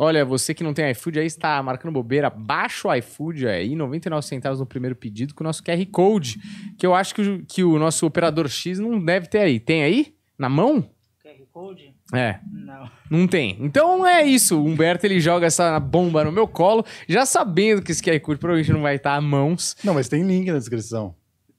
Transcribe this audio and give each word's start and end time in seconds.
Olha, 0.00 0.24
você 0.24 0.54
que 0.54 0.62
não 0.62 0.72
tem 0.72 0.88
iFood 0.92 1.18
aí 1.18 1.26
está 1.26 1.60
marcando 1.60 1.92
bobeira, 1.92 2.30
baixa 2.30 2.86
o 2.86 2.94
iFood 2.94 3.48
aí, 3.48 3.74
99 3.74 4.24
centavos 4.24 4.60
no 4.60 4.66
primeiro 4.66 4.94
pedido 4.94 5.34
com 5.34 5.42
o 5.42 5.46
nosso 5.46 5.62
QR 5.62 5.84
Code, 5.90 6.38
que 6.78 6.86
eu 6.86 6.94
acho 6.94 7.12
que 7.14 7.20
o, 7.20 7.44
que 7.44 7.64
o 7.64 7.78
nosso 7.78 8.06
operador 8.06 8.48
X 8.48 8.78
não 8.78 8.98
deve 9.04 9.26
ter 9.26 9.40
aí. 9.40 9.58
Tem 9.58 9.82
aí? 9.82 10.14
Na 10.38 10.48
mão? 10.48 10.88
QR 11.20 11.44
Code? 11.52 11.92
É, 12.14 12.38
Não. 12.50 12.90
não 13.10 13.26
tem. 13.26 13.58
Então 13.60 14.06
é 14.06 14.24
isso. 14.24 14.58
O 14.58 14.64
Humberto 14.64 15.04
ele 15.04 15.20
joga 15.20 15.46
essa 15.46 15.78
bomba 15.80 16.24
no 16.24 16.32
meu 16.32 16.46
colo, 16.46 16.84
já 17.08 17.26
sabendo 17.26 17.82
que 17.82 17.90
esse 17.90 18.02
QR 18.02 18.20
Code 18.20 18.38
provavelmente 18.38 18.72
não 18.72 18.82
vai 18.82 18.94
estar 18.94 19.14
a 19.16 19.20
mãos. 19.20 19.76
Não, 19.84 19.94
mas 19.94 20.08
tem 20.08 20.22
link 20.22 20.46
na 20.50 20.58
descrição. 20.58 21.14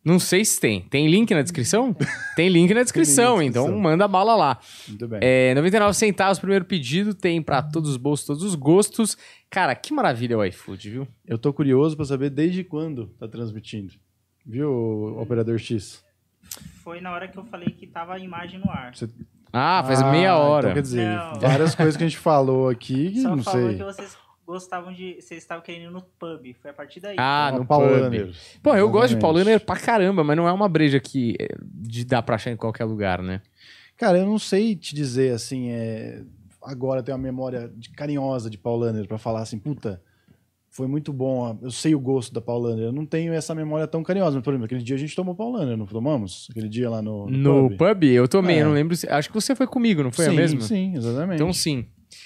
Não 0.10 0.20
sei 0.20 0.44
se 0.44 0.60
tem. 0.60 0.82
Tem 0.82 1.08
link 1.08 1.34
na 1.34 1.42
descrição? 1.42 1.96
tem 2.36 2.50
link 2.50 2.74
na 2.74 2.82
descrição, 2.84 3.38
na 3.38 3.44
então 3.46 3.64
descrição. 3.64 3.80
manda 3.82 4.08
bala 4.08 4.36
lá. 4.36 4.60
Muito 4.88 5.08
bem. 5.08 5.20
É, 5.22 5.54
99 5.56 5.94
centavos, 5.96 6.40
primeiro 6.40 6.66
pedido, 6.66 7.14
tem 7.14 7.42
pra 7.42 7.62
todos 7.62 7.92
os 7.92 7.98
bolsos, 7.98 8.26
todos 8.26 8.44
os 8.44 8.56
gostos. 8.56 9.18
Cara, 9.50 9.76
que 9.76 9.94
maravilha 9.94 10.38
o 10.38 10.44
iFood, 10.46 10.90
viu? 10.90 11.08
Eu 11.28 11.38
tô 11.38 11.54
curioso 11.54 11.96
pra 11.96 12.06
saber 12.06 12.30
desde 12.30 12.64
quando 12.64 13.08
tá 13.20 13.28
transmitindo. 13.28 13.94
Viu, 14.46 15.16
operador 15.20 15.58
X? 15.60 16.04
Foi 16.84 17.00
na 17.02 17.12
hora 17.12 17.28
que 17.28 17.38
eu 17.38 17.46
falei 17.46 17.70
que 17.70 17.86
tava 17.86 18.14
a 18.16 18.20
imagem 18.20 18.60
no 18.60 18.70
ar. 18.72 18.96
Você- 18.96 19.08
Ah, 19.54 19.84
faz 19.86 20.02
meia 20.12 20.38
hora. 20.38 20.68
Então 20.70 20.74
quer 20.76 20.82
dizer, 20.82 21.06
Não. 21.08 21.40
várias 21.40 21.76
coisas 21.76 21.96
que 21.98 22.04
a 22.04 22.08
gente 22.08 22.18
falou 22.18 22.70
aqui, 22.70 23.12
que 23.12 23.22
Só 23.22 23.36
não 23.36 23.44
falou 23.44 23.68
sei. 23.70 23.78
que 23.78 23.84
vocês 23.84 24.18
gostavam 24.50 24.92
de. 24.94 25.16
Vocês 25.22 25.42
estavam 25.42 25.64
querendo 25.64 25.90
ir 25.90 25.92
no 25.92 26.02
pub. 26.02 26.54
Foi 26.62 26.72
a 26.72 26.74
partir 26.74 27.00
daí. 27.00 27.16
Ah, 27.18 27.52
no 27.56 27.66
Paulaner. 27.66 28.28
pub. 28.28 28.36
Pô, 28.64 28.76
eu 28.76 28.90
gosto 28.90 29.16
de. 29.16 29.22
Paulaner 29.22 29.60
pra 29.64 29.76
caramba, 29.78 30.24
mas 30.24 30.36
não 30.36 30.48
é 30.48 30.52
uma 30.52 30.68
breja 30.68 31.00
que 31.00 31.36
é, 31.40 31.48
de 31.64 32.04
dar 32.06 32.22
pra 32.22 32.36
achar 32.36 32.52
em 32.52 32.58
qualquer 32.58 32.86
lugar, 32.86 33.22
né? 33.22 33.42
Cara, 33.98 34.18
eu 34.18 34.26
não 34.26 34.40
sei 34.40 34.76
te 34.76 34.96
dizer 34.96 35.34
assim, 35.34 35.70
é... 35.72 36.22
agora 36.62 37.04
tenho 37.04 37.18
uma 37.18 37.24
memória 37.24 37.70
de- 37.76 37.90
carinhosa 37.90 38.50
de 38.50 38.58
Paulaner 38.58 39.06
pra 39.08 39.18
falar 39.18 39.42
assim, 39.42 39.60
puta, 39.60 40.02
foi 40.70 40.88
muito 40.88 41.12
bom, 41.12 41.58
eu 41.62 41.70
sei 41.70 41.94
o 41.94 42.00
gosto 42.00 42.34
da 42.34 42.40
Paulaner. 42.40 42.86
Eu 42.86 42.92
não 42.94 43.06
tenho 43.06 43.34
essa 43.34 43.54
memória 43.54 43.86
tão 43.88 44.02
carinhosa, 44.02 44.36
mas 44.38 44.44
por 44.44 44.52
exemplo, 44.52 44.66
aquele 44.66 44.82
dia 44.84 44.96
a 44.96 45.00
gente 45.00 45.14
tomou 45.16 45.36
Paulaner, 45.36 45.76
não 45.76 45.86
tomamos? 45.86 46.48
Aquele 46.50 46.70
dia 46.70 46.90
lá 46.90 47.02
no, 47.02 47.28
No 47.30 47.70
pub, 47.76 48.04
eu 48.06 48.26
tomei, 48.28 48.58
É. 48.58 48.62
eu 48.62 48.68
não 48.68 48.74
lembro. 48.74 48.96
se- 48.96 49.10
Acho 49.10 49.28
que 49.28 49.36
você 49.36 49.54
foi 49.54 49.68
comigo, 49.68 50.02
não 50.02 50.12
foi 50.14 50.26
sim, 50.26 50.32
a 50.32 50.34
mesma? 50.34 50.62
Sim, 50.62 50.96
exatamente. 50.96 51.36
Então 51.36 51.52
sim. 51.52 51.86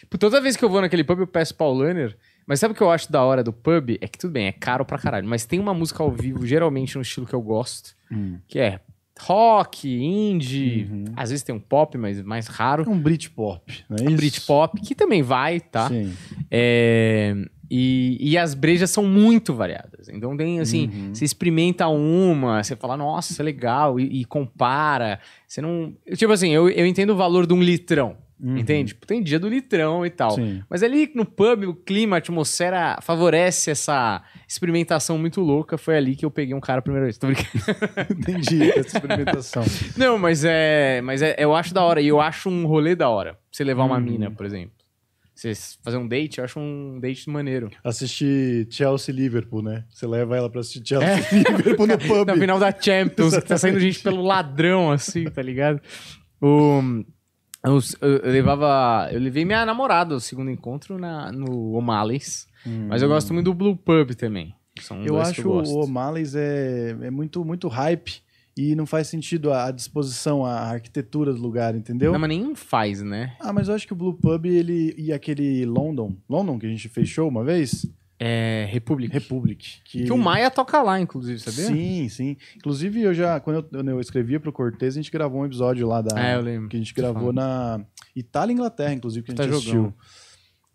Por 0.10 0.18
Toda 0.18 0.40
vez 0.42 0.56
que 0.56 0.64
eu 0.66 0.70
vou 0.70 0.82
naquele 0.82 1.04
pub, 1.04 1.20
eu 1.20 1.28
peço 1.28 1.56
Paulaner. 1.56 2.16
Mas 2.46 2.60
sabe 2.60 2.74
o 2.74 2.76
que 2.76 2.82
eu 2.84 2.92
acho 2.92 3.12
da 3.12 3.24
hora 3.24 3.42
do 3.44 3.54
pub? 3.54 3.98
É 4.02 4.08
que 4.08 4.18
tudo 4.18 4.32
bem, 4.32 4.48
é 4.48 4.52
caro 4.52 4.84
pra 4.86 4.98
caralho. 4.98 5.28
Mas 5.28 5.46
tem 5.46 5.60
uma 5.60 5.74
música 5.74 6.04
ao 6.04 6.12
vivo, 6.12 6.46
geralmente 6.46 6.96
no 6.96 7.02
estilo 7.02 7.26
que 7.26 7.34
eu 7.34 7.42
gosto, 7.42 7.96
Hum. 8.12 8.38
que 8.48 8.60
é 8.60 8.80
rock, 9.20 9.88
indie. 9.88 10.88
Uhum. 10.92 11.06
Às 11.16 11.30
vezes 11.30 11.44
tem 11.44 11.54
um 11.56 11.60
pop, 11.60 11.98
mas 11.98 12.22
mais 12.22 12.48
raro. 12.48 12.84
É 12.84 12.90
um 12.90 13.00
Britpop, 13.00 13.86
não 13.90 13.98
é 13.98 14.02
Um 14.02 14.08
isso? 14.08 14.16
Britpop, 14.18 14.82
que 14.82 14.94
também 14.96 15.22
vai, 15.22 15.60
tá? 15.60 15.88
Sim. 15.88 16.12
É, 16.52 17.34
e, 17.70 18.18
e 18.20 18.38
as 18.38 18.54
brejas 18.54 18.90
são 18.90 19.06
muito 19.06 19.54
variadas. 19.54 20.10
Então 20.10 20.36
tem 20.36 20.60
assim, 20.60 20.88
Uhum. 20.94 21.16
você 21.16 21.26
experimenta 21.26 21.88
uma, 21.88 22.62
você 22.64 22.76
fala, 22.76 22.98
nossa, 22.98 23.42
é 23.42 23.44
legal, 23.46 24.00
e, 24.00 24.22
e 24.22 24.26
compara. 24.26 25.20
Você 25.48 25.62
não. 25.62 25.94
Tipo 26.16 26.34
assim, 26.34 26.50
eu, 26.50 26.70
eu 26.70 26.86
entendo 26.86 27.12
o 27.12 27.16
valor 27.16 27.46
de 27.48 27.54
um 27.54 27.62
litrão. 27.62 28.18
Uhum. 28.44 28.58
Entende? 28.58 28.90
Tipo, 28.90 29.08
tem 29.08 29.24
dia 29.24 29.40
do 29.40 29.48
litrão 29.48 30.06
e 30.06 30.10
tal. 30.10 30.32
Sim. 30.32 30.62
Mas 30.70 30.84
ali 30.84 31.10
no 31.16 31.26
pub, 31.26 31.64
o 31.64 31.74
clima, 31.74 32.18
a 32.18 32.20
atmosfera 32.20 33.00
favorece 33.02 33.72
essa 33.72 34.22
experimentação 34.46 35.18
muito 35.18 35.40
louca. 35.40 35.78
Foi 35.78 35.96
ali 35.96 36.14
que 36.14 36.26
eu 36.26 36.30
peguei 36.32 36.54
um 36.54 36.60
cara 36.60 36.80
a 36.80 36.82
primeira 36.82 37.06
vez. 37.06 37.18
Tô 37.18 37.28
brincando. 37.28 37.48
Entendi 38.12 38.70
essa 38.72 38.98
experimentação. 38.98 39.64
Não, 39.96 40.20
mas 40.20 40.44
é. 40.44 41.00
Mas 41.02 41.22
é, 41.22 41.36
eu 41.38 41.56
acho 41.56 41.74
da 41.74 41.82
hora. 41.84 42.02
E 42.02 42.08
eu 42.10 42.20
acho 42.20 42.50
um 42.50 42.66
rolê 42.66 42.96
da 42.96 43.08
hora. 43.08 43.40
Você 43.50 43.64
levar 43.64 43.86
uma 43.86 43.96
Uhum. 43.96 44.02
mina, 44.04 44.30
por 44.30 44.46
exemplo. 44.46 44.74
Você 45.34 45.54
fazer 45.82 45.98
um 45.98 46.08
date, 46.08 46.38
eu 46.40 46.44
acho 46.44 46.60
um 46.60 47.00
date 47.00 47.30
maneiro. 47.30 47.70
Assistir 47.84 48.68
Chelsea 48.70 49.16
Liverpool, 49.16 49.62
né? 49.64 49.84
Você 49.90 50.06
leva 50.06 50.36
ela 50.38 50.50
pra 50.50 50.60
assistir 50.60 50.86
Chelsea 50.86 51.16
Liverpool 51.58 51.88
no 51.88 51.98
pub. 51.98 52.28
Na 52.28 52.36
final 52.36 52.60
da 52.60 52.72
Champions, 52.78 53.36
que 53.38 53.42
tá 53.46 53.58
saindo 53.58 53.80
gente 53.80 54.00
pelo 54.02 54.22
ladrão, 54.22 54.92
assim, 54.92 55.24
tá 55.26 55.42
ligado? 55.42 55.82
O, 56.42 57.04
eu, 57.64 57.80
eu- 58.02 58.18
eu 58.18 58.32
levava. 58.32 59.10
Eu 59.12 59.20
levei 59.20 59.46
minha 59.46 59.66
namorada 59.66 60.14
ao 60.14 60.20
segundo 60.20 60.50
encontro 60.52 60.98
na, 60.98 61.32
no 61.32 61.74
O'Malley's. 61.76 62.48
Mas 62.88 63.02
eu 63.02 63.08
gosto 63.10 63.34
muito 63.34 63.46
do 63.46 63.54
Blue 63.54 63.76
Pub 63.76 64.12
também. 64.16 64.54
São 64.82 64.98
Eu 65.06 65.14
dois 65.16 65.30
acho 65.30 65.42
que 65.42 65.48
eu 65.48 65.52
o 65.52 65.84
O'Malley's 65.84 66.34
é, 66.36 66.96
é 67.02 67.12
muito, 67.12 67.44
muito 67.46 67.68
hype 67.68 68.22
e 68.58 68.76
não 68.76 68.86
faz 68.86 69.08
sentido 69.08 69.52
a, 69.52 69.66
a 69.66 69.72
disposição, 69.72 70.46
a 70.46 70.54
arquitetura 70.62 71.34
do 71.34 71.42
lugar, 71.42 71.76
entendeu? 71.76 72.12
Não, 72.14 72.20
mas 72.20 72.30
nenhum 72.30 72.56
faz, 72.56 73.02
né? 73.02 73.36
Ah, 73.40 73.52
mas 73.54 73.68
eu 73.68 73.76
acho 73.76 73.86
que 73.88 73.94
o 73.94 73.96
Blue 73.96 74.14
Pub 74.14 74.46
ele, 74.46 74.94
e 74.98 75.12
aquele 75.12 75.66
London, 75.66 76.16
London 76.30 76.58
que 76.60 76.66
a 76.66 76.70
gente 76.70 76.88
fez 76.90 77.08
show 77.10 77.28
uma 77.28 77.44
vez, 77.44 77.86
É. 78.26 78.68
Republic. 78.72 79.12
Republic. 79.12 79.82
Que, 79.84 80.06
Que 80.06 80.12
o 80.14 80.18
Maia 80.18 80.50
toca 80.50 80.82
lá, 80.82 81.00
inclusive, 81.00 81.40
sabia? 81.40 81.66
Sim, 81.66 82.08
sim. 82.10 82.38
Inclusive, 82.56 83.02
eu 83.02 83.14
já, 83.14 83.40
quando 83.40 83.66
eu, 83.72 83.84
eu 83.86 84.00
escrevia 84.00 84.40
pro 84.40 84.52
Cortez, 84.54 84.94
a 84.96 85.02
gente 85.02 85.12
gravou 85.12 85.42
um 85.42 85.46
episódio 85.46 85.88
lá 85.88 86.02
da. 86.02 86.20
É, 86.20 86.36
eu 86.36 86.42
lembro. 86.42 86.70
Que 86.70 86.78
a 86.78 86.80
gente 86.80 86.94
gravou 86.94 87.34
na 87.34 87.82
Itália 88.16 88.54
e 88.54 88.56
Inglaterra, 88.56 88.94
inclusive, 88.94 89.26
que 89.26 89.32
a 89.32 89.36
Tá 89.36 89.44
gente 89.44 89.52
jogando. 89.54 89.88
assistiu. 89.88 89.94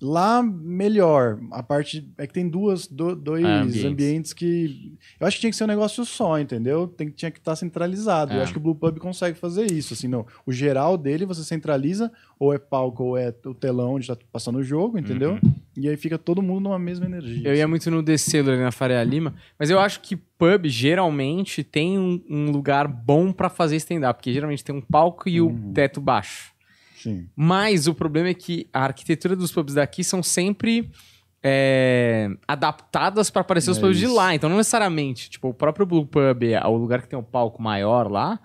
Lá, 0.00 0.40
melhor. 0.44 1.40
A 1.50 1.60
parte. 1.60 2.08
É 2.16 2.24
que 2.24 2.32
tem 2.32 2.48
duas, 2.48 2.86
do- 2.86 3.16
dois 3.16 3.44
Ah, 3.44 3.62
ambientes. 3.62 3.84
ambientes. 3.84 4.32
que. 4.32 4.96
Eu 5.18 5.26
acho 5.26 5.36
que 5.36 5.40
tinha 5.40 5.50
que 5.50 5.56
ser 5.56 5.64
um 5.64 5.68
negócio 5.68 6.04
só, 6.04 6.38
entendeu? 6.38 6.86
Tem, 6.86 7.08
tinha 7.10 7.32
que 7.32 7.38
estar 7.40 7.56
centralizado. 7.56 8.32
Eu 8.32 8.38
É. 8.38 8.42
acho 8.44 8.52
que 8.52 8.58
o 8.58 8.62
Blue 8.62 8.76
Pub 8.76 8.96
consegue 9.00 9.36
fazer 9.36 9.72
isso. 9.72 9.94
Assim, 9.94 10.06
não. 10.06 10.24
O 10.46 10.52
geral 10.52 10.96
dele 10.96 11.26
você 11.26 11.42
centraliza, 11.42 12.12
ou 12.38 12.54
é 12.54 12.58
palco, 12.58 13.02
ou 13.02 13.16
é 13.18 13.34
o 13.44 13.52
telão 13.54 13.94
onde 13.94 14.06
tá 14.06 14.16
passando 14.30 14.58
o 14.60 14.62
jogo, 14.62 14.98
entendeu? 15.00 15.36
E 15.80 15.88
aí 15.88 15.96
fica 15.96 16.18
todo 16.18 16.42
mundo 16.42 16.64
numa 16.64 16.78
mesma 16.78 17.06
energia. 17.06 17.48
Eu 17.48 17.54
ia 17.54 17.68
muito 17.68 17.90
no 17.90 18.02
Decelo 18.02 18.50
ali 18.50 18.60
na 18.60 18.72
Faria 18.72 19.02
Lima, 19.04 19.34
mas 19.58 19.70
eu 19.70 19.78
acho 19.78 20.00
que 20.00 20.16
pub 20.16 20.66
geralmente 20.66 21.62
tem 21.62 21.98
um, 21.98 22.20
um 22.28 22.50
lugar 22.50 22.88
bom 22.88 23.32
pra 23.32 23.48
fazer 23.48 23.76
stand-up, 23.76 24.18
porque 24.18 24.32
geralmente 24.32 24.64
tem 24.64 24.74
um 24.74 24.80
palco 24.80 25.28
e 25.28 25.40
Uhum. 25.40 25.70
o 25.70 25.72
teto 25.72 26.00
baixo. 26.00 26.52
Sim. 26.96 27.28
Mas 27.36 27.86
o 27.86 27.94
problema 27.94 28.28
é 28.28 28.34
que 28.34 28.66
a 28.72 28.84
arquitetura 28.84 29.36
dos 29.36 29.52
pubs 29.52 29.74
daqui 29.74 30.02
são 30.02 30.20
sempre 30.22 30.90
é, 31.42 32.28
adaptadas 32.46 33.30
pra 33.30 33.44
parecer 33.44 33.70
os 33.70 33.78
É 33.78 33.80
pubs 33.80 33.96
de 33.98 34.06
isso. 34.06 34.14
lá. 34.14 34.34
Então, 34.34 34.50
não 34.50 34.56
necessariamente, 34.56 35.30
tipo, 35.30 35.48
o 35.48 35.54
próprio 35.54 35.86
Blue 35.86 36.04
Pub, 36.04 36.42
é 36.42 36.66
o 36.66 36.76
lugar 36.76 37.00
que 37.02 37.08
tem 37.08 37.18
um 37.18 37.22
palco 37.22 37.62
maior 37.62 38.10
lá, 38.10 38.40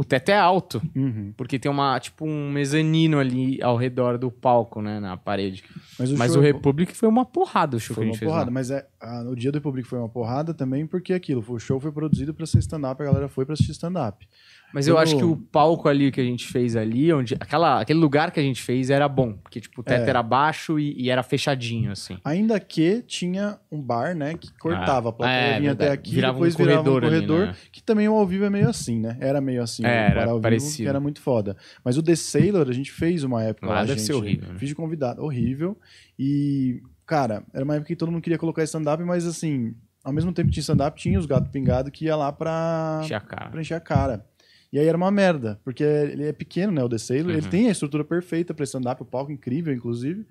o 0.00 0.04
teto 0.04 0.28
é 0.28 0.38
alto. 0.38 0.80
Uhum. 0.94 1.32
Porque 1.36 1.58
tem 1.58 1.68
uma, 1.68 1.98
tipo, 1.98 2.24
um 2.24 2.52
mezanino 2.52 3.18
ali 3.18 3.60
ao 3.60 3.76
redor 3.76 4.16
do 4.16 4.30
palco, 4.30 4.80
né, 4.80 5.00
na 5.00 5.16
parede. 5.16 5.64
Mas 5.98 6.12
o, 6.12 6.16
Mas 6.16 6.32
show 6.32 6.40
o 6.40 6.44
é- 6.44 6.52
Republic 6.52 6.94
foi 6.96 7.08
uma 7.08 7.24
porrada 7.26 7.76
o 7.76 7.80
show 7.80 7.96
Foi 7.96 8.04
que 8.04 8.06
a 8.06 8.10
uma 8.10 8.12
gente 8.12 8.18
fez 8.20 8.30
porrada, 8.30 8.46
lá. 8.46 8.52
mas 8.52 8.70
é, 8.70 8.86
a- 9.00 9.22
o 9.22 9.34
dia 9.36 9.50
do 9.52 9.56
Republic 9.56 9.86
foi 9.88 9.98
uma 9.98 10.08
porrada 10.08 10.52
também 10.54 10.86
porque 10.86 11.12
aquilo, 11.12 11.44
o 11.48 11.58
show 11.58 11.78
foi 11.80 11.92
produzido 11.92 12.32
pra 12.34 12.46
ser 12.46 12.58
stand-up, 12.58 13.00
a 13.02 13.06
galera 13.06 13.28
foi 13.28 13.44
pra 13.44 13.54
assistir 13.54 13.72
stand-up. 13.72 14.26
Mas 14.74 14.86
eu 14.86 14.94
Quando- 14.96 15.02
acho 15.04 15.16
que 15.16 15.24
o 15.24 15.34
palco 15.34 15.88
ali 15.88 16.12
que 16.12 16.20
a 16.20 16.24
gente 16.24 16.46
fez 16.46 16.76
ali, 16.76 17.10
onde 17.10 17.34
aquela, 17.40 17.80
aquele 17.80 17.98
lugar 17.98 18.30
que 18.30 18.38
a 18.38 18.42
gente 18.42 18.60
fez 18.62 18.90
era 18.90 19.08
bom, 19.08 19.32
porque 19.32 19.62
tipo, 19.62 19.80
o 19.80 19.84
teto 19.84 20.04
É. 20.04 20.10
era 20.10 20.22
baixo 20.22 20.78
e, 20.78 20.92
e 21.00 21.08
era 21.08 21.22
fechadinho 21.22 21.90
assim. 21.90 22.18
Ainda 22.22 22.60
que 22.60 23.00
tinha 23.00 23.58
um 23.72 23.80
bar, 23.80 24.14
né, 24.14 24.34
que 24.34 24.52
cortava, 24.58 25.08
a 25.08 25.12
plateia 25.12 25.38
é, 25.56 25.58
vinha 25.60 25.72
até 25.72 25.90
aqui, 25.90 26.10
Virava 26.14 26.34
um 26.36 26.40
depois 26.40 26.54
virava 26.54 26.80
um 26.82 26.84
corredor 26.84 27.04
ali, 27.04 27.26
corredor, 27.26 27.46
né? 27.46 27.56
que 27.72 27.82
também 27.82 28.08
o 28.10 28.14
ao 28.14 28.26
vivo 28.26 28.44
é 28.44 28.50
meio 28.50 28.68
assim, 28.68 29.00
né? 29.00 29.16
Era 29.20 29.40
meio 29.40 29.62
assim, 29.62 29.86
É, 29.86 29.88
o 29.88 29.90
era 30.10 30.20
ao 30.24 30.28
vivo, 30.32 30.42
parecido. 30.42 30.82
que 30.82 30.88
era 30.88 31.00
muito 31.00 31.22
foda. 31.22 31.56
Mas 31.82 31.96
o 31.96 32.02
The 32.02 32.14
Sailor 32.14 32.68
a 32.68 32.72
gente 32.72 32.92
fez 32.92 33.24
uma 33.24 33.42
época 33.42 33.66
Lá 33.68 33.72
lá, 33.76 33.80
deve 33.84 33.94
gente, 34.00 34.06
ser 34.06 34.12
horrível, 34.12 34.52
né? 34.52 34.58
Fiz 34.58 34.68
de 34.68 34.74
convidado, 34.74 35.22
horrível. 35.24 35.78
E, 36.18 36.82
cara, 37.08 37.42
era 37.52 37.64
uma 37.64 37.74
época 37.74 37.88
que 37.88 37.96
todo 37.96 38.12
mundo 38.12 38.22
queria 38.22 38.38
colocar 38.38 38.62
stand-up, 38.62 39.02
mas 39.02 39.26
assim, 39.26 39.74
ao 40.04 40.12
mesmo 40.12 40.32
tempo 40.32 40.48
que 40.48 40.54
tinha 40.54 40.60
stand-up, 40.62 41.00
tinha 41.00 41.18
os 41.18 41.26
gatos 41.26 41.50
pingados 41.50 41.90
que 41.90 42.04
ia 42.04 42.14
lá 42.14 42.30
pra... 42.30 43.00
Encher 43.02 43.16
a 43.16 43.20
cara. 43.20 43.50
pra 43.50 43.60
encher 43.60 43.74
a 43.74 43.80
cara. 43.80 44.24
E 44.72 44.78
aí 44.78 44.86
era 44.86 44.96
uma 44.96 45.10
merda, 45.10 45.58
porque 45.64 45.82
ele 45.82 46.24
é 46.28 46.32
pequeno, 46.32 46.70
né, 46.72 46.84
o 46.84 46.88
The 46.88 46.98
Sailor, 46.98 47.32
ele 47.32 47.42
Uhum. 47.44 47.50
tem 47.50 47.68
a 47.68 47.72
estrutura 47.72 48.04
perfeita 48.04 48.52
pra 48.52 48.64
stand-up, 48.64 49.00
o 49.02 49.04
palco 49.06 49.32
incrível, 49.32 49.72
inclusive. 49.74 50.26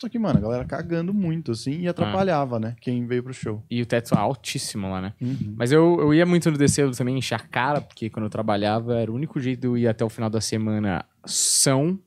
Só 0.00 0.08
que, 0.08 0.18
mano, 0.18 0.38
a 0.38 0.42
galera 0.42 0.64
cagando 0.64 1.12
muito, 1.14 1.52
assim, 1.52 1.80
e 1.80 1.88
atrapalhava, 1.88 2.58
né, 2.60 2.74
quem 2.80 3.04
veio 3.06 3.22
pro 3.24 3.34
show. 3.34 3.62
E 3.70 3.82
o 3.82 3.86
teto 3.86 4.14
altíssimo 4.16 4.88
lá, 4.88 5.00
né? 5.00 5.14
Mas 5.56 5.70
eu, 5.72 5.96
eu 6.00 6.14
ia 6.14 6.24
muito 6.26 6.50
no 6.50 6.56
descelo 6.58 6.92
também 6.92 7.18
encher 7.18 7.34
a 7.34 7.38
cara, 7.40 7.80
porque 7.80 8.08
quando 8.10 8.24
eu 8.26 8.30
trabalhava, 8.30 8.94
era 9.00 9.10
o 9.10 9.14
único 9.14 9.38
jeito 9.40 9.60
de 9.60 9.66
eu 9.66 9.76
ir 9.76 9.86
até 9.88 10.04
o 10.04 10.08
final 10.08 10.30
da 10.30 10.40
semana 10.40 11.04
são, 11.24 11.98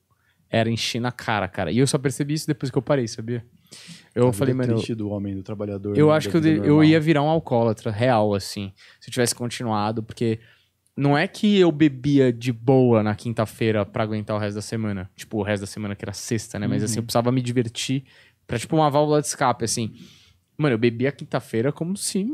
era 0.56 0.70
encher 0.70 1.00
na 1.02 1.12
cara, 1.12 1.48
cara. 1.48 1.72
E 1.72 1.78
eu 1.80 1.88
só 1.88 1.98
percebi 1.98 2.34
isso 2.34 2.48
depois 2.48 2.72
que 2.72 2.78
eu 2.78 2.82
parei, 2.82 3.08
sabia? 3.08 3.46
Eu 4.14 4.30
A 4.30 4.34
falei, 4.34 4.54
mano, 4.54 4.82
eu- 4.90 4.96
do 4.96 5.10
homem, 5.10 5.36
do 5.36 5.44
trabalhador. 5.44 5.98
Eu 5.98 6.10
acho 6.12 6.30
que 6.30 6.38
eu, 6.38 6.42
de- 6.42 6.58
eu 6.66 6.84
ia 6.84 7.00
virar 7.00 7.22
um 7.22 7.28
alcoólatra 7.30 7.92
real, 7.92 8.34
assim, 8.34 8.72
se 9.00 9.10
eu 9.10 9.12
tivesse 9.12 9.36
continuado, 9.36 10.02
porque 10.02 10.40
não 10.96 11.18
é 11.18 11.28
que 11.28 11.58
eu 11.60 11.70
bebia 11.72 12.32
de 12.32 12.54
boa 12.54 13.04
na 13.04 13.14
quinta-feira 13.16 13.86
pra 13.86 14.04
aguentar 14.04 14.34
o 14.36 14.40
resto 14.40 14.56
da 14.56 14.62
semana. 14.62 15.10
Tipo, 15.16 15.40
o 15.40 15.44
resto 15.44 15.62
da 15.64 15.68
semana 15.68 15.94
que 15.96 16.06
era 16.06 16.14
sexta, 16.14 16.58
né? 16.58 16.68
Mas 16.68 16.84
assim, 16.84 17.00
eu 17.00 17.04
precisava 17.04 17.32
me 17.34 17.42
divertir 17.42 18.06
pra, 18.48 18.58
tipo, 18.58 18.76
uma 18.78 18.90
válvula 18.90 19.20
de 19.20 19.28
escape, 19.28 19.66
assim. 19.66 19.94
Mano, 20.58 20.76
eu 20.76 20.80
bebia 20.80 21.12
quinta-feira 21.12 21.74
como 21.74 21.98
se 21.98 22.26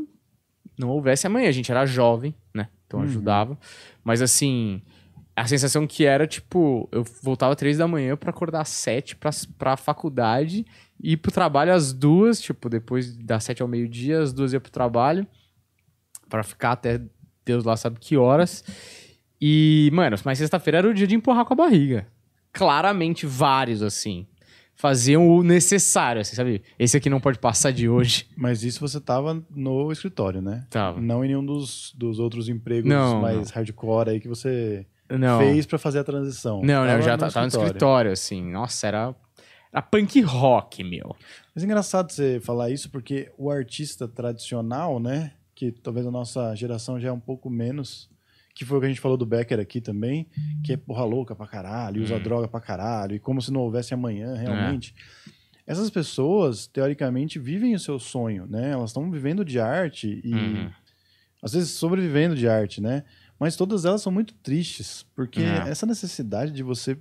não 0.78 0.90
houvesse 0.90 1.26
amanhã. 1.26 1.48
A 1.48 1.52
gente 1.52 1.72
era 1.72 1.84
jovem, 1.84 2.36
né? 2.54 2.68
Então 2.86 3.00
ajudava. 3.02 3.58
Mas 4.04 4.22
assim, 4.22 4.80
a 5.34 5.46
sensação 5.46 5.86
que 5.86 6.04
era, 6.04 6.26
tipo, 6.26 6.88
eu 6.92 7.04
voltava 7.22 7.56
três 7.56 7.78
da 7.78 7.88
manhã 7.88 8.16
pra 8.16 8.30
acordar 8.30 8.60
às 8.60 8.68
sete 8.68 9.16
pra, 9.16 9.30
pra 9.58 9.76
faculdade 9.76 10.64
ir 11.02 11.16
pro 11.16 11.32
trabalho 11.32 11.72
às 11.72 11.92
duas, 11.92 12.40
tipo, 12.40 12.68
depois 12.68 13.16
das 13.16 13.44
sete 13.44 13.62
ao 13.62 13.68
meio-dia, 13.68 14.20
às 14.20 14.32
duas 14.32 14.52
ia 14.52 14.60
pro 14.60 14.70
trabalho, 14.70 15.26
pra 16.28 16.42
ficar 16.42 16.72
até 16.72 17.00
Deus 17.44 17.64
lá 17.64 17.76
sabe 17.76 17.98
que 17.98 18.16
horas. 18.16 18.62
E, 19.40 19.90
mano, 19.92 20.16
mas 20.24 20.38
sexta-feira 20.38 20.78
era 20.78 20.88
o 20.88 20.94
dia 20.94 21.06
de 21.06 21.16
empurrar 21.16 21.44
com 21.44 21.54
a 21.54 21.56
barriga. 21.56 22.06
Claramente 22.52 23.26
vários, 23.26 23.82
assim. 23.82 24.26
Faziam 24.74 25.28
o 25.28 25.42
necessário, 25.42 26.20
assim, 26.20 26.36
sabe? 26.36 26.62
Esse 26.78 26.96
aqui 26.96 27.10
não 27.10 27.20
pode 27.20 27.38
passar 27.38 27.72
de 27.72 27.88
hoje. 27.88 28.26
Mas 28.36 28.62
isso 28.62 28.80
você 28.80 29.00
tava 29.00 29.44
no 29.50 29.90
escritório, 29.90 30.40
né? 30.40 30.64
Tava. 30.70 31.00
Não 31.00 31.24
em 31.24 31.28
nenhum 31.28 31.44
dos, 31.44 31.92
dos 31.96 32.18
outros 32.18 32.48
empregos 32.48 32.88
Não, 32.88 33.20
mais 33.20 33.50
hardcore 33.50 34.10
aí 34.10 34.20
que 34.20 34.28
você 34.28 34.86
Não. 35.18 35.38
fez 35.38 35.66
pra 35.66 35.78
fazer 35.78 35.98
a 36.00 36.04
transição. 36.04 36.60
Não, 36.62 36.84
não, 36.84 37.00
já 37.02 37.12
no 37.12 37.18
tá, 37.18 37.30
tava 37.30 37.46
no 37.46 37.48
escritório, 37.48 38.12
assim. 38.12 38.42
Nossa, 38.50 38.86
era. 38.86 39.14
Era 39.72 39.80
punk 39.82 40.20
rock, 40.20 40.84
meu. 40.84 41.16
Mas 41.54 41.64
é 41.64 41.66
engraçado 41.66 42.12
você 42.12 42.38
falar 42.40 42.70
isso 42.70 42.90
porque 42.90 43.32
o 43.38 43.50
artista 43.50 44.06
tradicional, 44.06 45.00
né? 45.00 45.32
Que 45.54 45.72
talvez 45.72 46.06
a 46.06 46.10
nossa 46.10 46.54
geração 46.54 47.00
já 47.00 47.08
é 47.08 47.12
um 47.12 47.20
pouco 47.20 47.48
menos. 47.48 48.10
Que 48.54 48.66
foi 48.66 48.76
o 48.76 48.80
que 48.80 48.86
a 48.86 48.88
gente 48.90 49.00
falou 49.00 49.16
do 49.16 49.24
Becker 49.24 49.58
aqui 49.58 49.80
também, 49.80 50.26
que 50.62 50.74
é 50.74 50.76
porra 50.76 51.04
louca 51.04 51.34
pra 51.34 51.46
caralho, 51.46 52.02
usa 52.02 52.16
Hum. 52.16 52.22
droga 52.22 52.46
pra 52.46 52.60
caralho, 52.60 53.14
e 53.16 53.18
como 53.18 53.40
se 53.40 53.50
não 53.50 53.62
houvesse 53.62 53.94
amanhã, 53.94 54.34
realmente. 54.34 54.94
Essas 55.66 55.88
pessoas, 55.88 56.66
teoricamente, 56.66 57.38
vivem 57.38 57.74
o 57.74 57.78
seu 57.78 57.98
sonho, 57.98 58.46
né? 58.46 58.72
Elas 58.72 58.90
estão 58.90 59.10
vivendo 59.10 59.42
de 59.42 59.58
arte 59.58 60.20
e, 60.22 60.34
Uhum. 60.34 60.70
às 61.42 61.54
vezes, 61.54 61.70
sobrevivendo 61.70 62.34
de 62.34 62.46
arte, 62.46 62.78
né? 62.82 63.04
Mas 63.38 63.56
todas 63.56 63.84
elas 63.84 64.02
são 64.02 64.12
muito 64.12 64.34
tristes, 64.34 65.04
porque 65.14 65.40
É. 65.40 65.68
essa 65.68 65.84
necessidade 65.86 66.52
de 66.52 66.62
você 66.62 66.96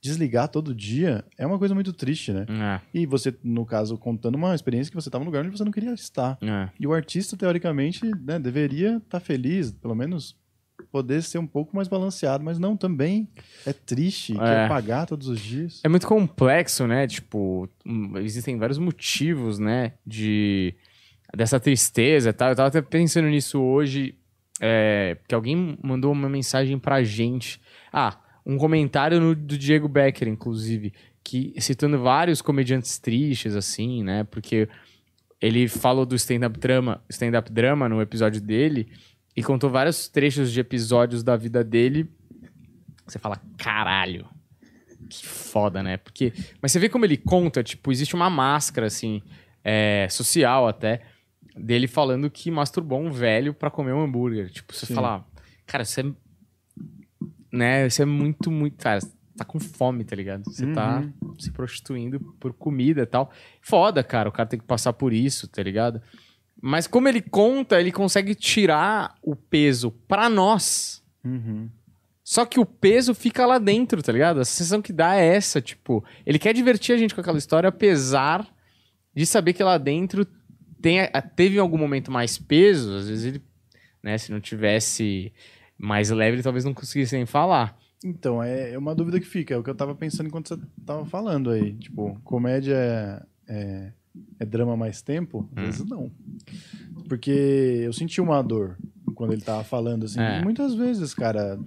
desligar 0.00 0.48
todo 0.48 0.74
dia 0.74 1.24
é 1.38 1.46
uma 1.46 1.58
coisa 1.58 1.74
muito 1.74 1.92
triste, 1.92 2.32
né? 2.32 2.44
É, 2.48 2.80
E 2.92 3.06
você, 3.06 3.32
no 3.44 3.64
caso, 3.64 3.96
contando 3.96 4.34
uma 4.34 4.54
experiência 4.54 4.90
que 4.90 4.96
você 5.00 5.08
estava 5.08 5.22
num 5.24 5.30
lugar 5.30 5.44
onde 5.46 5.56
você 5.56 5.64
não 5.64 5.70
queria 5.70 5.92
estar. 5.92 6.38
é. 6.42 6.68
E 6.80 6.86
o 6.86 6.92
artista, 6.92 7.36
teoricamente, 7.36 8.04
né, 8.20 8.38
deveria 8.38 8.96
estar 8.96 9.20
feliz, 9.20 9.70
pelo 9.70 9.94
menos 9.94 10.36
poder 10.90 11.22
ser 11.22 11.38
um 11.38 11.46
pouco 11.46 11.76
mais 11.76 11.86
balanceado, 11.86 12.42
mas 12.42 12.58
não, 12.58 12.76
também 12.76 13.28
é 13.64 13.72
triste, 13.72 14.34
quer 14.34 14.68
pagar 14.68 15.06
todos 15.06 15.28
os 15.28 15.38
dias. 15.38 15.80
É 15.84 15.88
muito 15.88 16.06
complexo, 16.08 16.86
né? 16.88 17.06
Tipo, 17.06 17.68
hum, 17.86 18.18
existem 18.18 18.58
vários 18.58 18.78
motivos, 18.78 19.58
né? 19.60 19.92
De 20.04 20.74
dessa 21.34 21.60
tristeza 21.60 22.30
e 22.30 22.32
tal. 22.32 22.48
Eu 22.50 22.56
tava 22.56 22.68
até 22.68 22.82
pensando 22.82 23.28
nisso 23.28 23.60
hoje, 23.60 24.16
é, 24.64 25.16
porque 25.16 25.34
alguém 25.34 25.76
mandou 25.82 26.12
uma 26.12 26.28
mensagem 26.28 26.78
pra 26.78 27.02
gente. 27.02 27.60
Ah, 27.92 28.16
um 28.46 28.56
comentário 28.56 29.20
no- 29.20 29.34
do 29.34 29.58
Diego 29.58 29.88
Becker, 29.88 30.28
inclusive, 30.28 30.92
que 31.24 31.52
citando 31.58 31.98
vários 32.00 32.40
comediantes 32.40 32.96
tristes, 32.98 33.56
assim, 33.56 34.04
né? 34.04 34.22
Porque 34.22 34.68
ele 35.40 35.66
falou 35.66 36.06
do 36.06 36.14
stand-up 36.14 36.56
drama, 36.60 37.02
stand-up 37.10 37.50
drama 37.50 37.88
no 37.88 38.00
episódio 38.00 38.40
dele 38.40 38.88
e 39.36 39.42
contou 39.42 39.68
vários 39.68 40.08
trechos 40.08 40.52
de 40.52 40.60
episódios 40.60 41.24
da 41.24 41.36
vida 41.36 41.64
dele. 41.64 42.08
Você 43.04 43.18
fala, 43.18 43.40
caralho, 43.58 44.28
que 45.10 45.26
foda, 45.26 45.82
né? 45.82 45.96
Porque. 45.96 46.32
Mas 46.60 46.70
você 46.70 46.78
vê 46.78 46.88
como 46.88 47.04
ele 47.04 47.16
conta, 47.16 47.64
tipo, 47.64 47.90
existe 47.90 48.14
uma 48.14 48.30
máscara, 48.30 48.86
assim, 48.86 49.20
é, 49.64 50.06
social 50.08 50.68
até, 50.68 51.00
dele 51.56 51.86
falando 51.86 52.30
que 52.30 52.50
masturbou 52.50 53.00
um 53.00 53.10
velho 53.10 53.52
pra 53.54 53.70
comer 53.70 53.92
um 53.92 54.02
hambúrguer. 54.02 54.50
Tipo, 54.50 54.74
você 54.74 54.86
Sim. 54.86 54.94
fala, 54.94 55.24
cara, 55.66 55.84
você 55.84 56.00
é. 56.02 56.04
Né, 57.52 57.88
você 57.88 58.02
é 58.02 58.06
muito, 58.06 58.50
muito. 58.50 58.76
Cara, 58.82 59.00
tá 59.36 59.44
com 59.44 59.60
fome, 59.60 60.04
tá 60.04 60.16
ligado? 60.16 60.44
Você 60.44 60.66
tá 60.72 61.00
Uhum. 61.22 61.38
se 61.38 61.50
prostituindo 61.50 62.18
por 62.40 62.52
comida 62.52 63.02
e 63.02 63.06
tal. 63.06 63.30
Foda, 63.60 64.02
cara, 64.02 64.28
o 64.28 64.32
cara 64.32 64.48
tem 64.48 64.58
que 64.58 64.66
passar 64.66 64.92
por 64.94 65.12
isso, 65.12 65.46
tá 65.48 65.62
ligado? 65.62 66.00
Mas 66.60 66.86
como 66.86 67.08
ele 67.08 67.20
conta, 67.20 67.80
ele 67.80 67.92
consegue 67.92 68.34
tirar 68.34 69.14
o 69.22 69.34
peso 69.36 69.90
pra 70.08 70.28
nós. 70.30 71.02
Uhum. 71.24 71.68
Só 72.24 72.46
que 72.46 72.60
o 72.60 72.64
peso 72.64 73.14
fica 73.14 73.44
lá 73.44 73.58
dentro, 73.58 74.00
tá 74.02 74.12
ligado? 74.12 74.40
A 74.40 74.44
sensação 74.44 74.80
que 74.80 74.92
dá 74.92 75.16
é 75.16 75.34
essa, 75.34 75.60
tipo, 75.60 76.04
ele 76.24 76.38
quer 76.38 76.54
divertir 76.54 76.94
a 76.94 76.98
gente 76.98 77.14
com 77.14 77.20
aquela 77.20 77.36
história, 77.36 77.68
apesar 77.68 78.46
de 79.14 79.26
saber 79.26 79.52
que 79.52 79.62
lá 79.62 79.76
dentro 79.76 80.26
tem, 80.82 80.98
teve 81.36 81.56
em 81.56 81.60
algum 81.60 81.78
momento 81.78 82.10
mais 82.10 82.36
peso, 82.36 82.94
às 82.96 83.08
vezes 83.08 83.24
ele, 83.24 83.42
né, 84.02 84.18
se 84.18 84.30
não 84.32 84.40
tivesse 84.40 85.32
mais 85.78 86.10
leve, 86.10 86.36
ele 86.36 86.42
talvez 86.42 86.64
não 86.64 86.74
conseguisse 86.74 87.14
nem 87.16 87.24
falar. 87.26 87.78
Então, 88.04 88.42
é 88.42 88.72
é 88.72 88.78
uma 88.78 88.94
dúvida 88.94 89.20
que 89.20 89.26
fica. 89.26 89.54
É 89.54 89.56
o 89.56 89.62
que 89.62 89.70
eu 89.70 89.74
tava 89.76 89.94
pensando 89.94 90.26
enquanto 90.26 90.48
você 90.48 90.60
tava 90.84 91.06
falando 91.06 91.50
aí. 91.50 91.74
Tipo, 91.74 92.18
comédia 92.24 92.74
é, 92.74 93.22
é, 93.48 93.92
é 94.40 94.44
drama 94.44 94.76
mais 94.76 95.00
tempo? 95.02 95.48
Às 95.54 95.62
Hum. 95.62 95.66
vezes 95.66 95.86
não. 95.88 96.10
Porque 97.08 97.30
eu 97.84 97.92
senti 97.92 98.20
uma 98.20 98.42
dor 98.42 98.76
quando 99.14 99.32
ele 99.32 99.42
tava 99.42 99.62
falando, 99.64 100.04
assim. 100.04 100.20
É. 100.20 100.42
Muitas 100.42 100.74
vezes, 100.74 101.14
cara, 101.14 101.58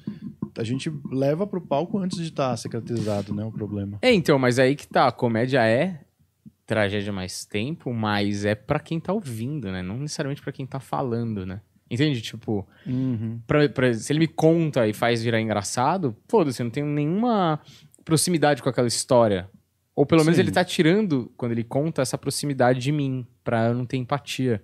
a 0.58 0.64
gente 0.64 0.92
leva 1.12 1.48
pro 1.48 1.62
palco 1.62 1.98
antes 2.00 2.18
de 2.18 2.26
estar 2.26 2.56
cicatrizado, 2.58 3.34
né? 3.34 3.44
O 3.46 3.52
problema. 3.52 3.98
É, 4.02 4.14
então, 4.14 4.38
mas 4.38 4.60
aí 4.60 4.76
que 4.76 4.88
tá, 4.88 5.08
a 5.08 5.12
comédia 5.12 5.66
é 5.66 6.02
tragédia 6.66 7.14
mais 7.14 7.46
tempo, 7.46 7.94
mas 7.94 8.44
é 8.46 8.56
pra 8.56 8.80
quem 8.80 9.00
tá 9.00 9.14
ouvindo, 9.14 9.72
né? 9.72 9.82
Não 9.82 9.98
necessariamente 9.98 10.42
pra 10.42 10.52
quem 10.52 10.66
tá 10.66 10.80
falando, 10.80 11.46
né? 11.46 11.62
Entende? 11.90 12.20
Tipo, 12.22 12.68
Uhum. 12.88 13.40
pra- 13.46 13.70
pra- 13.70 13.94
se 13.94 14.12
ele 14.12 14.20
me 14.20 14.28
conta 14.28 14.88
e 14.88 14.94
faz 14.94 15.22
virar 15.24 15.40
engraçado, 15.40 16.16
foda-se, 16.28 16.62
eu 16.62 16.64
não 16.66 16.72
tenho 16.72 16.88
nenhuma 16.88 17.60
proximidade 18.04 18.62
com 18.64 18.70
aquela 18.70 18.88
história. 18.88 19.48
Ou 19.96 20.06
pelo 20.06 20.22
menos 20.24 20.36
Sim. 20.36 20.42
ele 20.42 20.52
tá 20.52 20.64
tirando, 20.66 21.32
quando 21.38 21.52
ele 21.54 21.64
conta, 21.64 22.02
essa 22.02 22.18
proximidade 22.18 22.80
de 22.80 22.92
mim, 22.92 23.26
pra 23.44 23.68
eu 23.68 23.74
não 23.76 23.86
ter 23.86 23.98
empatia. 23.98 24.62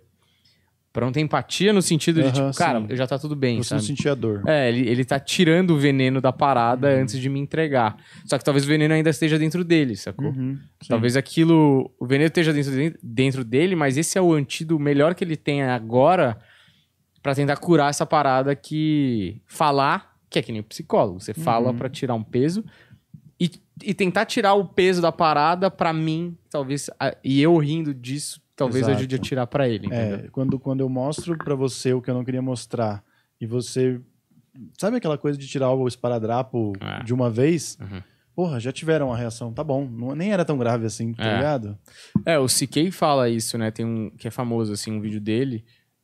Pra 0.93 1.05
não 1.05 1.13
ter 1.13 1.21
empatia 1.21 1.71
no 1.71 1.81
sentido 1.81 2.21
de, 2.21 2.33
tipo, 2.33 2.53
cara, 2.57 2.81
sim. 2.81 2.95
já 2.97 3.07
tá 3.07 3.17
tudo 3.17 3.33
bem, 3.33 3.63
Você 3.63 3.73
não 3.73 3.81
sentir 3.81 4.09
a 4.09 4.13
dor. 4.15 4.43
É, 4.45 4.67
ele, 4.67 4.89
ele 4.89 5.05
tá 5.05 5.17
tirando 5.19 5.71
o 5.71 5.77
veneno 5.77 6.19
da 6.19 6.33
parada 6.33 6.89
Uhum. 6.93 7.03
antes 7.03 7.17
de 7.17 7.29
me 7.29 7.39
entregar. 7.39 7.95
Só 8.25 8.37
que 8.37 8.43
talvez 8.43 8.65
o 8.65 8.67
veneno 8.67 8.93
ainda 8.93 9.09
esteja 9.09 9.39
dentro 9.39 9.63
dele, 9.63 9.95
sacou? 9.95 10.27
Uhum. 10.31 10.59
Talvez 10.89 11.15
aquilo. 11.15 11.89
O 11.97 12.05
veneno 12.05 12.27
esteja 12.27 12.51
dentro, 12.51 12.71
de- 12.73 12.99
dentro 13.01 13.45
dele, 13.45 13.73
mas 13.73 13.97
esse 13.97 14.17
é 14.17 14.21
o 14.21 14.33
antídoto 14.33 14.81
melhor 14.81 15.15
que 15.15 15.23
ele 15.23 15.37
tem 15.37 15.63
agora 15.63 16.37
pra 17.23 17.33
tentar 17.33 17.55
curar 17.55 17.89
essa 17.89 18.05
parada 18.05 18.53
que. 18.53 19.41
Falar, 19.47 20.13
que 20.29 20.39
é 20.39 20.41
que 20.41 20.51
nem 20.51 20.61
psicólogo. 20.61 21.21
Você 21.21 21.33
fala 21.33 21.69
Uhum. 21.71 21.77
pra 21.77 21.87
tirar 21.89 22.15
um 22.15 22.23
peso 22.23 22.65
e, 23.39 23.49
e 23.81 23.93
tentar 23.93 24.25
tirar 24.25 24.55
o 24.55 24.65
peso 24.65 25.01
da 25.01 25.11
parada 25.11 25.71
pra 25.71 25.93
mim, 25.93 26.35
talvez. 26.49 26.89
e 27.23 27.41
eu 27.41 27.55
rindo 27.57 27.93
disso, 27.93 28.41
talvez 28.61 28.83
Exato. 28.83 28.97
ajude 28.97 29.15
a 29.15 29.19
tirar 29.19 29.47
pra 29.47 29.67
ele, 29.67 29.87
entendeu? 29.87 30.25
É, 30.25 30.27
quando, 30.31 30.59
quando 30.59 30.79
eu 30.81 30.89
mostro 30.89 31.37
pra 31.37 31.55
você 31.55 31.93
o 31.93 32.01
que 32.01 32.09
eu 32.09 32.13
não 32.13 32.23
queria 32.23 32.41
mostrar 32.41 33.03
e 33.39 33.45
você. 33.45 33.99
Sabe 34.77 34.97
aquela 34.97 35.17
coisa 35.17 35.37
de 35.37 35.47
tirar 35.47 35.71
o 35.71 35.87
esparadrapo 35.87 36.73
É. 36.79 37.03
de 37.03 37.13
uma 37.13 37.29
vez? 37.29 37.77
Uhum. 37.81 38.01
Porra, 38.35 38.59
já 38.59 38.71
tiveram 38.71 39.11
a 39.11 39.17
reação, 39.17 39.51
tá 39.53 39.63
bom. 39.63 39.85
Não, 39.89 40.15
nem 40.15 40.31
era 40.31 40.43
tão 40.45 40.57
grave 40.57 40.85
assim, 40.85 41.13
tá 41.13 41.23
É. 41.25 41.35
ligado? 41.37 41.77
É, 42.25 42.37
o 42.39 42.45
CK 42.47 42.91
fala 42.91 43.29
isso, 43.29 43.57
né? 43.57 43.71
Tem 43.71 43.85
um 43.85 44.09
que 44.11 44.27
é 44.27 44.31
famoso, 44.31 44.73
assim, 44.73 44.91
um 44.91 45.01
vídeo 45.01 45.19
dele. 45.21 45.63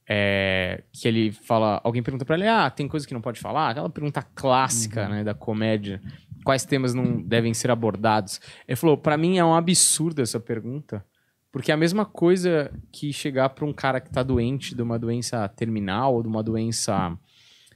é, 0.10 0.84
que 0.94 1.06
ele 1.06 1.34
fala. 1.34 1.82
Alguém 1.84 2.02
pergunta 2.02 2.24
pra 2.24 2.38
ele: 2.38 2.48
Ah, 2.48 2.70
tem 2.70 2.88
coisa 2.88 3.06
que 3.06 3.14
não 3.14 3.20
pode 3.20 3.42
falar? 3.42 3.72
Aquela 3.72 3.90
pergunta 3.90 4.22
clássica, 4.22 5.04
Uhum. 5.04 5.10
né, 5.10 5.24
da 5.26 5.34
comédia. 5.34 6.02
Quais 6.46 6.64
temas 6.64 6.94
não 6.94 7.22
devem 7.22 7.54
ser 7.54 7.70
abordados? 7.70 8.40
Ele 8.66 8.78
falou: 8.78 8.98
Pra 8.98 9.18
mim 9.18 9.38
é 9.38 9.44
um 9.44 9.54
absurdo 9.54 10.22
essa 10.22 10.40
pergunta. 10.40 11.04
Porque 11.58 11.72
é 11.72 11.74
a 11.74 11.78
mesma 11.78 12.06
coisa 12.06 12.72
que 12.92 13.12
chegar 13.12 13.50
pra 13.50 13.66
um 13.66 13.74
cara 13.74 14.00
que 14.00 14.12
tá 14.12 14.22
doente 14.22 14.76
de 14.76 14.82
uma 14.84 15.00
doença 15.00 15.48
terminal 15.50 16.14
ou 16.14 16.22
de 16.22 16.28
uma 16.30 16.44
doença 16.44 17.18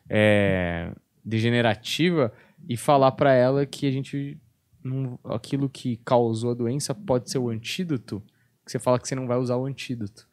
é, 0.07 0.91
degenerativa 1.25 2.31
e 2.69 2.77
falar 2.77 3.11
pra 3.13 3.33
ela 3.33 3.65
que 3.65 3.88
a 3.88 3.91
gente. 3.91 4.38
não- 4.83 5.17
aquilo 5.23 5.67
que 5.67 5.97
causou 6.05 6.51
a 6.51 6.53
doença 6.53 6.93
pode 6.93 7.31
ser 7.31 7.39
o 7.39 7.50
antídoto. 7.50 8.21
Que 8.63 8.71
você 8.71 8.77
fala 8.77 9.00
que 9.00 9.07
você 9.07 9.15
não 9.15 9.25
vai 9.25 9.39
usar 9.39 9.55
o 9.55 9.65
antídoto. 9.65 10.27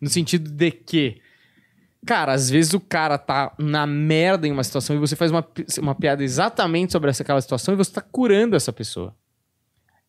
No 0.00 0.08
sentido 0.08 0.48
de 0.48 0.70
que, 0.70 1.20
cara, 2.06 2.32
às 2.32 2.48
vezes 2.48 2.74
o 2.74 2.80
cara 2.80 3.18
tá 3.18 3.52
na 3.58 3.88
merda 3.88 4.46
em 4.46 4.52
uma 4.52 4.62
situação 4.62 4.94
e 4.94 5.00
você 5.00 5.16
faz 5.16 5.32
uma, 5.32 5.44
uma 5.80 5.94
piada 5.96 6.22
exatamente 6.22 6.92
sobre 6.92 7.10
essa, 7.10 7.24
aquela 7.24 7.40
situação 7.40 7.74
e 7.74 7.76
você 7.76 7.92
tá 7.92 8.00
curando 8.00 8.54
essa 8.54 8.72
pessoa. 8.72 9.16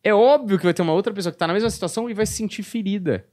É 0.06 0.14
óbvio 0.14 0.60
que 0.60 0.64
vai 0.64 0.74
ter 0.74 0.84
uma 0.84 0.94
outra 0.94 1.12
pessoa 1.12 1.34
que 1.34 1.40
tá 1.40 1.48
na 1.48 1.54
mesma 1.54 1.70
situação 1.72 2.08
e 2.08 2.14
vai 2.14 2.28
se 2.28 2.34
sentir 2.34 2.62
ferida. 2.62 3.26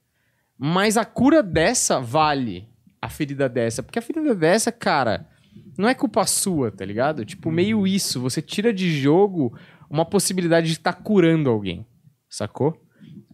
Mas 0.57 0.97
a 0.97 1.05
cura 1.05 1.43
dessa 1.43 2.01
vale 2.01 2.67
a 3.01 3.11
ferida 3.11 3.47
dessa. 3.47 3.83
Porque 3.83 3.99
a 3.99 4.03
ferida 4.03 4.35
dessa, 4.35 4.73
cara, 4.73 5.29
não 5.77 5.87
é 5.87 5.95
culpa 5.95 6.25
sua, 6.25 6.71
tá 6.71 6.83
ligado? 6.83 7.27
Tipo, 7.27 7.51
meio 7.51 7.87
isso. 7.87 8.23
Você 8.23 8.41
tira 8.41 8.73
de 8.73 8.91
jogo 8.91 9.55
uma 9.91 10.07
possibilidade 10.07 10.69
de 10.69 10.73
estar 10.73 10.95
curando 10.95 11.51
alguém. 11.51 11.87
Sacou? 12.27 12.83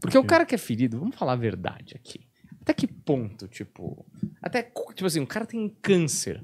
Porque 0.01 0.19
o 0.19 0.25
cara 0.25 0.45
que 0.45 0.57
é 0.57 0.59
ferido, 0.59 0.99
vamos 0.99 1.15
falar 1.15 1.35
a 1.35 1.37
verdade 1.37 1.95
aqui. 1.95 2.27
Até 2.61 2.75
que 2.75 2.89
ponto, 2.89 3.47
tipo. 3.47 4.05
Até, 4.43 4.63
tipo 4.63 5.07
assim, 5.07 5.21
o 5.21 5.27
cara 5.27 5.47
tem 5.47 5.69
câncer. 5.81 6.43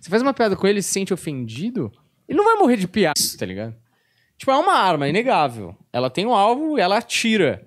Você 0.00 0.08
faz 0.08 0.22
uma 0.22 0.32
piada 0.32 0.54
com 0.54 0.64
ele 0.68 0.78
e 0.78 0.82
se 0.82 0.92
sente 0.92 1.12
ofendido, 1.12 1.92
ele 2.28 2.38
não 2.38 2.44
vai 2.44 2.54
morrer 2.54 2.76
de 2.76 2.86
piada, 2.86 3.18
tá 3.36 3.44
ligado? 3.44 3.74
Tipo, 4.38 4.50
é 4.50 4.56
uma 4.56 4.74
arma, 4.74 5.06
é 5.06 5.10
inegável. 5.10 5.74
Ela 5.92 6.10
tem 6.10 6.26
um 6.26 6.34
alvo 6.34 6.76
e 6.78 6.80
ela 6.80 6.98
atira. 6.98 7.64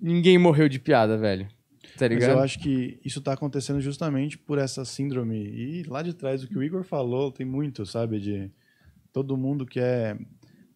ninguém 0.00 0.38
morreu 0.38 0.68
de 0.68 0.78
piada, 0.78 1.16
velho. 1.16 1.46
Tá 1.98 2.06
Mas 2.08 2.10
ligado? 2.10 2.30
eu 2.32 2.38
acho 2.40 2.58
que 2.58 2.98
isso 3.04 3.20
tá 3.20 3.32
acontecendo 3.34 3.80
justamente 3.80 4.36
por 4.38 4.58
essa 4.58 4.84
síndrome. 4.84 5.36
E 5.36 5.82
lá 5.84 6.02
de 6.02 6.12
trás, 6.14 6.42
o 6.42 6.48
que 6.48 6.56
o 6.58 6.62
Igor 6.62 6.82
falou, 6.82 7.30
tem 7.30 7.46
muito, 7.46 7.84
sabe? 7.86 8.18
De 8.18 8.50
todo 9.12 9.36
mundo 9.36 9.66
quer 9.66 10.18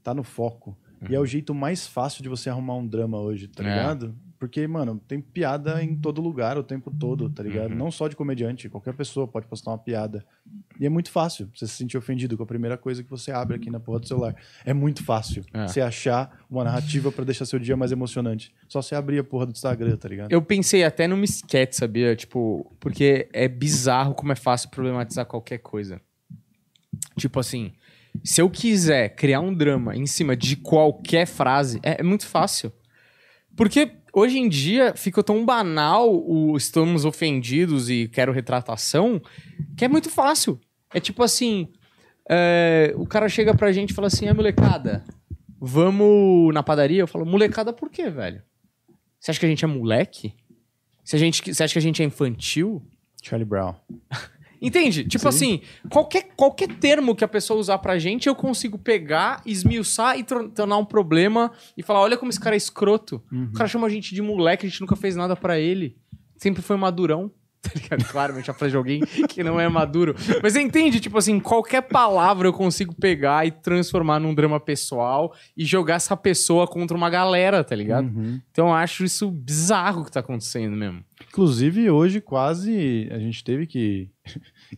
tá 0.03 0.13
no 0.15 0.23
foco. 0.23 0.77
E 1.09 1.15
é 1.15 1.21
o 1.21 1.27
jeito 1.27 1.55
mais 1.55 1.87
fácil 1.87 2.23
de 2.23 2.29
você 2.29 2.49
arrumar 2.51 2.77
um 2.77 2.87
drama 2.87 3.19
hoje, 3.19 3.49
tá 3.49 3.65
É. 3.65 3.69
ligado? 3.69 4.15
Porque, 4.39 4.67
mano, 4.67 5.01
tem 5.09 5.21
piada 5.21 5.83
em 5.83 5.97
todo 5.97 6.21
lugar 6.21 6.59
o 6.59 6.63
tempo 6.63 6.91
todo, 6.91 7.31
tá 7.31 7.43
ligado? 7.43 7.71
Uhum. 7.71 7.77
Não 7.77 7.91
só 7.91 8.07
de 8.07 8.15
comediante, 8.15 8.69
qualquer 8.69 8.93
pessoa 8.93 9.27
pode 9.27 9.47
postar 9.47 9.71
uma 9.71 9.79
piada. 9.79 10.25
E 10.79 10.85
é 10.85 10.89
muito 10.91 11.11
fácil 11.11 11.49
você 11.55 11.67
se 11.67 11.73
sentir 11.75 11.97
ofendido 11.97 12.37
com 12.37 12.43
a 12.43 12.47
primeira 12.47 12.77
coisa 12.77 13.03
que 13.03 13.09
você 13.09 13.31
abre 13.31 13.57
aqui 13.57 13.71
na 13.71 13.81
porra 13.81 14.01
do 14.01 14.07
celular. 14.07 14.37
É 14.65 14.75
muito 14.75 15.03
fácil 15.03 15.43
É. 15.55 15.67
você 15.67 15.81
achar 15.81 16.45
uma 16.51 16.65
narrativa 16.65 17.11
pra 17.11 17.25
deixar 17.25 17.47
seu 17.47 17.59
dia 17.59 17.77
mais 17.79 17.93
emocionante. 17.93 18.53
Só 18.69 18.83
você 18.83 18.95
abrir 18.95 19.19
a 19.19 19.25
porra 19.25 19.47
do 19.47 19.53
Instagram, 19.53 19.97
tá 19.97 20.09
ligado? 20.09 20.31
Eu 20.31 20.43
pensei 20.43 20.85
até 20.85 21.07
numa 21.09 21.25
sketch, 21.25 21.73
sabia? 21.73 22.15
Tipo, 22.15 22.71
porque 22.79 23.29
é 23.33 23.49
bizarro 23.49 24.15
como 24.15 24.33
é 24.33 24.37
fácil 24.37 24.69
problematizar 24.71 25.25
qualquer 25.25 25.59
coisa. 25.59 25.99
Tipo 27.19 27.41
assim, 27.41 27.73
se 28.23 28.41
eu 28.43 28.51
quiser 28.51 29.11
criar 29.17 29.41
um 29.41 29.55
drama 29.55 29.97
em 29.97 30.07
cima 30.07 30.37
de 30.37 30.57
qualquer 30.57 31.27
frase, 31.27 31.81
é, 31.83 32.01
é 32.01 32.03
muito 32.03 32.27
fácil. 32.27 32.71
Porque 33.57 33.91
hoje 34.17 34.39
em 34.39 34.49
dia 34.49 34.95
ficou 34.97 35.23
tão 35.23 35.45
banal 35.45 36.11
o 36.11 36.57
estamos 36.57 37.05
ofendidos 37.05 37.91
e 37.91 38.09
quero 38.09 38.33
retratação, 38.33 39.21
que 39.77 39.85
é 39.85 39.89
muito 39.89 40.09
fácil. 40.09 40.59
É 40.95 40.99
tipo 40.99 41.23
assim, 41.23 41.69
é, 42.29 42.95
o 42.97 43.07
cara 43.07 43.29
chega 43.29 43.55
pra 43.55 43.71
gente 43.73 43.91
e 43.91 43.95
fala 43.95 44.07
assim, 44.07 44.27
é 44.27 44.33
molecada, 44.33 45.05
vamos 45.61 46.55
na 46.55 46.63
padaria? 46.63 47.03
Eu 47.03 47.07
falo, 47.07 47.27
molecada 47.27 47.75
por 47.75 47.91
quê, 47.91 48.09
velho? 48.09 48.43
Você 49.21 49.33
acha 49.33 49.41
que 49.41 49.47
a 49.47 49.49
gente 49.49 49.65
é 49.65 49.69
moleque? 49.69 50.33
Se 51.05 51.15
a 51.15 51.19
gente, 51.19 51.55
você 51.55 51.63
acha 51.63 51.75
que 51.75 51.79
a 51.79 51.83
gente 51.83 52.03
é 52.03 52.07
infantil? 52.07 52.83
Charlie 53.23 53.47
Brown. 53.47 53.75
Entende? 54.67 55.05
Tipo 55.05 55.29
assim, 55.29 55.61
qualquer, 55.89 56.31
qualquer 56.35 56.67
termo 56.67 57.15
que 57.15 57.23
a 57.23 57.29
pessoa 57.29 57.61
usar 57.61 57.79
pra 57.79 58.01
gente, 58.01 58.27
eu 58.27 58.35
consigo 58.35 58.77
pegar, 58.77 59.41
esmiuçar 59.47 60.19
e 60.19 60.25
tornar 60.25 60.77
um 60.77 60.85
problema 60.85 61.53
e 61.77 61.85
falar: 61.85 62.01
olha 62.01 62.17
como 62.17 62.31
esse 62.31 62.41
cara 62.41 62.57
é 62.57 62.59
escroto. 62.59 63.23
O 63.31 63.53
cara 63.53 63.69
chama 63.69 63.87
a 63.87 63.91
gente 63.91 64.13
de 64.13 64.21
moleque, 64.21 64.67
a 64.67 64.69
gente 64.69 64.81
nunca 64.81 64.97
fez 64.97 65.15
nada 65.15 65.37
pra 65.37 65.57
ele. 65.57 65.97
Sempre 66.37 66.63
foi 66.63 66.77
madurão. 66.77 67.31
Tá 67.67 67.73
ligado? 67.75 68.05
Claramente 68.05 68.49
a 68.49 68.55
frase 68.55 68.71
de 68.71 68.77
alguém 68.77 69.01
que 69.29 69.43
não 69.43 69.59
é 69.59 69.69
maduro. 69.69 70.15
Mas 70.41 70.53
você 70.53 70.61
entende? 70.61 71.01
Tipo 71.01 71.19
assim, 71.19 71.41
qualquer 71.41 71.83
palavra 71.83 72.47
eu 72.47 72.53
consigo 72.53 72.95
pegar 72.95 73.45
e 73.45 73.51
transformar 73.51 74.21
num 74.21 74.33
drama 74.33 74.61
pessoal 74.61 75.35
e 75.57 75.65
jogar 75.65 75.97
essa 75.97 76.17
pessoa 76.17 76.69
contra 76.69 76.97
uma 76.97 77.11
galera, 77.11 77.65
tá 77.65 77.75
ligado? 77.75 78.07
Uhum. 78.07 78.41
Então 78.53 78.69
eu 78.69 78.73
acho 78.73 79.03
isso 79.03 79.29
bizarro 79.33 80.05
que 80.05 80.13
tá 80.13 80.21
acontecendo 80.21 80.77
mesmo. 80.77 81.05
Inclusive, 81.29 81.91
hoje 81.91 82.21
quase 82.21 83.09
a 83.11 83.19
gente 83.19 83.43
teve 83.43 83.67
que 83.67 84.11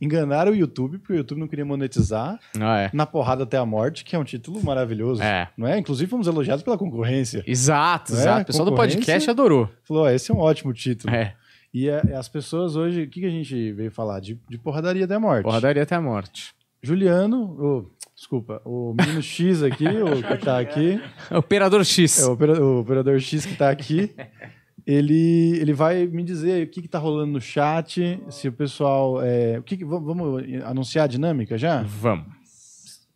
enganar 0.01 0.49
o 0.49 0.55
YouTube, 0.55 0.99
porque 0.99 1.13
o 1.13 1.17
YouTube 1.17 1.39
não 1.39 1.49
queria 1.49 1.65
monetizar. 1.65 2.39
Ah, 2.61 2.79
é. 2.81 2.91
Na 2.93 3.07
porrada 3.07 3.45
até 3.45 3.57
a 3.57 3.67
morte, 3.67 4.05
que 4.05 4.15
é 4.15 4.19
um 4.19 4.25
título 4.25 4.63
maravilhoso. 4.63 5.23
É. 5.23 5.49
Não 5.57 5.67
é? 5.67 5.79
Inclusive, 5.79 6.11
fomos 6.11 6.27
elogiados 6.27 6.63
pela 6.63 6.79
concorrência. 6.79 7.43
Exato, 7.47 8.13
É, 8.13 8.17
exato. 8.17 8.43
O 8.43 8.47
pessoal 8.47 8.65
do 8.67 8.75
podcast 8.75 9.31
adorou. 9.31 9.69
Falou, 9.85 10.09
esse 10.09 10.31
é 10.31 10.35
um 10.35 10.39
ótimo 10.39 10.73
título. 10.73 11.15
É. 11.15 11.35
E 11.73 11.89
é- 11.89 12.15
as 12.17 12.29
pessoas 12.29 12.77
hoje, 12.77 13.03
o 13.03 13.09
que, 13.11 13.21
que 13.21 13.27
a 13.27 13.31
gente 13.31 13.73
veio 13.73 13.91
falar? 13.91 14.21
De, 14.21 14.39
de 14.49 14.59
porradaria 14.59 15.05
até 15.05 15.15
a 15.15 15.21
morte. 15.21 15.43
Porradaria 15.45 15.83
até 15.83 15.95
a 15.95 16.01
morte. 16.01 16.55
Juliano, 16.83 17.43
o- 17.61 17.91
desculpa, 18.15 18.63
o 18.65 18.95
menino 18.99 19.21
X 19.21 19.63
aqui, 19.63 19.85
o 19.87 20.23
que 20.23 20.45
tá 20.45 20.59
aqui, 20.61 21.01
Operador 21.31 21.85
X. 21.85 22.23
é 22.23 22.27
o, 22.27 22.33
opera- 22.33 22.63
o 22.63 22.81
operador 22.81 23.19
X 23.21 23.45
que 23.45 23.55
tá 23.57 23.69
aqui, 23.69 24.15
ele, 24.91 25.59
ele 25.61 25.73
vai 25.75 26.07
me 26.07 26.23
dizer 26.25 26.65
o 26.67 26.71
que, 26.71 26.81
que 26.81 26.89
tá 26.89 26.99
rolando 26.99 27.33
no 27.33 27.41
chat, 27.41 28.19
se 28.31 28.49
o 28.49 28.53
pessoal. 28.53 29.21
é, 29.23 29.59
o 29.59 29.63
que 29.63 29.77
que- 29.77 29.85
vamos, 29.85 30.43
anunciar 30.65 31.05
a 31.05 31.09
dinâmica 31.09 31.59
já? 31.59 31.83
Vamos. 31.83 32.27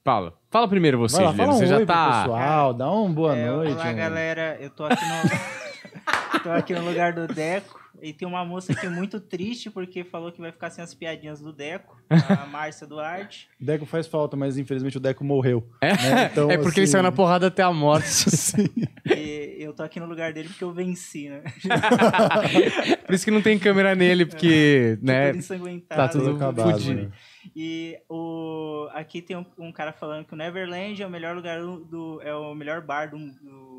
Fala. 0.05 0.35
Fala 0.51 0.69
primeiro 0.69 0.99
você, 0.99 1.17
Vai 1.17 1.25
lá, 1.25 1.31
Juliano. 1.31 1.53
fala 1.53 1.57
um 1.57 1.61
Você 1.61 1.67
já 1.69 1.77
oi 1.79 1.87
pro 1.87 1.95
tá. 1.95 2.21
pessoal, 2.23 2.75
dá 2.75 2.91
uma 2.91 3.09
boa 3.11 3.37
É, 3.37 3.47
noite. 3.47 3.73
Olá, 3.73 3.91
um- 3.91 3.97
galera. 3.97 4.59
Eu 4.61 4.69
tô 4.69 4.85
aqui 4.85 5.03
no. 5.05 6.41
tô 6.43 6.51
aqui 6.51 6.75
no 6.75 6.85
lugar 6.85 7.13
do 7.15 7.27
Deco. 7.27 7.81
E 8.05 8.13
tem 8.13 8.27
uma 8.27 8.45
moça 8.45 8.73
aqui 8.73 8.89
muito 8.89 9.21
triste 9.21 9.71
porque 9.71 10.03
falou 10.03 10.33
que 10.33 10.41
vai 10.41 10.51
ficar 10.51 10.71
sem 10.71 10.83
as 10.83 10.93
piadinhas 10.93 11.41
do 11.41 11.53
Deco, 11.53 12.03
a 12.11 12.45
Márcia 12.51 12.85
Duarte. 12.85 13.49
Deco 13.61 13.87
faz 13.87 14.09
falta, 14.09 14.37
mas 14.37 14.59
infelizmente 14.59 14.97
o 14.97 15.01
Deco 15.01 15.23
morreu. 15.23 15.65
É, 15.81 15.93
né? 15.97 16.29
Então, 16.33 16.51
é 16.51 16.59
porque 16.59 16.81
ele 16.81 16.85
assim, 16.85 16.93
saiu 16.93 17.03
na 17.05 17.13
porrada 17.13 17.47
até 17.47 17.63
a 17.63 17.73
morte. 17.73 18.27
E 19.15 19.57
eu 19.59 19.73
tô 19.73 19.83
aqui 19.83 19.99
no 19.99 20.07
lugar 20.07 20.33
dele 20.33 20.49
porque 20.49 20.63
eu 20.63 20.73
venci, 20.73 21.29
né? 21.29 21.43
Por 23.05 23.15
isso 23.15 23.25
que 23.25 23.31
não 23.31 23.43
tem 23.43 23.59
câmera 23.59 23.95
nele, 23.95 24.25
porque, 24.25 24.97
né? 25.03 25.29
Todo 25.29 25.39
ensanguentado. 25.39 26.01
tá 26.01 26.09
tudo 26.09 26.25
Tudo 26.25 26.37
acabado, 26.37 26.71
fudido. 26.73 27.03
né? 27.03 27.11
E 27.55 27.99
o, 28.09 28.89
aqui 28.93 29.21
tem 29.21 29.37
um, 29.37 29.45
um 29.59 29.73
cara 29.73 29.93
falando 29.93 30.25
que 30.25 30.33
o 30.33 30.37
Neverland 30.37 31.03
é 31.03 31.07
o 31.07 31.11
melhor 31.11 31.35
lugar 31.35 31.61
do, 31.61 31.85
do- 31.85 32.21
é 32.23 32.33
o 32.35 32.55
melhor 32.55 32.81
bar 32.81 33.11
do, 33.11 33.19
do- 33.19 33.72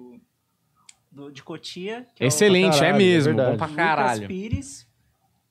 do- 1.13 1.31
de 1.31 1.43
Cotia. 1.43 2.05
Que 2.15 2.25
Excelente, 2.25 2.77
é 2.77 2.79
caralho, 2.79 2.95
é 2.95 2.97
mesmo. 2.97 3.35
verdade. 3.35 3.51
bom 3.51 3.57
pra 3.57 3.67
é 3.67 3.71
o 3.71 3.75
caralho. 3.75 4.21
Lucas 4.23 4.27
Pires. 4.27 4.87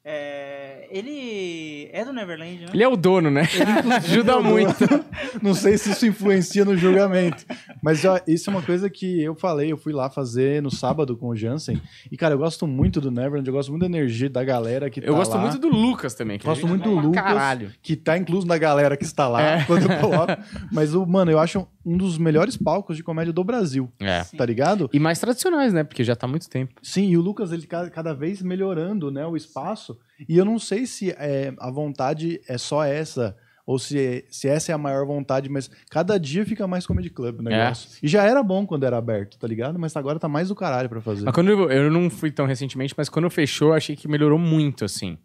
É, 0.04 0.88
ele 0.90 1.88
é 1.92 2.04
do 2.04 2.12
Neverland, 2.12 2.61
né? 2.62 2.66
Ele 2.75 2.82
é 2.82 2.88
o 2.88 2.97
dono, 2.97 3.30
né? 3.30 3.42
Ajuda 3.99 4.40
muito. 4.40 4.75
Não 5.40 5.54
sei 5.54 5.78
se 5.78 5.92
isso 5.92 6.04
influencia 6.06 6.64
no 6.64 6.76
julgamento. 6.76 7.44
Mas 7.80 8.04
ó, 8.04 8.18
isso 8.26 8.50
é 8.50 8.52
uma 8.52 8.62
coisa 8.62 8.90
que 8.90 9.23
eu 9.23 9.35
falei, 9.37 9.71
eu 9.71 9.76
fui 9.76 9.92
lá 9.92 10.11
fazer 10.11 10.61
no 10.61 10.71
sábado 10.71 11.16
com 11.16 11.28
o 11.28 11.37
Jansen. 11.37 11.80
E, 12.11 12.16
cara, 12.16 12.35
eu 12.35 12.38
gosto 12.38 12.66
muito 12.66 13.00
do 13.00 13.11
Neverland, 13.12 13.47
eu 13.49 13.54
gosto 13.54 13.71
muito 13.71 13.82
da 13.82 13.87
energia 13.87 14.28
da 14.28 14.42
galera 14.42 14.90
que 14.90 14.99
Eu 15.00 15.04
tá 15.04 15.12
gosto 15.12 15.35
lá, 15.35 15.40
muito 15.42 15.59
do 15.59 15.68
Lucas 15.68 16.14
também. 16.14 16.37
que 16.38 16.44
Gosto 16.44 16.66
é 16.66 16.68
muito 16.68 16.85
gente 16.88 16.94
do 17.00 17.00
Lucas. 17.09 17.23
Caralho. 17.23 17.71
que 17.80 17.94
tá 17.94 18.18
incluso 18.18 18.47
na 18.47 18.59
galera 18.59 18.97
que 18.97 19.04
está 19.04 19.28
lá 19.28 19.40
É. 19.40 19.64
quando 19.66 19.90
eu 19.90 19.99
coloco. 20.00 20.32
Mas, 20.73 20.94
o, 20.94 21.06
mano, 21.06 21.30
eu 21.30 21.38
acho 21.38 21.66
um 21.85 21.97
dos 21.97 22.18
melhores 22.18 22.56
palcos 22.56 22.97
de 22.97 23.02
comédia 23.02 23.32
do 23.32 23.42
Brasil, 23.44 23.88
É. 24.00 24.25
tá 24.37 24.44
ligado? 24.44 24.88
E 24.92 24.99
mais 24.99 25.18
tradicionais, 25.18 25.73
né? 25.73 25.82
Porque 25.85 26.02
já 26.04 26.14
tá 26.16 26.26
há 26.26 26.30
muito 26.30 26.49
tempo. 26.49 26.75
Sim, 26.82 27.09
e 27.09 27.16
o 27.16 27.21
Lucas, 27.21 27.52
ele 27.52 27.66
ca- 27.66 27.90
cada 27.90 28.12
vez 28.12 28.42
melhorando, 28.42 29.11
né, 29.11 29.25
o 29.26 29.37
espaço. 29.37 29.92
E 30.29 30.37
eu 30.37 30.45
não 30.45 30.59
sei 30.59 30.87
se 30.87 31.11
é, 31.11 31.53
a 31.59 31.71
vontade 31.71 32.41
é 32.49 32.57
só 32.59 32.85
essa, 32.85 33.37
ou 33.67 33.79
se, 33.79 34.25
se 34.29 34.49
essa 34.49 34.73
é 34.73 34.75
a 34.75 34.79
maior 34.79 35.07
vontade, 35.07 35.49
mas 35.49 35.71
cada 35.91 36.19
dia 36.19 36.45
fica 36.45 36.67
mais 36.67 36.87
Comedy 36.87 37.11
Club 37.11 37.41
o 37.41 37.43
negócio. 37.43 37.91
E 38.03 38.09
já 38.09 38.25
era 38.25 38.43
bom 38.43 38.67
quando 38.67 38.85
era 38.85 38.97
aberto, 38.97 39.39
tá 39.39 39.47
ligado? 39.47 39.79
Mas 39.79 39.97
agora 39.97 40.19
tá 40.19 40.29
mais 40.29 40.49
do 40.49 40.55
caralho 40.55 40.89
pra 40.89 41.01
fazer. 41.01 41.25
Mas 41.25 41.35
quando 41.35 41.51
eu, 41.51 41.71
eu 41.71 41.91
não 41.91 42.11
fui 42.11 42.31
tão 42.31 42.47
recentemente, 42.47 42.95
mas 42.97 43.09
quando 43.09 43.29
fechou, 43.31 43.69
eu 43.69 43.75
achei 43.75 43.95
que 43.95 44.09
melhorou 44.09 44.39
muito, 44.39 44.85
assim. 44.85 45.17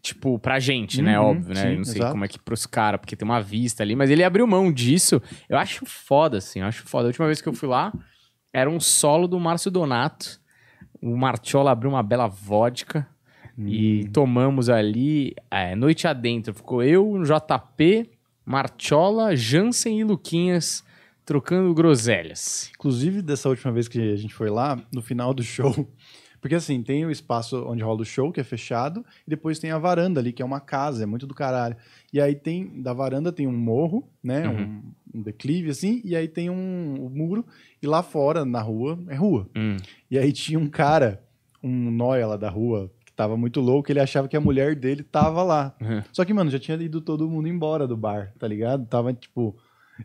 Tipo, 0.00 0.38
pra 0.38 0.60
gente, 0.60 1.02
né? 1.02 1.18
Uhum, 1.18 1.26
Óbvio, 1.26 1.54
né? 1.54 1.70
sim, 1.70 1.76
não 1.76 1.84
sei 1.84 1.96
exato. 1.96 2.12
como 2.12 2.24
é 2.24 2.28
que 2.28 2.38
pros 2.38 2.66
caras, 2.66 3.00
porque 3.00 3.16
tem 3.16 3.26
uma 3.26 3.40
vista 3.40 3.82
ali, 3.82 3.96
mas 3.96 4.10
ele 4.10 4.22
abriu 4.22 4.46
mão 4.46 4.72
disso. 4.72 5.20
Eu 5.48 5.58
acho 5.58 5.84
foda, 5.84 6.38
assim, 6.38 6.60
eu 6.60 6.66
acho 6.66 6.84
foda. 6.84 7.06
A 7.06 7.08
última 7.08 7.26
vez 7.26 7.42
que 7.42 7.48
eu 7.48 7.52
fui 7.52 7.68
lá, 7.68 7.92
era 8.52 8.70
um 8.70 8.78
solo 8.78 9.26
do 9.26 9.38
Márcio 9.40 9.70
Donato. 9.70 10.40
O 11.00 11.16
Martiola 11.16 11.72
abriu 11.72 11.90
uma 11.90 12.02
bela 12.02 12.28
vodka 12.28 13.06
e 13.58 14.08
tomamos 14.12 14.68
ali, 14.70 15.34
é, 15.50 15.74
noite 15.74 16.06
adentro. 16.06 16.54
Ficou 16.54 16.82
eu, 16.82 17.22
JP, 17.22 18.08
Martiola, 18.44 19.36
Jansen 19.36 20.00
e 20.00 20.04
Luquinhas 20.04 20.84
trocando 21.24 21.72
groselhas. 21.74 22.70
Inclusive, 22.74 23.22
dessa 23.22 23.48
última 23.48 23.72
vez 23.72 23.88
que 23.88 24.12
a 24.12 24.16
gente 24.16 24.34
foi 24.34 24.50
lá, 24.50 24.80
no 24.92 25.02
final 25.02 25.32
do 25.32 25.42
show. 25.42 25.88
Porque 26.40 26.56
assim, 26.56 26.82
tem 26.82 27.06
o 27.06 27.10
espaço 27.10 27.64
onde 27.68 27.84
rola 27.84 28.02
o 28.02 28.04
show, 28.04 28.32
que 28.32 28.40
é 28.40 28.44
fechado, 28.44 29.06
e 29.24 29.30
depois 29.30 29.60
tem 29.60 29.70
a 29.70 29.78
varanda 29.78 30.18
ali, 30.18 30.32
que 30.32 30.42
é 30.42 30.44
uma 30.44 30.58
casa, 30.58 31.04
é 31.04 31.06
muito 31.06 31.24
do 31.24 31.34
caralho. 31.34 31.76
E 32.12 32.20
aí 32.20 32.34
tem, 32.34 32.82
da 32.82 32.92
varanda 32.92 33.30
tem 33.30 33.46
um 33.46 33.56
morro, 33.56 34.08
né? 34.20 34.48
Uhum. 34.48 34.82
Um, 35.14 35.18
um 35.18 35.22
declive, 35.22 35.70
assim, 35.70 36.02
e 36.04 36.16
aí 36.16 36.26
tem 36.26 36.50
um, 36.50 36.96
um 36.98 37.08
muro, 37.08 37.46
e 37.80 37.86
lá 37.86 38.02
fora, 38.02 38.44
na 38.44 38.60
rua, 38.60 38.98
é 39.06 39.14
rua. 39.14 39.48
Hum. 39.56 39.76
E 40.10 40.18
aí 40.18 40.32
tinha 40.32 40.58
um 40.58 40.66
cara, 40.66 41.22
um 41.62 41.92
nóia 41.92 42.26
lá 42.26 42.36
da 42.36 42.50
rua, 42.50 42.90
tava 43.16 43.36
muito 43.36 43.60
louco, 43.60 43.90
ele 43.92 44.00
achava 44.00 44.28
que 44.28 44.36
a 44.36 44.40
mulher 44.40 44.74
dele 44.74 45.02
tava 45.02 45.42
lá. 45.42 45.74
Uhum. 45.80 46.02
Só 46.12 46.24
que, 46.24 46.32
mano, 46.32 46.50
já 46.50 46.58
tinha 46.58 46.76
ido 46.76 47.00
todo 47.00 47.28
mundo 47.28 47.48
embora 47.48 47.86
do 47.86 47.96
bar, 47.96 48.32
tá 48.38 48.46
ligado? 48.48 48.86
Tava, 48.86 49.12
tipo, 49.12 49.56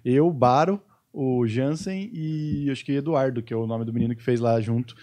eu, 0.04 0.32
Baro, 0.32 0.82
o 1.14 1.48
Jansen 1.48 2.10
e 2.14 2.70
acho 2.72 2.84
que 2.86 2.92
Eduardo, 2.94 3.42
que 3.42 3.54
é 3.54 3.58
o 3.58 3.66
nome 3.68 3.86
do 3.86 3.94
menino 3.94 4.16
que 4.16 4.24
fez 4.24 4.40
lá 4.40 4.60
junto. 4.62 4.96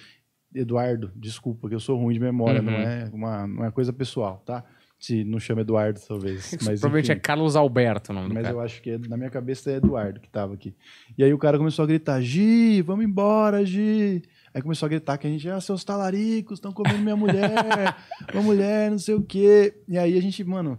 Eduardo, 0.54 1.10
desculpa, 1.16 1.68
que 1.68 1.74
eu 1.74 1.80
sou 1.80 1.98
ruim 1.98 2.14
de 2.14 2.20
memória, 2.20 2.60
Uhum. 2.60 2.66
não, 2.66 2.72
é 2.78 3.10
uma, 3.12 3.46
não 3.46 3.64
é 3.64 3.70
coisa 3.70 3.92
pessoal, 3.92 4.40
tá? 4.46 4.64
Se 4.96 5.24
não 5.24 5.40
chama 5.40 5.62
Eduardo, 5.62 6.00
talvez. 6.06 6.52
Mas, 6.62 6.80
Provavelmente 6.80 7.10
é 7.10 7.14
enfim. 7.14 7.22
Carlos 7.22 7.56
Alberto 7.56 8.12
o 8.12 8.14
nome 8.14 8.32
Mas 8.32 8.48
eu 8.48 8.60
acho 8.60 8.80
que 8.80 8.90
é- 8.90 8.98
na 9.08 9.16
minha 9.16 9.28
cabeça 9.30 9.70
é 9.72 9.76
Eduardo 9.76 10.20
que 10.20 10.28
tava 10.30 10.54
aqui. 10.54 10.74
E 11.18 11.24
aí 11.24 11.34
o 11.34 11.38
cara 11.38 11.58
começou 11.58 11.82
a 11.82 11.86
gritar: 11.86 12.20
Gi, 12.22 12.80
vamos 12.82 13.04
embora, 13.04 13.66
Gi. 13.66 14.22
Aí 14.54 14.62
começou 14.62 14.86
a 14.86 14.88
gritar 14.88 15.18
que 15.18 15.26
a 15.26 15.30
gente, 15.30 15.48
ah, 15.48 15.60
seus 15.60 15.82
talaricos, 15.82 16.58
estão 16.58 16.72
comendo 16.72 16.98
minha 17.00 17.16
mulher, 17.16 17.96
uma 18.32 18.42
mulher, 18.42 18.90
não 18.90 18.98
sei 18.98 19.14
o 19.16 19.22
quê. 19.22 19.74
E 19.88 19.98
aí 19.98 20.16
a 20.16 20.22
gente, 20.22 20.44
mano, 20.44 20.78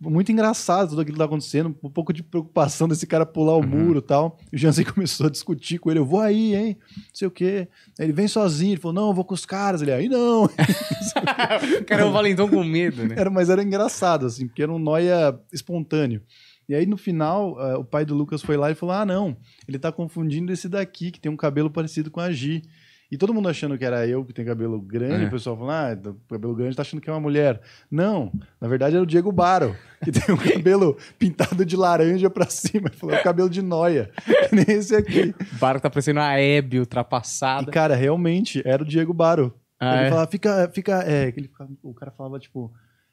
muito 0.00 0.30
engraçado 0.30 0.90
tudo 0.90 1.00
aquilo 1.00 1.16
que 1.16 1.18
tá 1.18 1.24
acontecendo, 1.24 1.76
um 1.82 1.90
pouco 1.90 2.12
de 2.12 2.22
preocupação 2.22 2.86
desse 2.86 3.06
cara 3.08 3.26
pular 3.26 3.54
o 3.54 3.60
Uhum. 3.60 3.66
muro 3.66 3.98
e 3.98 4.02
tal. 4.02 4.38
E 4.52 4.56
o 4.56 4.58
Jansen 4.58 4.84
começou 4.94 5.26
a 5.26 5.30
discutir 5.30 5.78
com 5.78 5.90
ele, 5.90 5.98
eu 5.98 6.06
vou 6.06 6.20
aí, 6.20 6.54
hein? 6.54 6.76
Não 6.96 7.04
sei 7.12 7.26
o 7.26 7.30
quê. 7.32 7.68
Aí 7.98 8.06
ele 8.06 8.12
vem 8.12 8.28
sozinho, 8.28 8.74
ele 8.74 8.80
falou, 8.80 8.94
não, 8.94 9.08
eu 9.08 9.14
vou 9.14 9.24
com 9.24 9.34
os 9.34 9.44
caras. 9.44 9.82
Ele, 9.82 9.90
aí 9.92 10.08
não. 10.08 10.44
o 11.80 11.84
cara 11.84 12.02
é 12.02 12.04
o 12.04 12.12
Valentão 12.12 12.48
com 12.48 12.62
medo, 12.62 13.04
né? 13.06 13.16
Era, 13.18 13.28
mas 13.28 13.50
era 13.50 13.62
engraçado, 13.62 14.26
assim, 14.26 14.46
porque 14.46 14.62
era 14.62 14.72
um 14.72 14.78
noia 14.78 15.36
espontâneo. 15.52 16.22
E 16.68 16.74
aí, 16.76 16.86
no 16.86 16.96
final, 16.96 17.60
eh, 17.60 17.76
o 17.76 17.82
pai 17.84 18.04
do 18.04 18.14
Lucas 18.14 18.42
foi 18.42 18.56
lá 18.56 18.70
e 18.70 18.76
falou: 18.76 18.94
Ah, 18.94 19.04
não, 19.04 19.36
ele 19.66 19.76
tá 19.76 19.90
confundindo 19.90 20.52
esse 20.52 20.68
daqui, 20.68 21.10
que 21.10 21.18
tem 21.18 21.30
um 21.32 21.36
cabelo 21.36 21.68
parecido 21.68 22.12
com 22.12 22.20
a 22.20 22.30
Gi. 22.30 22.62
E 23.10 23.18
todo 23.18 23.34
mundo 23.34 23.48
achando 23.48 23.76
que 23.76 23.84
era 23.84 24.06
eu 24.06 24.24
que 24.24 24.32
tem 24.32 24.44
cabelo 24.44 24.80
grande, 24.80 25.24
É. 25.24 25.26
o 25.26 25.30
pessoal 25.30 25.56
falou: 25.56 25.70
Ah, 25.72 25.94
do 25.94 26.14
cabelo 26.28 26.54
grande 26.54 26.76
tá 26.76 26.82
achando 26.82 27.00
que 27.00 27.10
é 27.10 27.12
uma 27.12 27.18
mulher. 27.20 27.60
Não, 27.90 28.30
na 28.60 28.68
verdade 28.68 28.94
era 28.94 29.02
o 29.02 29.06
Diego 29.06 29.32
Baro, 29.32 29.74
que 30.04 30.12
tem 30.12 30.32
um 30.32 30.38
cabelo 30.38 30.96
pintado 31.18 31.64
de 31.64 31.76
laranja 31.76 32.30
pra 32.30 32.46
cima. 32.48 32.88
Ele 32.88 32.96
falou: 32.96 33.14
é 33.16 33.22
cabelo 33.22 33.50
de 33.50 33.62
noia, 33.62 34.10
que 34.48 34.54
nem 34.54 34.64
esse 34.78 34.94
aqui. 34.94 35.34
O 35.54 35.58
barco 35.58 35.80
tá 35.82 35.90
parecendo 35.90 36.20
a 36.20 36.38
Hebe 36.40 36.76
E, 36.76 36.80
ultrapassada. 36.80 37.70
cara, 37.72 37.96
realmente 37.96 38.62
era 38.64 38.82
o 38.82 38.86
Diego 38.86 39.12
Baro. 39.12 39.52
Ah, 39.80 39.96
ele 39.96 40.06
é? 40.06 40.10
falava, 40.10 40.30
fica, 40.30 40.70
fica, 40.72 41.02
é, 41.04 41.28
ele 41.36 41.48
ficava- 41.48 41.70
o 41.82 41.94
cara 41.94 42.12
falava, 42.12 42.38
tipo, 42.38 42.70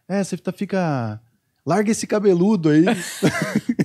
é, 0.07 0.23
você 0.23 0.35
tá, 0.37 0.51
fica, 0.51 1.19
larga 1.65 1.89
esse 1.89 2.05
cabeludo 2.05 2.69
aí. 2.69 2.85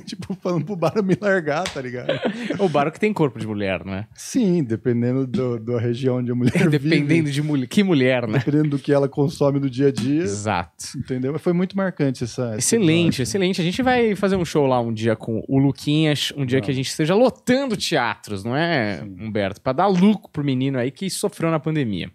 falando 0.43 0.65
pro 0.65 0.77
Baro 0.77 1.03
me 1.03 1.17
largar, 1.21 1.65
tá 1.65 1.81
ligado? 1.81 2.09
O 2.59 2.69
barco 2.69 2.99
tem 2.99 3.13
corpo 3.13 3.39
de 3.39 3.47
mulher, 3.47 3.85
não 3.85 3.95
é? 3.95 4.07
Sim, 4.15 4.63
dependendo 4.63 5.27
do, 5.27 5.59
da 5.59 5.79
região 5.79 6.17
onde 6.17 6.31
a 6.31 6.35
mulher 6.35 6.53
Dependendo 6.69 7.07
vive, 7.27 7.31
de 7.31 7.43
mulher. 7.43 7.67
Que 7.67 7.83
mulher, 7.83 8.27
né? 8.27 8.39
dependendo 8.39 8.71
do 8.71 8.79
que 8.79 8.93
ela 8.93 9.09
consome 9.09 9.59
no 9.59 9.71
dia 9.71 9.89
a 9.89 9.93
dia, 9.93 10.23
Exato. 10.23 10.85
entendeu? 10.97 11.39
Foi 11.39 11.53
muito 11.53 11.77
marcante 11.77 12.25
essa... 12.25 12.57
Excelente, 12.57 13.23
excelente. 13.23 13.61
A 13.61 13.65
gente 13.65 13.83
vai 13.83 14.15
fazer 14.15 14.37
um 14.37 14.45
show 14.45 14.67
lá 14.67 14.81
um 14.81 14.93
dia 14.93 15.15
com 15.17 15.43
o 15.49 15.59
Luquinhas, 15.59 16.33
um 16.37 16.45
dia 16.45 16.61
que 16.61 16.71
a 16.71 16.75
gente 16.75 16.89
esteja 16.89 17.15
lotando 17.15 17.77
teatros, 17.77 18.45
não 18.45 18.57
é, 18.57 19.03
Humberto? 19.03 19.61
Pra 19.61 19.73
dar 19.73 19.87
lucro 19.87 20.31
pro 20.33 20.45
menino 20.45 20.79
aí 20.79 20.91
que 20.91 21.09
sofreu 21.09 21.51
na 21.51 21.61
pandemia. 21.61 22.11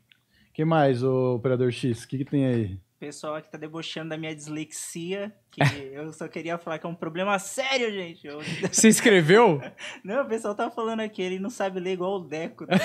que 0.53 0.65
mais, 0.65 1.03
o 1.03 1.35
Operador 1.35 1.71
X? 1.71 2.03
O 2.03 2.07
que, 2.07 2.17
que 2.19 2.25
tem 2.25 2.45
aí? 2.45 2.77
O 2.97 2.99
pessoal 2.99 3.35
aqui 3.35 3.47
tá 3.51 3.59
debochando 3.59 4.09
da 4.09 4.17
minha 4.17 4.33
dislexia, 4.35 5.31
que 5.51 5.61
eu 5.93 6.11
só 6.11 6.27
queria 6.27 6.57
falar 6.57 6.79
que 6.79 6.87
é 6.87 6.89
um 6.89 6.95
problema 6.95 7.37
sério, 7.37 7.91
gente. 7.91 8.25
Eu- 8.25 8.39
Você 8.73 8.87
escreveu? 8.87 9.61
Não, 10.03 10.23
o 10.23 10.27
pessoal 10.27 10.55
tá 10.55 10.67
falando 10.71 11.01
aqui, 11.01 11.21
ele 11.21 11.37
não 11.37 11.51
sabe 11.51 11.79
ler 11.79 11.91
igual 11.93 12.15
o 12.15 12.19
Deco. 12.27 12.65
né? 12.65 12.75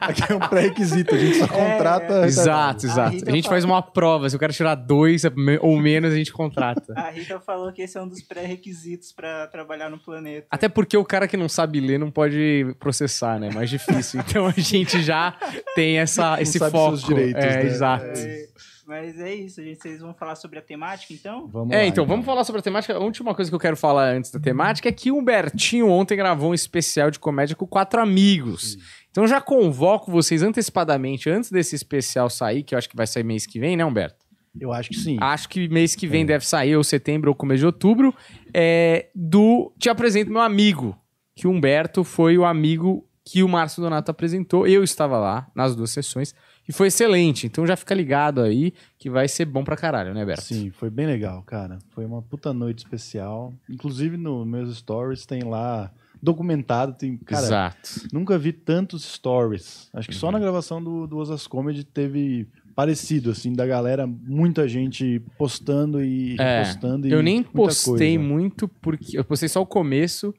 Aqui 0.00 0.30
é 0.30 0.36
um 0.36 0.40
pré-requisito, 0.40 1.14
a 1.14 1.18
gente 1.18 1.38
só 1.38 1.48
contrata... 1.48 2.26
exato, 2.26 2.84
A 2.84 2.88
exato. 2.90 3.10
Rita 3.16 3.30
A 3.30 3.34
gente 3.34 3.44
fala- 3.44 3.54
faz 3.54 3.64
uma 3.64 3.80
prova. 3.82 4.28
Se 4.28 4.36
o 4.36 4.38
cara 4.38 4.52
tirar 4.52 4.74
dois 4.74 5.22
ou 5.62 5.80
menos, 5.80 6.12
a 6.12 6.16
gente 6.16 6.30
contrata. 6.30 6.92
A 6.94 7.08
Rita 7.08 7.40
falou 7.40 7.72
que 7.72 7.80
esse 7.80 7.96
é 7.96 8.02
um 8.02 8.08
dos 8.08 8.20
pré-requisitos 8.22 9.10
pra 9.12 9.46
trabalhar 9.46 9.88
no 9.88 9.98
planeta. 9.98 10.46
Até 10.50 10.68
porque 10.68 10.98
o 10.98 11.04
cara 11.04 11.26
que 11.26 11.36
não 11.36 11.48
sabe 11.48 11.80
ler 11.80 11.98
não 11.98 12.10
pode 12.10 12.76
processar, 12.78 13.38
né? 13.40 13.48
Mais 13.54 13.70
difícil. 13.70 14.20
Então 14.20 14.46
a 14.46 14.52
gente 14.52 15.00
já 15.02 15.34
tem 15.74 15.98
essa, 15.98 16.40
esse 16.42 16.58
sabe 16.58 16.72
foco. 16.72 16.96
seus 16.98 17.04
direitos, 17.08 17.42
é, 17.42 17.56
né? 17.56 17.62
exato. 17.64 18.04
É, 18.04 18.48
Mas 18.88 19.20
é 19.20 19.34
isso, 19.34 19.62
gente. 19.62 19.82
Vocês 19.82 20.00
vão 20.00 20.14
falar 20.14 20.34
sobre 20.34 20.58
a 20.58 20.62
temática, 20.62 21.12
então? 21.12 21.46
Vamos 21.46 21.74
É, 21.74 21.80
lá, 21.80 21.84
então, 21.84 22.06
vamos 22.06 22.24
falar 22.24 22.42
sobre 22.42 22.60
a 22.60 22.62
temática. 22.62 22.94
A 22.94 22.98
última 22.98 23.34
coisa 23.34 23.50
que 23.50 23.54
eu 23.54 23.60
quero 23.60 23.76
falar 23.76 24.14
antes 24.14 24.30
da 24.30 24.40
temática 24.40 24.88
é 24.88 24.92
que 24.92 25.12
o 25.12 25.18
Humbertinho 25.18 25.90
ontem 25.90 26.16
gravou 26.16 26.52
um 26.52 26.54
especial 26.54 27.10
de 27.10 27.18
comédia 27.18 27.54
com 27.54 27.66
quatro 27.66 28.00
amigos. 28.00 28.78
Então 29.10 29.26
já 29.26 29.42
convoco 29.42 30.10
vocês 30.10 30.42
antecipadamente, 30.42 31.28
antes 31.28 31.50
desse 31.50 31.76
especial 31.76 32.30
sair, 32.30 32.62
que 32.62 32.74
eu 32.74 32.78
acho 32.78 32.88
que 32.88 32.96
vai 32.96 33.06
sair 33.06 33.24
mês 33.24 33.44
que 33.46 33.60
vem, 33.60 33.76
né, 33.76 33.84
Humberto? 33.84 34.24
Eu 34.58 34.72
acho 34.72 34.88
que 34.88 34.96
sim. 34.96 35.18
Acho 35.20 35.50
que 35.50 35.68
mês 35.68 35.94
que 35.94 36.06
vem 36.06 36.24
deve 36.24 36.46
sair, 36.46 36.74
ou 36.74 36.82
setembro, 36.82 37.30
ou 37.30 37.34
começo 37.34 37.58
de 37.58 37.66
outubro. 37.66 38.14
É, 38.54 39.10
do 39.14 39.70
Te 39.78 39.90
Apresento 39.90 40.30
Meu 40.30 40.40
Amigo, 40.40 40.96
que 41.36 41.46
o 41.46 41.50
Humberto 41.50 42.02
foi 42.04 42.38
o 42.38 42.44
amigo 42.46 43.06
que 43.22 43.42
o 43.42 43.48
Márcio 43.48 43.82
Donato 43.82 44.10
apresentou. 44.10 44.66
Eu 44.66 44.82
estava 44.82 45.18
lá 45.18 45.46
nas 45.54 45.76
duas 45.76 45.90
sessões 45.90 46.34
e 46.68 46.72
foi 46.72 46.88
excelente. 46.88 47.46
Então 47.46 47.66
já 47.66 47.76
fica 47.76 47.94
ligado 47.94 48.40
aí 48.42 48.72
que 48.98 49.08
vai 49.08 49.26
ser 49.26 49.44
bom 49.46 49.64
pra 49.64 49.76
caralho, 49.76 50.12
né, 50.12 50.24
Berto? 50.24 50.42
Sim, 50.42 50.70
foi 50.70 50.90
bem 50.90 51.06
legal, 51.06 51.42
cara. 51.42 51.78
Foi 51.90 52.04
uma 52.04 52.20
puta 52.22 52.52
noite 52.52 52.78
especial. 52.78 53.52
Inclusive, 53.68 54.16
nos 54.16 54.46
meus 54.46 54.76
stories 54.76 55.24
tem 55.26 55.42
lá 55.44 55.90
documentado. 56.22 56.92
Tem, 56.94 57.16
cara, 57.16 57.46
Exato. 57.46 58.08
nunca 58.12 58.36
vi 58.38 58.52
tantos 58.52 59.04
stories. 59.04 59.88
Acho 59.94 60.08
que 60.08 60.14
Uhum. 60.14 60.20
só 60.20 60.30
na 60.32 60.38
gravação 60.38 60.82
do, 60.82 61.06
do 61.06 61.16
Osas 61.18 61.46
Comedy 61.46 61.84
teve 61.84 62.46
parecido, 62.74 63.30
assim, 63.32 63.52
da 63.52 63.66
galera, 63.66 64.06
muita 64.06 64.68
gente 64.68 65.20
postando 65.36 66.00
e 66.02 66.36
É, 66.38 66.58
repostando. 66.60 67.08
e 67.08 67.10
Eu 67.10 67.22
nem 67.22 67.42
postei 67.42 68.16
coisa. 68.16 68.32
muito 68.32 68.68
porque 68.68 69.18
eu 69.18 69.24
postei 69.24 69.48
só 69.48 69.60
o 69.60 69.66
começo, 69.66 70.32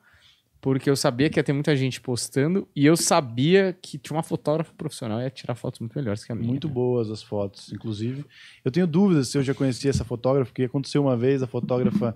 porque 0.62 0.90
eu 0.90 0.96
sabia 0.96 1.30
que 1.30 1.40
ia 1.40 1.44
ter 1.44 1.54
muita 1.54 1.76
gente 1.76 2.02
postando 2.02 2.68
e 2.76 2.86
eu 2.86 2.98
sabia 2.98 3.76
que 3.82 3.98
tinha 3.98 4.16
uma 4.16 4.24
fotógrafa 4.24 4.74
profissional 4.78 5.20
e 5.20 5.24
ia 5.24 5.30
tirar 5.30 5.56
fotos 5.56 5.80
muito 5.80 5.98
melhores 5.98 6.24
que 6.24 6.32
a 6.32 6.36
minha. 6.36 6.48
Muito 6.48 6.68
né? 6.68 6.74
boas 6.74 7.10
as 7.10 7.24
fotos, 7.24 7.72
inclusive. 7.72 8.26
Eu 8.64 8.70
tenho 8.70 8.86
dúvidas 8.86 9.30
se 9.30 9.38
eu 9.38 9.44
já 9.44 9.54
conhecia 9.54 9.90
essa 9.90 10.04
fotógrafa, 10.04 10.52
porque 10.52 10.64
aconteceu 10.64 11.02
uma 11.02 11.16
vez, 11.16 11.42
a 11.42 11.48
fotógrafa. 11.48 12.14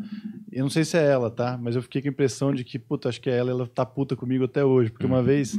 Eu 0.52 0.64
não 0.64 0.70
sei 0.70 0.84
se 0.84 0.98
é 0.98 1.06
ela, 1.06 1.30
tá? 1.30 1.58
Mas 1.62 1.76
eu 1.76 1.82
fiquei 1.82 2.02
com 2.02 2.10
a 2.10 2.12
impressão 2.12 2.54
de 2.54 2.64
que, 2.64 2.78
puta, 2.78 3.08
acho 3.08 3.22
que 3.22 3.30
é 3.30 3.38
ela, 3.38 3.50
ela 3.50 3.68
tá 3.68 3.86
puta 3.86 4.16
comigo 4.16 4.44
até 4.44 4.64
hoje. 4.64 4.92
Porque 4.92 5.06
uma 5.06 5.24
vez, 5.24 5.58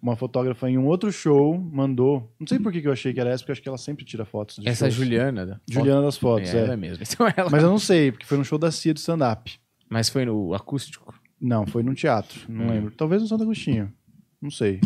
uma 0.00 0.14
fotógrafa 0.14 0.70
em 0.70 0.78
um 0.78 0.86
outro 0.86 1.10
show 1.10 1.58
mandou. 1.58 2.32
Não 2.38 2.46
sei 2.46 2.60
por 2.60 2.70
que 2.70 2.86
eu 2.86 2.92
achei 2.92 3.12
que 3.12 3.20
era 3.20 3.30
essa, 3.30 3.42
porque 3.42 3.50
eu 3.50 3.54
acho 3.54 3.62
que 3.62 3.68
ela 3.68 3.78
sempre 3.78 4.04
tira 4.04 4.24
fotos 4.24 4.56
de 4.56 4.68
Essa 4.68 4.84
é 4.84 4.88
a 4.88 4.90
shows. 4.90 5.04
Juliana. 5.04 5.46
da 5.46 5.60
Juliana 5.68 6.02
das 6.02 6.16
foto. 6.16 6.38
fotos, 6.38 6.54
é, 6.54 6.58
é. 6.58 6.64
ela 6.64 6.76
mesmo. 6.76 7.02
Então 7.10 7.26
ela... 7.36 7.50
Mas 7.50 7.62
eu 7.62 7.68
não 7.68 7.78
sei, 7.78 8.12
porque 8.12 8.24
foi 8.24 8.38
no 8.38 8.44
show 8.44 8.58
da 8.58 8.70
Cia 8.70 8.94
do 8.94 8.98
stand-up. 8.98 9.58
Mas 9.88 10.08
foi 10.08 10.24
no 10.24 10.54
acústico. 10.54 11.12
Não, 11.40 11.66
foi 11.66 11.82
num 11.82 11.94
teatro, 11.94 12.40
não 12.48 12.66
Hum. 12.66 12.70
lembro. 12.70 12.90
Talvez 12.92 13.22
no 13.22 13.28
Santo 13.28 13.42
Agostinho. 13.44 13.92
Não 14.42 14.50
sei. 14.50 14.80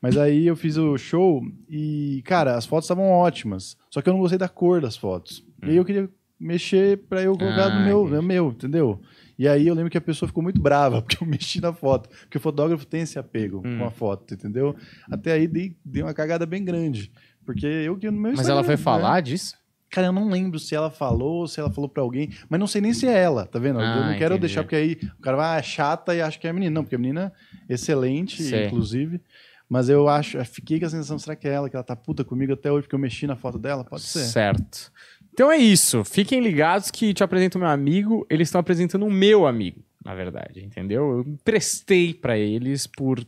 Mas 0.00 0.16
aí 0.16 0.46
eu 0.46 0.54
fiz 0.56 0.76
o 0.76 0.96
show 0.96 1.42
e, 1.68 2.22
cara, 2.24 2.56
as 2.56 2.64
fotos 2.66 2.84
estavam 2.86 3.04
ótimas. 3.10 3.76
Só 3.90 4.00
que 4.00 4.08
eu 4.08 4.12
não 4.12 4.20
gostei 4.20 4.38
da 4.38 4.48
cor 4.48 4.80
das 4.80 4.96
fotos. 4.96 5.44
E 5.62 5.70
aí 5.70 5.76
eu 5.76 5.84
queria 5.84 6.08
mexer 6.38 6.98
pra 7.08 7.20
eu 7.22 7.36
colocar 7.36 7.66
Ah, 7.66 7.70
no 7.70 7.80
meu, 7.84 8.08
no 8.08 8.22
meu, 8.22 8.50
entendeu? 8.50 9.00
E 9.38 9.48
aí 9.48 9.66
eu 9.66 9.74
lembro 9.74 9.90
que 9.90 9.98
a 9.98 10.00
pessoa 10.00 10.28
ficou 10.28 10.42
muito 10.42 10.60
brava 10.60 11.00
porque 11.02 11.22
eu 11.22 11.26
mexi 11.26 11.60
na 11.60 11.72
foto. 11.72 12.08
Porque 12.08 12.38
o 12.38 12.40
fotógrafo 12.40 12.86
tem 12.86 13.00
esse 13.02 13.18
apego 13.18 13.62
Hum. 13.64 13.78
com 13.78 13.84
a 13.84 13.90
foto, 13.90 14.34
entendeu? 14.34 14.74
Até 15.10 15.32
aí 15.32 15.48
dei, 15.48 15.76
dei 15.84 16.02
uma 16.02 16.14
cagada 16.14 16.46
bem 16.46 16.64
grande. 16.64 17.10
Porque 17.44 17.66
eu 17.66 17.96
que 17.96 18.08
no 18.08 18.20
meu 18.20 18.32
Mas 18.36 18.48
ela 18.48 18.62
foi 18.62 18.74
né? 18.74 18.82
falar 18.82 19.20
disso? 19.20 19.56
Cara, 19.92 20.06
eu 20.06 20.12
não 20.12 20.30
lembro 20.30 20.58
se 20.58 20.74
ela 20.74 20.90
falou, 20.90 21.46
se 21.46 21.60
ela 21.60 21.70
falou 21.70 21.86
pra 21.86 22.02
alguém, 22.02 22.30
mas 22.48 22.58
não 22.58 22.66
sei 22.66 22.80
nem 22.80 22.94
se 22.94 23.06
é 23.06 23.12
ela, 23.12 23.44
tá 23.44 23.58
vendo? 23.58 23.78
Ah, 23.78 23.82
eu 23.82 24.04
não 24.06 24.18
quero 24.18 24.34
entendi. 24.34 24.38
deixar, 24.40 24.62
porque 24.62 24.74
aí 24.74 24.98
o 25.18 25.20
cara 25.20 25.36
vai, 25.36 25.56
ah, 25.56 25.58
é 25.58 25.62
chata 25.62 26.14
e 26.14 26.22
acha 26.22 26.38
que 26.38 26.46
é 26.46 26.50
a 26.50 26.52
menina. 26.54 26.72
Não, 26.72 26.82
porque 26.82 26.94
a 26.96 26.98
menina 26.98 27.30
é 27.68 27.74
excelente, 27.74 28.42
Sei. 28.42 28.66
inclusive. 28.68 29.20
Mas 29.68 29.90
eu 29.90 30.08
acho, 30.08 30.38
eu 30.38 30.44
fiquei 30.46 30.80
com 30.80 30.86
a 30.86 30.88
sensação, 30.88 31.18
será 31.18 31.36
que 31.36 31.46
é 31.46 31.52
ela, 31.52 31.68
que 31.68 31.76
ela 31.76 31.84
tá 31.84 31.94
puta 31.94 32.24
comigo 32.24 32.54
até 32.54 32.72
hoje, 32.72 32.84
porque 32.84 32.94
eu 32.94 32.98
mexi 32.98 33.26
na 33.26 33.36
foto 33.36 33.58
dela? 33.58 33.84
Pode 33.84 34.02
ser. 34.02 34.24
Certo. 34.24 34.90
Então 35.32 35.52
é 35.52 35.58
isso. 35.58 36.02
Fiquem 36.04 36.40
ligados 36.40 36.90
que 36.90 37.12
te 37.12 37.22
apresento 37.22 37.58
meu 37.58 37.68
amigo. 37.68 38.26
Eles 38.30 38.48
estão 38.48 38.60
apresentando 38.62 39.04
o 39.04 39.10
meu 39.10 39.46
amigo, 39.46 39.82
na 40.02 40.14
verdade, 40.14 40.64
entendeu? 40.64 41.18
Eu 41.18 41.20
emprestei 41.32 42.14
pra 42.14 42.38
eles 42.38 42.86
por 42.86 43.22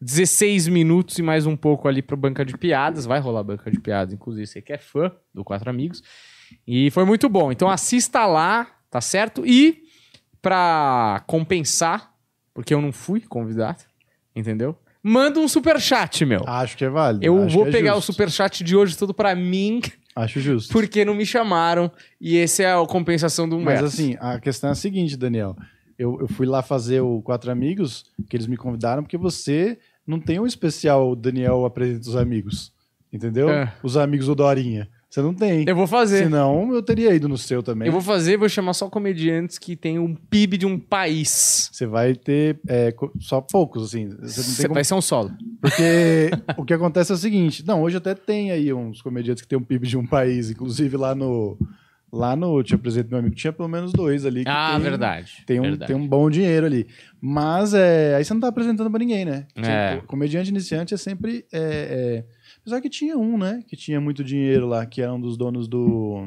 16 0.00 0.68
minutos 0.68 1.18
e 1.18 1.22
mais 1.22 1.46
um 1.46 1.56
pouco 1.56 1.88
ali 1.88 2.02
pro 2.02 2.16
Banca 2.16 2.44
de 2.44 2.56
Piadas. 2.56 3.04
Vai 3.04 3.20
rolar 3.20 3.42
Banca 3.42 3.70
de 3.70 3.80
Piadas, 3.80 4.14
inclusive 4.14 4.46
você 4.46 4.62
que 4.62 4.72
é 4.72 4.78
fã 4.78 5.10
do 5.34 5.42
Quatro 5.44 5.68
Amigos. 5.68 6.02
E 6.66 6.90
foi 6.90 7.04
muito 7.04 7.28
bom. 7.28 7.50
Então 7.50 7.68
assista 7.68 8.24
lá, 8.26 8.66
tá 8.90 9.00
certo? 9.00 9.44
E 9.44 9.82
pra 10.40 11.22
compensar, 11.26 12.12
porque 12.54 12.72
eu 12.72 12.80
não 12.80 12.92
fui 12.92 13.20
convidado, 13.20 13.82
entendeu? 14.34 14.76
Manda 15.02 15.40
um 15.40 15.48
superchat, 15.48 16.24
meu. 16.24 16.42
Acho 16.46 16.76
que 16.76 16.84
é 16.84 16.88
válido. 16.88 17.24
eu 17.24 17.44
acho 17.44 17.54
vou 17.54 17.66
é 17.66 17.70
pegar 17.70 17.94
justo. 17.94 18.10
o 18.10 18.12
superchat 18.12 18.64
de 18.64 18.76
hoje 18.76 18.96
todo 18.96 19.14
pra 19.14 19.34
mim, 19.34 19.80
Acho 20.14 20.40
justo. 20.40 20.72
porque 20.72 21.04
não 21.04 21.14
me 21.14 21.24
chamaram. 21.24 21.90
E 22.20 22.36
essa 22.38 22.62
é 22.62 22.72
a 22.72 22.84
compensação 22.86 23.48
do 23.48 23.56
Mas 23.56 23.78
Humberto. 23.78 23.84
assim, 23.86 24.16
a 24.20 24.38
questão 24.40 24.70
é 24.70 24.72
a 24.72 24.76
seguinte, 24.76 25.16
Daniel. 25.16 25.56
Eu, 25.98 26.18
eu 26.20 26.28
fui 26.28 26.46
lá 26.46 26.62
fazer 26.62 27.00
o 27.00 27.20
Quatro 27.22 27.50
Amigos, 27.50 28.04
que 28.28 28.36
eles 28.36 28.46
me 28.46 28.56
convidaram, 28.56 29.02
porque 29.02 29.16
você 29.16 29.78
não 30.08 30.18
tem 30.18 30.40
um 30.40 30.46
especial 30.46 31.14
Daniel 31.14 31.66
apresenta 31.66 32.08
os 32.08 32.16
amigos. 32.16 32.72
Entendeu? 33.12 33.48
É. 33.48 33.72
Os 33.82 33.96
amigos 33.96 34.26
do 34.26 34.34
Dorinha. 34.34 34.88
Você 35.08 35.22
não 35.22 35.32
tem. 35.32 35.64
Eu 35.66 35.74
vou 35.74 35.86
fazer. 35.86 36.24
Senão, 36.24 36.74
eu 36.74 36.82
teria 36.82 37.14
ido 37.14 37.28
no 37.28 37.38
seu 37.38 37.62
também. 37.62 37.86
Eu 37.86 37.92
vou 37.92 38.02
fazer, 38.02 38.36
vou 38.36 38.48
chamar 38.48 38.74
só 38.74 38.90
comediantes 38.90 39.56
que 39.58 39.74
têm 39.74 39.98
um 39.98 40.14
PIB 40.14 40.58
de 40.58 40.66
um 40.66 40.78
país. 40.78 41.70
Você 41.72 41.86
vai 41.86 42.14
ter 42.14 42.58
é, 42.68 42.94
só 43.18 43.40
poucos, 43.40 43.84
assim. 43.84 44.10
Você 44.20 44.56
tem 44.56 44.66
como- 44.66 44.74
Vai 44.74 44.84
ser 44.84 44.94
um 44.94 45.00
solo. 45.00 45.30
Porque 45.62 46.30
o 46.58 46.64
que 46.64 46.74
acontece 46.74 47.10
é 47.10 47.14
o 47.14 47.18
seguinte. 47.18 47.66
Não, 47.66 47.80
hoje 47.82 47.96
até 47.96 48.14
tem 48.14 48.50
aí 48.50 48.70
uns 48.72 49.00
comediantes 49.00 49.42
que 49.42 49.48
têm 49.48 49.58
um 49.58 49.62
PIB 49.62 49.86
de 49.86 49.96
um 49.96 50.06
país. 50.06 50.50
Inclusive 50.50 50.96
lá 50.98 51.14
no... 51.14 51.56
Lá 52.10 52.34
no 52.34 52.62
Te 52.62 52.74
Apresento 52.74 53.10
Meu 53.10 53.18
Amigo, 53.18 53.34
tinha 53.34 53.52
pelo 53.52 53.68
menos 53.68 53.92
dois 53.92 54.24
ali. 54.24 54.42
Que 54.44 54.50
Ah, 54.50 54.70
tem, 54.72 54.80
verdade. 54.82 55.44
Tem 55.46 55.60
um, 55.60 55.62
verdade. 55.62 55.92
tem 55.92 55.96
um 55.96 56.06
bom 56.08 56.30
dinheiro 56.30 56.64
ali. 56.64 56.86
Mas 57.20 57.74
é, 57.74 58.14
aí 58.16 58.24
você 58.24 58.32
não 58.32 58.40
tá 58.40 58.48
apresentando 58.48 58.90
pra 58.90 58.98
ninguém, 58.98 59.24
né? 59.26 59.46
É. 59.56 59.96
Tipo, 59.96 60.06
comediante 60.06 60.48
iniciante 60.50 60.94
é 60.94 60.96
sempre. 60.96 61.44
É, 61.52 61.58
é... 61.60 62.24
Apesar 62.62 62.80
que 62.80 62.88
tinha 62.88 63.16
um, 63.18 63.36
né? 63.36 63.62
Que 63.68 63.76
tinha 63.76 64.00
muito 64.00 64.24
dinheiro 64.24 64.66
lá, 64.66 64.86
que 64.86 65.02
era 65.02 65.12
um 65.12 65.20
dos 65.20 65.36
donos 65.36 65.68
do. 65.68 66.24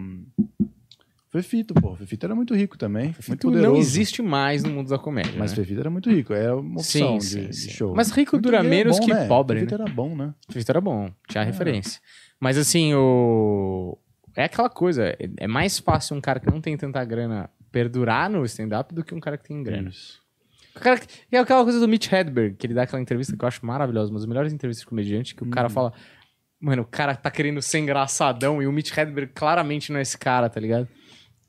Fefito, 1.30 1.74
pô. 1.74 1.96
Fefito 1.96 2.26
era 2.26 2.36
muito 2.36 2.54
rico 2.54 2.78
também. 2.78 3.06
muito 3.06 3.16
Fefito 3.24 3.48
poderoso. 3.48 3.72
não 3.72 3.78
existe 3.80 4.22
mais 4.22 4.64
no 4.64 4.70
mundo 4.70 4.90
da 4.90 5.00
comédia. 5.00 5.34
Mas 5.38 5.52
né? 5.52 5.56
Fefito 5.56 5.80
era 5.80 5.90
muito 5.90 6.10
rico. 6.12 6.34
Era 6.34 6.58
uma 6.58 6.80
opção 6.82 7.20
Sim, 7.22 7.48
de, 7.48 7.56
sim, 7.56 7.68
de 7.68 7.74
show. 7.74 7.96
Mas 7.96 8.12
rico 8.12 8.36
Muito 8.36 8.44
dura 8.44 8.62
menos 8.62 9.00
bom, 9.00 9.06
que 9.06 9.14
né? 9.14 9.28
pobre, 9.28 9.60
Fefito 9.62 9.78
né? 9.78 9.84
era 9.86 9.94
bom, 9.94 10.16
né? 10.16 10.34
Fefito 10.50 10.72
era 10.72 10.82
bom, 10.82 11.06
É. 11.06 11.12
tinha 11.30 11.44
referência. 11.44 12.02
Mas 12.40 12.58
assim, 12.58 12.94
o. 12.94 13.98
É 14.36 14.46
aquela 14.46 14.70
coisa, 14.70 15.06
é- 15.08 15.30
é 15.38 15.48
mais 15.48 15.80
fácil 15.80 16.16
um 16.16 16.22
cara 16.22 16.40
que 16.40 16.50
não 16.50 16.62
tem 16.62 16.76
tanta 16.78 17.04
grana 17.04 17.50
perdurar 17.72 18.30
no 18.30 18.44
stand-up 18.46 18.94
do 18.94 19.04
que 19.04 19.14
um 19.14 19.20
cara 19.20 19.38
que 19.38 19.46
tem 19.48 19.62
grana. 19.64 19.90
Isso. 19.90 20.20
Cara 20.76 21.02
é 21.32 21.38
aquela 21.38 21.64
coisa 21.64 21.80
do 21.80 21.88
Mitch 21.88 22.12
Hedberg, 22.12 22.56
que 22.56 22.66
ele 22.66 22.74
dá 22.74 22.84
aquela 22.84 23.02
entrevista 23.02 23.36
que 23.36 23.44
eu 23.44 23.48
acho 23.48 23.66
maravilhosa, 23.66 24.10
uma 24.10 24.20
das 24.20 24.26
melhores 24.26 24.54
entrevistas 24.54 24.82
de 24.84 24.88
comediante, 24.88 25.36
que 25.36 25.44
o 25.44 25.46
Uhum. 25.46 25.52
cara 25.52 25.68
fala, 25.70 25.92
mano, 26.62 26.84
o 26.84 26.86
cara 26.86 27.14
tá 27.16 27.30
querendo 27.30 27.62
ser 27.62 27.80
engraçadão 27.80 28.62
e 28.62 28.68
o 28.68 28.72
Mitch 28.72 28.96
Hedberg 28.98 29.34
claramente 29.34 29.92
não 29.92 30.00
é 30.00 30.02
esse 30.02 30.18
cara, 30.18 30.50
tá 30.50 30.60
ligado? 30.62 30.88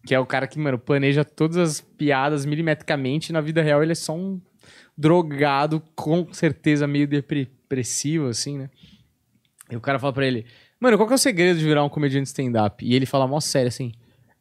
Que 0.05 0.13
é 0.15 0.19
o 0.19 0.27
cara 0.27 0.49
que, 0.49 0.59
mano, 0.59 0.77
planeja 0.79 1.25
todas 1.25 1.57
as 1.57 1.81
piadas 1.81 2.45
milimetricamente 2.45 3.31
e 3.31 3.33
na 3.33 3.41
vida 3.41 3.63
real 3.63 3.81
ele 3.83 3.93
é 3.93 3.95
só 3.95 4.17
um 4.17 4.41
drogado, 4.99 5.81
com 5.95 6.33
certeza 6.33 6.87
meio 6.89 7.07
depressivo, 7.07 8.27
assim, 8.27 8.59
né? 8.59 8.71
E 9.71 9.77
o 9.77 9.81
cara 9.81 9.99
fala 9.99 10.13
pra 10.13 10.27
ele, 10.27 10.45
mano, 10.83 10.97
qual 10.97 11.07
que 11.07 11.15
é 11.15 11.17
o 11.17 11.19
segredo 11.19 11.61
de 11.61 11.65
virar 11.65 11.85
um 11.85 11.89
comediante 11.89 12.27
stand-up? 12.27 12.85
E 12.85 12.93
ele 12.93 13.07
fala 13.07 13.29
mó 13.29 13.39
sério, 13.39 13.69
assim, 13.69 13.93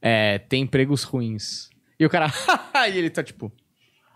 é, 0.01 0.39
tem 0.39 0.63
empregos 0.63 1.03
ruins. 1.03 1.69
E 1.99 2.05
o 2.05 2.09
cara, 2.09 2.33
e 2.91 2.97
ele 2.97 3.11
tá 3.11 3.23
tipo... 3.23 3.51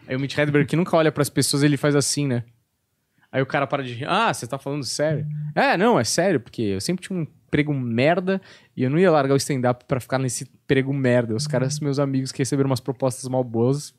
Aí 0.08 0.16
o 0.16 0.20
Mitch 0.20 0.36
Hedberg, 0.36 0.68
que 0.68 0.76
nunca 0.76 0.98
olha 0.98 1.12
pras 1.12 1.30
pessoas, 1.30 1.62
ele 1.62 1.78
faz 1.78 1.96
assim, 1.96 2.28
né? 2.28 2.44
Aí 3.32 3.42
o 3.42 3.46
cara 3.46 3.68
para 3.68 3.84
de 3.84 3.94
rir. 3.94 4.06
Ah, 4.08 4.34
você 4.34 4.48
tá 4.48 4.58
falando 4.58 4.84
sério? 4.84 5.26
É, 5.54 5.78
não, 5.78 6.00
é 6.00 6.04
sério, 6.04 6.40
porque 6.40 6.62
eu 6.62 6.82
sempre 6.82 7.06
tinha 7.06 7.20
um 7.20 7.24
emprego 7.24 7.74
merda 7.74 8.42
e 8.76 8.84
eu 8.84 8.90
não 8.90 8.98
ia 8.98 9.12
largar 9.12 9.34
o 9.34 9.38
stand-up 9.38 9.86
pra 9.86 10.00
ficar 10.00 10.18
nesse 10.18 10.46
emprego 10.46 10.94
merda. 10.94 11.36
Os 11.36 11.46
caras, 11.46 11.80
meus 11.80 12.00
amigos 12.00 12.32
que 12.32 12.40
receberam 12.40 12.70
umas 12.70 12.80
propostas 12.80 13.30
mal 13.30 13.44
boas, 13.44 13.94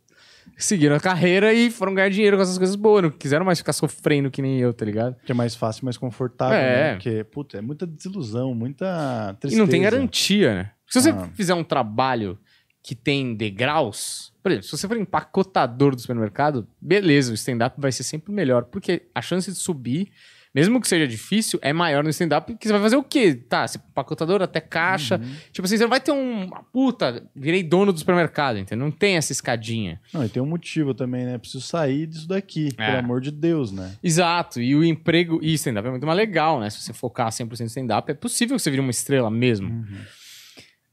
seguiram 0.56 0.96
a 0.96 1.00
carreira 1.00 1.52
e 1.52 1.70
foram 1.70 1.94
ganhar 1.94 2.08
dinheiro 2.08 2.36
com 2.36 2.42
essas 2.42 2.58
coisas 2.58 2.76
boas. 2.76 3.02
Não 3.02 3.10
quiseram 3.10 3.44
mais 3.44 3.58
ficar 3.58 3.72
sofrendo 3.72 4.30
que 4.30 4.40
nem 4.42 4.58
eu, 4.58 4.72
tá 4.72 4.84
ligado? 4.84 5.16
Que 5.24 5.32
é 5.32 5.34
mais 5.34 5.54
fácil, 5.54 5.84
mais 5.84 5.96
confortável, 5.96 6.56
É. 6.58 6.60
né? 6.60 6.92
Porque, 6.94 7.24
puta, 7.24 7.58
é 7.58 7.60
muita 7.60 7.86
desilusão, 7.86 8.54
muita 8.54 9.32
E 9.34 9.40
tristeza. 9.40 9.62
não 9.62 9.68
tem 9.68 9.82
garantia, 9.82 10.54
né? 10.54 10.70
Se 10.88 11.00
você 11.00 11.10
Ah. 11.10 11.28
fizer 11.34 11.54
um 11.54 11.64
trabalho 11.64 12.38
que 12.82 12.94
tem 12.94 13.34
degraus, 13.34 14.32
por 14.42 14.52
exemplo, 14.52 14.66
se 14.68 14.76
você 14.76 14.86
for 14.86 14.96
empacotador 14.96 15.94
do 15.94 16.00
supermercado, 16.00 16.68
beleza, 16.80 17.32
o 17.32 17.34
stand-up 17.34 17.80
vai 17.80 17.90
ser 17.90 18.04
sempre 18.04 18.32
melhor, 18.32 18.64
porque 18.66 19.02
a 19.14 19.20
chance 19.20 19.50
de 19.50 19.56
subir, 19.58 20.12
mesmo 20.56 20.80
que 20.80 20.88
seja 20.88 21.06
difícil, 21.06 21.58
é 21.62 21.70
maior 21.72 22.02
no 22.02 22.08
stand-up, 22.08 22.50
porque 22.50 22.66
você 22.66 22.72
vai 22.72 22.80
fazer 22.82 22.96
o 22.96 23.02
quê? 23.02 23.34
Tá, 23.34 23.66
você 23.68 23.78
empacotador 23.78 24.40
até 24.42 24.58
caixa, 24.60 25.16
Uhum. 25.18 25.34
tipo 25.52 25.66
assim, 25.66 25.76
você 25.76 25.82
não 25.84 25.90
vai 25.90 26.00
ter 26.00 26.12
um, 26.12 26.46
uma 26.46 26.62
puta, 26.72 27.22
virei 27.34 27.62
dono 27.62 27.92
do 27.92 27.98
supermercado, 27.98 28.58
entendeu? 28.58 28.84
Não 28.86 28.90
tem 28.90 29.16
essa 29.16 29.32
escadinha. 29.32 30.00
Não, 30.12 30.24
e 30.24 30.28
tem 30.30 30.42
um 30.42 30.46
motivo 30.46 30.94
também, 30.94 31.24
né? 31.26 31.36
Preciso 31.38 31.62
sair 31.64 32.06
disso 32.06 32.26
daqui, 32.26 32.70
É. 32.78 32.86
pelo 32.86 32.98
amor 32.98 33.20
de 33.20 33.30
Deus, 33.30 33.70
né? 33.70 33.92
Exato, 34.02 34.60
e 34.60 34.74
o 34.74 34.82
emprego, 34.82 35.38
e 35.42 35.52
stand-up 35.54 35.86
é 35.86 35.90
muito 35.90 36.06
mais 36.06 36.16
legal, 36.16 36.58
né? 36.58 36.70
Se 36.70 36.80
você 36.80 36.92
focar 36.94 37.30
100% 37.30 37.60
em 37.60 37.66
stand-up, 37.66 38.10
é 38.10 38.14
possível 38.14 38.56
que 38.56 38.62
você 38.62 38.70
vire 38.70 38.80
uma 38.80 38.90
estrela 38.90 39.30
mesmo. 39.30 39.68
Uhum. 39.68 39.98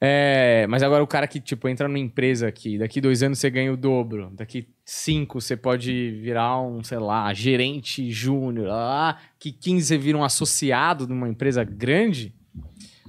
É, 0.06 0.68
mas 0.68 0.84
agora 0.84 1.02
o 1.02 1.08
cara 1.08 1.26
que, 1.26 1.40
tipo, 1.40 1.66
entra 1.70 1.88
numa 1.88 1.98
empresa 1.98 2.52
que 2.52 2.78
daqui 2.78 3.00
dois 3.00 3.24
anos 3.24 3.40
você 3.40 3.50
ganha 3.50 3.72
o 3.72 3.78
dobro, 3.78 4.30
daqui 4.34 4.68
cinco 4.84 5.40
você 5.40 5.56
pode 5.56 6.12
virar 6.22 6.60
um, 6.60 6.84
sei 6.84 7.00
lá, 7.00 7.34
gerente 7.34 8.12
júnior, 8.12 8.68
lá, 8.68 9.18
que 9.40 9.50
15 9.50 9.86
você 9.86 9.98
vira 9.98 10.18
um 10.18 10.24
associado 10.26 11.08
de 11.08 11.14
uma 11.14 11.30
empresa 11.30 11.64
grande, 11.64 12.36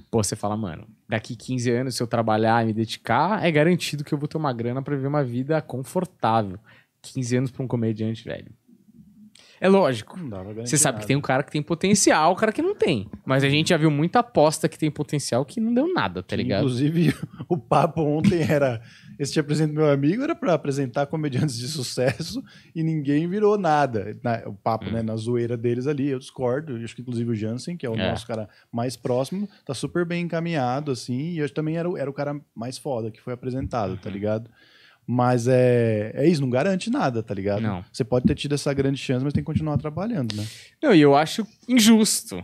pô, 0.09 0.23
você 0.23 0.37
fala, 0.37 0.55
mano, 0.55 0.87
daqui 1.05 1.35
15 1.35 1.69
anos 1.69 1.95
se 1.97 2.01
eu 2.01 2.07
trabalhar 2.07 2.63
e 2.63 2.67
me 2.67 2.73
dedicar, 2.73 3.45
é 3.45 3.51
garantido 3.51 4.01
que 4.01 4.13
eu 4.13 4.17
vou 4.17 4.29
ter 4.29 4.37
uma 4.37 4.53
grana 4.53 4.81
pra 4.81 4.95
viver 4.95 5.07
uma 5.07 5.23
vida 5.23 5.61
confortável. 5.61 6.57
15 7.01 7.35
anos 7.35 7.51
pra 7.51 7.61
um 7.61 7.67
comediante, 7.67 8.23
velho. 8.23 8.53
É 9.59 9.67
lógico. 9.69 10.17
Você 10.65 10.77
sabe 10.77 10.95
que 10.97 11.01
nada. 11.01 11.07
tem 11.07 11.15
um 11.15 11.21
cara 11.21 11.41
que 11.43 11.51
tem 11.51 11.61
potencial, 11.61 12.33
o 12.33 12.35
cara 12.35 12.51
que 12.51 12.61
não 12.61 12.75
tem. 12.75 13.09
Mas 13.25 13.43
a 13.43 13.49
gente 13.49 13.69
já 13.69 13.77
viu 13.77 13.89
muita 13.89 14.19
aposta 14.19 14.67
que 14.67 14.77
tem 14.77 14.91
potencial 14.91 15.45
que 15.45 15.59
não 15.61 15.73
deu 15.73 15.91
nada, 15.93 16.21
tá 16.21 16.35
ligado? 16.35 16.61
Inclusive, 16.63 17.15
o 17.47 17.57
papo 17.57 18.01
ontem 18.01 18.41
era. 18.41 18.81
Esse 19.17 19.31
te 19.31 19.39
apresento 19.39 19.73
meu 19.73 19.89
amigo 19.89 20.23
era 20.23 20.35
pra 20.35 20.53
apresentar 20.55 21.05
comediantes 21.05 21.57
de 21.57 21.69
sucesso 21.69 22.43
e 22.75 22.83
ninguém 22.83 23.29
virou 23.29 23.57
nada. 23.57 24.17
Na- 24.21 24.41
o 24.45 24.53
papo, 24.53 24.87
Hum. 24.87 24.91
né? 24.91 25.01
Na 25.01 25.15
zoeira 25.15 25.55
deles 25.55 25.87
ali, 25.87 26.09
eu 26.09 26.19
discordo. 26.19 26.77
Eu 26.77 26.83
acho 26.83 26.93
que 26.93 27.01
inclusive 27.01 27.31
o 27.31 27.35
Jansen, 27.35 27.77
que 27.77 27.85
é 27.85 27.89
o 27.89 27.95
É. 27.95 28.09
nosso 28.09 28.27
cara 28.27 28.49
mais 28.69 28.97
próximo, 28.97 29.47
tá 29.65 29.73
super 29.73 30.03
bem 30.05 30.23
encaminhado, 30.25 30.91
assim. 30.91 31.29
E 31.31 31.37
eu 31.39 31.49
também 31.49 31.77
era, 31.77 31.89
o- 31.89 31.97
era 31.97 32.09
o 32.09 32.13
cara 32.13 32.37
mais 32.53 32.77
foda 32.77 33.09
que 33.09 33.21
foi 33.21 33.33
apresentado, 33.33 33.91
Uhum. 33.91 33.97
tá 33.97 34.09
ligado? 34.09 34.49
Mas 35.07 35.47
é, 35.47 36.11
é 36.15 36.27
isso, 36.27 36.41
não 36.41 36.49
garante 36.49 36.89
nada, 36.89 37.21
tá 37.21 37.33
ligado? 37.33 37.61
Não. 37.61 37.85
Você 37.91 38.03
pode 38.03 38.25
ter 38.25 38.33
tido 38.35 38.55
essa 38.55 38.73
grande 38.73 38.97
chance, 38.97 39.23
mas 39.23 39.33
tem 39.33 39.43
que 39.43 39.45
continuar 39.45 39.77
trabalhando, 39.77 40.35
né? 40.35 40.45
Não, 40.81 40.95
e 40.95 41.01
eu 41.01 41.15
acho 41.15 41.45
injusto. 41.67 42.43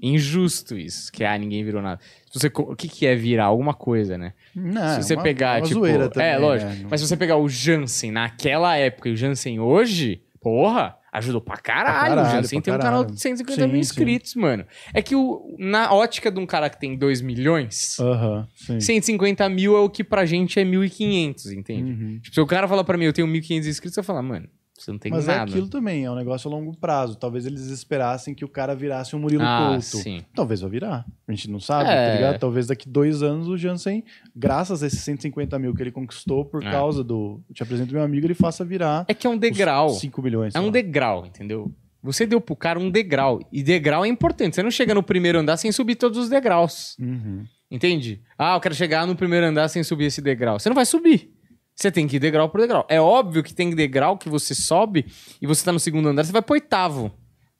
Injusto 0.00 0.76
isso, 0.76 1.12
que 1.12 1.22
ah, 1.24 1.38
ninguém 1.38 1.62
virou 1.64 1.80
nada. 1.80 2.00
Se 2.30 2.38
você, 2.38 2.48
o 2.52 2.74
que, 2.74 2.88
que 2.88 3.06
é 3.06 3.14
virar 3.14 3.44
alguma 3.46 3.72
coisa, 3.72 4.18
né? 4.18 4.32
Não, 4.54 5.00
se 5.00 5.06
você 5.08 5.14
uma- 5.14 5.22
pegar, 5.22 5.58
uma 5.60 5.66
tipo. 5.66 5.78
zoeira 5.80 6.08
também, 6.08 6.28
é, 6.28 6.38
lógico. 6.38 6.70
né? 6.72 6.86
Mas 6.90 7.00
se 7.00 7.06
você 7.06 7.16
pegar 7.16 7.36
o 7.36 7.48
Jansen 7.48 8.10
naquela 8.10 8.76
época 8.76 9.08
e 9.08 9.12
o 9.12 9.16
Jansen 9.16 9.60
hoje, 9.60 10.20
porra, 10.40 10.96
ajudou 11.12 11.40
pra 11.40 11.58
caralho. 11.58 11.92
Pra 11.92 12.08
caralho, 12.08 12.28
o 12.28 12.30
Jansen 12.42 12.60
tem 12.60 12.72
um 12.74 12.78
canal 12.78 13.00
caralho. 13.02 13.14
de 13.14 13.20
150 13.20 13.60
Sim, 13.60 13.66
mil 13.66 13.74
sim. 13.74 13.80
inscritos, 13.80 14.34
mano. 14.34 14.64
É 14.94 15.02
que 15.02 15.14
o, 15.14 15.54
na 15.58 15.92
ótica 15.92 16.30
de 16.30 16.40
um 16.40 16.46
cara 16.46 16.70
que 16.70 16.80
tem 16.80 16.96
2 16.96 17.20
milhões, 17.20 17.98
Aham, 18.00 18.48
sim. 18.54 18.80
150 18.80 19.46
mil 19.50 19.76
é 19.76 19.80
o 19.80 19.90
que 19.90 20.02
pra 20.02 20.24
gente 20.24 20.58
é 20.58 20.64
1.500, 20.64 21.52
entende? 21.52 21.90
Uhum. 21.92 22.18
Tipo, 22.22 22.34
se 22.34 22.40
o 22.40 22.46
cara 22.46 22.66
fala 22.66 22.82
pra 22.82 22.96
mim, 22.96 23.04
eu 23.04 23.12
tenho 23.12 23.28
1.500 23.28 23.66
inscritos, 23.68 23.96
eu 23.96 24.02
falo, 24.04 24.22
mano, 24.22 24.48
você 24.84 24.90
não 24.92 24.98
tem 24.98 25.10
Mas 25.12 25.28
é 25.28 25.36
nada. 25.36 25.50
aquilo 25.50 25.68
também, 25.68 26.04
é 26.04 26.10
um 26.10 26.14
negócio 26.14 26.48
a 26.48 26.50
longo 26.54 26.76
prazo. 26.76 27.16
Talvez 27.16 27.46
eles 27.46 27.62
esperassem 27.66 28.34
que 28.34 28.44
o 28.44 28.48
cara 28.48 28.74
virasse 28.74 29.14
um 29.16 29.18
Murilo 29.18 29.42
ah, 29.44 29.68
Couto. 29.70 29.82
sim. 29.82 30.22
Talvez 30.34 30.60
vai 30.60 30.70
virar. 30.70 31.04
A 31.26 31.32
gente 31.32 31.50
não 31.50 31.60
sabe, 31.60 31.88
É. 31.90 32.08
tá 32.08 32.14
ligado? 32.14 32.38
Talvez 32.38 32.66
daqui 32.66 32.88
dois 32.88 33.22
anos 33.22 33.48
o 33.48 33.56
Jansen, 33.56 34.04
graças 34.34 34.82
a 34.82 34.86
esses 34.86 35.00
150 35.00 35.58
mil 35.58 35.74
que 35.74 35.82
ele 35.82 35.92
conquistou 35.92 36.44
por 36.44 36.62
É. 36.64 36.70
causa 36.70 37.02
do 37.04 37.40
Te 37.52 37.62
Apresento 37.62 37.92
Meu 37.94 38.02
Amigo, 38.02 38.26
ele 38.26 38.34
faça 38.34 38.64
virar 38.64 39.04
É 39.08 39.14
que 39.14 39.26
é 39.26 39.30
um 39.30 39.38
degrau. 39.38 39.90
5 39.90 40.20
milhões. 40.22 40.54
É 40.54 40.60
um 40.60 40.66
lá. 40.66 40.70
degrau, 40.70 41.24
entendeu? 41.26 41.72
Você 42.02 42.26
deu 42.26 42.40
pro 42.40 42.56
cara 42.56 42.78
um 42.80 42.90
degrau. 42.90 43.38
E 43.52 43.62
degrau 43.62 44.04
é 44.04 44.08
importante. 44.08 44.56
Você 44.56 44.62
não 44.62 44.70
chega 44.72 44.92
no 44.92 45.02
primeiro 45.04 45.38
andar 45.38 45.56
sem 45.56 45.70
subir 45.70 45.94
todos 45.94 46.18
os 46.18 46.28
degraus. 46.28 46.96
Uhum. 46.98 47.44
Entende? 47.70 48.20
Ah, 48.36 48.54
eu 48.56 48.60
quero 48.60 48.74
chegar 48.74 49.06
no 49.06 49.14
primeiro 49.14 49.46
andar 49.46 49.68
sem 49.68 49.82
subir 49.84 50.06
esse 50.06 50.20
degrau. 50.20 50.58
Você 50.58 50.68
não 50.68 50.74
vai 50.74 50.84
subir. 50.84 51.32
Você 51.74 51.90
tem 51.90 52.06
que 52.06 52.16
ir 52.16 52.18
degrau 52.20 52.48
por 52.48 52.60
degrau. 52.60 52.86
É 52.88 53.00
óbvio 53.00 53.42
que 53.42 53.54
tem 53.54 53.74
degrau 53.74 54.16
que 54.18 54.28
você 54.28 54.54
sobe 54.54 55.06
e 55.40 55.46
você 55.46 55.64
tá 55.64 55.72
no 55.72 55.80
segundo 55.80 56.08
andar, 56.08 56.24
você 56.24 56.32
vai 56.32 56.42
pro 56.42 56.54
oitavo. 56.54 57.10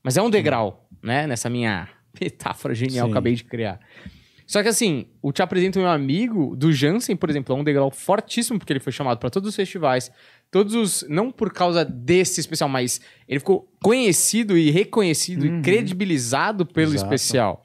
Mas 0.04 0.16
é 0.16 0.22
um 0.22 0.30
degrau, 0.30 0.88
né? 1.02 1.26
Nessa 1.26 1.48
minha 1.48 1.88
metáfora 2.20 2.74
genial 2.74 3.06
que 3.06 3.10
eu 3.10 3.14
acabei 3.14 3.34
de 3.34 3.44
criar. 3.44 3.80
Só 4.46 4.62
que 4.62 4.68
assim, 4.68 5.06
o 5.22 5.32
Te 5.32 5.40
Apresento 5.42 5.78
Meu 5.78 5.88
Amigo, 5.88 6.54
do 6.56 6.72
Jansen, 6.72 7.16
por 7.16 7.30
exemplo, 7.30 7.54
é 7.54 7.58
um 7.58 7.64
degrau 7.64 7.90
fortíssimo, 7.90 8.58
porque 8.58 8.72
ele 8.72 8.80
foi 8.80 8.92
chamado 8.92 9.18
pra 9.18 9.30
todos 9.30 9.48
os 9.48 9.56
festivais. 9.56 10.10
Todos 10.50 10.74
os. 10.74 11.06
Não 11.08 11.30
por 11.30 11.50
causa 11.52 11.84
desse 11.84 12.38
especial, 12.40 12.68
mas 12.68 13.00
ele 13.26 13.38
ficou 13.40 13.66
conhecido 13.82 14.58
e 14.58 14.70
reconhecido 14.70 15.44
Uhum. 15.46 15.60
e 15.60 15.62
credibilizado 15.62 16.66
pelo 16.66 16.92
Exato. 16.92 17.14
especial. 17.14 17.64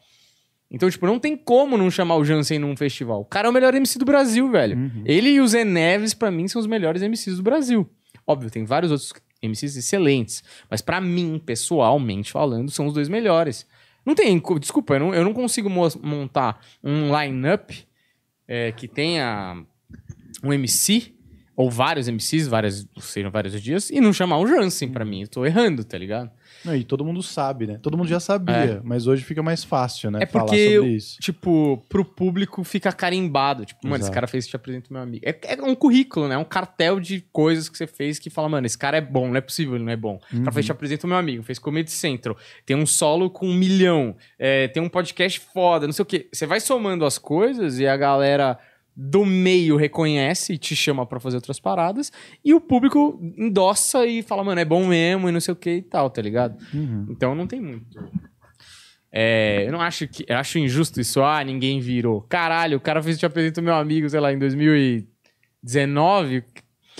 Então, 0.70 0.90
tipo, 0.90 1.06
não 1.08 1.18
tem 1.20 1.38
como 1.38 1.78
não 1.78 1.90
chamar 1.90 2.16
o 2.18 2.26
Jansen 2.26 2.60
num 2.60 2.76
festival. 2.76 3.22
O 3.22 3.26
cara 3.26 3.48
é 3.48 3.50
o 3.50 3.54
melhor 3.54 3.74
MC 3.74 3.98
do 3.98 4.04
Brasil, 4.06 4.50
velho. 4.52 4.78
Uhum. 4.78 5.04
Ele 5.06 5.30
e 5.30 5.40
o 5.42 5.48
Zé 5.48 5.64
Neves, 5.64 6.14
pra 6.14 6.30
mim, 6.30 6.48
são 6.48 6.60
os 6.60 6.68
melhores 6.68 7.02
MCs 7.02 7.38
do 7.38 7.44
Brasil. 7.44 7.90
Óbvio, 8.26 8.52
tem 8.52 8.66
vários 8.66 8.92
outros 8.92 9.14
MCs 9.42 9.78
excelentes. 9.78 10.44
Mas 10.70 10.82
pra 10.82 11.00
mim, 11.00 11.42
pessoalmente 11.46 12.32
falando, 12.32 12.70
são 12.70 12.86
os 12.88 12.94
dois 12.94 13.08
melhores. 13.08 13.66
Não 14.06 14.14
tem. 14.14 14.42
Desculpa, 14.60 14.96
eu 14.96 15.00
não, 15.00 15.16
eu 15.16 15.24
não 15.24 15.34
consigo 15.34 15.70
mo- 15.70 15.88
montar 16.04 16.60
um 16.84 17.18
line-up 17.18 17.88
é, 18.48 18.72
que 18.74 18.88
tenha 18.90 19.64
um 20.44 20.52
MC, 20.54 21.14
ou 21.56 21.72
vários 21.72 22.08
MCs, 22.10 22.48
várias, 22.48 22.86
sejam 23.00 23.32
vários 23.32 23.62
dias, 23.62 23.90
e 23.90 24.00
não 24.02 24.12
chamar 24.14 24.38
um 24.40 24.48
Jansen 24.48 24.90
pra 24.90 25.06
mim. 25.06 25.22
Eu 25.22 25.28
tô 25.28 25.46
errando, 25.46 25.84
tá 25.86 25.98
ligado? 25.98 26.30
Não, 26.68 26.76
e 26.76 26.84
todo 26.84 27.04
mundo 27.06 27.24
sabe, 27.24 27.66
né? 27.66 27.80
Todo 27.82 27.98
mundo 27.98 28.08
já 28.08 28.20
sabia, 28.20 28.82
mas 28.84 29.08
hoje 29.08 29.24
fica 29.24 29.42
mais 29.42 29.64
fácil, 29.64 30.12
né? 30.12 30.20
É 30.22 30.26
falar 30.26 30.46
porque 30.46 30.76
sobre 30.76 30.90
isso. 30.92 31.18
tipo, 31.22 31.84
pro 31.88 32.04
público 32.04 32.64
fica 32.64 32.92
carimbado. 32.92 33.66
Tipo, 33.66 33.80
mano, 33.86 33.96
esse 33.96 34.04
Exato. 34.04 34.14
cara 34.14 34.28
fez 34.28 34.48
Te 34.48 34.56
Apresento 34.56 34.92
Meu 34.92 35.02
Amigo. 35.02 35.26
É, 35.26 35.38
é 35.58 35.62
um 35.64 35.74
currículo, 35.74 36.28
né? 36.28 36.36
É 36.36 36.38
um 36.38 36.44
cartel 36.44 37.00
de 37.00 37.22
coisas 37.32 37.70
que 37.70 37.78
você 37.78 37.88
fez 37.88 38.20
que 38.20 38.30
fala, 38.30 38.50
mano, 38.50 38.68
esse 38.68 38.78
cara 38.78 38.98
é 38.98 39.02
bom, 39.02 39.30
não 39.30 39.36
é 39.38 39.42
possível, 39.42 39.76
ele 39.76 39.84
não 39.86 39.92
é 39.92 39.98
bom. 39.98 40.16
O 40.16 40.20
cara 40.20 40.46
Uhum. 40.48 40.52
fez 40.52 40.66
Te 40.66 40.72
Apresento 40.72 41.08
Meu 41.08 41.18
Amigo, 41.18 41.44
fez 41.44 41.58
Comedy 41.60 41.90
Central, 41.92 42.36
tem 42.66 42.76
um 42.76 42.86
solo 42.86 43.30
com 43.30 43.48
um 43.48 43.54
milhão, 43.54 44.16
é, 44.38 44.68
tem 44.68 44.84
um 44.84 44.90
podcast 44.90 45.40
foda, 45.40 45.86
não 45.88 45.94
sei 45.94 46.04
o 46.04 46.06
quê. 46.06 46.28
Você 46.32 46.46
vai 46.46 46.60
somando 46.60 47.06
as 47.06 47.18
coisas 47.18 47.80
e 47.80 47.88
a 47.88 47.96
galera 47.96 48.58
do 49.00 49.24
meio 49.24 49.78
reconhece 49.78 50.54
e 50.54 50.58
te 50.58 50.76
chama 50.76 51.06
pra 51.06 51.20
fazer 51.20 51.36
outras 51.36 51.60
paradas 51.60 52.12
e 52.44 52.52
o 52.52 52.60
público 52.60 53.20
endossa 53.38 54.08
e 54.08 54.24
fala, 54.24 54.44
mano, 54.44 54.60
é 54.60 54.66
bom 54.66 54.88
mesmo 54.88 55.30
e 55.30 55.32
não 55.32 55.40
sei 55.40 55.52
o 55.52 55.56
que 55.56 55.70
e 55.70 55.82
tal, 55.84 56.10
tá 56.10 56.20
ligado? 56.20 56.58
Uhum. 56.74 57.06
Então 57.10 57.36
não 57.36 57.46
tem 57.46 57.62
muito. 57.62 58.00
É, 59.12 59.64
eu 59.68 59.72
não 59.72 59.82
acho 59.82 60.08
que. 60.08 60.26
Eu 60.28 60.38
acho 60.38 60.58
injusto 60.60 61.00
isso. 61.00 61.22
Ah, 61.22 61.44
ninguém 61.44 61.80
virou. 61.80 62.22
Caralho, 62.24 62.78
o 62.78 62.82
cara 62.82 63.02
fez 63.04 63.18
Te 63.20 63.26
Apresento 63.26 63.62
Meu 63.62 63.76
Amigo, 63.76 64.10
sei 64.10 64.20
lá, 64.20 64.34
em 64.34 64.38
2019. 65.64 66.44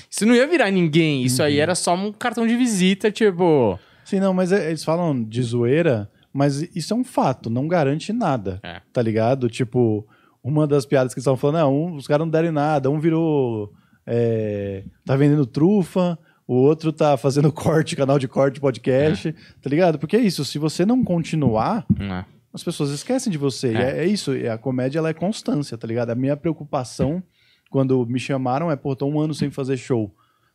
Isso 0.10 0.26
não 0.26 0.36
ia 0.36 0.48
virar 0.48 0.72
ninguém. 0.72 1.24
Isso 1.24 1.42
Uhum. 1.42 1.48
aí 1.48 1.60
era 1.60 1.76
só 1.76 1.96
um 1.96 2.12
cartão 2.12 2.46
de 2.48 2.56
visita, 2.56 3.12
tipo. 3.12 3.80
Sim, 4.06 4.20
não, 4.20 4.34
mas 4.34 4.52
é- 4.52 4.68
eles 4.70 4.84
falam 4.84 5.22
de 5.24 5.42
zoeira, 5.42 6.10
mas 6.32 6.62
isso 6.76 6.94
é 6.94 6.98
um 6.98 7.04
fato, 7.04 7.50
não 7.50 7.68
garante 7.68 8.14
nada. 8.14 8.60
É. 8.64 8.82
Tá 8.94 9.02
ligado? 9.02 9.50
Tipo, 9.50 10.08
uma 10.48 10.66
das 10.68 10.86
piadas 10.86 11.14
que 11.14 11.20
eles 11.20 11.24
estavam 11.24 11.38
falando, 11.38 11.58
não, 11.64 11.76
um, 11.76 11.96
os 11.96 12.08
caras 12.08 12.26
não 12.26 12.32
deram 12.32 12.48
em 12.50 12.52
nada, 12.52 12.90
um 12.90 13.00
virou. 13.00 13.74
é, 14.06 14.84
tá 15.06 15.16
vendendo 15.16 15.46
trufa, 15.46 16.18
o 16.48 16.56
outro 16.56 16.94
tá 16.94 17.18
fazendo 17.18 17.52
corte, 17.54 17.96
canal 17.96 18.18
de 18.18 18.28
corte, 18.28 18.60
podcast, 18.60 19.34
tá 19.62 19.70
ligado? 19.70 20.00
Porque 20.00 20.16
é 20.16 20.22
isso, 20.22 20.46
se 20.46 20.58
você 20.58 20.86
não 20.86 21.04
continuar, 21.04 21.86
É. 22.00 22.24
as 22.54 22.64
pessoas 22.64 22.90
esquecem 22.92 23.30
de 23.32 23.38
você. 23.38 23.74
E 23.74 23.76
É. 23.78 23.82
É, 23.82 23.98
é 24.00 24.06
isso, 24.06 24.34
e 24.36 24.48
a 24.48 24.58
comédia 24.58 25.00
ela 25.00 25.10
é 25.10 25.14
constância, 25.14 25.78
tá 25.78 25.86
ligado? 25.86 26.10
A 26.12 26.16
minha 26.16 26.38
preocupação 26.38 27.22
quando 27.70 28.06
me 28.06 28.18
chamaram 28.20 28.72
é, 28.72 28.78
pô, 28.78 28.96
tô 28.96 29.06
um 29.08 29.20
ano 29.20 29.34
sem 29.34 29.52
fazer 29.52 29.76
show, 29.76 30.10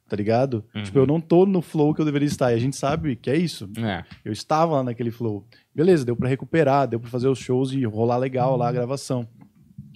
tá 0.08 0.16
ligado? 0.16 0.64
Uhum. 0.74 0.82
Tipo, 0.82 0.98
eu 1.00 1.06
não 1.06 1.20
tô 1.20 1.44
no 1.44 1.60
flow 1.60 1.92
que 1.92 2.00
eu 2.00 2.06
deveria 2.06 2.26
estar. 2.26 2.52
E 2.52 2.54
a 2.54 2.58
gente 2.58 2.74
sabe 2.74 3.16
que 3.16 3.28
é 3.28 3.36
isso. 3.36 3.68
É. 3.76 4.02
Eu 4.24 4.32
estava 4.32 4.76
lá 4.76 4.82
naquele 4.82 5.10
flow. 5.10 5.44
Beleza, 5.74 6.06
deu 6.06 6.16
pra 6.16 6.26
recuperar, 6.26 6.88
deu 6.88 6.98
pra 6.98 7.10
fazer 7.10 7.28
os 7.28 7.38
shows 7.38 7.70
e 7.74 7.84
rolar 7.84 8.16
legal 8.16 8.56
lá 8.56 8.68
a 8.70 8.72
gravação. 8.72 9.28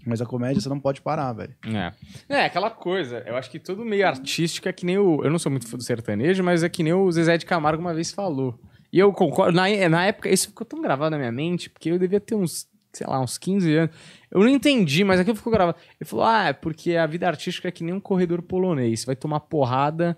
Mas 0.06 0.22
a 0.22 0.26
comédia 0.26 0.60
você 0.60 0.68
não 0.68 0.78
pode 0.78 1.02
parar, 1.02 1.32
velho. 1.32 1.54
É. 1.66 1.92
É, 2.28 2.44
aquela 2.44 2.70
coisa. 2.70 3.24
Eu 3.26 3.36
acho 3.36 3.50
que 3.50 3.58
todo 3.58 3.84
meio 3.84 4.06
artístico 4.06 4.68
é 4.68 4.72
que 4.72 4.86
nem 4.86 4.96
o. 4.96 5.24
Eu 5.24 5.30
não 5.30 5.38
sou 5.38 5.50
muito 5.50 5.68
fã 5.68 5.76
do 5.76 5.82
sertanejo, 5.82 6.44
mas 6.44 6.62
é 6.62 6.68
que 6.68 6.82
nem 6.82 6.92
o 6.92 7.10
Zezé 7.10 7.36
de 7.36 7.44
Camargo 7.44 7.80
uma 7.80 7.92
vez 7.92 8.12
falou. 8.12 8.58
E 8.92 8.98
eu 9.00 9.12
concordo. 9.12 9.56
Na, 9.56 9.64
na 9.88 10.06
época, 10.06 10.28
isso 10.28 10.48
ficou 10.48 10.64
tão 10.64 10.80
gravado 10.80 11.10
na 11.10 11.18
minha 11.18 11.32
mente, 11.32 11.68
porque 11.68 11.90
eu 11.90 11.98
devia 11.98 12.20
ter 12.20 12.36
uns, 12.36 12.68
sei 12.92 13.06
lá, 13.06 13.20
uns 13.20 13.36
15 13.36 13.74
anos. 13.74 13.96
Eu 14.30 14.40
não 14.40 14.48
entendi, 14.48 15.02
mas 15.02 15.18
aquilo 15.18 15.36
ficou 15.36 15.52
gravado. 15.52 15.76
Ele 16.00 16.08
falou: 16.08 16.24
ah, 16.24 16.48
é 16.48 16.52
porque 16.52 16.94
a 16.94 17.06
vida 17.06 17.26
artística 17.26 17.66
é 17.66 17.72
que 17.72 17.82
nem 17.82 17.92
um 17.92 18.00
corredor 18.00 18.40
polonês. 18.42 19.00
Você 19.00 19.06
vai 19.06 19.16
tomar 19.16 19.40
porrada 19.40 20.16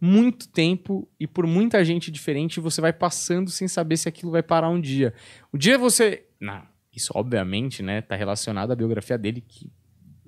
muito 0.00 0.48
tempo 0.48 1.08
e 1.18 1.26
por 1.26 1.46
muita 1.46 1.84
gente 1.84 2.10
diferente, 2.10 2.60
você 2.60 2.80
vai 2.80 2.92
passando 2.92 3.50
sem 3.50 3.66
saber 3.68 3.96
se 3.96 4.08
aquilo 4.08 4.32
vai 4.32 4.42
parar 4.42 4.68
um 4.68 4.80
dia. 4.80 5.12
O 5.52 5.58
dia 5.58 5.76
você. 5.78 6.24
Não, 6.40 6.62
isso 6.96 7.12
obviamente, 7.14 7.82
né, 7.82 8.00
tá 8.00 8.16
relacionado 8.16 8.72
à 8.72 8.74
biografia 8.74 9.18
dele, 9.18 9.44
que 9.46 9.70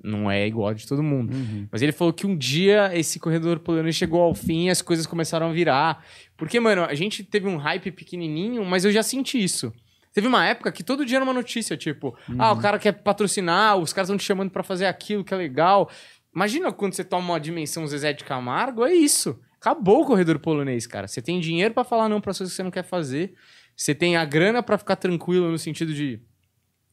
não 0.03 0.31
é 0.31 0.47
igual 0.47 0.69
a 0.69 0.75
de 0.75 0.87
todo 0.87 1.03
mundo. 1.03 1.33
Mas 1.73 1.83
ele 1.83 1.93
falou 1.93 2.13
que 2.13 2.27
um 2.27 2.37
dia 2.37 2.91
esse 2.95 3.19
corredor 3.19 3.59
polonês 3.59 3.97
chegou 3.97 4.23
ao 4.23 4.35
fim 4.35 4.67
e 4.67 4.71
as 4.71 4.81
coisas 4.81 5.07
começaram 5.07 5.49
a 5.51 5.53
virar. 5.53 6.05
Porque, 6.37 6.61
mano, 6.61 6.85
a 6.85 6.95
gente 6.95 7.25
teve 7.25 7.49
um 7.49 7.57
hype 7.57 7.91
pequenininho, 7.91 8.65
mas 8.65 8.85
eu 8.85 8.93
já 8.93 9.03
senti 9.03 9.43
isso. 9.43 9.73
Teve 10.13 10.27
uma 10.27 10.45
época 10.47 10.73
que 10.73 10.83
todo 10.83 11.05
dia 11.05 11.19
era 11.19 11.25
uma 11.25 11.33
notícia, 11.35 11.77
tipo, 11.77 12.17
ah, 12.39 12.53
o 12.53 12.59
cara 12.59 12.79
quer 12.79 12.93
patrocinar, 12.93 13.77
os 13.77 13.93
caras 13.93 14.09
estão 14.09 14.17
te 14.17 14.25
chamando 14.25 14.51
pra 14.51 14.63
fazer 14.63 14.87
aquilo 14.87 15.25
que 15.25 15.35
é 15.35 15.37
legal. 15.37 15.91
Imagina 16.35 16.73
quando 16.73 16.95
você 16.95 17.05
toma 17.05 17.35
uma 17.35 17.41
dimensão 17.41 17.87
Zezé 17.87 18.13
de 18.13 18.25
Camargo, 18.25 18.85
é 18.85 18.93
isso. 18.93 19.39
Acabou 19.61 20.03
o 20.03 20.07
corredor 20.07 20.39
polonês, 20.39 20.87
cara. 20.87 21.09
Você 21.09 21.21
tem 21.21 21.41
dinheiro 21.41 21.75
pra 21.75 21.85
falar 21.85 22.09
não 22.09 22.21
pra 22.21 22.33
coisas 22.33 22.51
que 22.51 22.57
você 22.57 22.63
não 22.63 22.71
quer 22.71 22.85
fazer. 22.85 23.35
Você 23.77 23.95
tem 23.95 24.17
a 24.17 24.25
grana 24.25 24.63
pra 24.63 24.79
ficar 24.79 24.97
tranquilo 24.97 25.51
no 25.51 25.59
sentido 25.59 25.93
de 25.93 26.21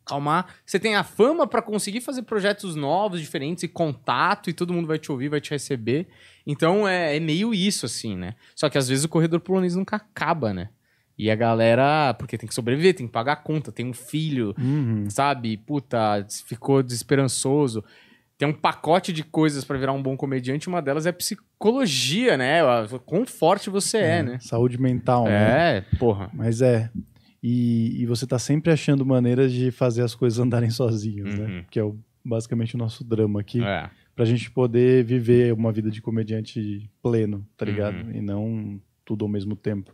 calmar. 0.06 0.48
Você 0.66 0.80
tem 0.80 0.96
a 0.96 1.04
fama 1.04 1.48
pra 1.48 1.62
conseguir 1.62 2.02
fazer 2.02 2.22
projetos 2.24 2.76
novos, 2.76 3.20
diferentes 3.20 3.64
e 3.64 3.68
contato 3.68 4.50
e 4.50 4.54
todo 4.54 4.74
mundo 4.74 4.88
vai 4.88 5.00
te 5.00 5.12
ouvir, 5.12 5.30
vai 5.30 5.42
te 5.42 5.52
receber. 5.52 6.08
Então 6.46 6.88
é, 6.88 7.18
é 7.18 7.20
meio 7.20 7.54
isso 7.54 7.86
assim, 7.86 8.16
né? 8.16 8.36
Só 8.56 8.70
que 8.70 8.78
às 8.78 8.88
vezes 8.88 9.04
o 9.04 9.10
corredor 9.10 9.40
polonês 9.40 9.76
nunca 9.76 9.96
acaba, 9.96 10.54
né? 10.54 10.70
E 11.18 11.32
a 11.32 11.36
galera, 11.36 12.14
porque 12.20 12.38
tem 12.38 12.48
que 12.48 12.54
sobreviver, 12.54 12.94
tem 12.94 13.08
que 13.08 13.14
pagar 13.14 13.34
a 13.34 13.38
conta, 13.38 13.72
tem 13.72 13.86
um 13.88 13.94
filho, 13.94 14.54
Uhum. 14.60 15.06
sabe? 15.10 15.56
Puta, 15.58 16.26
ficou 16.46 16.84
desesperançoso. 16.84 17.84
Tem 18.38 18.46
um 18.46 18.54
pacote 18.54 19.14
de 19.14 19.24
coisas 19.24 19.64
pra 19.64 19.78
virar 19.78 19.94
um 19.94 20.04
bom 20.04 20.18
comediante, 20.18 20.68
uma 20.68 20.82
delas 20.82 21.06
é 21.06 21.12
psicologia, 21.14 22.38
né? 22.38 22.60
Quão 23.06 23.26
forte 23.26 23.70
você 23.70 23.98
é, 23.98 24.24
né? 24.24 24.40
Saúde 24.42 24.78
mental, 24.80 25.24
né? 25.24 25.78
É, 25.78 25.82
porra. 25.98 26.30
Mas 26.34 26.62
é. 26.62 26.90
E, 27.48 28.02
e 28.02 28.06
você 28.08 28.26
tá 28.26 28.40
sempre 28.40 28.72
achando 28.72 29.06
maneiras 29.06 29.52
de 29.54 29.70
fazer 29.70 30.02
as 30.02 30.16
coisas 30.16 30.40
andarem 30.44 30.72
sozinhas, 30.72 31.36
Uhum. 31.36 31.48
né? 31.48 31.66
Que 31.70 31.80
é 31.80 31.84
o- 31.84 31.96
basicamente 32.24 32.74
o 32.74 32.78
nosso 32.80 33.04
drama 33.04 33.40
aqui. 33.42 33.64
É. 33.64 33.88
Pra 34.16 34.26
gente 34.26 34.50
poder 34.50 35.04
viver 35.04 35.54
uma 35.54 35.72
vida 35.72 35.92
de 35.92 36.02
comediante 36.02 36.90
pleno, 37.04 37.46
tá 37.56 37.64
ligado? 37.66 37.98
Uhum. 37.98 38.12
E 38.16 38.22
não 38.22 38.82
tudo 39.04 39.24
ao 39.26 39.30
mesmo 39.30 39.56
tempo. 39.56 39.94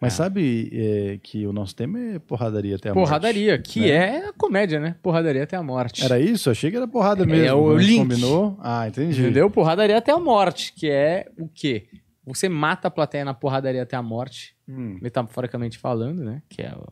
Mas 0.00 0.12
É. 0.12 0.16
sabe 0.18 0.70
é, 0.72 1.18
que 1.20 1.44
o 1.44 1.52
nosso 1.52 1.74
tema 1.74 1.98
é 1.98 2.18
porradaria 2.20 2.76
até 2.76 2.90
a 2.90 2.94
morte? 2.94 3.08
Porradaria, 3.08 3.58
que 3.58 3.80
né? 3.80 3.88
é 3.88 4.28
a 4.28 4.32
comédia, 4.32 4.78
né? 4.78 4.94
Porradaria 5.02 5.42
até 5.42 5.56
a 5.56 5.62
morte. 5.64 6.04
Era 6.04 6.20
isso? 6.20 6.48
Achei 6.48 6.70
que 6.70 6.76
era 6.76 6.86
porrada 6.86 7.26
mesmo. 7.26 7.44
É 7.44 7.52
o 7.52 7.76
link. 7.76 7.98
combinou. 7.98 8.56
Ah, 8.60 8.86
entendi. 8.86 9.20
Entendeu? 9.20 9.50
Porradaria 9.50 9.98
até 9.98 10.12
a 10.12 10.18
morte, 10.20 10.72
que 10.74 10.88
é 10.88 11.26
o 11.36 11.48
quê? 11.48 11.86
Você 12.24 12.48
mata 12.48 12.88
a 12.88 12.90
plateia 12.90 13.24
na 13.24 13.34
porradaria 13.34 13.82
até 13.82 13.96
a 13.96 14.02
morte, 14.02 14.54
Hum. 14.68 14.98
metaforicamente 15.02 15.76
falando, 15.78 16.22
né? 16.24 16.42
Que 16.48 16.62
é 16.62 16.72
o 16.74 16.86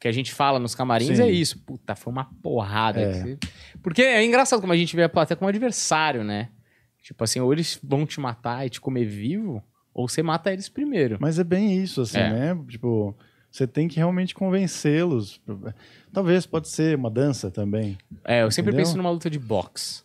que 0.00 0.06
a 0.06 0.12
gente 0.12 0.32
fala 0.32 0.58
nos 0.60 0.74
camarins 0.76 1.16
Sim. 1.16 1.22
é 1.24 1.30
isso. 1.30 1.58
Puta, 1.64 1.96
foi 1.96 2.12
uma 2.12 2.24
porrada. 2.42 3.00
É. 3.00 3.12
você- 3.12 3.38
Porque 3.82 4.02
é 4.02 4.24
engraçado 4.24 4.60
como 4.60 4.72
a 4.72 4.76
gente 4.76 4.94
vê 4.94 5.02
a 5.02 5.08
plateia 5.08 5.36
como 5.36 5.48
adversário, 5.48 6.22
né? 6.22 6.50
Tipo 7.02 7.24
assim, 7.24 7.40
ou 7.40 7.52
eles 7.52 7.80
vão 7.82 8.04
te 8.06 8.20
matar 8.20 8.64
e 8.66 8.70
te 8.70 8.80
comer 8.80 9.06
vivo, 9.06 9.62
ou 9.94 10.06
você 10.08 10.22
mata 10.22 10.52
eles 10.52 10.68
primeiro. 10.68 11.16
Mas 11.20 11.38
é 11.38 11.44
bem 11.44 11.76
isso, 11.82 12.02
assim, 12.02 12.18
É. 12.18 12.30
né? 12.54 12.64
Tipo, 12.68 13.16
você 13.50 13.66
tem 13.66 13.88
que 13.88 13.96
realmente 13.96 14.34
convencê-los. 14.34 15.40
Talvez 16.12 16.46
pode 16.46 16.68
ser 16.68 16.94
uma 16.96 17.10
dança 17.10 17.50
também. 17.50 17.96
É, 18.24 18.42
eu 18.42 18.50
sempre 18.50 18.70
Entendeu? 18.72 18.84
penso 18.86 18.96
numa 18.96 19.10
luta 19.10 19.28
de 19.30 19.38
boxe. 19.38 20.02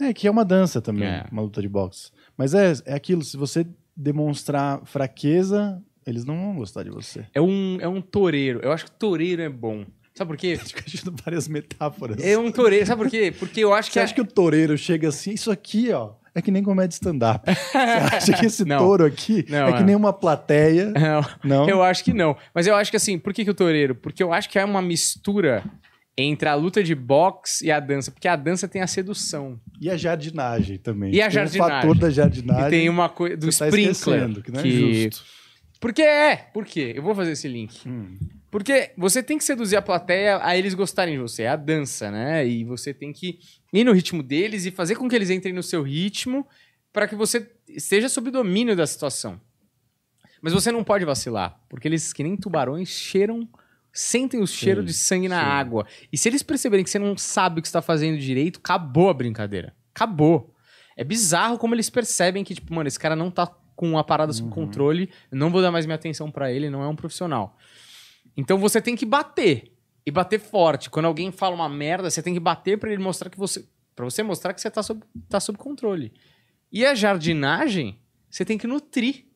É, 0.00 0.12
que 0.12 0.26
é 0.26 0.30
uma 0.30 0.44
dança 0.44 0.80
também, 0.80 1.08
É. 1.08 1.24
uma 1.32 1.42
luta 1.42 1.60
de 1.62 1.68
boxe. 1.68 2.10
Mas 2.36 2.54
é, 2.54 2.72
é 2.86 2.94
aquilo, 2.94 3.22
se 3.22 3.36
você 3.36 3.66
demonstrar 3.96 4.80
fraqueza, 4.84 5.82
eles 6.06 6.24
não 6.24 6.34
vão 6.36 6.56
gostar 6.56 6.82
de 6.82 6.90
você. 6.90 7.24
É 7.34 7.40
um, 7.40 7.78
é 7.80 7.88
um 7.88 8.00
toureiro. 8.00 8.60
Eu 8.62 8.72
acho 8.72 8.84
que 8.86 8.90
toureiro 8.92 9.42
é 9.42 9.48
bom. 9.48 9.84
Sabe 10.14 10.28
por 10.28 10.36
quê? 10.36 10.56
Fica 10.62 10.82
achando 10.86 11.14
várias 11.24 11.48
metáforas. 11.48 12.22
É 12.22 12.36
um 12.36 12.50
toureiro. 12.50 12.84
Sabe 12.86 13.02
por 13.02 13.10
quê? 13.10 13.32
Porque 13.38 13.60
eu 13.60 13.72
acho 13.72 13.88
que. 13.88 13.94
Você 13.94 14.00
é- 14.00 14.02
acha 14.02 14.14
que 14.14 14.20
o 14.20 14.26
toureiro 14.26 14.76
chega 14.76 15.08
assim, 15.08 15.32
isso 15.32 15.50
aqui, 15.50 15.90
ó, 15.92 16.12
é 16.34 16.42
que 16.42 16.50
nem 16.50 16.62
comédia 16.62 16.94
stand-up. 16.94 17.44
Você 17.52 17.78
acha 17.78 18.32
que 18.34 18.46
esse 18.46 18.64
Não. 18.64 18.78
touro 18.78 19.04
aqui 19.04 19.44
Não, 19.48 19.68
é 19.68 19.72
que 19.72 19.82
é. 19.82 19.84
nem 19.84 19.94
uma 19.94 20.12
plateia? 20.12 20.90
Não, 20.92 21.24
Não? 21.44 21.68
eu 21.68 21.82
acho 21.82 22.02
que 22.04 22.12
não. 22.14 22.36
Mas 22.54 22.66
eu 22.66 22.74
acho 22.74 22.90
que 22.90 22.96
assim, 22.96 23.18
por 23.18 23.32
que, 23.34 23.44
que 23.44 23.50
o 23.50 23.54
toureiro? 23.54 23.94
Porque 23.94 24.22
eu 24.22 24.32
acho 24.32 24.48
que 24.48 24.58
é 24.58 24.64
uma 24.64 24.80
mistura 24.82 25.62
entre 26.16 26.48
a 26.48 26.54
luta 26.54 26.82
de 26.82 26.94
boxe 26.94 27.66
e 27.66 27.70
a 27.70 27.80
dança. 27.80 28.10
Porque 28.10 28.28
a 28.28 28.36
dança 28.36 28.68
tem 28.68 28.82
a 28.82 28.86
sedução. 28.86 29.60
E 29.80 29.90
a 29.90 29.96
jardinagem 29.96 30.78
também. 30.78 31.12
E 31.14 31.20
a 31.20 31.24
Tem 31.26 31.34
jardinagem. 31.34 31.78
O 31.78 31.80
fator 31.80 31.98
da 31.98 32.10
jardinagem. 32.10 32.66
E 32.66 32.70
tem 32.70 32.88
uma 32.88 33.08
coisa 33.08 33.36
do 33.36 33.48
que 33.48 33.58
tá 33.58 33.66
sprinkler. 33.68 33.90
esquecendo, 33.90 34.42
que 34.42 34.50
não 34.50 34.60
é 34.60 34.64
justo. 34.64 35.24
Porque 35.80 36.02
é. 36.02 36.36
Por 36.36 36.64
quê? 36.64 36.92
Eu 36.94 37.02
vou 37.02 37.14
fazer 37.14 37.32
esse 37.32 37.48
link. 37.48 37.88
Hum. 37.88 38.16
Porque 38.50 38.92
você 38.96 39.22
tem 39.22 39.38
que 39.38 39.44
seduzir 39.44 39.76
a 39.76 39.82
plateia 39.82 40.38
a 40.44 40.56
eles 40.56 40.74
gostarem 40.74 41.14
de 41.14 41.20
você. 41.20 41.44
É 41.44 41.48
a 41.48 41.56
dança, 41.56 42.10
né? 42.10 42.46
E 42.46 42.64
você 42.64 42.92
tem 42.92 43.12
que 43.12 43.38
ir 43.72 43.82
no 43.82 43.92
ritmo 43.92 44.22
deles 44.22 44.66
e 44.66 44.70
fazer 44.70 44.94
com 44.94 45.08
que 45.08 45.16
eles 45.16 45.30
entrem 45.30 45.54
no 45.54 45.62
seu 45.62 45.82
ritmo 45.82 46.46
para 46.92 47.08
que 47.08 47.16
você 47.16 47.50
esteja 47.66 48.08
sob 48.08 48.30
domínio 48.30 48.76
da 48.76 48.86
situação. 48.86 49.40
Mas 50.42 50.52
você 50.52 50.70
não 50.70 50.84
pode 50.84 51.04
vacilar, 51.04 51.58
porque 51.68 51.88
eles, 51.88 52.12
que 52.12 52.22
nem 52.22 52.36
tubarões, 52.36 52.88
cheiram, 52.88 53.48
sentem 53.92 54.40
o 54.40 54.46
cheiro 54.46 54.80
Sim, 54.80 54.86
de 54.86 54.94
sangue 54.94 55.28
na 55.28 55.40
sim. 55.40 55.46
água. 55.46 55.86
E 56.12 56.16
se 56.18 56.28
eles 56.28 56.42
perceberem 56.42 56.82
que 56.84 56.90
você 56.90 56.98
não 56.98 57.16
sabe 57.16 57.58
o 57.58 57.62
que 57.62 57.68
está 57.68 57.82
fazendo 57.82 58.18
direito, 58.18 58.58
acabou 58.58 59.10
a 59.10 59.14
brincadeira. 59.14 59.74
Acabou. 59.94 60.54
É 60.96 61.04
bizarro 61.04 61.58
como 61.58 61.74
eles 61.74 61.90
percebem 61.90 62.42
que, 62.44 62.54
tipo, 62.54 62.72
mano, 62.74 62.88
esse 62.88 62.98
cara 62.98 63.14
não 63.16 63.30
tá 63.30 63.46
com 63.74 63.98
a 63.98 64.04
parada 64.04 64.32
sob 64.32 64.48
Uhum. 64.48 64.54
controle, 64.54 65.10
eu 65.30 65.36
não 65.38 65.50
vou 65.50 65.60
dar 65.62 65.70
mais 65.70 65.86
minha 65.86 65.96
atenção 65.96 66.30
pra 66.30 66.52
ele, 66.52 66.70
não 66.70 66.82
é 66.82 66.88
um 66.88 66.94
profissional. 66.96 67.56
Então 68.36 68.58
você 68.58 68.80
tem 68.80 68.94
que 68.96 69.04
bater. 69.06 69.70
E 70.04 70.10
bater 70.10 70.40
forte. 70.40 70.90
Quando 70.90 71.06
alguém 71.06 71.30
fala 71.30 71.54
uma 71.54 71.68
merda, 71.68 72.10
você 72.10 72.20
tem 72.22 72.34
que 72.34 72.40
bater 72.40 72.76
pra 72.78 72.90
ele 72.92 73.00
mostrar 73.02 73.30
que 73.30 73.38
você. 73.38 73.64
Pra 73.94 74.04
você 74.04 74.22
mostrar 74.22 74.52
que 74.52 74.60
você 74.60 74.70
tá 74.70 74.82
sob, 74.82 75.02
tá 75.28 75.38
sob 75.38 75.56
controle. 75.58 76.12
E 76.72 76.84
a 76.84 76.94
jardinagem, 76.94 77.98
você 78.28 78.44
tem 78.44 78.58
que 78.58 78.66
nutrir. 78.66 79.26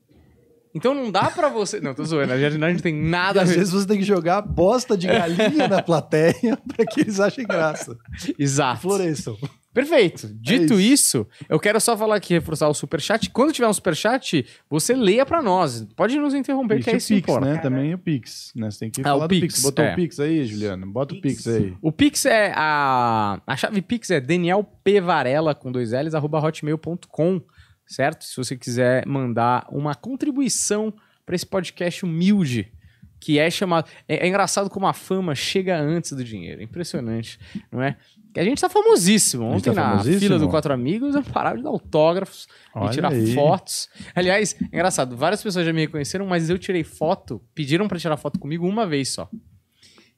Então 0.77 0.95
não 0.95 1.11
dá 1.11 1.31
pra 1.31 1.49
você. 1.49 1.81
Não, 1.81 1.95
tô 1.95 2.05
zoando. 2.05 2.33
A 2.33 2.39
jardinagem 2.39 2.75
não 2.77 2.83
tem 2.83 2.95
E 3.01 3.03
nada 3.09 3.41
a 3.41 3.43
às 3.45 3.49
ver. 3.49 3.57
vezes 3.59 3.73
você 3.73 3.87
tem 3.87 3.99
que 3.99 4.05
jogar 4.05 4.43
bosta 4.43 4.97
de 4.97 5.07
galinha 5.07 5.67
na 5.69 5.83
plateia 5.83 6.57
pra 6.77 6.85
que 6.87 7.01
eles 7.01 7.19
achem 7.19 7.47
graça. 7.47 7.97
Exato. 8.39 8.83
Floresçam. 8.83 9.37
Perfeito. 9.73 10.29
Dito 10.41 10.81
isso. 10.81 11.19
isso. 11.21 11.27
eu 11.51 11.61
quero 11.61 11.79
só 11.81 11.95
falar 11.97 12.17
aqui, 12.17 12.33
reforçar 12.33 12.67
o 12.67 12.73
superchat. 12.73 13.29
Quando 13.29 13.53
tiver 13.53 13.69
um 13.69 13.73
superchat, 13.75 14.47
você 14.71 14.95
leia 14.95 15.27
pra 15.27 15.43
nós. 15.43 15.87
Pode 15.95 16.19
nos 16.19 16.33
interromper, 16.33 16.83
que 16.83 16.89
é 16.89 16.95
E 16.95 16.97
isso 16.97 17.09
que 17.09 17.13
o 17.15 17.17
Pix, 17.17 17.29
importa. 17.29 17.47
né? 17.53 17.59
Também 17.59 17.93
o 17.95 17.99
Pix, 17.99 18.53
né? 18.57 18.71
Você 18.71 18.79
tem 18.79 18.91
que 18.91 19.03
Ah, 19.03 19.05
falar 19.05 19.27
o 19.27 19.29
Pix, 19.29 19.41
Pix. 19.57 19.63
Botou 19.63 19.85
é. 19.85 19.93
o 19.93 19.97
Pix 19.97 20.19
aí, 20.21 20.47
Juliano? 20.47 20.87
Bota 20.87 21.15
o 21.15 21.21
Pix. 21.21 21.43
Pix 21.45 21.47
aí. 21.49 21.75
O 21.83 21.93
Pix 21.93 22.25
é 22.25 22.53
a. 22.57 23.39
A 23.47 23.57
chave 23.57 23.83
Pix 23.83 24.11
é 24.11 24.19
Daniel 24.19 24.65
P. 24.83 24.99
Varela 24.99 25.55
com 25.55 25.71
dois 25.71 25.93
L's, 25.93 26.15
arroba 26.15 26.41
hotmail.com, 26.41 27.43
certo? 27.87 28.25
Se 28.25 28.37
você 28.37 28.57
quiser 28.57 29.07
mandar 29.07 29.67
uma 29.71 29.95
contribuição 29.95 30.93
para 31.25 31.35
esse 31.35 31.47
podcast 31.47 32.05
humilde, 32.05 32.73
que 33.19 33.39
é 33.39 33.51
chamado. 33.51 33.89
É, 34.09 34.25
é 34.25 34.29
engraçado 34.29 34.71
como 34.71 34.87
a 34.87 34.93
fama 34.93 35.35
chega 35.35 35.79
antes 35.79 36.13
do 36.13 36.23
dinheiro. 36.23 36.63
Impressionante, 36.63 37.39
não 37.71 37.83
é? 37.83 37.97
Que 38.33 38.41
a 38.41 38.45
gente 38.45 38.61
tá 38.61 38.69
famosíssimo. 38.69 39.47
Ontem 39.47 39.73
tá 39.73 39.75
na 39.75 39.91
famosíssimo? 39.91 40.21
fila 40.21 40.39
do 40.39 40.49
Quatro 40.49 40.73
Amigos, 40.73 41.15
eu 41.15 41.23
parava 41.23 41.57
de 41.57 41.63
dar 41.63 41.71
autógrafos 41.71 42.47
Olha 42.75 42.91
e 42.91 42.93
tirar 42.93 43.11
aí. 43.13 43.35
fotos. 43.35 43.89
Aliás, 44.15 44.55
é 44.61 44.67
engraçado, 44.67 45.17
várias 45.17 45.43
pessoas 45.43 45.65
já 45.65 45.73
me 45.73 45.81
reconheceram, 45.81 46.27
mas 46.27 46.51
eu 46.51 46.59
tirei 46.59 46.85
foto, 46.85 47.43
pediram 47.55 47.89
pra 47.89 47.99
tirar 47.99 48.17
foto 48.17 48.39
comigo 48.39 48.69
uma 48.69 48.87
vez 48.87 49.09
só. 49.09 49.29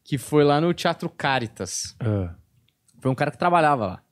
Que 0.03 0.19
foi 0.19 0.43
lá 0.43 0.61
no 0.61 0.75
Teatro 0.75 1.09
Caritas. 1.09 1.95
Ah. 2.01 2.35
Foi 3.01 3.11
um 3.11 3.15
cara 3.15 3.31
que 3.31 3.39
trabalhava 3.39 3.87
lá. 3.87 4.03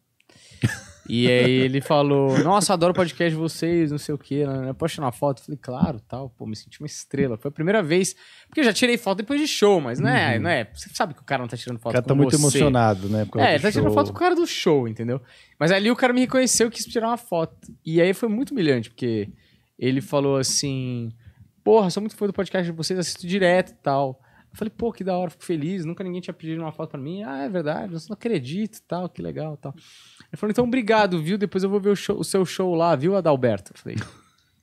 E 1.08 1.28
aí 1.28 1.50
ele 1.50 1.80
falou, 1.80 2.38
nossa, 2.42 2.72
adoro 2.72 2.92
o 2.92 2.94
podcast 2.94 3.30
de 3.34 3.40
vocês, 3.40 3.90
não 3.90 3.98
sei 3.98 4.14
o 4.14 4.18
quê. 4.18 4.46
né? 4.46 4.72
Posso 4.72 4.94
tirar 4.94 5.06
uma 5.06 5.12
foto? 5.12 5.38
Eu 5.40 5.44
falei, 5.44 5.58
claro, 5.62 6.00
tal. 6.00 6.30
Pô, 6.30 6.46
me 6.46 6.56
senti 6.56 6.80
uma 6.80 6.86
estrela. 6.86 7.36
Foi 7.36 7.48
a 7.48 7.52
primeira 7.52 7.82
vez. 7.82 8.14
Porque 8.48 8.60
eu 8.60 8.64
já 8.64 8.72
tirei 8.72 8.96
foto 8.96 9.18
depois 9.18 9.40
de 9.40 9.46
show, 9.46 9.80
mas 9.80 9.98
não 10.00 10.08
é, 10.08 10.38
não 10.38 10.50
é. 10.50 10.68
Você 10.74 10.88
sabe 10.92 11.14
que 11.14 11.20
o 11.20 11.24
cara 11.24 11.42
não 11.42 11.48
tá 11.48 11.56
tirando 11.56 11.76
O 11.78 11.80
foto 11.80 11.92
cara 11.92 12.02
com 12.02 12.08
tá 12.08 12.14
muito 12.14 12.36
você. 12.36 12.42
emocionado, 12.58 13.08
né? 13.08 13.26
É, 13.36 13.54
ele 13.54 13.62
tá 13.62 13.70
tirando 13.70 13.92
foto 13.92 14.10
com 14.12 14.16
o 14.16 14.20
cara 14.20 14.34
do 14.34 14.46
show, 14.46 14.88
entendeu? 14.88 15.20
Mas 15.58 15.70
ali 15.70 15.90
o 15.90 15.96
cara 15.96 16.12
me 16.12 16.20
reconheceu 16.20 16.68
e 16.68 16.70
quis 16.70 16.84
tirar 16.86 17.08
uma 17.08 17.16
foto. 17.16 17.56
E 17.84 18.00
aí 18.00 18.12
foi 18.12 18.28
muito 18.28 18.50
humilhante, 18.50 18.90
porque 18.90 19.28
ele 19.78 20.00
falou 20.00 20.36
assim: 20.38 21.12
Porra, 21.62 21.90
sou 21.90 22.00
muito 22.00 22.16
fã 22.16 22.26
do 22.26 22.32
podcast 22.32 22.70
de 22.70 22.76
vocês, 22.76 22.98
assisto 22.98 23.26
direto 23.26 23.70
e 23.70 23.74
tal. 23.82 24.20
Eu 24.52 24.58
falei, 24.58 24.72
pô, 24.74 24.90
que 24.90 25.04
da 25.04 25.14
hora, 25.16 25.30
fico 25.30 25.44
feliz. 25.44 25.84
Nunca 25.84 26.02
ninguém 26.02 26.20
tinha 26.20 26.32
pedido 26.32 26.62
uma 26.62 26.72
foto 26.72 26.90
pra 26.92 27.00
mim. 27.00 27.22
Ah, 27.24 27.42
é 27.42 27.48
verdade, 27.48 27.92
eu 27.92 28.00
não 28.08 28.14
acredito 28.14 28.78
e 28.78 28.82
tal, 28.82 29.08
que 29.08 29.20
legal 29.20 29.54
e 29.54 29.56
tal. 29.58 29.74
Ele 30.32 30.36
falou, 30.38 30.50
então 30.50 30.64
obrigado, 30.64 31.22
viu? 31.22 31.38
Depois 31.38 31.62
eu 31.64 31.70
vou 31.70 31.80
ver 31.80 31.90
o, 31.90 31.96
show- 31.96 32.18
o 32.18 32.24
seu 32.24 32.44
show 32.44 32.74
lá, 32.74 32.94
viu, 32.96 33.16
Adalberto? 33.16 33.72
Eu 33.74 33.78
falei, 33.78 33.96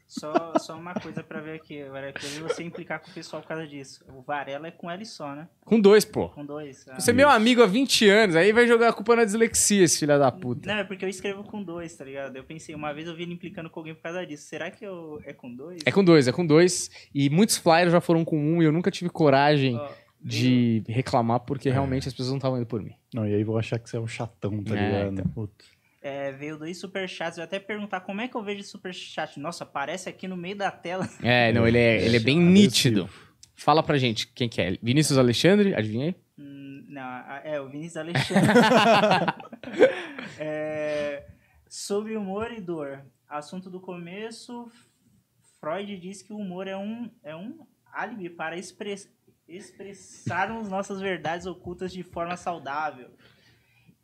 Só, 0.07 0.53
só 0.59 0.75
uma 0.75 0.93
coisa 0.93 1.23
pra 1.23 1.39
ver 1.41 1.55
aqui, 1.55 1.77
que 1.79 2.25
eu 2.25 2.29
vi 2.29 2.39
você 2.41 2.61
implicar 2.63 2.99
com 3.01 3.09
o 3.09 3.13
pessoal 3.15 3.41
por 3.41 3.47
causa 3.47 3.65
disso. 3.65 4.05
O 4.15 4.21
Varela 4.21 4.67
é 4.67 4.71
com 4.71 4.91
L 4.91 5.03
só, 5.07 5.33
né? 5.33 5.47
com 5.65 5.79
dois, 5.79 6.05
pô. 6.05 6.29
Com 6.29 6.45
dois. 6.45 6.85
Ah. 6.87 6.99
Você 6.99 7.09
é 7.09 7.13
meu 7.13 7.27
amigo 7.27 7.63
há 7.63 7.65
20 7.65 8.07
anos, 8.09 8.35
aí 8.35 8.51
vai 8.51 8.67
jogar 8.67 8.89
a 8.89 8.93
culpa 8.93 9.15
na 9.15 9.25
dislexia, 9.25 9.83
esse 9.83 9.97
filho 9.97 10.19
da 10.19 10.31
puta. 10.31 10.71
Não, 10.71 10.79
é 10.81 10.83
porque 10.83 11.03
eu 11.03 11.09
escrevo 11.09 11.43
com 11.43 11.63
dois, 11.63 11.95
tá 11.95 12.05
ligado? 12.05 12.35
Eu 12.35 12.43
pensei, 12.43 12.75
uma 12.75 12.93
vez 12.93 13.07
eu 13.07 13.15
vi 13.15 13.23
ele 13.23 13.33
implicando 13.33 13.71
com 13.71 13.79
alguém 13.79 13.95
por 13.95 14.03
causa 14.03 14.23
disso. 14.23 14.43
Será 14.45 14.69
que 14.69 14.85
eu, 14.85 15.19
é 15.25 15.33
com 15.33 15.51
dois? 15.51 15.81
É 15.83 15.91
com 15.91 16.03
dois, 16.03 16.27
é 16.27 16.31
com 16.31 16.45
dois. 16.45 16.91
E 17.11 17.27
muitos 17.31 17.57
flyers 17.57 17.91
já 17.91 17.99
foram 17.99 18.23
com 18.23 18.37
um 18.37 18.61
e 18.61 18.65
eu 18.65 18.71
nunca 18.71 18.91
tive 18.91 19.09
coragem 19.09 19.77
Ó, 19.77 19.89
de 20.21 20.83
reclamar 20.87 21.39
porque 21.39 21.71
realmente 21.71 22.07
as 22.07 22.13
pessoas 22.13 22.29
não 22.29 22.37
estavam 22.37 22.59
indo 22.59 22.67
por 22.67 22.83
mim. 22.83 22.93
Não, 23.13 23.27
e 23.27 23.33
aí 23.35 23.43
vou 23.43 23.57
achar 23.57 23.77
que 23.79 23.89
você 23.89 23.97
é 23.97 23.99
um 23.99 24.07
chatão, 24.07 24.63
tá 24.63 24.75
É, 24.77 24.85
ligado? 24.85 25.13
então. 25.13 25.25
Puta. 25.31 25.65
é, 26.01 26.31
veio 26.31 26.57
dois 26.57 26.77
superchats. 26.79 27.37
Eu 27.37 27.41
ia 27.43 27.45
até 27.45 27.59
perguntar 27.59 28.01
como 28.01 28.19
é 28.21 28.27
que 28.27 28.35
eu 28.35 28.43
vejo 28.43 28.63
superchat. 28.63 29.39
Nossa, 29.39 29.63
aparece 29.63 30.09
aqui 30.09 30.27
no 30.27 30.35
meio 30.37 30.55
da 30.57 30.69
tela. 30.71 31.07
É, 31.23 31.51
não, 31.53 31.67
ele 31.67 31.77
é, 31.77 32.03
ele 32.03 32.17
é 32.17 32.19
bem 32.19 32.39
nítido. 32.39 33.09
Fala 33.55 33.81
pra 33.83 33.97
gente 33.97 34.27
quem 34.27 34.49
que 34.49 34.61
é. 34.61 34.77
Vinícius 34.81 35.17
Alexandre, 35.17 35.73
adivinhei? 35.75 36.15
Hum, 36.37 36.85
não, 36.89 37.01
a- 37.01 37.41
é 37.43 37.61
o 37.61 37.69
Vinícius 37.69 37.97
Alexandre. 37.97 38.49
É, 40.39 41.25
sobre 41.69 42.15
humor 42.17 42.51
e 42.51 42.59
dor. 42.61 43.03
Assunto 43.29 43.69
do 43.69 43.79
começo. 43.79 44.69
Freud 45.59 45.97
diz 45.97 46.21
que 46.21 46.33
o 46.33 46.37
humor 46.37 46.67
é 46.67 46.75
um, 46.77 47.09
é 47.23 47.35
um 47.35 47.65
álibi 47.91 48.29
para 48.29 48.57
express, 48.57 49.09
expressarmos 49.57 50.69
nossas 50.69 50.99
verdades 51.01 51.45
ocultas 51.47 51.91
de 51.91 52.03
forma 52.03 52.35
saudável. 52.37 53.09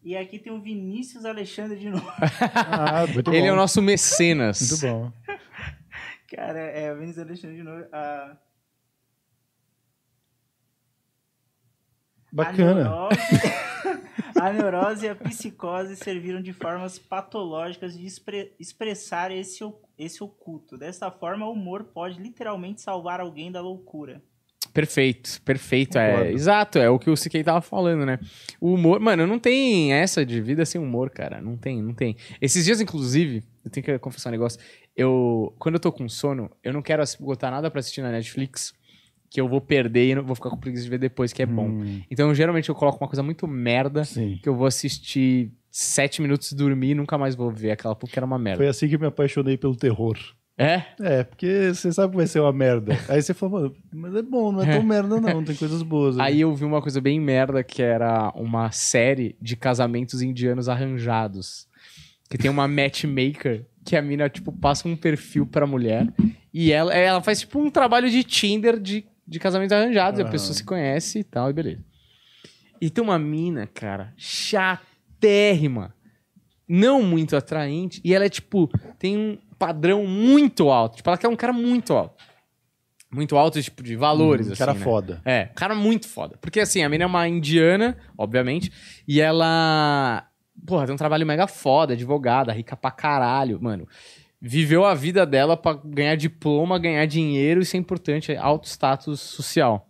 E 0.02 0.16
aqui 0.16 0.40
tem 0.40 0.52
o 0.54 0.62
Vinícius 0.62 1.26
Alexandre 1.26 1.78
de 1.78 1.90
novo. 1.90 2.06
Ah, 2.56 3.06
muito 3.08 3.32
ele 3.32 3.42
bom. 3.42 3.48
é 3.48 3.52
o 3.52 3.56
nosso 3.56 3.82
mecenas. 3.82 4.62
Muito 4.70 4.82
bom. 4.88 5.12
Cara, 6.34 6.60
é 6.60 6.94
o 6.94 6.98
Vinícius 7.00 7.26
Alexandre 7.26 7.58
de 7.58 7.64
novo. 7.64 7.86
Ah, 7.92 8.38
Bacana. 12.32 12.82
A 12.82 12.84
neurose, 12.84 13.20
a 14.40 14.54
neurose 14.54 15.06
e 15.06 15.10
a 15.10 15.16
psicose 15.16 15.96
serviram 15.96 16.42
de 16.42 16.54
formas 16.54 17.00
patológicas 17.00 17.98
de 17.98 18.06
expre- 18.06 18.54
expressar 18.60 19.32
esse, 19.32 19.60
esse 19.98 20.24
oculto. 20.24 20.78
Dessa 20.78 21.10
forma, 21.10 21.48
o 21.48 21.54
humor 21.54 21.86
pode 21.86 22.22
literalmente 22.22 22.82
salvar 22.82 23.20
alguém 23.20 23.52
da 23.52 23.62
loucura. 23.62 24.22
Perfeito, 24.74 25.42
perfeito. 25.44 25.98
É, 25.98 26.32
exato, 26.32 26.80
é 26.80 26.90
o 26.90 27.00
que 27.00 27.10
o 27.10 27.16
CK 27.16 27.44
tava 27.44 27.62
falando, 27.62 28.06
né? 28.06 28.20
O 28.60 28.74
humor, 28.74 29.00
mano, 29.00 29.26
não 29.28 29.40
tem 29.40 29.94
essa 29.94 30.26
de 30.26 30.42
vida 30.42 30.66
sem 30.66 30.80
humor, 30.80 31.10
cara. 31.10 31.42
Não 31.42 31.58
tem, 31.58 31.82
não 31.82 31.94
tem. 31.94 32.16
Esses 32.42 32.66
dias, 32.66 32.80
inclusive, 32.82 33.44
eu 33.64 33.72
tenho 33.72 33.84
que 33.84 34.00
confessar 34.00 34.30
um 34.30 34.32
negócio. 34.32 34.60
Eu, 34.96 35.54
quando 35.60 35.76
eu 35.76 35.80
tô 35.80 35.92
com 35.92 36.08
sono, 36.08 36.50
eu 36.64 36.74
não 36.74 36.82
quero 36.82 37.04
botar 37.20 37.52
nada 37.52 37.70
pra 37.72 37.80
assistir 37.80 38.02
na 38.02 38.12
Netflix 38.12 38.74
que 39.30 39.40
eu 39.40 39.48
vou 39.48 39.62
perder 39.62 40.10
e 40.10 40.16
não 40.16 40.24
vou 40.24 40.36
ficar 40.36 40.50
com 40.50 40.58
preguiça 40.58 40.84
de 40.84 40.90
ver 40.90 40.98
depois, 40.98 41.32
que 41.32 41.42
é 41.42 41.46
bom. 41.46 41.68
Hum, 41.68 42.02
Então, 42.10 42.34
geralmente, 42.34 42.70
eu 42.70 42.76
coloco 42.76 42.98
uma 43.04 43.08
coisa 43.08 43.22
muito 43.22 43.48
merda 43.48 44.04
sim. 44.04 44.40
que 44.42 44.50
eu 44.50 44.56
vou 44.56 44.66
assistir 44.66 45.52
sete 45.72 46.22
minutos, 46.22 46.52
dormir 46.54 46.92
e 46.92 46.96
nunca 46.96 47.18
mais 47.18 47.36
vou 47.36 47.52
ver 47.52 47.72
aquela 47.72 47.96
porque 47.96 48.18
era 48.18 48.26
uma 48.26 48.40
merda. 48.40 48.58
Foi 48.58 48.68
assim 48.68 48.88
que 48.90 48.96
eu 48.96 49.00
me 49.00 49.06
apaixonei 49.06 49.56
pelo 49.56 49.76
terror. 49.76 50.18
É? 50.60 50.84
É, 51.00 51.24
porque 51.24 51.74
você 51.74 51.90
sabe 51.94 52.12
que 52.12 52.18
vai 52.18 52.28
ser 52.28 52.42
uma 52.42 52.52
merda. 52.52 52.92
Aí 53.08 53.22
você 53.22 53.34
mano, 53.48 53.74
mas 53.94 54.14
é 54.14 54.22
bom, 54.22 54.52
não 54.52 54.62
é 54.62 54.70
tão 54.70 54.84
merda 54.84 55.22
não, 55.22 55.42
tem 55.42 55.56
coisas 55.56 55.82
boas. 55.82 56.20
ali. 56.20 56.34
Aí 56.34 56.42
eu 56.42 56.54
vi 56.54 56.66
uma 56.66 56.82
coisa 56.82 57.00
bem 57.00 57.18
merda 57.18 57.64
que 57.64 57.82
era 57.82 58.30
uma 58.36 58.70
série 58.70 59.38
de 59.42 59.56
casamentos 59.56 60.22
indianos 60.22 60.68
arranjados. 60.68 61.66
Que 62.30 62.38
tem 62.38 62.52
uma 62.52 62.68
matchmaker 62.68 63.66
que 63.86 63.96
a 63.96 64.02
mina, 64.02 64.28
tipo, 64.30 64.52
passa 64.52 64.86
um 64.86 64.98
perfil 64.98 65.46
pra 65.46 65.66
mulher 65.66 66.14
e 66.54 66.74
ela, 66.74 66.94
ela 66.94 67.22
faz, 67.22 67.40
tipo, 67.40 67.58
um 67.58 67.72
trabalho 67.72 68.10
de 68.10 68.22
Tinder 68.22 68.78
de, 68.78 69.06
de 69.26 69.40
casamentos 69.40 69.72
arranjados. 69.72 70.20
E 70.20 70.24
a 70.24 70.26
Aham. 70.26 70.32
pessoa 70.32 70.54
se 70.54 70.66
conhece 70.66 71.20
e 71.20 71.24
tal, 71.24 71.50
e 71.50 71.54
beleza. 71.54 71.82
E 72.82 72.90
tem 72.90 73.02
uma 73.02 73.18
mina, 73.18 73.66
cara, 73.66 74.14
chatérrima. 74.18 75.96
Não 76.68 77.02
muito 77.02 77.36
atraente. 77.36 78.02
E 78.04 78.14
ela 78.14 78.26
é, 78.26 78.30
tipo, 78.30 78.70
tem 79.00 79.18
um 79.18 79.38
padrão 79.60 80.06
muito 80.08 80.70
alto. 80.72 80.96
Tipo, 80.98 81.10
ela 81.10 81.18
quer 81.18 81.28
um 81.28 81.36
cara 81.36 81.54
muito 81.54 81.94
alto. 81.94 82.16
Muito 83.12 83.36
alto, 83.38 83.62
tipo, 83.62 83.84
de 83.84 83.96
valores, 83.96 84.48
Hum, 84.48 84.52
assim, 84.54 84.60
cara 84.60 84.74
né? 84.74 84.80
foda. 84.80 85.22
É, 85.26 85.46
cara 85.56 85.76
muito 85.76 86.08
foda. 86.08 86.38
Porque 86.40 86.60
assim, 86.60 86.84
a 86.84 86.90
menina 86.90 87.04
é 87.06 87.08
uma 87.08 87.28
indiana, 87.28 87.98
obviamente, 88.18 88.72
e 89.08 89.20
ela. 89.20 90.26
Porra, 90.66 90.86
tem 90.86 90.94
um 90.94 90.98
trabalho 90.98 91.26
mega 91.26 91.48
foda, 91.48 91.94
advogada, 91.94 92.52
rica 92.54 92.76
pra 92.78 92.92
caralho, 92.92 93.60
mano. 93.62 93.88
Viveu 94.42 94.86
a 94.86 94.94
vida 94.94 95.26
dela 95.26 95.58
pra 95.58 95.74
ganhar 95.74 96.16
diploma, 96.16 96.78
ganhar 96.80 97.06
dinheiro, 97.06 97.62
isso 97.62 97.76
é 97.76 97.80
importante, 97.80 98.32
é 98.32 98.38
alto 98.38 98.68
status 98.68 99.20
social. 99.20 99.90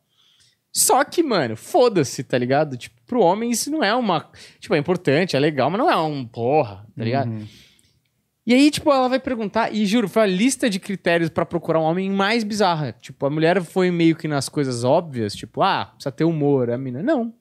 Só 0.72 1.04
que, 1.04 1.22
mano, 1.22 1.56
foda-se, 1.58 2.24
tá 2.24 2.38
ligado? 2.38 2.78
Tipo, 2.78 2.96
pro 3.06 3.22
homem 3.22 3.52
isso 3.52 3.70
não 3.70 3.84
é 3.84 3.94
uma. 3.94 4.30
Tipo, 4.60 4.76
é 4.76 4.78
importante, 4.78 5.36
é 5.36 5.40
legal, 5.40 5.70
mas 5.70 5.80
não 5.80 5.90
é 5.90 5.98
um 5.98 6.26
porra, 6.26 6.86
tá 6.96 7.04
ligado? 7.04 7.30
Uhum. 7.32 7.48
E 8.50 8.54
aí, 8.56 8.72
tipo, 8.72 8.92
ela 8.92 9.08
vai 9.08 9.20
perguntar, 9.20 9.72
e 9.72 9.86
juro, 9.86 10.10
foi 10.10 10.24
a 10.24 10.26
lista 10.26 10.68
de 10.68 10.80
critérios 10.80 11.30
pra 11.30 11.46
procurar 11.46 11.82
um 11.82 11.84
homem 11.84 12.10
mais 12.10 12.44
bizarra. 12.44 12.92
Tipo, 13.00 13.28
a 13.28 13.30
mulher 13.30 13.62
foi 13.62 13.92
meio 13.92 14.16
que 14.16 14.28
nas 14.28 14.50
coisas 14.50 14.84
óbvias, 14.84 15.36
tipo, 15.36 15.62
ah, 15.62 15.86
precisa 15.86 16.12
ter 16.12 16.24
humor. 16.24 16.72
A 16.72 16.76
mina, 16.76 17.04
não. 17.04 17.32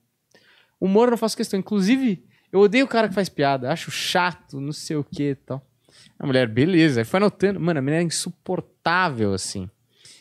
Humor 0.79 1.09
não 1.09 1.17
faço 1.17 1.35
questão. 1.35 1.59
Inclusive, 1.59 2.23
eu 2.51 2.59
odeio 2.59 2.85
o 2.85 2.87
cara 2.87 3.07
que 3.07 3.15
faz 3.15 3.27
piada, 3.27 3.71
acho 3.71 3.89
chato, 3.89 4.61
não 4.61 4.71
sei 4.71 4.97
o 4.97 5.03
que 5.03 5.31
e 5.31 5.35
tal. 5.35 5.65
A 6.19 6.27
mulher, 6.27 6.47
beleza. 6.47 7.01
Aí 7.01 7.05
foi 7.05 7.17
anotando. 7.17 7.59
Mano, 7.59 7.79
a 7.79 7.81
menina 7.81 8.03
é 8.03 8.05
insuportável, 8.05 9.33
assim. 9.33 9.67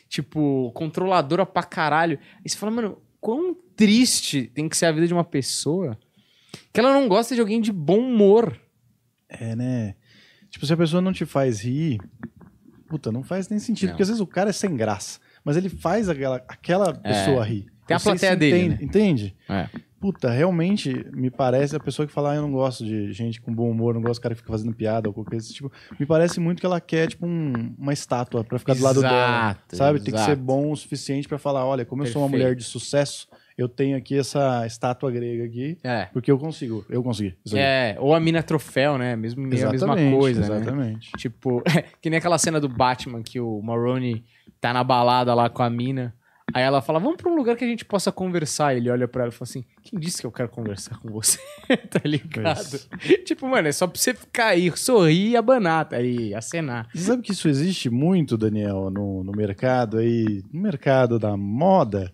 Tipo, 0.08 0.72
controladora 0.72 1.44
pra 1.44 1.64
caralho. 1.64 2.18
Aí 2.36 2.48
você 2.48 2.56
fala, 2.56 2.72
mano, 2.72 2.96
quão 3.20 3.54
triste 3.76 4.50
tem 4.54 4.66
que 4.66 4.74
ser 4.74 4.86
a 4.86 4.92
vida 4.92 5.06
de 5.06 5.12
uma 5.12 5.22
pessoa 5.22 5.98
que 6.72 6.80
ela 6.80 6.94
não 6.94 7.06
gosta 7.08 7.34
de 7.34 7.42
alguém 7.42 7.60
de 7.60 7.72
bom 7.72 7.98
humor. 7.98 8.58
É, 9.28 9.54
né? 9.54 9.94
Tipo, 10.58 10.66
se 10.66 10.72
a 10.72 10.76
pessoa 10.76 11.00
não 11.00 11.12
te 11.12 11.24
faz 11.24 11.60
rir, 11.62 12.00
puta, 12.88 13.12
não 13.12 13.22
faz 13.22 13.48
nem 13.48 13.60
sentido. 13.60 13.90
Não. 13.90 13.92
Porque 13.94 14.02
às 14.02 14.08
vezes 14.08 14.20
o 14.20 14.26
cara 14.26 14.50
é 14.50 14.52
sem 14.52 14.74
graça. 14.76 15.20
Mas 15.44 15.56
ele 15.56 15.68
faz 15.68 16.08
aquela, 16.08 16.36
aquela 16.48 16.92
pessoa 16.92 17.44
rir. 17.44 17.66
É. 17.84 17.86
Tem 17.86 17.96
a 17.96 18.00
plateia 18.00 18.36
dele, 18.36 18.56
Entende? 18.58 18.74
né? 18.76 18.84
entende? 18.84 19.36
É. 19.48 19.68
Puta, 20.00 20.30
realmente 20.30 21.06
me 21.12 21.30
parece 21.30 21.74
a 21.76 21.80
pessoa 21.80 22.06
que 22.08 22.12
fala, 22.12 22.32
ah, 22.32 22.34
eu 22.36 22.42
não 22.42 22.50
gosto 22.52 22.84
de 22.84 23.12
gente 23.12 23.40
com 23.40 23.54
bom 23.54 23.70
humor, 23.70 23.94
não 23.94 24.02
gosto 24.02 24.20
do 24.20 24.22
cara 24.24 24.34
que 24.34 24.40
fica 24.40 24.52
fazendo 24.52 24.74
piada 24.74 25.08
ou 25.08 25.14
qualquer 25.14 25.30
coisa. 25.30 25.52
Tipo, 25.52 25.70
me 25.98 26.04
parece 26.06 26.38
muito 26.40 26.58
que 26.60 26.66
ela 26.66 26.80
quer, 26.80 27.06
tipo, 27.08 27.24
um- 27.24 27.74
uma 27.78 27.92
estátua 27.92 28.42
pra 28.44 28.58
ficar 28.58 28.74
do 28.74 28.82
lado 28.82 29.00
dela. 29.00 29.14
Exato, 29.50 29.76
Sabe? 29.76 30.00
Tem 30.00 30.12
que 30.12 30.18
ser 30.20 30.32
exato. 30.32 30.42
bom 30.42 30.70
o 30.72 30.76
suficiente 30.76 31.26
pra 31.28 31.38
falar, 31.38 31.64
olha, 31.64 31.84
como 31.84 32.02
eu 32.02 32.06
sou 32.08 32.22
uma 32.22 32.28
Perfeito. 32.28 32.42
mulher 32.48 32.56
de 32.56 32.64
sucesso, 32.64 33.26
eu 33.58 33.68
tenho 33.68 33.96
aqui 33.96 34.16
essa 34.16 34.64
estátua 34.64 35.10
grega 35.10 35.44
aqui, 35.44 35.76
É. 35.82 36.04
porque 36.12 36.30
eu 36.30 36.38
consigo, 36.38 36.86
eu 36.88 37.02
consegui. 37.02 37.34
É, 37.54 37.96
ou 37.98 38.14
a 38.14 38.20
mina 38.20 38.40
troféu, 38.40 38.96
né? 38.96 39.16
Mesmo 39.16 39.42
meio 39.42 39.68
a 39.68 39.72
mesma 39.72 39.86
Exatamente, 39.94 40.16
coisa, 40.16 40.40
né? 40.40 40.46
Exatamente. 40.56 41.10
Tipo, 41.18 41.62
que 42.00 42.08
nem 42.08 42.18
aquela 42.18 42.38
cena 42.38 42.60
do 42.60 42.68
Batman 42.68 43.20
que 43.20 43.40
o 43.40 43.60
Maroni 43.60 44.24
tá 44.60 44.72
na 44.72 44.84
balada 44.84 45.34
lá 45.34 45.50
com 45.50 45.64
a 45.64 45.68
mina. 45.68 46.14
Aí 46.54 46.62
ela 46.62 46.80
fala, 46.80 46.98
vamos 46.98 47.16
pra 47.16 47.30
um 47.30 47.34
lugar 47.34 47.56
que 47.56 47.64
a 47.64 47.68
gente 47.68 47.84
possa 47.84 48.10
conversar. 48.10 48.74
Ele 48.74 48.88
olha 48.88 49.06
pra 49.06 49.24
ela 49.24 49.30
e 49.30 49.34
fala 49.34 49.46
assim, 49.46 49.64
quem 49.82 49.98
disse 49.98 50.20
que 50.22 50.26
eu 50.26 50.32
quero 50.32 50.48
conversar 50.48 50.96
com 50.98 51.08
você? 51.10 51.38
tá 51.90 52.00
ligado? 52.04 52.78
Tipo, 53.26 53.46
mano, 53.48 53.68
é 53.68 53.72
só 53.72 53.86
pra 53.86 53.98
você 54.00 54.14
ficar 54.14 54.46
aí, 54.46 54.74
sorrir 54.74 55.30
e 55.32 55.36
abanar, 55.36 55.84
tá 55.86 55.96
aí, 55.96 56.32
acenar. 56.34 56.88
Você 56.94 57.02
sabe 57.02 57.22
que 57.22 57.32
isso 57.32 57.48
existe 57.48 57.90
muito, 57.90 58.38
Daniel, 58.38 58.88
no, 58.88 59.22
no 59.24 59.32
mercado 59.32 59.98
aí, 59.98 60.42
no 60.50 60.62
mercado 60.62 61.18
da 61.18 61.36
moda, 61.36 62.10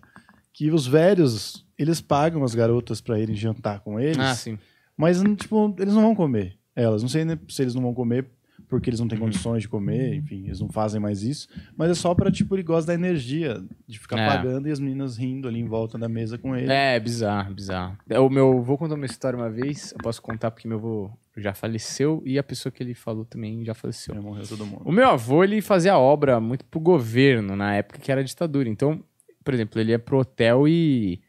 que 0.57 0.71
os 0.71 0.87
velhos, 0.87 1.65
eles 1.77 1.99
pagam 1.99 2.43
as 2.43 2.55
garotas 2.55 3.01
pra 3.01 3.19
irem 3.19 3.35
jantar 3.35 3.81
com 3.81 3.99
eles, 3.99 4.17
Ah, 4.17 4.33
sim. 4.33 4.57
mas, 4.95 5.21
tipo, 5.37 5.75
eles 5.77 5.93
não 5.93 6.01
vão 6.01 6.15
comer 6.15 6.57
elas. 6.73 7.01
Não 7.01 7.09
sei 7.09 7.25
se 7.49 7.61
eles 7.61 7.75
não 7.75 7.81
vão 7.81 7.93
comer 7.93 8.25
porque 8.69 8.89
eles 8.89 8.99
não 8.99 9.03
Uhum. 9.05 9.09
têm 9.09 9.19
condições 9.19 9.61
de 9.63 9.67
comer, 9.69 10.15
enfim, 10.15 10.45
eles 10.45 10.59
não 10.61 10.69
fazem 10.69 10.99
mais 10.99 11.21
isso, 11.23 11.47
mas 11.77 11.91
é 11.91 11.93
só 11.93 12.15
pra, 12.15 12.31
tipo, 12.31 12.55
ele 12.55 12.63
gosta 12.63 12.87
da 12.87 12.93
energia 12.95 13.61
de 13.85 13.99
ficar 13.99 14.17
É. 14.17 14.27
pagando 14.27 14.67
e 14.67 14.71
as 14.71 14.79
meninas 14.79 15.17
rindo 15.17 15.47
ali 15.47 15.59
em 15.59 15.67
volta 15.67 15.97
da 15.97 16.07
mesa 16.09 16.37
com 16.37 16.55
ele. 16.55 16.71
É, 16.71 16.97
bizarro, 16.99 17.53
bizarro. 17.53 17.97
É, 18.09 18.17
O 18.19 18.29
meu 18.29 18.61
vou 18.63 18.77
contar 18.77 18.95
uma 18.95 19.05
história 19.05 19.37
uma 19.37 19.49
vez. 19.51 19.91
Eu 19.91 19.97
posso 19.99 20.21
contar 20.21 20.49
porque 20.51 20.67
meu 20.67 20.77
avô 20.77 21.11
já 21.37 21.53
faleceu 21.53 22.23
e 22.25 22.39
a 22.39 22.43
pessoa 22.43 22.71
que 22.71 22.81
ele 22.81 22.93
falou 22.95 23.23
também 23.25 23.63
já 23.63 23.73
faleceu. 23.75 24.15
Já 24.15 24.21
morreu 24.21 24.47
todo 24.47 24.65
mundo. 24.65 24.81
O 24.85 24.91
meu 24.91 25.09
avô, 25.09 25.43
ele 25.43 25.61
fazia 25.61 25.97
obra 25.97 26.39
muito 26.39 26.65
pro 26.65 26.79
governo 26.79 27.55
na 27.55 27.75
época 27.75 27.99
que 27.99 28.11
era 28.11 28.23
ditadura. 28.23 28.67
Então, 28.67 29.03
por 29.45 29.53
exemplo, 29.53 29.79
ele 29.79 29.91
ia 29.91 29.99
pro 29.99 30.17
hotel 30.17 30.67
e 30.67 31.21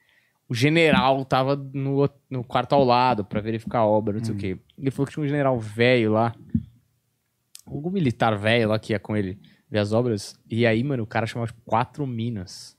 o 0.48 0.54
general 0.54 1.22
tava 1.24 1.54
no, 1.54 2.08
no 2.30 2.42
quarto 2.42 2.74
ao 2.74 2.82
lado 2.82 3.24
pra 3.24 3.40
verificar 3.42 3.80
a 3.80 3.86
obra, 3.86 4.16
não 4.16 4.24
sei 4.24 4.34
o 4.34 4.38
quê. 4.38 4.58
Ele 4.78 4.90
falou 4.90 5.06
que 5.06 5.12
tinha 5.12 5.22
um 5.24 5.28
general 5.28 5.60
velho 5.60 6.12
lá, 6.12 6.34
algum 7.66 7.90
militar 7.90 8.36
velho 8.38 8.70
lá 8.70 8.78
que 8.78 8.94
ia 8.94 8.98
com 8.98 9.14
ele 9.14 9.38
ver 9.70 9.80
as 9.80 9.92
obras. 9.92 10.34
E 10.50 10.66
aí, 10.66 10.82
mano, 10.82 11.02
o 11.02 11.06
cara 11.06 11.26
chamava 11.26 11.48
tipo, 11.48 11.60
quatro 11.66 12.06
minas 12.06 12.74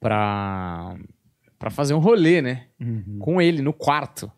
pra, 0.00 0.98
pra 1.56 1.70
fazer 1.70 1.94
um 1.94 1.98
rolê, 2.00 2.42
né? 2.42 2.66
Uhum. 2.80 3.18
com 3.20 3.40
ele 3.40 3.62
no 3.62 3.72
quarto. 3.72 4.30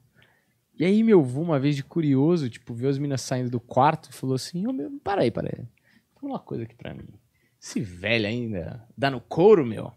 E 0.79 0.85
aí, 0.85 1.03
meu 1.03 1.21
avô, 1.21 1.43
uma 1.43 1.59
vez 1.59 1.77
de 1.77 1.85
curioso, 1.85 2.49
tipo, 2.49 2.75
viu 2.75 2.89
as 2.89 2.99
minas 2.99 3.21
saindo 3.23 3.51
do 3.51 3.61
quarto 3.61 4.11
e 4.11 4.14
falou 4.14 4.35
assim: 4.35 4.66
Ô 4.66 4.73
meu, 4.73 4.91
para 5.05 5.23
aí, 5.23 5.31
para 5.31 5.49
aí. 5.49 5.66
Fala 6.14 6.33
uma 6.33 6.39
coisa 6.39 6.64
aqui 6.64 6.75
pra 6.75 6.93
mim. 6.95 7.09
Esse 7.61 7.81
velho 7.81 8.27
ainda 8.27 8.83
dá 8.97 9.11
no 9.11 9.21
couro, 9.21 9.64
meu. 9.66 9.93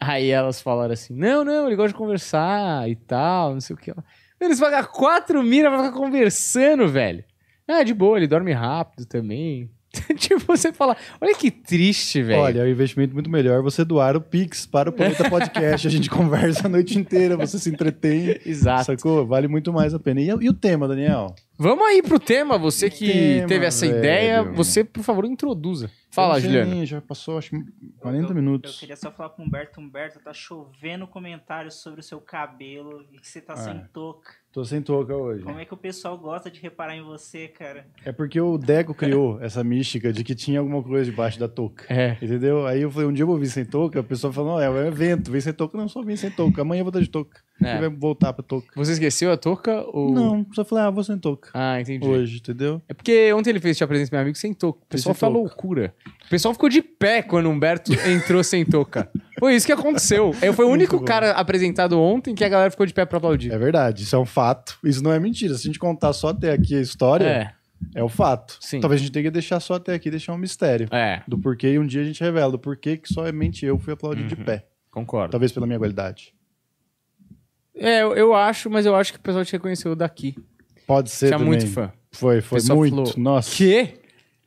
Aí 0.00 0.30
elas 0.30 0.60
falaram 0.60 0.92
assim: 0.92 1.14
Não, 1.14 1.44
não, 1.44 1.66
ele 1.66 1.76
gosta 1.76 1.92
de 1.92 1.98
conversar 1.98 2.88
e 2.88 2.96
tal, 2.96 3.52
não 3.52 3.60
sei 3.60 3.74
o 3.74 3.78
que. 3.78 3.92
Eles 4.40 4.60
pagam 4.60 4.84
quatro 4.84 5.42
minas 5.42 5.72
pra 5.72 5.84
ficar 5.84 5.96
conversando, 5.96 6.88
velho. 6.88 7.24
Ah, 7.66 7.82
de 7.82 7.94
boa, 7.94 8.16
ele 8.16 8.26
dorme 8.26 8.52
rápido 8.52 9.06
também. 9.06 9.70
tipo, 10.16 10.40
você 10.46 10.72
fala: 10.72 10.96
Olha 11.20 11.34
que 11.34 11.50
triste, 11.50 12.22
velho. 12.22 12.40
Olha, 12.40 12.60
é 12.60 12.64
um 12.64 12.68
investimento 12.68 13.14
muito 13.14 13.30
melhor 13.30 13.62
você 13.62 13.84
doar 13.84 14.16
o 14.16 14.20
Pix 14.20 14.66
para 14.66 14.90
o 14.90 14.92
Planeta 14.92 15.28
Podcast. 15.30 15.86
a 15.86 15.90
gente 15.90 16.10
conversa 16.10 16.66
a 16.66 16.68
noite 16.68 16.98
inteira, 16.98 17.36
você 17.36 17.58
se 17.58 17.70
entretém. 17.70 18.38
Exato. 18.44 18.84
Sacou? 18.84 19.26
Vale 19.26 19.48
muito 19.48 19.72
mais 19.72 19.94
a 19.94 19.98
pena. 19.98 20.20
E, 20.20 20.26
e 20.28 20.48
o 20.48 20.54
tema, 20.54 20.86
Daniel? 20.86 21.34
Vamos 21.58 21.86
aí 21.86 22.02
pro 22.02 22.18
tema, 22.20 22.58
você 22.58 22.90
que 22.90 23.06
Tema, 23.36 23.46
teve 23.48 23.64
essa 23.64 23.86
velho. 23.86 23.98
ideia, 23.98 24.42
você, 24.42 24.84
por 24.84 25.02
favor, 25.02 25.24
introduza. 25.24 25.90
Fala, 26.10 26.36
Sim, 26.40 26.46
Juliano. 26.48 26.84
Já 26.86 27.00
passou, 27.00 27.36
acho 27.38 27.50
que 27.50 27.64
40 27.98 28.24
Eu- 28.24 28.28
Eu 28.30 28.34
minutos. 28.34 28.78
queria 28.78 28.96
só 28.96 29.10
falar 29.10 29.30
pro 29.30 29.42
Humberto. 29.44 29.80
Humberto, 29.80 30.18
tá 30.20 30.32
chovendo 30.34 31.06
comentários 31.06 31.74
sobre 31.76 32.00
o 32.00 32.02
seu 32.02 32.20
cabelo 32.20 33.04
e 33.12 33.18
que 33.18 33.26
você 33.28 33.40
tá 33.40 33.56
sem 33.56 33.72
Ah. 33.72 33.88
touca. 33.92 34.30
Tô 34.52 34.64
sem 34.64 34.80
touca 34.82 35.14
hoje. 35.14 35.42
Como 35.44 35.58
é 35.58 35.64
que 35.64 35.74
o 35.74 35.76
pessoal 35.76 36.16
gosta 36.16 36.50
de 36.50 36.60
reparar 36.60 36.96
em 36.96 37.02
você, 37.02 37.48
cara? 37.48 37.86
É 38.04 38.12
porque 38.12 38.40
o 38.40 38.56
Deco 38.56 38.94
criou 38.94 39.38
essa 39.44 39.62
mística 39.64 40.12
de 40.12 40.24
que 40.24 40.34
tinha 40.34 40.60
alguma 40.60 40.82
coisa 40.82 41.10
debaixo 41.10 41.38
da 41.38 41.48
touca. 41.48 41.84
É. 41.90 42.16
Entendeu? 42.22 42.66
Aí 42.66 42.80
eu 42.82 42.90
falei, 42.90 43.08
um 43.08 43.12
dia 43.12 43.22
eu 43.22 43.26
vou 43.26 43.38
vir 43.38 43.48
sem 43.48 43.64
touca, 43.64 44.00
a 44.00 44.04
pessoa 44.04 44.32
falou, 44.32 44.52
não, 44.54 44.60
é 44.60 44.70
um 44.70 44.86
evento, 44.86 45.30
vem 45.30 45.40
sem 45.40 45.52
touca. 45.52 45.76
Não, 45.76 45.88
só 45.88 46.02
vim 46.02 46.16
sem 46.16 46.30
touca. 46.30 46.62
Amanhã 46.62 46.80
eu 46.80 46.84
vou 46.84 46.90
estar 46.90 47.00
de 47.00 47.08
touca. 47.10 47.40
É. 47.62 47.76
E 47.76 47.80
vai 47.80 47.88
voltar 47.88 48.32
pra 48.34 48.42
touca. 48.42 48.68
Você 48.76 48.92
esqueceu 48.92 49.32
a 49.32 49.36
touca 49.36 49.82
ou... 49.92 50.12
Não, 50.12 50.46
só 50.52 50.64
falei, 50.64 50.84
ah, 50.84 50.90
vou 50.90 51.02
sem 51.02 51.16
touca. 51.18 51.48
Ah, 51.54 51.80
entendi. 51.80 52.06
Hoje, 52.06 52.36
entendeu? 52.36 52.82
É 52.88 52.92
porque 52.92 53.32
ontem 53.32 53.48
ele 53.50 53.60
fez 53.60 53.76
te 53.78 53.82
apresentar 53.84 54.16
meu 54.16 54.22
amigo 54.22 54.36
sem 54.36 54.52
touca. 54.52 54.80
O 54.82 54.86
pessoal 54.86 55.14
foi 55.14 55.28
touca. 55.28 55.38
loucura. 55.40 55.94
O 56.26 56.28
pessoal 56.28 56.52
ficou 56.52 56.68
de 56.68 56.82
pé 56.82 57.22
quando 57.22 57.46
o 57.46 57.50
Humberto 57.50 57.92
entrou 58.08 58.44
sem 58.44 58.64
touca. 58.64 59.10
Foi 59.38 59.54
isso 59.54 59.64
que 59.66 59.72
aconteceu. 59.72 60.34
Eu 60.42 60.52
fui 60.52 60.64
o 60.66 60.68
único 60.68 61.02
cara 61.02 61.32
apresentado 61.32 61.98
ontem 62.00 62.34
que 62.34 62.44
a 62.44 62.48
galera 62.48 62.70
ficou 62.70 62.84
de 62.84 62.92
pé 62.92 63.06
pra 63.06 63.18
aplaudir. 63.18 63.50
É 63.52 63.58
verdade, 63.58 64.02
isso 64.02 64.14
é 64.14 64.18
um 64.18 64.26
fato. 64.26 64.78
Isso 64.84 65.02
não 65.02 65.12
é 65.12 65.18
mentira. 65.18 65.54
Se 65.54 65.60
a 65.60 65.66
gente 65.68 65.78
contar 65.78 66.12
só 66.12 66.28
até 66.28 66.52
aqui 66.52 66.74
a 66.74 66.80
história, 66.80 67.24
É, 67.26 67.52
é, 68.00 68.02
o 68.02 68.08
fato. 68.08 68.58
Sim. 68.60 68.80
Talvez 68.80 69.00
a 69.00 69.04
gente 69.04 69.12
tenha 69.12 69.24
que 69.24 69.30
deixar 69.30 69.60
só 69.60 69.74
até 69.74 69.94
aqui, 69.94 70.10
deixar 70.10 70.32
um 70.34 70.38
mistério. 70.38 70.88
é, 70.90 71.22
Do 71.26 71.38
porquê, 71.38 71.68
e 71.72 71.78
um 71.78 71.86
dia 71.86 72.02
a 72.02 72.04
gente 72.04 72.20
revela 72.22 72.52
do 72.52 72.58
porquê 72.58 72.96
que 72.98 73.12
somente 73.12 73.64
eu 73.64 73.78
fui 73.78 73.94
aplaudido 73.94 74.28
de 74.28 74.34
Uhum. 74.34 74.44
pé. 74.44 74.66
concordo. 74.90 75.30
Talvez 75.30 75.52
pela 75.52 75.66
minha 75.66 75.78
qualidade. 75.78 76.32
É, 77.76 78.02
eu, 78.02 78.14
eu 78.14 78.34
acho, 78.34 78.70
mas 78.70 78.86
eu 78.86 78.94
acho 78.96 79.12
que 79.12 79.18
o 79.18 79.22
pessoal 79.22 79.44
te 79.44 79.52
reconheceu 79.52 79.94
daqui. 79.94 80.34
Pode 80.86 81.10
ser 81.10 81.26
Tinha 81.28 81.38
também. 81.38 81.52
muito 81.54 81.66
fã. 81.68 81.92
Foi, 82.12 82.40
foi 82.40 82.58
pessoal 82.60 82.78
muito. 82.78 82.94
falou, 82.96 83.12
Nossa. 83.16 83.54
Que? 83.54 83.94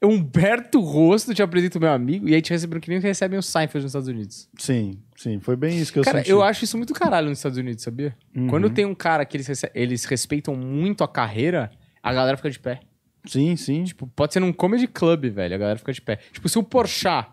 Humberto 0.01 0.79
Rosto 0.79 1.35
te 1.35 1.41
apresenta 1.43 1.77
o 1.77 1.81
meu 1.81 1.91
amigo 1.91 2.27
e 2.29 2.33
aí 2.33 2.41
te 2.41 2.51
recebendo 2.51 2.79
que 2.79 2.89
nem 2.89 2.99
recebem 2.99 3.37
o 3.37 3.43
Seinfeld 3.43 3.83
nos 3.83 3.89
Estados 3.91 4.07
Unidos. 4.07 4.47
Sim, 4.57 4.93
sim. 5.17 5.39
Foi 5.41 5.57
bem 5.57 5.77
isso 5.77 5.91
que 5.91 5.99
eu 5.99 6.03
cara, 6.03 6.19
senti. 6.19 6.29
eu 6.31 6.41
acho 6.41 6.63
isso 6.63 6.77
muito 6.77 6.93
caralho 6.93 7.27
nos 7.27 7.37
Estados 7.39 7.57
Unidos, 7.57 7.83
sabia? 7.83 8.15
Uhum. 8.33 8.47
Quando 8.47 8.69
tem 8.69 8.85
um 8.85 8.95
cara 8.95 9.25
que 9.25 9.35
eles, 9.35 9.45
rece- 9.47 9.69
eles 9.75 10.05
respeitam 10.05 10.55
muito 10.55 11.03
a 11.03 11.07
carreira, 11.07 11.69
a 12.01 12.13
galera 12.13 12.37
fica 12.37 12.49
de 12.49 12.57
pé. 12.59 12.79
Sim, 13.25 13.57
sim. 13.57 13.83
Tipo, 13.83 14.07
pode 14.07 14.31
ser 14.31 14.39
num 14.39 14.53
comedy 14.53 14.87
club, 14.87 15.25
velho, 15.25 15.53
a 15.53 15.57
galera 15.57 15.77
fica 15.77 15.91
de 15.91 16.01
pé. 16.01 16.17
Tipo, 16.31 16.47
se 16.47 16.57
o 16.57 16.63
Porchat 16.63 17.27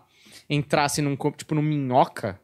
entrasse 0.49 1.01
num, 1.01 1.15
co- 1.15 1.31
tipo, 1.31 1.55
num 1.55 1.61
minhoca 1.61 2.37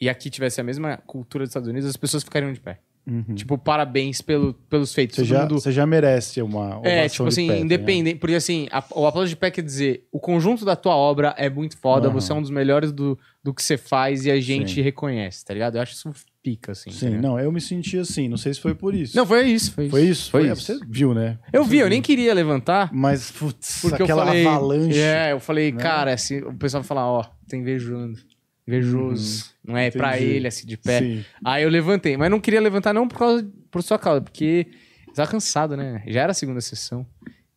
e 0.00 0.08
aqui 0.08 0.28
tivesse 0.28 0.60
a 0.60 0.64
mesma 0.64 0.96
cultura 1.06 1.44
dos 1.44 1.50
Estados 1.50 1.68
Unidos, 1.68 1.88
as 1.88 1.96
pessoas 1.96 2.24
ficariam 2.24 2.52
de 2.52 2.58
pé. 2.60 2.80
Uhum. 3.08 3.34
Tipo, 3.34 3.56
parabéns 3.56 4.20
pelo, 4.20 4.52
pelos 4.68 4.92
feitos. 4.92 5.16
Você 5.16 5.24
já, 5.24 5.40
mundo- 5.42 5.58
já 5.72 5.86
merece 5.86 6.42
uma 6.42 6.78
É, 6.84 7.08
tipo 7.08 7.24
assim, 7.26 7.46
pé, 7.46 7.54
tá 7.54 7.60
independente. 7.60 8.18
Porque 8.18 8.34
assim, 8.34 8.68
a- 8.70 8.84
o 8.94 9.06
aplauso 9.06 9.30
de 9.30 9.36
pé 9.36 9.50
quer 9.50 9.62
dizer, 9.62 10.06
o 10.12 10.20
conjunto 10.20 10.64
da 10.64 10.76
tua 10.76 10.94
obra 10.94 11.34
é 11.38 11.48
muito 11.48 11.78
foda, 11.78 12.08
Aham. 12.08 12.20
você 12.20 12.32
é 12.32 12.34
um 12.34 12.42
dos 12.42 12.50
melhores 12.50 12.92
do, 12.92 13.18
do 13.42 13.54
que 13.54 13.62
você 13.62 13.78
faz 13.78 14.26
e 14.26 14.30
a 14.30 14.38
gente 14.38 14.74
Sim. 14.74 14.82
reconhece, 14.82 15.42
tá 15.44 15.54
ligado? 15.54 15.76
Eu 15.76 15.82
acho 15.82 15.94
isso 15.94 16.10
pica, 16.42 16.72
assim. 16.72 16.90
tá 16.90 16.96
Sim, 16.96 17.06
ligado? 17.06 17.22
não, 17.22 17.40
eu 17.40 17.50
me 17.50 17.60
senti 17.60 17.96
assim. 17.98 18.28
Não 18.28 18.36
sei 18.36 18.52
se 18.52 18.60
foi 18.60 18.74
por 18.74 18.94
isso. 18.94 19.16
Não, 19.16 19.24
foi 19.26 19.46
isso, 19.48 19.72
foi 19.72 19.84
isso. 19.86 19.90
Foi 19.90 20.02
isso? 20.02 20.30
Foi 20.30 20.48
É, 20.48 20.52
isso. 20.52 20.62
Você 20.62 20.78
viu, 20.86 21.14
né? 21.14 21.38
Eu 21.52 21.64
vi, 21.64 21.78
eu 21.78 21.88
nem 21.88 22.02
queria 22.02 22.34
levantar, 22.34 22.90
Mas, 22.92 23.30
putz, 23.30 23.80
porque 23.80 24.02
aquela 24.02 24.22
eu 24.22 24.26
falei... 24.26 24.46
avalanche. 24.46 24.98
É, 24.98 25.32
eu 25.32 25.40
falei, 25.40 25.72
né? 25.72 25.80
cara, 25.80 26.12
assim, 26.12 26.38
o 26.40 26.52
pessoal 26.54 26.82
vai 26.82 26.88
falar, 26.88 27.06
ó, 27.10 27.22
tá 27.48 27.56
invejando. 27.56 28.18
Invejoso. 28.68 29.46
Não 29.64 29.76
é 29.76 29.90
pra 29.90 30.08
Uhum. 30.10 30.14
Entendi. 30.16 30.30
ele, 30.32 30.46
assim, 30.48 30.66
de 30.66 30.76
pé. 30.76 30.98
Sim. 31.00 31.24
Aí 31.44 31.62
eu 31.62 31.70
levantei, 31.70 32.16
mas 32.16 32.30
não 32.30 32.38
queria 32.40 32.60
levantar 32.60 32.92
não 32.92 33.08
por 33.08 33.18
causa 33.18 33.50
por 33.70 33.82
sua 33.82 33.98
causa, 33.98 34.20
porque 34.20 34.66
eu 35.06 35.12
tava 35.14 35.30
cansado, 35.30 35.76
né? 35.76 36.02
Já 36.06 36.22
era 36.22 36.30
a 36.32 36.34
segunda 36.34 36.60
sessão. 36.60 37.06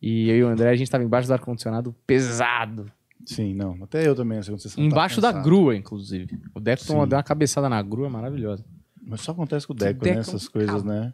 E 0.00 0.28
eu 0.30 0.36
e 0.36 0.42
o 0.44 0.48
André, 0.48 0.68
a 0.70 0.74
gente 0.76 0.90
tava 0.90 1.04
embaixo 1.04 1.28
do 1.28 1.32
ar-condicionado 1.32 1.94
pesado. 2.06 2.90
Sim, 3.24 3.54
não. 3.54 3.78
Até 3.84 4.06
eu 4.06 4.16
também, 4.16 4.38
a 4.38 4.42
segunda 4.42 4.60
sessão. 4.60 4.82
Embaixo 4.82 5.20
da 5.20 5.30
grua, 5.30 5.76
inclusive. 5.76 6.28
O 6.54 6.58
Deco 6.60 6.84
tomou- 6.84 7.06
deu 7.06 7.16
uma 7.16 7.22
cabeçada 7.22 7.68
na 7.68 7.80
grua 7.80 8.10
maravilhosa. 8.10 8.64
Mas 9.04 9.20
só 9.22 9.32
acontece 9.32 9.66
com 9.66 9.72
o 9.72 9.76
Deco, 9.76 10.00
Deco 10.00 10.14
né? 10.14 10.18
é 10.18 10.20
Essas 10.20 10.48
coisas, 10.48 10.84
né? 10.84 11.12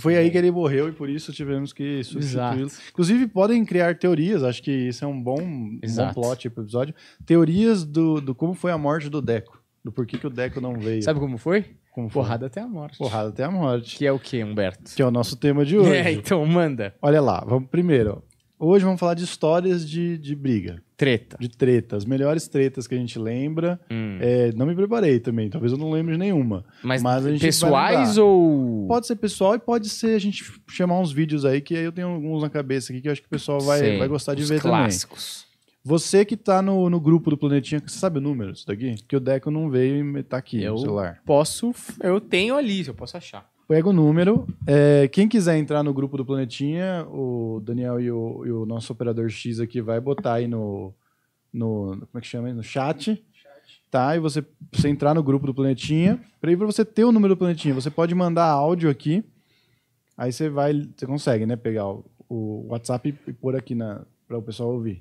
Foi 0.00 0.16
aí 0.16 0.30
que 0.30 0.38
ele 0.38 0.50
morreu 0.50 0.88
e 0.88 0.92
por 0.92 1.08
isso 1.08 1.32
tivemos 1.32 1.72
que 1.72 2.02
substituí-lo. 2.02 2.70
Inclusive, 2.90 3.26
podem 3.28 3.64
criar 3.64 3.96
teorias, 3.96 4.42
acho 4.42 4.62
que 4.62 4.70
isso 4.70 5.04
é 5.04 5.08
um 5.08 5.22
bom, 5.22 5.40
um 5.40 5.80
bom 5.80 6.12
plot 6.12 6.50
pro 6.50 6.64
episódio. 6.64 6.94
Teorias 7.24 7.84
do, 7.84 8.20
do 8.20 8.34
como 8.34 8.54
foi 8.54 8.72
a 8.72 8.78
morte 8.78 9.08
do 9.08 9.22
Deco. 9.22 9.62
Do 9.84 9.92
porquê 9.92 10.18
que 10.18 10.26
o 10.26 10.30
Deco 10.30 10.60
não 10.60 10.74
veio. 10.74 11.02
Sabe 11.02 11.20
como 11.20 11.38
foi? 11.38 11.64
como 11.90 12.08
foi? 12.08 12.22
Porrada 12.22 12.46
até 12.46 12.60
a 12.60 12.66
morte. 12.66 12.98
Porrada 12.98 13.28
até 13.28 13.44
a 13.44 13.50
morte. 13.50 13.96
Que 13.96 14.06
é 14.06 14.12
o 14.12 14.18
quê, 14.18 14.42
Humberto? 14.42 14.94
Que 14.94 15.02
é 15.02 15.06
o 15.06 15.10
nosso 15.10 15.36
tema 15.36 15.64
de 15.64 15.76
hoje. 15.78 15.92
É, 15.92 16.12
então 16.12 16.44
manda. 16.46 16.94
Olha 17.00 17.20
lá, 17.20 17.44
vamos 17.46 17.68
primeiro. 17.68 18.22
Hoje 18.58 18.84
vamos 18.84 19.00
falar 19.00 19.14
de 19.14 19.24
histórias 19.24 19.88
de, 19.88 20.18
de 20.18 20.34
briga, 20.34 20.82
Treta. 21.00 21.38
de 21.40 21.48
treta. 21.48 21.96
As 21.96 22.04
melhores 22.04 22.46
tretas 22.46 22.86
que 22.86 22.94
a 22.94 22.98
gente 22.98 23.18
lembra. 23.18 23.80
Hum. 23.90 24.18
É, 24.20 24.52
não 24.52 24.66
me 24.66 24.74
preparei 24.74 25.18
também, 25.18 25.48
talvez 25.48 25.72
eu 25.72 25.78
não 25.78 25.90
lembre 25.90 26.12
de 26.12 26.18
nenhuma. 26.18 26.62
Mas, 26.82 27.02
mas 27.02 27.24
a 27.24 27.30
gente 27.30 27.40
vai 27.40 27.48
pessoais 27.48 28.18
ou. 28.18 28.86
Pode 28.86 29.06
ser 29.06 29.16
pessoal 29.16 29.54
e 29.54 29.58
pode 29.58 29.88
ser 29.88 30.14
a 30.14 30.18
gente 30.18 30.44
chamar 30.68 31.00
uns 31.00 31.10
vídeos 31.10 31.46
aí, 31.46 31.62
que 31.62 31.74
aí 31.74 31.84
eu 31.84 31.92
tenho 31.92 32.08
alguns 32.08 32.42
na 32.42 32.50
cabeça 32.50 32.92
aqui 32.92 33.00
que 33.00 33.08
eu 33.08 33.12
acho 33.12 33.22
que 33.22 33.26
o 33.26 33.30
pessoal 33.30 33.60
vai, 33.60 33.78
Sei, 33.78 33.98
vai 33.98 34.08
gostar 34.08 34.34
de 34.34 34.42
os 34.42 34.50
ver 34.50 34.60
clássicos. 34.60 35.42
também. 35.42 35.50
Você 35.82 36.26
que 36.26 36.36
tá 36.36 36.60
no, 36.60 36.90
no 36.90 37.00
grupo 37.00 37.30
do 37.30 37.38
Planetinha, 37.38 37.80
você 37.84 37.98
sabe 37.98 38.18
o 38.18 38.20
número 38.20 38.52
disso 38.52 38.66
daqui? 38.66 38.96
Que 39.08 39.16
o 39.16 39.20
Deco 39.20 39.50
não 39.50 39.70
veio 39.70 40.18
e 40.18 40.22
tá 40.22 40.36
aqui 40.36 40.62
Eu 40.62 40.72
no 40.72 40.78
celular. 40.78 41.22
posso. 41.24 41.72
Eu 42.02 42.20
tenho 42.20 42.54
ali, 42.54 42.86
eu 42.86 42.92
posso 42.94 43.16
achar. 43.16 43.49
O 43.70 43.92
número. 43.92 44.48
É, 44.66 45.06
quem 45.06 45.28
quiser 45.28 45.56
entrar 45.56 45.84
no 45.84 45.94
grupo 45.94 46.16
do 46.16 46.26
Planetinha, 46.26 47.06
o 47.08 47.60
Daniel 47.64 48.00
e 48.00 48.10
o, 48.10 48.44
e 48.44 48.50
o 48.50 48.66
nosso 48.66 48.92
operador 48.92 49.28
X 49.30 49.60
aqui 49.60 49.80
vai 49.80 50.00
botar 50.00 50.34
aí 50.34 50.48
no, 50.48 50.92
no. 51.52 51.96
Como 52.00 52.08
é 52.16 52.20
que 52.20 52.26
chama? 52.26 52.52
No 52.52 52.64
chat. 52.64 53.24
Tá? 53.88 54.16
E 54.16 54.18
você, 54.18 54.44
você 54.72 54.88
entrar 54.88 55.14
no 55.14 55.22
grupo 55.22 55.46
do 55.46 55.54
Planetinha. 55.54 56.20
Pra 56.40 56.52
você 56.56 56.84
ter 56.84 57.04
o 57.04 57.12
número 57.12 57.36
do 57.36 57.38
Planetinha, 57.38 57.72
você 57.72 57.90
pode 57.90 58.12
mandar 58.12 58.46
áudio 58.46 58.90
aqui. 58.90 59.24
Aí 60.18 60.32
você 60.32 60.48
vai. 60.48 60.72
Você 60.96 61.06
consegue, 61.06 61.46
né? 61.46 61.54
Pegar 61.54 61.86
o, 61.86 62.04
o 62.28 62.66
WhatsApp 62.70 63.14
e 63.24 63.32
pôr 63.32 63.54
aqui 63.54 63.76
na, 63.76 64.04
para 64.26 64.36
o 64.36 64.42
pessoal 64.42 64.70
ouvir. 64.70 65.00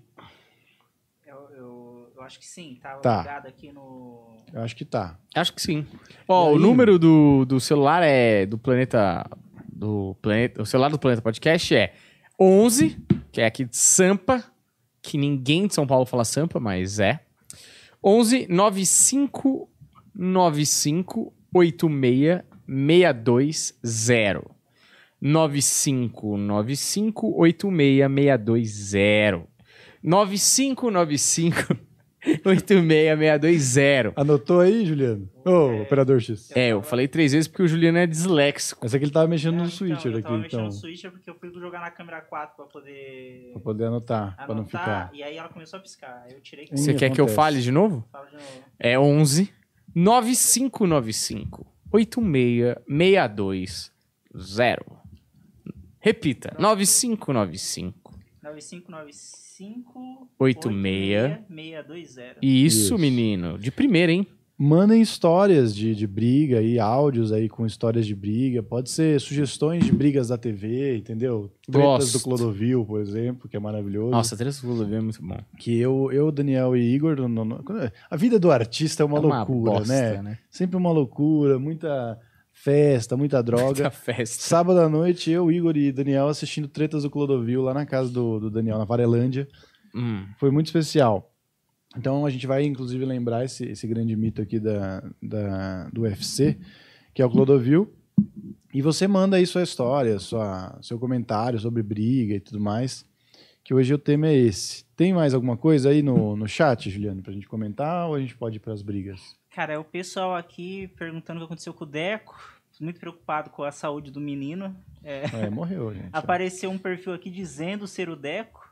Acho 2.29 2.39
que 2.39 2.45
sim, 2.45 2.77
tava 2.81 3.01
Tá. 3.01 3.17
ligado 3.19 3.47
aqui 3.47 3.71
no. 3.73 4.37
Eu 4.53 4.61
acho 4.61 4.75
que 4.75 4.85
tá. 4.85 5.17
Acho 5.35 5.51
que 5.53 5.61
sim. 5.61 5.85
Ó, 6.27 6.49
E 6.49 6.53
o 6.53 6.55
aí? 6.57 6.61
número 6.61 6.99
do, 6.99 7.43
do 7.45 7.59
celular 7.59 8.03
é 8.03 8.45
do 8.45 8.55
planeta. 8.57 9.27
Do 9.67 10.15
planeta. 10.21 10.61
O 10.61 10.65
celular 10.65 10.89
do 10.91 10.99
Planeta 10.99 11.21
Podcast 11.23 11.75
é 11.75 11.93
11, 12.39 12.97
que 13.31 13.41
é 13.41 13.45
aqui 13.47 13.65
de 13.65 13.75
Sampa, 13.75 14.43
que 15.01 15.17
ninguém 15.17 15.65
de 15.67 15.73
São 15.73 15.87
Paulo 15.87 16.05
fala 16.05 16.23
Sampa, 16.23 16.59
mas 16.59 16.99
é. 16.99 17.19
11 18.03 18.45
95 18.47 19.67
95 20.13 21.33
86620. 21.55 24.45
9595 25.21 27.33
86620. 27.37 29.47
9595 30.03 31.75
86620. 32.47 34.13
Anotou 34.15 34.59
aí, 34.61 34.85
Juliano? 34.85 35.27
Ô, 35.45 35.81
operador 35.81 36.19
X. 36.19 36.51
É, 36.55 36.69
eu 36.69 36.81
falei 36.83 37.07
três 37.07 37.31
vezes 37.33 37.47
porque 37.47 37.63
o 37.63 37.67
Juliano 37.67 37.97
é 37.97 38.05
disléxico. 38.07 38.85
Essa 38.85 38.97
aqui 38.97 39.05
ele 39.05 39.11
tava 39.11 39.27
mexendo 39.27 39.55
no 39.55 39.61
Então, 39.63 39.71
switcher 39.71 40.11
eu 40.11 40.17
aqui, 40.17 40.23
tava 40.23 40.37
mexendo 40.37 40.59
então. 40.59 40.65
no 40.65 40.71
switcher 40.71 41.11
porque 41.11 41.29
eu 41.29 41.35
fui 41.35 41.51
jogar 41.53 41.81
na 41.81 41.89
câmera 41.91 42.21
4 42.21 42.55
pra 42.55 42.65
poder 42.65 43.49
Pra 43.53 43.61
poder 43.61 43.85
anotar, 43.85 44.35
pra 44.37 44.47
não 44.47 44.61
anotar, 44.61 45.09
ficar. 45.09 45.11
e 45.13 45.23
aí 45.23 45.35
ela 45.37 45.49
começou 45.49 45.77
a 45.79 45.81
piscar. 45.81 46.23
Aí 46.25 46.33
eu 46.33 46.41
tirei 46.41 46.65
Ih, 46.65 46.77
Você 46.77 46.93
quer 46.93 47.09
que 47.09 47.19
eu 47.19 47.25
acontece. 47.25 47.35
fale 47.35 47.61
de 47.61 47.71
novo? 47.71 48.05
Fala 48.11 48.25
de 48.27 48.33
novo. 48.33 48.45
É 48.79 48.99
11 48.99 49.51
9595 49.95 51.65
86620. 51.91 53.91
Repita. 55.99 56.55
9595. 56.59 58.19
9595 58.43 59.48
86. 60.39 61.39
620. 61.49 62.37
Isso, 62.41 62.77
Isso. 62.85 62.97
menino. 62.97 63.57
De 63.57 63.71
primeira, 63.71 64.11
hein? 64.11 64.25
Mandem 64.61 65.01
histórias 65.01 65.73
de, 65.73 65.95
de 65.95 66.05
briga 66.05 66.59
aí, 66.59 66.77
áudios 66.77 67.31
aí 67.31 67.47
com 67.47 67.65
histórias 67.65 68.05
de 68.05 68.13
briga. 68.13 68.61
Pode 68.61 68.89
ser 68.89 69.17
sugestões 69.21 69.85
de 69.85 69.91
brigas 69.93 70.27
da 70.27 70.37
TV, 70.37 70.97
entendeu? 70.97 71.49
Tretas 71.65 71.81
Gosto. 71.81 72.17
do 72.17 72.23
Clodovil, 72.25 72.83
por 72.85 72.99
exemplo, 72.99 73.47
que 73.47 73.55
é 73.55 73.59
maravilhoso. 73.59 74.11
Nossa, 74.11 74.35
Três 74.35 74.61
Lula 74.61 74.85
é 74.93 74.99
muito 74.99 75.21
bom. 75.23 75.37
Que 75.57 75.79
eu, 75.79 76.11
eu 76.11 76.29
Daniel 76.29 76.75
e 76.75 76.81
Igor. 76.93 77.15
no- 77.15 77.45
no- 77.45 77.63
a 78.11 78.17
vida 78.17 78.37
do 78.37 78.51
artista 78.51 79.01
é 79.01 79.05
uma 79.05 79.17
É 79.17 79.21
uma 79.21 79.37
loucura, 79.37 79.71
bosta, 79.71 79.93
né? 79.93 80.21
né? 80.21 80.37
Sempre 80.49 80.75
uma 80.75 80.91
loucura, 80.91 81.57
muita 81.57 82.19
festa, 82.63 83.15
muita 83.17 83.41
droga. 83.43 83.65
Muita 83.65 83.91
festa. 83.91 84.43
Sábado 84.43 84.79
à 84.79 84.89
noite, 84.89 85.29
eu, 85.31 85.51
Igor 85.51 85.75
e 85.77 85.91
Daniel 85.91 86.27
assistindo 86.27 86.67
Tretas 86.67 87.03
do 87.03 87.09
Clodovil 87.09 87.61
lá 87.61 87.73
na 87.73 87.85
casa 87.85 88.11
do, 88.11 88.39
do 88.39 88.49
Daniel, 88.49 88.77
na 88.77 88.85
Varelândia. 88.85 89.47
Hum. 89.95 90.25
Foi 90.37 90.51
muito 90.51 90.67
especial. 90.67 91.33
Então 91.97 92.25
a 92.25 92.29
gente 92.29 92.45
vai, 92.45 92.63
inclusive, 92.63 93.03
lembrar 93.03 93.43
esse, 93.45 93.65
esse 93.65 93.87
grande 93.87 94.15
mito 94.15 94.41
aqui 94.41 94.59
da, 94.59 95.03
da- 95.21 95.89
do 95.89 96.01
UFC, 96.01 96.59
que 97.13 97.21
é 97.21 97.25
o 97.25 97.29
Clodovil. 97.29 97.91
E 98.71 98.81
você 98.81 99.07
manda 99.07 99.37
aí 99.37 99.45
sua 99.47 99.63
história, 99.63 100.19
sua, 100.19 100.77
seu 100.81 100.99
comentário 100.99 101.59
sobre 101.59 101.81
briga 101.81 102.35
e 102.35 102.39
tudo 102.39 102.59
mais. 102.59 103.03
Que 103.63 103.73
hoje 103.73 103.93
o 103.93 103.97
tema 103.97 104.27
é 104.27 104.35
esse. 104.35 104.83
Tem 104.95 105.13
mais 105.13 105.33
alguma 105.33 105.57
coisa 105.57 105.89
aí 105.89 106.03
no, 106.03 106.35
no 106.35 106.47
chat, 106.47 106.89
Juliano, 106.89 107.21
pra 107.23 107.33
gente 107.33 107.47
comentar 107.47 108.07
ou 108.07 108.15
a 108.15 108.19
gente 108.19 108.35
pode 108.35 108.57
ir 108.57 108.59
pras 108.59 108.81
brigas? 108.83 109.35
Cara, 109.53 109.73
é 109.73 109.77
o 109.77 109.83
pessoal 109.83 110.35
aqui 110.35 110.87
perguntando 110.95 111.39
o 111.39 111.41
que 111.41 111.45
aconteceu 111.45 111.73
com 111.73 111.83
o 111.83 111.87
Deco. 111.87 112.59
Muito 112.79 112.99
preocupado 112.99 113.49
com 113.49 113.63
a 113.63 113.71
saúde 113.71 114.09
do 114.09 114.21
menino. 114.21 114.73
É, 115.03 115.49
morreu, 115.49 115.93
gente. 115.93 116.09
Apareceu 116.13 116.71
um 116.71 116.77
perfil 116.77 117.13
aqui 117.13 117.29
dizendo 117.29 117.85
ser 117.87 118.09
o 118.09 118.15
Deco. 118.15 118.68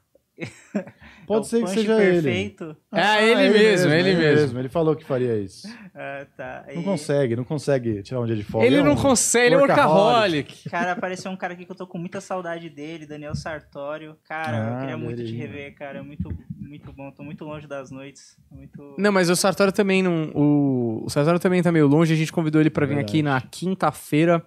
Pode 1.26 1.46
É 1.46 1.50
ser 1.50 1.64
que 1.64 1.70
seja 1.70 2.02
ele. 2.04 2.22
perfeito. 2.22 2.78
É, 2.94 3.28
ele 3.28 3.50
mesmo, 3.50 3.92
ele 3.92 4.16
mesmo. 4.16 4.60
Ele 4.60 4.70
falou 4.70 4.96
que 4.96 5.04
faria 5.04 5.36
isso. 5.38 5.68
Ah, 5.96 6.26
tá. 6.38 6.66
Não 6.74 6.82
E- 6.82 6.86
consegue, 6.86 7.36
não 7.36 7.44
consegue 7.44 8.02
tirar 8.04 8.22
um 8.22 8.26
dia 8.26 8.36
de 8.36 8.44
folga. 8.44 8.66
Ele 8.68 8.78
É 8.78 8.84
não 8.84 8.94
um 8.94 8.96
consegue, 8.96 9.48
ele 9.48 9.56
é 9.56 9.58
workaholic. 9.58 10.70
Cara, 10.70 10.92
apareceu 10.94 11.32
um 11.32 11.36
cara 11.36 11.54
aqui 11.54 11.66
que 11.66 11.72
eu 11.72 11.76
tô 11.76 11.86
com 11.88 11.98
muita 11.98 12.22
saudade 12.22 12.70
dele, 12.70 13.06
Daniel 13.06 13.36
Sartório. 13.36 14.16
Cara, 14.28 14.58
eu 14.58 14.74
Ah, 14.76 14.80
queria 14.82 14.98
muito 14.98 15.24
te 15.26 15.36
rever, 15.36 15.74
cara. 15.76 16.00
É 16.00 16.02
muito, 16.02 16.30
muito 16.58 16.94
bom. 16.94 17.12
Tô 17.12 17.24
muito 17.24 17.44
longe 17.44 17.68
das 17.68 17.92
noites. 17.92 18.38
Muito... 18.52 18.96
Não, 18.98 19.12
mas 19.12 19.30
o 19.30 19.36
Sartório 19.36 19.74
também 19.74 20.02
não. 20.04 20.32
O, 20.34 21.04
o 21.06 21.10
Sartório 21.10 21.40
também 21.40 21.62
tá 21.62 21.72
meio 21.72 21.88
longe. 21.88 22.14
A 22.14 22.18
gente 22.18 22.32
convidou 22.32 22.62
ele 22.62 22.70
pra 22.70 22.86
vir 22.86 22.96
Verdade. 22.96 23.12
aqui 23.12 23.24
na 23.24 23.42
quinta-feira, 23.42 24.46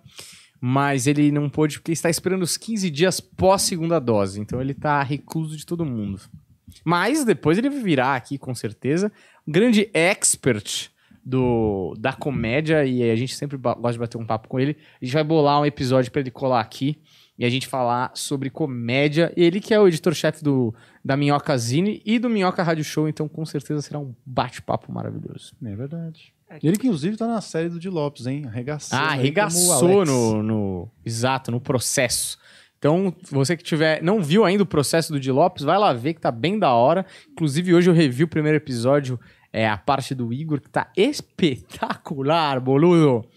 mas 0.60 1.06
ele 1.06 1.32
não 1.32 1.48
pôde 1.48 1.78
porque 1.78 1.92
está 1.92 2.10
esperando 2.10 2.42
os 2.42 2.56
15 2.56 2.90
dias 2.90 3.20
pós 3.20 3.62
segunda 3.62 3.98
dose. 3.98 4.40
Então 4.40 4.60
ele 4.60 4.74
tá 4.74 5.02
recluso 5.02 5.56
de 5.56 5.64
todo 5.64 5.86
mundo. 5.86 6.20
Mas 6.84 7.24
depois 7.24 7.58
ele 7.58 7.70
virá 7.70 8.14
aqui, 8.14 8.36
com 8.36 8.54
certeza. 8.54 9.10
Um 9.46 9.52
grande 9.52 9.90
expert 9.94 10.90
do, 11.24 11.94
da 11.98 12.12
comédia 12.12 12.84
e 12.84 13.10
a 13.10 13.16
gente 13.16 13.34
sempre 13.34 13.56
gosta 13.56 13.92
de 13.92 13.98
bater 13.98 14.18
um 14.18 14.26
papo 14.26 14.48
com 14.48 14.60
ele. 14.60 14.76
A 15.00 15.04
gente 15.04 15.14
vai 15.14 15.24
bolar 15.24 15.60
um 15.60 15.66
episódio 15.66 16.10
pra 16.10 16.20
ele 16.20 16.30
colar 16.30 16.60
aqui 16.60 17.00
e 17.38 17.44
a 17.44 17.48
gente 17.48 17.66
falar 17.66 18.12
sobre 18.14 18.50
comédia. 18.50 19.32
Ele 19.36 19.60
que 19.60 19.72
é 19.72 19.80
o 19.80 19.88
editor-chefe 19.88 20.44
do 20.44 20.74
da 21.02 21.16
Minhoca 21.16 21.56
Zine 21.56 22.02
e 22.04 22.18
do 22.18 22.28
Minhoca 22.28 22.62
Rádio 22.62 22.84
Show, 22.84 23.08
então 23.08 23.26
com 23.26 23.46
certeza 23.46 23.80
será 23.80 23.98
um 23.98 24.14
bate-papo 24.26 24.92
maravilhoso. 24.92 25.54
É 25.64 25.74
verdade. 25.74 26.34
E 26.62 26.66
ele 26.66 26.76
que 26.76 26.86
inclusive 26.86 27.16
tá 27.16 27.26
na 27.26 27.40
série 27.40 27.68
do 27.68 27.78
Di 27.78 27.88
Lopes, 27.88 28.26
hein? 28.26 28.44
Arregaçou. 28.46 28.98
Ah, 28.98 29.12
arregaçou 29.12 30.04
no, 30.04 30.42
no. 30.42 30.88
Exato, 31.04 31.50
no 31.50 31.60
processo. 31.60 32.38
Então, 32.78 33.14
você 33.30 33.56
que 33.56 33.62
tiver. 33.62 34.02
Não 34.02 34.22
viu 34.22 34.44
ainda 34.44 34.62
o 34.62 34.66
processo 34.66 35.12
do 35.12 35.20
Di 35.20 35.30
Lopes, 35.30 35.64
vai 35.64 35.78
lá 35.78 35.92
ver 35.92 36.14
que 36.14 36.20
tá 36.20 36.30
bem 36.30 36.58
da 36.58 36.72
hora. 36.72 37.04
Inclusive, 37.30 37.74
hoje 37.74 37.90
eu 37.90 37.94
revi 37.94 38.24
o 38.24 38.28
primeiro 38.28 38.56
episódio, 38.56 39.20
é 39.52 39.68
a 39.68 39.76
parte 39.76 40.14
do 40.14 40.32
Igor, 40.32 40.60
que 40.60 40.70
tá 40.70 40.90
espetacular, 40.96 42.58
boludo. 42.58 43.28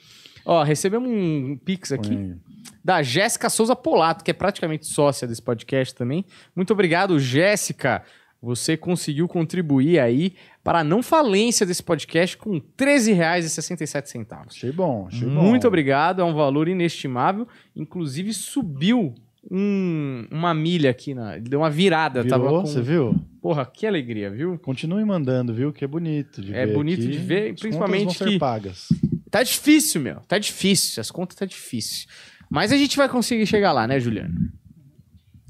Ó, 0.45 0.63
recebemos 0.63 1.09
um 1.09 1.57
pix 1.57 1.91
aqui 1.91 2.15
aí. 2.15 2.35
da 2.83 3.03
Jéssica 3.03 3.49
Souza 3.49 3.75
Polato, 3.75 4.23
que 4.23 4.31
é 4.31 4.33
praticamente 4.33 4.87
sócia 4.87 5.27
desse 5.27 5.41
podcast 5.41 5.93
também. 5.93 6.25
Muito 6.55 6.71
obrigado, 6.71 7.19
Jéssica. 7.19 8.01
Você 8.43 8.75
conseguiu 8.75 9.25
contribuir 9.25 9.99
aí 9.99 10.33
para 10.61 10.79
a 10.79 10.83
não 10.83 11.01
falência 11.01 11.65
desse 11.65 11.81
podcast 11.81 12.35
com 12.37 12.55
R$ 12.55 12.63
13,67. 12.77 14.27
Achei 14.49 14.71
bom, 14.71 15.07
achei 15.07 15.27
bom. 15.27 15.41
Muito 15.41 15.65
obrigado, 15.67 16.21
é 16.21 16.25
um 16.25 16.33
valor 16.33 16.67
inestimável. 16.67 17.47
Inclusive 17.73 18.33
subiu 18.33 19.13
um- 19.49 20.25
uma 20.29 20.53
milha 20.53 20.89
aqui 20.89 21.13
na. 21.13 21.37
Deu 21.37 21.59
uma 21.61 21.69
virada. 21.69 22.21
Virou, 22.23 22.37
tava 22.39 22.49
com... 22.49 22.65
você 22.65 22.81
viu? 22.81 23.15
Porra, 23.41 23.65
que 23.65 23.85
alegria, 23.87 24.29
viu? 24.29 24.57
Continue 24.59 25.03
mandando, 25.05 25.53
viu? 25.53 25.71
Que 25.73 25.85
é 25.85 25.87
bonito 25.87 26.41
de 26.41 26.53
É 26.53 26.65
ver. 26.65 26.73
bonito 26.73 26.99
aqui. 27.01 27.11
de 27.11 27.17
ver, 27.17 27.51
As 27.53 27.59
principalmente 27.59 28.03
contas 28.05 28.17
vão 28.19 28.27
ser 28.27 28.33
que- 28.33 28.39
pagas. 28.39 28.87
Tá 29.31 29.41
difícil, 29.41 30.01
meu. 30.01 30.17
Tá 30.27 30.37
difícil. 30.37 31.01
As 31.01 31.09
contas 31.09 31.35
tá 31.37 31.45
difícil. 31.45 32.07
Mas 32.49 32.71
a 32.71 32.77
gente 32.77 32.95
vai 32.97 33.09
conseguir 33.09 33.45
chegar 33.47 33.71
lá, 33.71 33.87
né, 33.87 33.99
Juliano? 33.99 34.35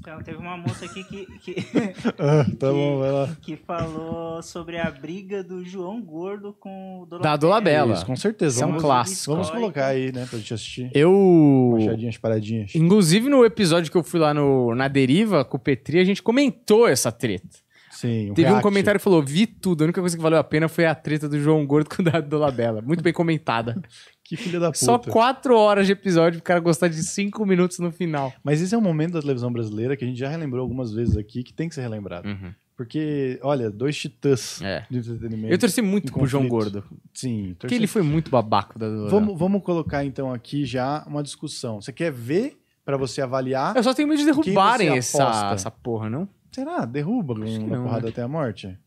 Então, 0.06 0.22
teve 0.22 0.36
uma 0.36 0.54
moça 0.54 0.84
aqui 0.84 1.02
que, 1.02 1.24
que, 1.38 1.54
Ah, 2.20 2.44
tá 2.44 2.66
Que- 2.68 2.72
bom, 2.74 2.98
vai 2.98 3.10
lá. 3.10 3.36
que 3.40 3.56
falou 3.56 4.42
sobre 4.42 4.78
a 4.78 4.90
briga 4.90 5.42
do 5.42 5.64
João 5.64 6.02
Gordo 6.02 6.52
com 6.52 7.00
o 7.10 7.18
Da 7.18 7.36
Dolabella. 7.38 7.94
Isso, 7.94 8.04
com 8.04 8.14
certeza. 8.14 8.56
Isso 8.56 8.62
é 8.64 8.66
um 8.66 8.70
vamos, 8.72 8.82
clássico. 8.82 9.32
Vamos 9.32 9.48
colocar 9.48 9.86
aí, 9.86 10.12
né, 10.12 10.26
pra 10.28 10.38
gente 10.38 10.52
assistir. 10.52 10.90
Eu. 10.92 11.70
Machadinhas, 11.78 12.18
paradinhas. 12.18 12.74
Inclusive, 12.74 13.30
no 13.30 13.46
episódio 13.46 13.90
que 13.90 13.96
eu 13.96 14.04
fui 14.04 14.20
lá 14.20 14.34
no, 14.34 14.74
na 14.74 14.88
Deriva 14.88 15.42
com 15.42 15.56
o 15.56 15.60
Petri, 15.60 15.98
a 15.98 16.04
gente 16.04 16.22
comentou 16.22 16.86
essa 16.86 17.10
treta. 17.10 17.63
Sim, 17.94 18.30
um 18.30 18.34
Teve 18.34 18.48
um 18.48 18.50
react. 18.52 18.62
comentário 18.62 18.98
que 19.00 19.04
falou: 19.04 19.22
vi 19.22 19.46
tudo, 19.46 19.82
a 19.82 19.84
única 19.84 20.00
coisa 20.00 20.16
que 20.16 20.22
valeu 20.22 20.38
a 20.38 20.44
pena 20.44 20.68
foi 20.68 20.84
a 20.84 20.94
treta 20.94 21.28
do 21.28 21.38
João 21.40 21.64
Gordo 21.66 21.88
com 21.88 22.02
o 22.02 22.04
da 22.04 22.20
Dolabella. 22.20 22.82
Muito 22.82 23.02
bem 23.02 23.12
comentada. 23.12 23.80
Que 24.26 24.38
filha 24.38 24.58
da 24.58 24.68
puta. 24.68 24.78
Só 24.78 24.96
quatro 24.98 25.54
horas 25.54 25.84
de 25.86 25.92
episódio 25.92 26.38
pro 26.40 26.44
cara 26.46 26.58
gostar 26.58 26.88
de 26.88 27.02
cinco 27.02 27.44
minutos 27.44 27.78
no 27.78 27.92
final. 27.92 28.32
Mas 28.42 28.62
esse 28.62 28.74
é 28.74 28.78
um 28.78 28.80
momento 28.80 29.12
da 29.12 29.20
televisão 29.20 29.52
brasileira 29.52 29.98
que 29.98 30.02
a 30.04 30.08
gente 30.08 30.18
já 30.18 30.30
relembrou 30.30 30.62
algumas 30.62 30.94
vezes 30.94 31.14
aqui, 31.14 31.42
que 31.42 31.52
tem 31.52 31.68
que 31.68 31.74
ser 31.74 31.82
relembrado. 31.82 32.26
Porque, 32.74 33.38
olha, 33.42 33.70
dois 33.70 33.94
titãs 33.98 34.62
É. 34.62 34.86
de 34.90 34.96
entretenimento. 34.98 35.52
Eu 35.52 35.58
torci 35.58 35.82
muito 35.82 36.10
pro 36.10 36.26
João. 36.26 36.48
Gordo. 36.48 36.82
Sim, 37.12 37.54
Porque 37.58 37.74
ele 37.74 37.86
foi 37.86 38.00
muito 38.00 38.30
babaco 38.30 38.78
da 38.78 38.86
Dolabella. 38.88 39.10
Vamos, 39.10 39.38
vamos 39.38 39.62
colocar 39.62 40.02
então 40.06 40.32
aqui 40.32 40.64
já 40.64 41.04
uma 41.06 41.22
discussão. 41.22 41.82
Você 41.82 41.92
quer 41.92 42.10
ver 42.10 42.56
pra 42.82 42.96
você 42.96 43.20
avaliar? 43.20 43.76
Eu 43.76 43.82
só 43.82 43.92
tenho 43.92 44.08
medo 44.08 44.18
de 44.20 44.24
derrubarem 44.24 44.96
essa, 44.96 45.52
essa 45.52 45.70
porra, 45.70 46.08
não? 46.08 46.26
Será? 46.54 46.84
Derruba 46.84 47.34
Acho 47.42 47.60
com 47.60 47.66
na 47.66 47.76
não, 47.76 47.84
porrada 47.84 48.02
né? 48.04 48.08
até 48.10 48.22
a 48.22 48.28
morte? 48.28 48.78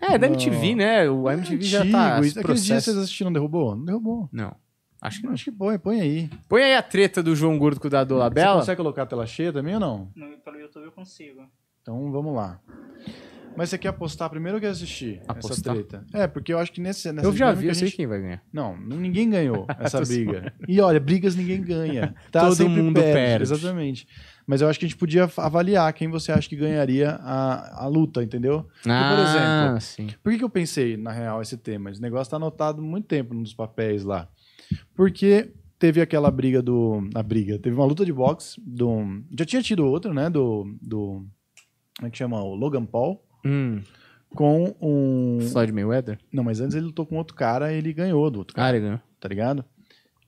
É, 0.00 0.18
da 0.18 0.28
Não. 0.28 0.34
MTV, 0.34 0.74
né? 0.74 1.08
O 1.08 1.28
É 1.30 1.34
MTV 1.34 1.62
já 1.64 1.78
antigo, 1.80 1.92
tá. 1.92 2.16
Aqueles 2.16 2.32
dias 2.34 2.44
processo. 2.44 2.84
vocês 2.84 2.96
assistiram, 2.98 3.32
derrubou? 3.32 3.74
Não 3.76 3.84
derrubou. 3.84 4.28
Não. 4.32 4.54
Acho 5.00 5.20
que 5.20 5.26
não. 5.26 5.32
Acho 5.34 5.44
que 5.44 5.52
põe, 5.52 5.78
põe 5.78 6.00
aí. 6.00 6.30
Põe 6.48 6.62
aí 6.62 6.74
a 6.74 6.82
treta 6.82 7.22
do 7.22 7.34
João 7.36 7.58
Gordo 7.58 7.80
com 7.80 7.86
o 7.86 7.90
da 7.90 8.00
Você 8.02 8.06
Dolabella. 8.08 8.56
consegue 8.60 8.76
colocar 8.76 9.02
a 9.02 9.06
tela 9.06 9.26
cheia 9.26 9.52
também 9.52 9.74
ou 9.74 9.80
não? 9.80 10.08
No, 10.14 10.36
pelo 10.38 10.58
YouTube 10.58 10.84
eu 10.84 10.92
consigo. 10.92 11.42
Então 11.82 12.10
vamos 12.10 12.34
lá. 12.34 12.60
Mas 13.56 13.70
você 13.70 13.78
quer 13.78 13.88
apostar 13.88 14.28
primeiro 14.30 14.56
ou 14.56 14.60
quer 14.60 14.68
assistir 14.70 15.22
Apostar? 15.28 15.52
essa 15.52 15.62
treta? 15.62 16.04
É, 16.12 16.26
porque 16.26 16.52
eu 16.52 16.58
acho 16.58 16.72
que 16.72 16.80
nesse, 16.80 17.12
nessa 17.12 17.28
Eu 17.28 17.32
já 17.36 17.52
vi, 17.52 17.68
eu 17.68 17.74
sei 17.74 17.86
gente- 17.86 17.96
quem 17.96 18.06
vai 18.06 18.20
ganhar. 18.20 18.42
Não, 18.52 18.76
ninguém 18.76 19.30
ganhou 19.30 19.64
essa 19.78 20.00
briga. 20.00 20.52
E 20.66 20.80
olha, 20.80 20.98
brigas 20.98 21.36
ninguém 21.36 21.62
ganha. 21.62 22.14
Tá? 22.32 22.40
Todo 22.40 22.56
Sempre 22.56 22.82
mundo 22.82 23.00
perde. 23.00 23.44
Exatamente. 23.44 24.08
Mas 24.46 24.60
eu 24.60 24.68
acho 24.68 24.78
que 24.78 24.84
a 24.84 24.88
gente 24.88 24.98
podia 24.98 25.28
avaliar 25.38 25.92
quem 25.94 26.08
você 26.08 26.30
acha 26.30 26.48
que 26.48 26.56
ganharia 26.56 27.10
a, 27.22 27.84
a 27.84 27.86
luta, 27.86 28.22
entendeu? 28.22 28.68
Ah, 28.86 29.14
por 29.14 29.22
exemplo, 29.24 29.80
sim. 29.80 30.06
Por 30.22 30.32
que, 30.32 30.38
que 30.38 30.44
eu 30.44 30.50
pensei, 30.50 30.96
na 30.98 31.12
real, 31.12 31.40
esse 31.40 31.56
tema? 31.56 31.90
Esse 31.90 32.02
negócio 32.02 32.30
tá 32.30 32.36
anotado 32.36 32.80
há 32.80 32.84
muito 32.84 33.06
tempo 33.06 33.32
nos 33.32 33.54
papéis 33.54 34.04
lá. 34.04 34.28
Porque 34.94 35.52
teve 35.78 36.00
aquela 36.00 36.30
briga 36.30 36.60
do. 36.62 37.08
A 37.14 37.22
briga. 37.22 37.58
Teve 37.58 37.74
uma 37.76 37.84
luta 37.86 38.04
de 38.04 38.12
boxe 38.12 38.60
do. 38.64 39.22
Já 39.38 39.44
tinha 39.44 39.62
tido 39.62 39.86
outra, 39.86 40.12
né? 40.12 40.28
Do. 40.28 40.76
do 40.80 41.26
como 41.96 42.08
é 42.08 42.10
que 42.10 42.18
chama? 42.18 42.42
O 42.42 42.54
Logan 42.54 42.84
Paul. 42.84 43.24
Hum, 43.46 43.80
Com 44.34 44.74
um. 44.80 45.38
Floyd 45.52 45.72
Mayweather? 45.72 46.18
Não, 46.32 46.42
mas 46.44 46.60
antes 46.60 46.74
ele 46.76 46.86
lutou 46.86 47.06
com 47.06 47.16
outro 47.16 47.34
cara 47.36 47.72
e 47.72 47.78
ele 47.78 47.92
ganhou 47.92 48.28
do 48.30 48.40
outro 48.40 48.54
cara, 48.56 48.68
Ah, 48.68 48.70
ele 48.76 48.80
ganhou. 48.84 49.00
tá 49.20 49.28
ligado? 49.28 49.64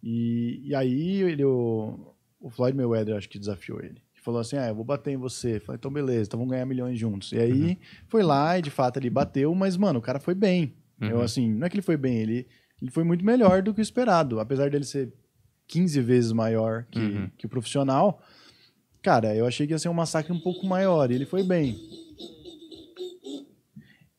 E, 0.02 0.60
e 0.68 0.74
aí 0.74 1.22
ele, 1.22 1.44
o, 1.44 2.14
o 2.40 2.48
Floyd 2.50 2.76
Mayweather 2.76 3.16
acho 3.16 3.28
que 3.28 3.38
desafiou 3.38 3.80
ele. 3.80 4.00
Falou 4.26 4.40
assim: 4.40 4.56
ah, 4.56 4.66
eu 4.66 4.74
vou 4.74 4.84
bater 4.84 5.12
em 5.12 5.16
você. 5.16 5.60
Falei, 5.60 5.78
então 5.78 5.90
beleza, 5.90 6.22
então 6.26 6.38
vamos 6.40 6.50
ganhar 6.52 6.66
milhões 6.66 6.98
juntos. 6.98 7.30
E 7.32 7.38
aí 7.38 7.62
Uhum. 7.62 7.76
foi 8.08 8.22
lá 8.24 8.58
e 8.58 8.62
de 8.62 8.70
fato 8.70 8.98
ele 8.98 9.08
bateu, 9.08 9.54
mas, 9.54 9.76
mano, 9.76 10.00
o 10.00 10.02
cara 10.02 10.18
foi 10.18 10.34
bem. 10.34 10.74
Eu, 11.00 11.18
Uhum. 11.18 11.22
assim, 11.22 11.48
não 11.48 11.64
é 11.66 11.70
que 11.70 11.76
ele 11.76 11.82
foi 11.82 11.96
bem, 11.96 12.16
ele, 12.18 12.46
ele 12.82 12.90
foi 12.90 13.04
muito 13.04 13.24
melhor 13.24 13.62
do 13.62 13.72
que 13.72 13.80
o 13.80 13.82
esperado. 13.82 14.40
Apesar 14.40 14.68
dele 14.68 14.84
ser 14.84 15.12
15 15.68 16.00
vezes 16.00 16.32
maior 16.32 16.84
que, 16.90 16.98
Uhum. 16.98 17.30
que 17.38 17.46
o 17.46 17.48
profissional, 17.48 18.20
cara, 19.00 19.32
eu 19.34 19.46
achei 19.46 19.64
que 19.66 19.72
ia 19.72 19.78
ser 19.78 19.88
um 19.90 19.94
massacre 19.94 20.32
um 20.32 20.40
pouco 20.40 20.66
maior. 20.66 21.08
E 21.10 21.14
ele 21.14 21.24
foi 21.26 21.42
bem. 21.44 21.76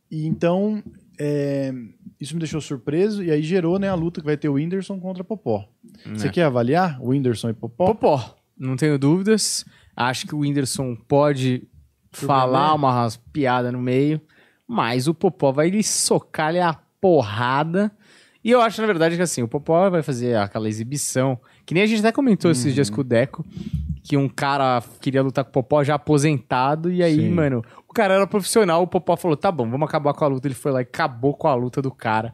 E 0.10 0.26
então, 0.26 0.82
é, 1.20 1.74
isso 2.20 2.34
me 2.34 2.40
deixou 2.40 2.62
surpreso. 2.62 3.24
E 3.24 3.32
aí 3.32 3.42
gerou 3.44 3.78
né, 3.80 3.90
a 3.90 3.96
luta 3.96 4.22
que 4.22 4.26
vai 4.26 4.38
ter 4.38 4.48
o 4.50 4.54
Whindersson 4.54 5.00
contra 5.00 5.24
Popó. 5.24 5.68
Você 6.16 6.28
É. 6.28 6.32
quer 6.32 6.44
avaliar 6.44 7.02
o 7.02 7.10
Whindersson 7.10 7.50
e 7.50 7.54
Popó? 7.54 7.88
Popó, 7.88 8.38
não 8.58 8.76
tenho 8.76 8.98
dúvidas. 8.98 9.66
Acho 9.98 10.28
que 10.28 10.36
o 10.36 10.40
Whindersson 10.40 10.96
pode 10.96 11.68
falar 12.12 12.76
umas 12.76 13.18
piadas 13.18 13.74
no 13.74 13.80
meio, 13.80 14.22
mas 14.68 15.08
o 15.08 15.14
Popó 15.14 15.52
vai 15.52 15.72
lhe 15.72 15.82
socar-lhe 15.82 16.60
a 16.60 16.78
porrada. 17.02 17.92
E 18.44 18.52
eu 18.52 18.62
acho, 18.62 18.80
na 18.80 18.86
verdade, 18.86 19.16
que 19.16 19.24
assim, 19.24 19.42
o 19.42 19.48
Popó 19.48 19.90
vai 19.90 20.04
fazer 20.04 20.38
aquela 20.38 20.70
exibição, 20.70 21.40
que 21.66 21.74
nem 21.74 21.82
a 21.82 21.88
gente 21.88 22.00
até 22.00 22.12
comentou 22.12 22.52
esses 22.52 22.76
dias 22.76 22.92
com 22.92 23.02
o 23.02 23.04
Deco, 23.04 23.44
que 24.04 24.16
um 24.16 24.30
cara 24.30 24.84
queria 25.02 25.24
lutar 25.24 25.44
com 25.44 25.50
o 25.50 25.54
Popó 25.54 25.84
já 25.84 25.96
aposentado, 25.96 26.92
e 26.92 27.02
aí, 27.02 27.16
Sim. 27.16 27.32
mano, 27.32 27.64
o 27.90 27.94
cara 27.94 28.14
era 28.14 28.28
profissional, 28.28 28.84
o 28.84 28.88
Popó 28.88 29.18
falou, 29.18 29.36
tá 29.36 29.52
bom, 29.52 29.68
vamos 29.68 29.90
acabar 29.90 30.14
com 30.14 30.24
a 30.24 30.28
luta. 30.28 30.48
Ele 30.48 30.54
foi 30.54 30.72
lá 30.72 30.80
e 30.80 30.84
acabou 30.84 31.34
com 31.34 31.48
a 31.48 31.56
luta 31.56 31.82
do 31.82 31.92
cara 31.92 32.32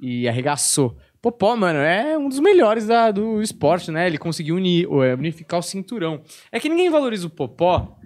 e 0.00 0.28
arregaçou. 0.28 0.96
Popó, 1.22 1.54
mano, 1.56 1.78
é 1.78 2.18
um 2.18 2.28
dos 2.28 2.40
melhores 2.40 2.84
da- 2.86 3.12
do 3.12 3.40
esporte, 3.40 3.90
né? 3.92 4.06
Ele 4.08 4.18
conseguiu 4.18 4.56
unir, 4.56 4.86
é, 5.04 5.14
unificar 5.14 5.60
o 5.60 5.62
cinturão. 5.62 6.20
É 6.50 6.58
que 6.58 6.68
ninguém 6.68 6.90
valoriza 6.90 7.28
o 7.28 7.30
Popó 7.30 7.96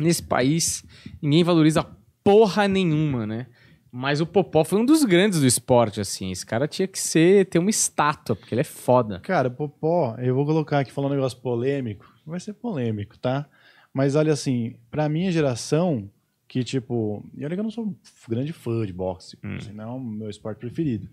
nesse 0.00 0.22
país, 0.22 0.84
ninguém 1.22 1.44
valoriza 1.44 1.86
porra 2.24 2.66
nenhuma, 2.66 3.24
né? 3.26 3.46
Mas 3.92 4.20
o 4.20 4.26
Popó 4.26 4.64
foi 4.64 4.78
um 4.80 4.84
dos 4.84 5.04
grandes 5.04 5.40
do 5.40 5.46
esporte, 5.46 6.00
assim. 6.00 6.30
Esse 6.30 6.44
cara 6.44 6.66
tinha 6.68 6.86
que 6.88 6.98
ser, 6.98 7.46
ter 7.46 7.58
uma 7.58 7.70
estátua, 7.70 8.34
porque 8.36 8.54
ele 8.54 8.60
é 8.60 8.64
foda. 8.64 9.20
Cara, 9.20 9.48
Popó, 9.50 10.16
eu 10.18 10.34
vou 10.34 10.44
colocar 10.46 10.80
aqui 10.80 10.92
falando 10.92 11.12
um 11.12 11.16
negócio 11.16 11.38
polêmico. 11.40 12.04
Vai 12.26 12.38
ser 12.40 12.52
polêmico, 12.54 13.18
tá? 13.18 13.46
Mas 13.92 14.14
olha 14.14 14.32
assim, 14.32 14.74
pra 14.90 15.08
minha 15.08 15.32
geração, 15.32 16.08
que 16.46 16.62
tipo. 16.62 17.24
E 17.36 17.44
olha 17.44 17.54
que 17.54 17.60
eu 17.60 17.64
não 17.64 17.70
sou 17.70 17.84
um 17.86 17.94
grande 18.28 18.52
fã 18.52 18.86
de 18.86 18.92
boxe, 18.92 19.36
Hum. 19.42 19.56
assim, 19.56 19.72
não 19.72 19.84
é 19.84 19.86
o 19.88 20.00
meu 20.00 20.30
esporte 20.30 20.58
preferido. 20.58 21.08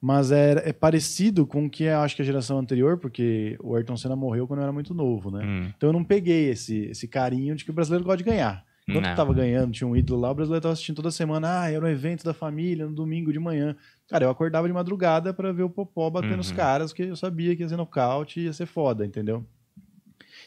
Mas 0.00 0.30
é, 0.30 0.68
é 0.68 0.72
parecido 0.72 1.44
com 1.44 1.66
o 1.66 1.70
que 1.70 1.84
eu 1.84 1.98
acho 1.98 2.14
que 2.14 2.22
a 2.22 2.24
geração 2.24 2.58
anterior, 2.58 2.98
porque 2.98 3.56
o 3.60 3.74
Ayrton 3.74 3.96
Senna 3.96 4.14
morreu 4.14 4.46
quando 4.46 4.60
eu 4.60 4.62
era 4.64 4.72
muito 4.72 4.94
novo, 4.94 5.30
né? 5.30 5.44
Hum, 5.44 5.72
Então 5.76 5.88
eu 5.88 5.92
não 5.92 6.04
peguei 6.04 6.50
esse, 6.50 6.84
esse 6.86 7.08
carinho 7.08 7.56
de 7.56 7.64
que 7.64 7.70
o 7.70 7.74
brasileiro 7.74 8.04
gosta 8.04 8.18
de 8.18 8.24
ganhar. 8.24 8.64
Enquanto 8.88 9.04
Não. 9.04 9.10
eu 9.10 9.16
tava 9.16 9.34
ganhando, 9.34 9.72
tinha 9.72 9.86
um 9.86 9.94
ídolo 9.94 10.20
lá, 10.20 10.30
o 10.30 10.34
brasileiro 10.34 10.62
tava 10.62 10.72
assistindo 10.72 10.96
toda 10.96 11.10
semana. 11.10 11.62
Ah, 11.62 11.70
era 11.70 11.84
um 11.84 11.88
evento 11.88 12.24
da 12.24 12.32
família, 12.32 12.86
no 12.86 12.94
domingo 12.94 13.30
de 13.32 13.38
manhã. 13.38 13.76
Cara, 14.08 14.24
eu 14.24 14.30
acordava 14.30 14.66
de 14.66 14.72
madrugada 14.72 15.34
pra 15.34 15.52
ver 15.52 15.64
o 15.64 15.68
Popó 15.68 16.08
bater 16.08 16.36
nos 16.36 16.48
Uhum. 16.50 16.56
caras, 16.56 16.90
porque 16.92 17.02
eu 17.02 17.16
sabia 17.16 17.54
que 17.54 17.62
ia 17.62 17.68
ser 17.68 17.76
nocaute 17.76 18.40
e 18.40 18.44
ia 18.44 18.52
ser 18.52 18.64
foda, 18.66 19.04
entendeu? 19.04 19.44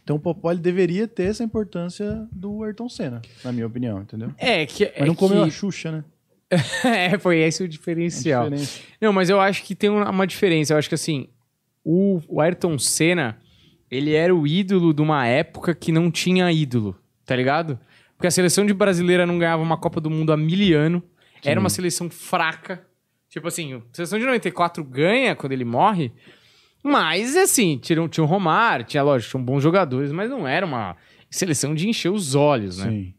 Então 0.04 0.16
o 0.16 0.20
Popó 0.20 0.52
ele 0.52 0.62
deveria 0.62 1.08
ter 1.08 1.24
essa 1.26 1.44
importância 1.44 2.28
do 2.32 2.64
Ayrton 2.64 2.90
Senna, 2.90 3.22
na 3.44 3.52
minha 3.52 3.68
opinião, 3.68 4.02
entendeu? 4.02 4.32
É 4.38 4.66
que. 4.66 4.86
Mas 4.86 5.04
é 5.04 5.06
não 5.06 5.14
comeu 5.14 5.44
a 5.44 5.46
que... 5.46 5.52
Xuxa, 5.52 5.92
né? 5.92 6.04
é, 6.86 7.18
foi 7.18 7.40
esse 7.40 7.64
o 7.64 7.66
É 7.66 7.68
diferencial. 7.68 8.50
diferente. 8.50 8.84
Não, 9.00 9.14
mas 9.14 9.30
eu 9.30 9.40
acho 9.40 9.64
que 9.64 9.74
tem 9.74 9.90
uma 9.90 10.10
uma 10.10 10.28
diferença. 10.28 10.74
Eu 10.74 10.78
acho 10.78 10.90
que 10.90 10.96
assim, 10.96 11.28
o, 11.84 12.22
o 12.28 12.42
Ayrton 12.42 12.78
Senna, 12.78 13.38
ele 13.90 14.14
era 14.14 14.36
o 14.36 14.46
ídolo 14.46 14.94
de 14.94 15.02
uma 15.02 15.26
época 15.26 15.74
que 15.74 15.92
não 15.92 16.12
tinha 16.12 16.52
ídolo, 16.52 16.98
tá 17.26 17.36
ligado? 17.36 17.80
Porque 18.16 18.28
a 18.28 18.32
seleção 18.32 18.66
de 18.66 18.74
brasileira 18.74 19.26
não 19.26 19.40
ganhava 19.40 19.64
uma 19.64 19.78
Copa 19.78 20.00
do 20.00 20.10
Mundo 20.10 20.32
há 20.32 20.38
mil 20.38 20.78
anos. 20.78 21.02
Era 21.44 21.60
uma 21.60 21.70
seleção 21.70 22.10
fraca. 22.10 22.86
Tipo 23.30 23.48
assim, 23.48 23.74
a 23.76 23.82
seleção 23.94 24.20
de 24.20 24.26
94 24.26 24.84
ganha 24.84 25.36
quando 25.36 25.54
ele 25.54 25.66
morre. 25.66 26.12
Mas, 26.84 27.36
assim, 27.36 27.78
tinha, 27.78 28.08
tinha 28.08 28.24
o 28.24 28.28
Romário, 28.28 28.86
tinha, 28.86 29.02
lógico, 29.02 29.32
tinham 29.32 29.44
bons 29.44 29.62
jogadores, 29.64 30.12
mas 30.12 30.30
não 30.30 30.48
era 30.48 30.66
uma 30.66 30.96
seleção 31.30 31.74
de 31.74 31.88
encher 31.88 32.12
os 32.12 32.36
olhos, 32.36 32.78
né? 32.78 32.90
Sim. 32.92 33.14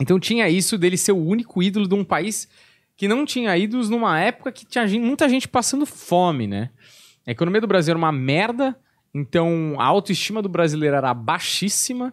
Então 0.00 0.18
tinha 0.18 0.48
isso 0.48 0.76
dele 0.78 0.96
ser 0.96 1.12
o 1.12 1.24
único 1.24 1.62
ídolo 1.62 1.86
de 1.86 1.94
um 1.94 2.04
país 2.04 2.48
que 2.96 3.06
não 3.08 3.24
tinha 3.24 3.56
ídolos 3.56 3.88
numa 3.88 4.18
época 4.20 4.52
que 4.52 4.64
tinha 4.66 4.86
gen- 4.86 5.00
muita 5.00 5.28
gente 5.28 5.48
passando 5.48 5.84
fome, 5.86 6.46
né? 6.46 6.70
A 7.26 7.30
economia 7.30 7.60
do 7.60 7.66
Brasil 7.66 7.92
era 7.92 7.98
uma 7.98 8.12
merda, 8.12 8.76
então 9.14 9.76
a 9.78 9.84
autoestima 9.84 10.42
do 10.42 10.48
brasileiro 10.48 10.96
era 10.96 11.12
baixíssima. 11.14 12.12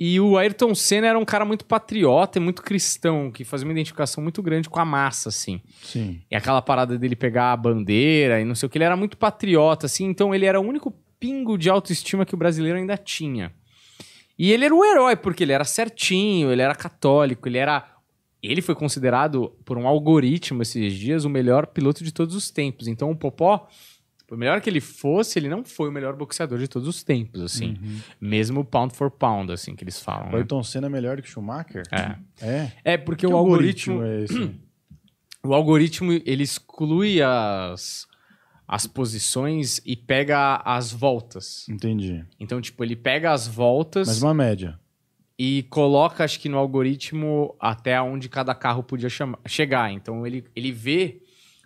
E 0.00 0.18
o 0.18 0.36
Ayrton 0.36 0.74
Senna 0.74 1.06
era 1.06 1.18
um 1.18 1.24
cara 1.24 1.44
muito 1.44 1.64
patriota 1.64 2.38
e 2.38 2.42
muito 2.42 2.60
cristão, 2.62 3.30
que 3.30 3.44
fazia 3.44 3.66
uma 3.66 3.72
identificação 3.72 4.20
muito 4.22 4.42
grande 4.42 4.68
com 4.68 4.80
a 4.80 4.84
massa, 4.84 5.28
assim. 5.28 5.60
Sim. 5.82 6.20
E 6.28 6.34
aquela 6.34 6.60
parada 6.60 6.98
dele 6.98 7.14
pegar 7.14 7.52
a 7.52 7.56
bandeira 7.56 8.40
e 8.40 8.44
não 8.44 8.54
sei 8.56 8.66
o 8.66 8.70
que, 8.70 8.78
ele 8.78 8.84
era 8.84 8.96
muito 8.96 9.16
patriota, 9.16 9.86
assim, 9.86 10.06
então 10.06 10.34
ele 10.34 10.44
era 10.44 10.60
o 10.60 10.64
único 10.64 10.90
pingo 11.20 11.56
de 11.56 11.70
autoestima 11.70 12.26
que 12.26 12.34
o 12.34 12.38
brasileiro 12.38 12.78
ainda 12.78 12.96
tinha. 12.96 13.52
E 14.38 14.50
ele 14.52 14.64
era 14.64 14.74
o 14.74 14.84
herói, 14.84 15.16
porque 15.16 15.44
ele 15.44 15.52
era 15.52 15.64
certinho, 15.64 16.50
ele 16.50 16.62
era 16.62 16.74
católico, 16.74 17.48
ele 17.48 17.58
era. 17.58 17.86
Ele 18.42 18.60
foi 18.60 18.74
considerado, 18.74 19.50
por 19.64 19.78
um 19.78 19.86
algoritmo 19.86 20.62
esses 20.62 20.94
dias, 20.94 21.24
o 21.24 21.30
melhor 21.30 21.66
piloto 21.66 22.02
de 22.02 22.12
todos 22.12 22.34
os 22.34 22.50
tempos. 22.50 22.88
Então 22.88 23.08
o 23.08 23.14
Popó, 23.16 23.68
por 24.26 24.36
melhor 24.36 24.60
que 24.60 24.68
ele 24.68 24.80
fosse, 24.80 25.38
ele 25.38 25.48
não 25.48 25.64
foi 25.64 25.88
o 25.88 25.92
melhor 25.92 26.16
boxeador 26.16 26.58
de 26.58 26.66
todos 26.66 26.88
os 26.88 27.04
tempos, 27.04 27.40
assim. 27.40 27.78
Mesmo 28.20 28.64
pound 28.64 28.96
for 28.96 29.10
pound, 29.12 29.52
assim, 29.52 29.76
que 29.76 29.84
eles 29.84 30.00
falam. 30.00 30.28
O 30.28 30.32
Né? 30.32 30.38
Ayrton 30.38 30.62
Senna 30.64 30.88
é 30.88 30.90
melhor 30.90 31.16
do 31.16 31.22
que 31.22 31.28
Schumacher? 31.28 31.84
É. 31.92 32.16
É. 32.44 32.72
É, 32.82 32.96
porque 32.96 33.26
Que 33.26 33.32
o 33.32 33.36
algoritmo 33.36 34.02
é 34.02 34.22
esse? 34.24 34.50
o 35.44 35.54
algoritmo 35.54 36.12
ele 36.12 36.42
exclui 36.42 37.22
as, 37.22 38.08
as 38.74 38.86
posições 38.86 39.82
e 39.84 39.94
pega 39.94 40.62
as 40.64 40.90
voltas. 40.90 41.68
Entendi. 41.68 42.24
Então, 42.40 42.58
tipo, 42.58 42.82
ele 42.82 42.96
pega 42.96 43.30
as 43.30 43.46
voltas 43.46 44.08
Mas 44.08 44.22
uma 44.22 44.32
média. 44.32 44.78
e 45.38 45.64
coloca, 45.64 46.24
acho 46.24 46.40
que 46.40 46.48
no 46.48 46.56
algoritmo, 46.56 47.54
até 47.60 48.00
onde 48.00 48.30
cada 48.30 48.54
carro 48.54 48.82
podia 48.82 49.10
chama- 49.10 49.38
chegar. 49.46 49.92
Então, 49.92 50.26
ele, 50.26 50.44
ele 50.56 50.72
vê 50.72 51.20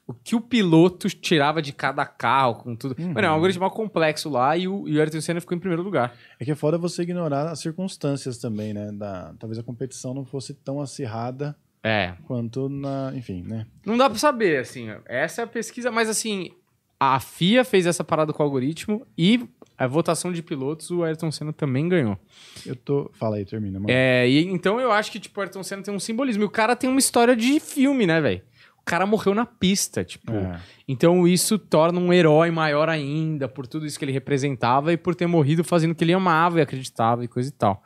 o 0.05 0.13
que 0.13 0.35
o 0.35 0.41
piloto 0.41 1.09
tirava 1.09 1.63
de 1.63 1.73
cada 1.73 2.05
carro, 2.05 2.57
com 2.57 2.75
tudo. 2.75 2.97
Uhum. 3.01 3.13
Mano, 3.13 3.27
é 3.27 3.31
um 3.31 3.35
algoritmo 3.35 3.71
complexo 3.71 4.29
lá 4.29 4.57
e 4.57 4.67
o, 4.67 4.89
e 4.89 4.97
o 4.97 5.01
Ayrton 5.01 5.21
Senna 5.21 5.41
ficou 5.41 5.57
em 5.57 5.61
primeiro 5.61 5.83
lugar. 5.85 6.13
É 6.41 6.45
que 6.45 6.51
é 6.51 6.55
foda 6.57 6.77
você 6.77 7.03
ignorar 7.03 7.49
as 7.51 7.61
circunstâncias 7.61 8.39
também, 8.39 8.75
né? 8.75 8.91
Da, 8.93 9.33
talvez 9.39 9.59
a 9.61 9.63
competição 9.63 10.13
não 10.13 10.25
fosse 10.25 10.55
tão 10.55 10.81
acirrada 10.81 11.57
É, 11.85 12.15
quanto 12.25 12.69
na. 12.69 13.13
Enfim, 13.15 13.43
né? 13.43 13.65
Não 13.85 13.97
dá 13.97 14.11
pra 14.11 14.19
saber, 14.19 14.59
assim. 14.59 14.89
Essa 15.07 15.43
é 15.43 15.45
a 15.45 15.49
pesquisa, 15.49 15.91
mas 15.91 16.09
assim, 16.09 16.51
a 16.99 17.21
FIA 17.21 17.65
fez 17.65 17.87
essa 17.87 18.03
parada 18.03 18.33
com 18.33 18.43
o 18.43 18.47
algoritmo 18.47 19.07
e 19.17 19.47
a 19.79 19.87
votação 19.87 20.33
de 20.33 20.43
pilotos, 20.43 20.91
o 20.91 21.05
Ayrton 21.05 21.31
Senna 21.31 21.53
também 21.53 21.89
ganhou. 21.89 22.19
Eu 22.65 22.75
tô. 22.75 23.11
Fala 23.13 23.37
aí, 23.37 23.45
termina, 23.45 23.79
mano. 23.79 23.91
É, 23.91 24.29
e 24.29 24.47
então 24.47 24.81
eu 24.81 24.91
acho 24.91 25.13
que, 25.13 25.21
tipo, 25.21 25.39
o 25.39 25.43
Ayrton 25.43 25.63
Senna 25.63 25.83
tem 25.83 25.95
um 25.95 26.01
simbolismo. 26.01 26.43
E 26.43 26.47
o 26.47 26.51
cara 26.51 26.75
tem 26.75 26.89
uma 26.89 26.99
história 26.99 27.37
de 27.37 27.61
filme, 27.61 28.07
né, 28.07 28.21
velho? 28.21 28.43
O 28.81 28.85
cara 28.87 29.05
morreu 29.05 29.35
na 29.35 29.45
pista, 29.45 30.03
tipo. 30.03 30.33
É. 30.33 30.59
Então 30.89 31.27
isso 31.29 31.59
torna 31.59 32.01
um 32.01 32.13
herói 32.13 32.51
maior 32.51 32.89
ainda 32.89 33.49
por 33.49 33.67
tudo 33.67 33.85
isso 33.85 33.99
que 33.99 34.05
ele 34.05 34.13
representava 34.13 34.93
e 34.93 34.97
por 34.97 35.15
ter 35.15 35.27
morrido 35.27 35.63
fazendo 35.63 35.91
o 35.91 35.95
que 35.95 36.05
ele 36.05 36.13
amava 36.15 36.59
e 36.59 36.63
acreditava 36.63 37.25
e 37.25 37.29
coisa 37.29 37.49
e 37.49 37.53
tal. 37.53 37.83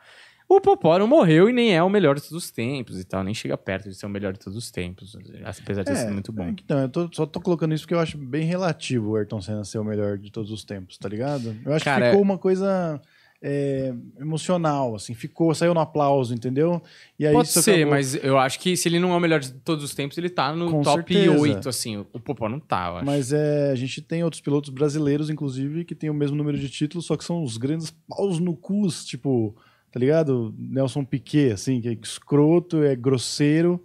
O 0.53 0.59
Popó 0.59 0.99
não 0.99 1.07
morreu 1.07 1.49
e 1.49 1.53
nem 1.53 1.73
é 1.73 1.81
o 1.81 1.89
melhor 1.89 2.15
de 2.15 2.21
todos 2.21 2.43
os 2.43 2.51
tempos 2.51 2.99
e 2.99 3.03
tal, 3.05 3.23
nem 3.23 3.33
chega 3.33 3.57
perto 3.57 3.87
de 3.89 3.95
ser 3.95 4.05
o 4.05 4.09
melhor 4.09 4.33
de 4.33 4.39
todos 4.39 4.57
os 4.57 4.69
tempos, 4.69 5.15
apesar 5.45 5.83
de 5.83 5.87
ter 5.91 5.95
sido 5.95 6.11
muito 6.11 6.31
bom. 6.33 6.43
é 6.43 6.49
Então, 6.49 6.79
eu 6.79 6.89
tô- 6.89 7.09
só 7.13 7.25
tô 7.25 7.39
colocando 7.39 7.73
isso 7.73 7.83
porque 7.83 7.93
eu 7.93 7.99
acho 7.99 8.17
bem 8.17 8.43
relativo 8.45 9.11
o 9.11 9.15
Ayrton 9.15 9.41
Senna 9.41 9.63
ser 9.63 9.77
o 9.79 9.83
melhor 9.83 10.17
de 10.17 10.29
todos 10.29 10.51
os 10.51 10.63
tempos, 10.65 10.97
tá 10.97 11.07
ligado? 11.07 11.55
Eu 11.65 11.73
acho 11.73 11.85
Cara, 11.85 12.01
que 12.05 12.09
ficou 12.11 12.21
uma 12.21 12.37
coisa 12.37 13.01
é, 13.43 13.91
emocional, 14.19 14.93
assim, 14.93 15.13
ficou, 15.15 15.55
saiu 15.55 15.73
no 15.73 15.79
aplauso, 15.79 16.33
entendeu? 16.33 16.79
E 17.17 17.25
aí 17.25 17.33
Pode 17.33 17.47
ser, 17.47 17.71
acabou- 17.71 17.89
mas 17.91 18.13
eu 18.23 18.37
acho 18.37 18.59
que 18.59 18.77
se 18.77 18.87
ele 18.87 18.99
não 18.99 19.13
é 19.13 19.15
o 19.15 19.19
melhor 19.19 19.39
de 19.39 19.51
todos 19.53 19.83
os 19.83 19.95
tempos, 19.95 20.17
ele 20.17 20.29
tá 20.29 20.53
no 20.53 20.69
Com 20.69 20.81
top 20.83 21.11
certeza. 21.13 21.31
8, 21.41 21.69
assim. 21.69 21.97
O 22.13 22.19
Popó 22.19 22.47
não 22.47 22.59
tá, 22.59 22.89
eu 22.89 22.95
acho. 22.97 23.05
Mas 23.05 23.33
é, 23.33 23.71
a 23.71 23.75
gente 23.75 23.99
tem 24.01 24.23
outros 24.23 24.41
pilotos 24.41 24.69
brasileiros, 24.69 25.29
inclusive, 25.29 25.83
que 25.85 25.95
tem 25.95 26.09
o 26.09 26.13
mesmo 26.13 26.35
número 26.37 26.57
de 26.57 26.69
títulos, 26.69 27.05
só 27.07 27.17
que 27.17 27.23
são 27.23 27.41
os 27.43 27.57
grandes 27.57 27.89
paus 28.07 28.37
no 28.39 28.55
cus, 28.55 29.03
tipo, 29.05 29.55
tá 29.91 29.99
ligado? 29.99 30.53
Nelson 30.57 31.03
Piquet, 31.03 31.51
assim, 31.51 31.81
que 31.81 31.89
é 31.89 31.93
escroto, 31.93 32.83
é 32.83 32.95
grosseiro, 32.95 33.83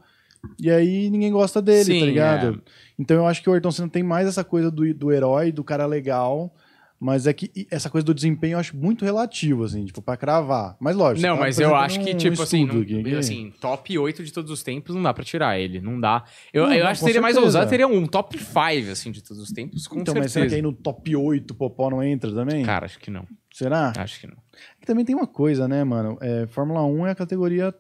e 0.59 0.71
aí 0.71 1.11
ninguém 1.11 1.33
gosta 1.33 1.61
dele, 1.61 1.85
Sim, 1.85 2.01
tá 2.01 2.07
ligado? 2.07 2.63
é. 2.65 2.71
Então 2.99 3.17
eu 3.17 3.27
acho 3.27 3.43
que 3.43 3.51
o 3.51 3.53
Ayrton 3.53 3.71
Senna 3.71 3.89
tem 3.89 4.03
mais 4.03 4.29
essa 4.29 4.45
coisa 4.45 4.71
do, 4.71 4.95
do 4.95 5.13
herói, 5.13 5.51
do 5.51 5.65
cara 5.65 5.87
legal, 5.87 6.55
Mas 6.99 7.27
é 7.27 7.33
que 7.35 7.51
essa 7.71 7.91
coisa 7.91 8.05
do 8.07 8.15
desempenho 8.15 8.55
eu 8.55 8.59
acho 8.59 8.75
muito 8.75 9.05
relativo, 9.05 9.65
assim, 9.65 9.85
tipo, 9.85 10.01
pra 10.01 10.17
cravar. 10.17 10.77
Mas 10.81 10.97
lógico. 10.97 11.27
Não, 11.27 11.35
tá 11.35 11.41
mas 11.43 11.61
eu 11.61 11.75
acho 11.77 12.01
que, 12.01 12.15
um 12.15 12.17
tipo 12.17 12.43
assim, 12.43 12.65
não- 12.65 12.81
aqui, 12.81 13.15
assim, 13.15 13.53
top 13.61 13.99
8 13.99 14.25
de 14.25 14.33
todos 14.33 14.51
os 14.51 14.63
tempos 14.63 14.95
não 14.95 15.03
dá 15.03 15.13
pra 15.13 15.23
tirar 15.23 15.59
ele. 15.61 15.79
Não 15.79 16.01
dá. 16.01 16.25
Eu, 16.55 16.67
Não, 16.67 16.73
eu 16.73 16.85
não, 16.85 16.91
acho 16.91 17.01
que 17.01 17.07
seria 17.07 17.21
mais 17.21 17.37
ousado, 17.37 17.69
teria 17.69 17.87
um 17.87 18.07
top 18.07 18.39
5, 18.39 18.91
assim, 18.91 19.11
de 19.11 19.23
todos 19.23 19.43
os 19.43 19.51
tempos, 19.51 19.87
com 19.87 19.97
Então, 20.01 20.15
certeza. 20.15 20.25
mas 20.25 20.33
será 20.33 20.47
que 20.49 20.55
aí 20.55 20.63
no 20.63 20.73
top 20.73 21.15
8 21.15 21.51
o 21.51 21.55
Popó 21.55 21.91
não 21.91 22.03
entra 22.03 22.33
também? 22.33 22.65
Cara, 22.65 22.87
acho 22.87 22.99
que 22.99 23.11
não. 23.11 23.27
Será? 23.53 23.93
Acho 23.97 24.19
que 24.21 24.27
não. 24.27 24.37
Que 24.81 24.87
também 24.87 25.05
tem 25.05 25.15
uma 25.15 25.27
coisa, 25.27 25.69
né, 25.69 25.85
mano? 25.85 26.17
É, 26.23 26.47
Fórmula 26.47 26.83
1 26.87 27.07
é 27.07 27.11
a 27.11 27.15
categoria 27.15 27.75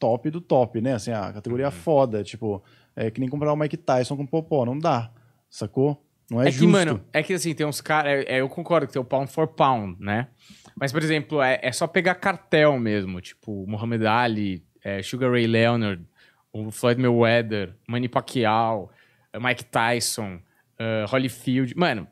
top 0.00 0.30
do 0.30 0.40
top, 0.40 0.80
né? 0.80 0.94
Assim, 0.94 1.10
a 1.10 1.26
Uhum. 1.26 1.32
categoria 1.34 1.70
foda. 1.70 2.22
Tipo, 2.24 2.62
é 2.94 3.10
que 3.10 3.20
nem 3.20 3.28
comparar 3.28 3.52
o 3.52 3.56
Mike 3.56 3.76
Tyson 3.76 4.16
com 4.16 4.22
o 4.24 4.28
Popó. 4.28 4.64
Não 4.64 4.78
dá. 4.78 5.10
Sacou? 5.50 6.02
Não 6.30 6.42
é, 6.42 6.48
É, 6.48 6.50
justo. 6.50 6.66
que, 6.66 6.72
mano, 6.72 7.04
é 7.12 7.22
que 7.22 7.32
assim, 7.34 7.54
tem 7.54 7.66
uns 7.66 7.80
caras. 7.80 8.24
É, 8.26 8.36
é, 8.36 8.40
eu 8.40 8.48
concordo 8.48 8.86
que 8.86 8.92
tem 8.92 9.00
o 9.00 9.04
pound 9.04 9.30
for 9.30 9.46
pound, 9.46 9.96
né? 10.02 10.28
Mas, 10.78 10.92
por 10.92 11.02
exemplo, 11.02 11.40
é, 11.40 11.58
é 11.62 11.72
só 11.72 11.86
pegar 11.86 12.14
cartel 12.16 12.78
mesmo. 12.78 13.20
Tipo, 13.20 13.64
Muhammad 13.66 14.02
Ali, 14.04 14.64
é, 14.84 15.02
Sugar 15.02 15.30
Ray 15.30 15.46
Leonard, 15.46 16.02
o 16.52 16.70
Floyd 16.70 17.00
Mayweather, 17.00 17.74
Manny 17.88 18.08
Pacquiao, 18.08 18.90
eh, 19.32 19.38
Mike 19.38 19.64
Tyson, 19.66 20.40
eh, 20.78 21.04
Holyfield. 21.08 21.74
Mano, 21.76 22.06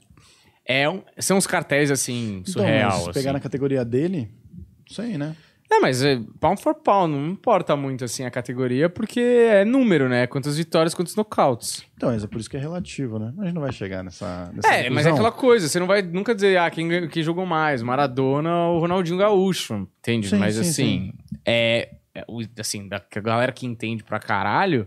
é 0.67 0.89
um- 0.89 1.03
são 1.19 1.37
uns 1.37 1.47
cartéis 1.47 1.91
assim, 1.91 2.39
Então, 2.41 2.53
surreal. 2.53 2.91
mas 2.91 2.99
se 3.01 3.05
pegar 3.13 3.21
assim. 3.31 3.33
na 3.33 3.41
categoria 3.41 3.85
dele, 3.85 4.31
não 4.57 4.95
sei, 4.95 5.19
né? 5.19 5.35
É, 5.77 5.81
mas 5.81 6.03
é, 6.03 6.21
pound 6.41 6.61
for 6.63 6.75
pound, 6.75 7.13
não 7.15 7.29
importa 7.29 7.75
muito 7.77 8.05
assim 8.05 8.25
a 8.25 8.31
categoria, 8.31 8.89
porque 8.89 9.21
é 9.21 9.65
número, 9.65 10.09
né? 10.09 10.27
Quantas 10.27 10.57
vitórias, 10.57 10.95
quantos 10.95 11.17
nocautes. 11.17 11.85
Então, 11.97 12.11
mas 12.11 12.23
é 12.23 12.27
por 12.27 12.39
isso 12.41 12.49
que 12.51 12.57
é 12.57 12.61
relativo, 12.61 13.19
né? 13.19 13.33
A 13.39 13.45
gente 13.45 13.55
não 13.55 13.63
vai 13.63 13.73
chegar 13.73 14.03
nessa. 14.05 14.51
nessa 14.55 14.69
É, 14.69 14.89
mas 14.91 15.07
é 15.07 15.11
conclusão. 15.11 15.15
aquela 15.15 15.33
coisa, 15.33 15.69
você 15.69 15.79
não 15.81 15.87
vai 15.87 16.03
nunca 16.03 16.35
dizer, 16.35 16.59
ah, 16.59 16.71
quem, 16.71 17.09
quem 17.09 17.23
jogou 17.23 17.47
mais, 17.47 17.83
Maradona 17.83 18.67
ou 18.69 18.81
Ronaldinho 18.81 19.19
Gaúcho, 19.19 19.89
entende? 20.01 20.29
Sim, 20.29 20.39
mas 20.39 20.55
sim, 20.55 20.61
assim, 20.61 21.13
é, 21.45 21.91
é 22.15 22.25
o- 22.29 22.43
assim, 22.59 22.87
da 22.89 23.03
galera 23.23 23.51
que 23.53 23.67
entende 23.67 24.03
pra 24.05 24.19
caralho, 24.19 24.87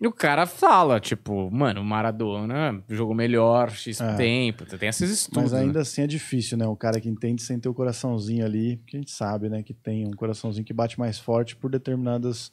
e 0.00 0.06
o 0.06 0.12
cara 0.12 0.46
fala, 0.46 1.00
tipo, 1.00 1.50
mano, 1.50 1.80
o 1.80 1.84
Maradona 1.84 2.82
jogou 2.88 3.14
melhor 3.14 3.70
X 3.70 4.00
É. 4.00 4.14
tempo, 4.14 4.64
tem 4.64 4.88
esses 4.88 5.10
estudos. 5.10 5.50
Mas 5.50 5.54
ainda 5.54 5.74
né? 5.74 5.80
assim 5.80 6.02
é 6.02 6.06
difícil, 6.06 6.56
né? 6.56 6.66
O 6.66 6.76
cara 6.76 7.00
que 7.00 7.08
entende 7.08 7.42
sem 7.42 7.58
ter 7.58 7.68
o 7.68 7.74
coraçãozinho 7.74 8.44
ali, 8.44 8.76
porque 8.76 8.96
a 8.96 9.00
gente 9.00 9.10
sabe, 9.10 9.48
né? 9.48 9.62
Que 9.62 9.74
tem 9.74 10.06
um 10.06 10.12
coraçãozinho 10.12 10.64
que 10.64 10.72
bate 10.72 10.98
mais 10.98 11.18
forte 11.18 11.56
por 11.56 11.70
determinadas 11.70 12.52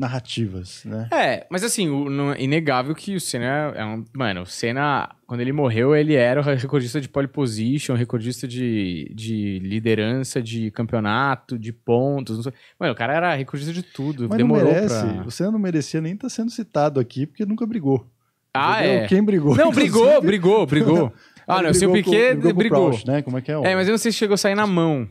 narrativas, 0.00 0.82
né? 0.84 1.08
É, 1.12 1.46
mas 1.50 1.62
assim, 1.62 1.88
o, 1.88 2.32
é 2.32 2.42
inegável 2.42 2.94
que 2.94 3.14
o 3.14 3.20
Senna 3.20 3.72
é 3.76 3.84
um. 3.84 4.04
Mano, 4.14 4.42
o 4.42 4.46
Senna, 4.46 5.08
quando 5.26 5.40
ele 5.40 5.52
morreu, 5.52 5.94
ele 5.94 6.14
era 6.14 6.40
o 6.40 6.44
recordista 6.44 7.00
de 7.00 7.08
pole 7.08 7.28
position, 7.28 7.94
recordista 7.94 8.48
de, 8.48 9.10
de 9.14 9.58
liderança, 9.60 10.42
de 10.42 10.70
campeonato, 10.70 11.58
de 11.58 11.72
pontos. 11.72 12.36
não 12.36 12.42
sei- 12.42 12.52
Mano, 12.78 12.92
o 12.92 12.96
cara 12.96 13.14
era 13.14 13.34
recordista 13.34 13.72
de 13.72 13.82
tudo. 13.82 14.26
Mas 14.28 14.38
demorou 14.38 14.64
não 14.64 14.72
merece. 14.72 15.06
pra. 15.06 15.22
Você 15.22 15.44
não 15.44 15.58
merecia 15.58 16.00
nem 16.00 16.14
estar 16.14 16.28
sendo 16.28 16.50
citado 16.50 16.98
aqui, 16.98 17.26
porque 17.26 17.44
nunca 17.46 17.66
brigou. 17.66 18.10
Ah, 18.52 18.80
Entendeu? 18.84 19.02
é. 19.02 19.06
Quem 19.06 19.22
brigou? 19.22 19.54
Não, 19.56 19.70
brigou, 19.70 20.20
brigou, 20.20 20.66
brigou. 20.66 21.12
Ah, 21.52 21.62
não, 21.62 21.70
o 21.70 21.74
seu 21.74 21.90
brigou 21.90 22.12
Piquet 22.12 22.34
brigou. 22.34 22.42
com 22.42 22.48
o 22.48 22.54
brigou. 22.58 22.88
Proust, 22.90 23.06
né? 23.08 23.22
Como 23.22 23.36
é 23.36 23.40
que 23.40 23.50
é? 23.50 23.58
o- 23.58 23.64
É, 23.64 23.74
mas 23.74 23.88
eu 23.88 23.90
não 23.92 23.98
sei 23.98 24.12
se 24.12 24.18
chegou 24.18 24.34
a 24.34 24.36
sair 24.38 24.54
na 24.54 24.68
mão. 24.68 25.08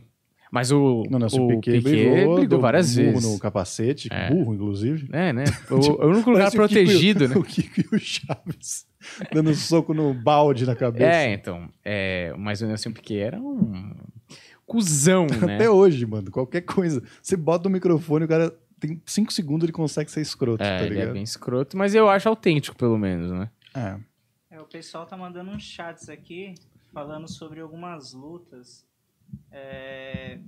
Mas 0.50 0.72
o, 0.72 1.04
Não, 1.08 1.18
não, 1.18 1.28
o 1.32 1.44
o 1.44 1.48
Piquet, 1.48 1.78
Piquet, 1.78 1.82
brigou, 2.10 2.36
brigou, 2.36 2.60
várias 2.60 2.94
burro 2.96 3.12
vezes. 3.12 3.32
no 3.32 3.38
capacete, 3.38 4.08
É. 4.10 4.30
burro, 4.30 4.54
inclusive. 4.54 5.08
É, 5.12 5.32
né? 5.32 5.44
O, 5.70 5.74
o 5.76 6.06
único 6.08 6.30
lugar 6.30 6.50
Parece 6.50 6.56
o 6.56 6.68
Kiko 6.68 6.84
protegido, 6.84 7.28
né? 7.28 7.34
O 7.38 7.42
Kiko 7.44 7.80
e 7.80 7.96
o 7.96 7.98
Chaves 8.00 8.86
dando 9.32 9.54
soco 9.54 9.94
no 9.94 10.12
balde 10.12 10.66
na 10.66 10.74
cabeça. 10.74 11.04
É, 11.04 11.32
então. 11.32 11.68
É, 11.84 12.34
mas 12.36 12.60
o 12.60 12.66
Nelson 12.66 12.90
Piquet 12.92 13.18
era 13.18 13.40
um 13.40 13.94
cuzão, 14.66 15.26
né? 15.46 15.54
Até 15.54 15.70
hoje, 15.70 16.04
mano. 16.04 16.30
Qualquer 16.30 16.62
coisa. 16.62 17.02
Você 17.22 17.36
bota 17.36 17.68
o 17.68 17.70
microfone, 17.72 18.24
o 18.24 18.28
cara 18.28 18.52
tem 18.78 19.00
cinco 19.06 19.32
segundos 19.32 19.64
ele 19.64 19.72
consegue 19.72 20.10
ser 20.10 20.20
escroto, 20.20 20.62
É, 20.64 20.78
tá 20.78 20.84
ele 20.86 20.94
é 20.94 20.98
ligado? 21.00 21.12
bem 21.14 21.22
escroto, 21.22 21.76
mas 21.76 21.94
eu 21.94 22.08
acho 22.08 22.28
autêntico, 22.28 22.76
pelo 22.76 22.98
menos, 22.98 23.30
né? 23.30 23.50
É. 23.74 23.96
É, 24.56 24.60
o 24.60 24.64
pessoal 24.64 25.06
tá 25.06 25.16
mandando 25.16 25.50
uns 25.50 25.62
chats 25.62 26.08
aqui 26.08 26.54
falando 26.92 27.28
sobre 27.28 27.60
algumas 27.60 28.12
lutas. 28.12 28.84
É, 29.50 30.38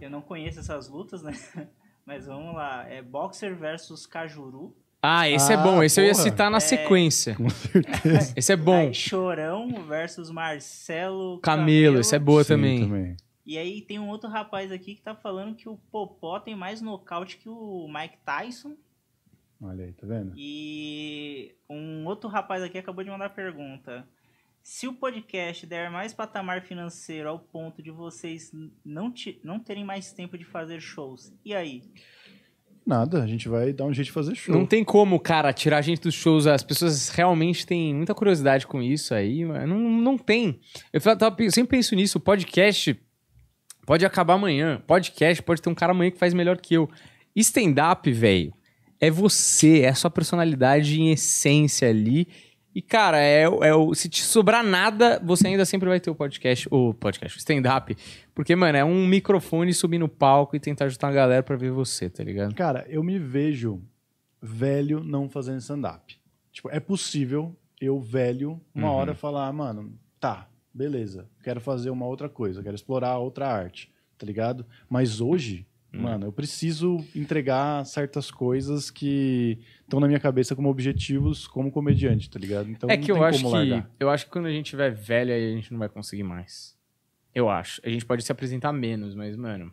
Eu 0.00 0.10
não 0.10 0.20
conheço 0.20 0.60
essas 0.60 0.88
lutas, 0.88 1.22
né? 1.22 1.32
Mas 2.06 2.26
vamos 2.26 2.54
lá. 2.54 2.86
É 2.88 3.00
Boxer 3.00 3.56
versus 3.56 4.06
Cajuru. 4.06 4.76
Ah, 5.02 5.28
esse 5.28 5.52
é 5.52 5.56
Ah, 5.56 5.62
bom. 5.62 5.82
Esse 5.82 6.00
eu 6.00 6.04
ia 6.04 6.12
porra. 6.12 6.22
citar 6.22 6.50
na 6.50 6.56
É. 6.58 6.60
sequência. 6.60 7.34
Com 7.36 7.48
certeza. 7.50 8.32
Esse 8.36 8.52
é 8.52 8.56
bom. 8.56 8.88
Aí, 8.88 8.94
Chorão 8.94 9.68
versus 9.86 10.30
Marcelo 10.30 11.38
Camelo, 11.40 12.00
esse 12.00 12.14
é 12.14 12.18
boa 12.18 12.42
Sim, 12.42 12.48
também. 12.54 13.16
E 13.46 13.58
aí 13.58 13.82
tem 13.82 13.98
um 13.98 14.08
outro 14.08 14.28
rapaz 14.30 14.72
aqui 14.72 14.94
que 14.94 15.02
tá 15.02 15.14
falando 15.14 15.54
que 15.54 15.68
o 15.68 15.76
Popó 15.90 16.40
tem 16.40 16.54
mais 16.56 16.80
nocaute 16.80 17.36
que 17.36 17.48
o 17.48 17.86
Mike 17.88 18.16
Tyson. 18.24 18.74
Olha 19.60 19.84
aí, 19.84 19.92
tá 19.92 20.06
vendo? 20.06 20.32
E 20.36 21.54
um 21.68 22.06
outro 22.06 22.28
rapaz 22.28 22.62
aqui 22.62 22.78
acabou 22.78 23.04
de 23.04 23.10
mandar 23.10 23.30
pergunta. 23.30 24.06
Se 24.66 24.88
o 24.88 24.94
podcast 24.94 25.66
der 25.66 25.90
mais 25.90 26.14
patamar 26.14 26.62
financeiro 26.62 27.28
ao 27.28 27.38
ponto 27.38 27.82
de 27.82 27.90
vocês 27.90 28.50
não, 28.82 29.12
ti- 29.12 29.38
não 29.44 29.60
terem 29.60 29.84
mais 29.84 30.10
tempo 30.10 30.38
de 30.38 30.44
fazer 30.44 30.80
shows, 30.80 31.30
e 31.44 31.54
aí? 31.54 31.82
Nada, 32.86 33.22
a 33.22 33.26
gente 33.26 33.46
vai 33.46 33.74
dar 33.74 33.84
um 33.84 33.92
jeito 33.92 34.06
de 34.06 34.12
fazer 34.12 34.34
show. 34.34 34.54
Não 34.54 34.64
tem 34.64 34.82
como, 34.82 35.20
cara, 35.20 35.52
tirar 35.52 35.78
a 35.78 35.82
gente 35.82 36.00
dos 36.00 36.14
shows. 36.14 36.46
As 36.46 36.62
pessoas 36.62 37.10
realmente 37.10 37.66
têm 37.66 37.94
muita 37.94 38.14
curiosidade 38.14 38.66
com 38.66 38.80
isso 38.82 39.12
aí, 39.14 39.44
mas 39.44 39.68
não, 39.68 39.78
não 39.78 40.16
tem. 40.16 40.58
Eu, 40.90 41.00
tava- 41.00 41.36
eu 41.42 41.50
sempre 41.50 41.76
penso 41.76 41.94
nisso. 41.94 42.16
O 42.16 42.20
podcast 42.20 42.98
pode 43.86 44.04
acabar 44.06 44.34
amanhã. 44.34 44.82
Podcast 44.86 45.42
pode 45.42 45.60
ter 45.60 45.68
um 45.68 45.74
cara 45.74 45.92
amanhã 45.92 46.10
que 46.10 46.18
faz 46.18 46.32
melhor 46.32 46.56
que 46.58 46.72
eu. 46.72 46.88
Stand-up, 47.36 48.10
velho, 48.10 48.52
é 48.98 49.10
você, 49.10 49.80
é 49.80 49.88
a 49.88 49.94
sua 49.94 50.10
personalidade 50.10 50.98
em 51.00 51.10
essência 51.10 51.88
ali. 51.88 52.28
E, 52.74 52.82
cara, 52.82 53.18
é, 53.20 53.48
o- 53.48 53.62
é 53.62 53.74
o, 53.74 53.94
se 53.94 54.08
te 54.08 54.22
sobrar 54.22 54.64
nada, 54.64 55.20
você 55.24 55.46
ainda 55.46 55.64
sempre 55.64 55.88
vai 55.88 56.00
ter 56.00 56.10
o 56.10 56.14
podcast, 56.14 56.66
o 56.70 56.92
podcast, 56.92 57.36
o 57.36 57.38
stand-up. 57.38 57.96
Porque, 58.34 58.56
mano, 58.56 58.76
é 58.76 58.84
um 58.84 59.06
microfone 59.06 59.72
subir 59.72 59.98
no 59.98 60.08
palco 60.08 60.56
e 60.56 60.60
tentar 60.60 60.86
ajudar 60.86 61.08
a 61.08 61.12
galera 61.12 61.42
pra 61.42 61.54
ver 61.56 61.70
você, 61.70 62.10
tá 62.10 62.24
ligado? 62.24 62.54
Cara, 62.54 62.84
eu 62.88 63.02
me 63.04 63.18
vejo 63.18 63.80
velho 64.42 65.02
não 65.02 65.28
fazendo 65.28 65.58
stand-up. 65.60 66.16
Tipo, 66.52 66.68
é 66.70 66.80
possível 66.80 67.56
eu, 67.80 68.00
velho, 68.00 68.60
uma 68.74 68.88
Uhum. 68.88 68.94
hora 68.94 69.14
falar, 69.14 69.52
mano, 69.52 69.92
tá, 70.20 70.48
beleza, 70.72 71.28
quero 71.42 71.60
fazer 71.60 71.90
uma 71.90 72.06
outra 72.06 72.28
coisa, 72.28 72.62
quero 72.62 72.74
explorar 72.74 73.18
outra 73.18 73.46
arte, 73.48 73.92
tá 74.18 74.26
ligado? 74.26 74.64
Mas 74.88 75.20
hoje, 75.20 75.66
Uhum. 75.94 76.02
mano, 76.02 76.26
eu 76.26 76.32
preciso 76.32 77.04
entregar 77.14 77.84
certas 77.86 78.30
coisas 78.30 78.90
que 78.90 79.58
estão 79.82 80.00
na 80.00 80.06
minha 80.06 80.20
cabeça 80.20 80.54
como 80.56 80.68
objetivos 80.68 81.46
como 81.46 81.70
comediante, 81.70 82.28
tá 82.30 82.38
ligado? 82.38 82.68
Então 82.70 82.90
é 82.90 82.96
que 82.96 83.10
eu 83.12 83.22
acho 83.22 83.38
que 83.44 83.46
largar. 83.50 83.90
eu 84.00 84.10
acho 84.10 84.24
que 84.26 84.30
quando 84.30 84.46
a 84.46 84.50
gente 84.52 84.66
tiver 84.66 84.90
velho 84.90 85.32
aí 85.32 85.52
a 85.52 85.54
gente 85.56 85.72
não 85.72 85.78
vai 85.78 85.88
conseguir 85.88 86.22
mais. 86.24 86.76
Eu 87.34 87.48
acho. 87.50 87.80
A 87.84 87.88
gente 87.88 88.04
pode 88.06 88.22
se 88.22 88.30
apresentar 88.32 88.72
menos, 88.72 89.14
mas 89.14 89.36
mano, 89.36 89.72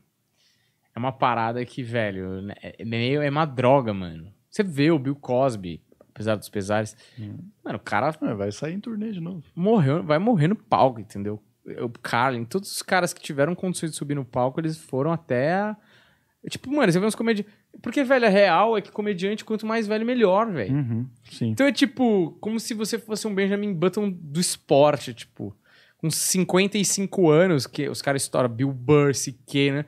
é 0.95 0.99
uma 0.99 1.11
parada 1.11 1.63
que, 1.65 1.81
velho, 1.83 2.41
né, 2.41 2.55
é 2.61 2.83
meio 2.85 3.21
é 3.21 3.29
uma 3.29 3.45
droga, 3.45 3.93
mano. 3.93 4.33
Você 4.49 4.63
vê 4.63 4.91
o 4.91 4.99
Bill 4.99 5.15
Cosby, 5.15 5.81
apesar 6.09 6.35
dos 6.35 6.49
pesares, 6.49 6.95
Hum. 7.19 7.37
mano, 7.63 7.77
o 7.77 7.81
cara 7.81 8.13
Ah, 8.21 8.33
vai 8.33 8.51
sair 8.51 8.73
em 8.73 8.79
turnê 8.79 9.11
de 9.11 9.21
novo. 9.21 9.43
morreu, 9.55 10.03
vai 10.03 10.19
morrer 10.19 10.47
no 10.49 10.55
palco, 10.55 10.99
entendeu? 10.99 11.41
O 11.79 11.89
Carlin, 11.89 12.43
todos 12.43 12.71
os 12.71 12.81
caras 12.81 13.13
que 13.13 13.21
tiveram 13.21 13.53
condições 13.55 13.91
de 13.91 13.95
subir 13.97 14.15
no 14.15 14.25
palco, 14.25 14.59
eles 14.59 14.77
foram 14.77 15.11
até 15.11 15.53
a... 15.53 15.77
Tipo, 16.49 16.71
mano, 16.71 16.91
você 16.91 16.99
vê 16.99 17.05
uns 17.05 17.13
comediantes... 17.15 17.53
Porque, 17.83 18.03
velho, 18.03 18.25
a 18.25 18.29
real 18.29 18.75
é 18.77 18.81
que 18.81 18.91
comediante, 18.91 19.45
quanto 19.45 19.65
mais 19.65 19.85
velho, 19.87 20.03
melhor, 20.05 20.51
velho. 20.51 20.73
Uhum, 20.75 21.07
sim. 21.29 21.49
Então 21.49 21.67
é 21.67 21.71
tipo, 21.71 22.31
como 22.41 22.59
se 22.59 22.73
você 22.73 22.97
fosse 22.97 23.27
um 23.27 23.35
Benjamin 23.35 23.73
Button 23.73 24.09
do 24.09 24.39
esporte, 24.39 25.13
tipo, 25.13 25.55
com 25.97 26.09
55 26.09 27.29
anos, 27.29 27.67
que 27.67 27.87
os 27.87 28.01
caras 28.01 28.23
estouram 28.23 28.49
Bill 28.49 28.71
Burr, 28.73 29.11
que, 29.45 29.71
né? 29.71 29.85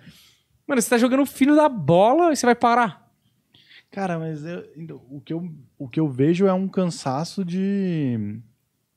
Mano, 0.68 0.80
você 0.82 0.90
tá 0.92 0.98
jogando 0.98 1.22
o 1.24 1.26
filho 1.26 1.56
da 1.56 1.68
bola 1.68 2.32
e 2.32 2.36
você 2.36 2.46
vai 2.46 2.54
parar. 2.56 3.12
Cara, 3.90 4.20
mas 4.20 4.46
eu- 4.46 4.64
então, 4.78 5.02
o, 5.10 5.20
que 5.22 5.34
eu, 5.34 5.52
o 5.78 5.88
que 5.90 6.00
eu 6.00 6.08
vejo 6.08 6.46
é 6.46 6.54
um 6.54 6.68
cansaço 6.68 7.44
de, 7.44 8.40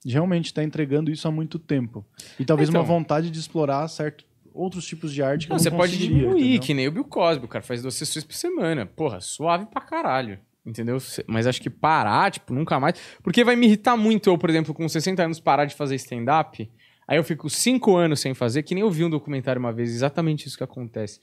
de 0.05 0.13
realmente 0.13 0.47
estar 0.47 0.63
entregando 0.63 1.11
isso 1.11 1.27
há 1.27 1.31
muito 1.31 1.59
tempo. 1.59 2.05
E 2.39 2.45
talvez 2.45 2.69
Então. 2.69 2.83
uma 2.83 2.87
vontade 2.87 3.31
de 3.31 3.39
explorar 3.39 3.89
certo, 3.89 4.26
outros 4.57 4.87
tipos 4.87 5.13
de 5.13 5.23
arte 5.23 5.47
que 5.47 5.51
Não, 5.51 5.57
eu 5.57 5.59
não 5.59 5.63
você 5.63 5.71
pode 5.71 5.99
diminuir, 5.99 6.41
entendeu? 6.43 6.61
que 6.61 6.75
nem 6.75 6.89
o 6.89 6.93
Bill 6.93 7.05
Cosby, 7.05 7.45
o 7.45 7.49
cara 7.49 7.63
faz 7.65 7.83
duas 7.83 7.95
sessões 7.95 8.25
por 8.25 8.35
semana. 8.35 8.87
Porra, 8.87 9.21
suave 9.21 9.67
pra 9.67 9.81
caralho. 9.81 10.39
Entendeu? 10.65 10.99
Mas 11.29 11.47
acho 11.47 11.63
que 11.63 11.71
parar, 11.71 12.31
tipo, 12.33 12.53
nunca 12.53 12.81
mais. 12.81 12.99
Porque 13.23 13.45
vai 13.45 13.55
me 13.55 13.67
irritar 13.67 13.97
muito 13.97 14.29
eu, 14.29 14.37
por 14.37 14.51
exemplo, 14.51 14.75
com 14.75 14.89
60 14.89 15.23
anos 15.23 15.39
parar 15.39 15.65
de 15.65 15.77
fazer 15.77 15.95
stand-up. 15.95 16.69
Aí 17.07 17.17
eu 17.17 17.23
fico 17.23 17.49
5 17.49 17.95
anos 17.95 18.19
sem 18.19 18.35
fazer, 18.35 18.65
que 18.65 18.75
nem 18.75 18.83
eu 18.83 18.91
vi 18.91 19.05
um 19.05 19.11
documentário 19.11 19.61
uma 19.61 19.73
vez, 19.73 19.95
exatamente 19.95 20.49
isso 20.49 20.57
que 20.57 20.65
acontece. 20.65 21.21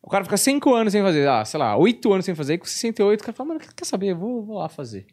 O 0.00 0.08
cara 0.08 0.24
fica 0.24 0.36
5 0.38 0.74
anos 0.74 0.92
sem 0.92 1.02
fazer, 1.02 1.28
ah, 1.28 1.44
sei 1.44 1.60
lá, 1.60 1.76
8 1.76 2.10
anos 2.12 2.24
sem 2.24 2.34
fazer, 2.34 2.54
e 2.54 2.58
com 2.58 2.64
68 2.64 3.20
o 3.20 3.24
cara 3.24 3.36
fala, 3.36 3.48
mano, 3.48 3.60
quer 3.76 3.84
saber? 3.84 4.12
Eu 4.12 4.16
vou, 4.16 4.42
vou 4.44 4.58
lá 4.58 4.68
fazer. 4.68 5.06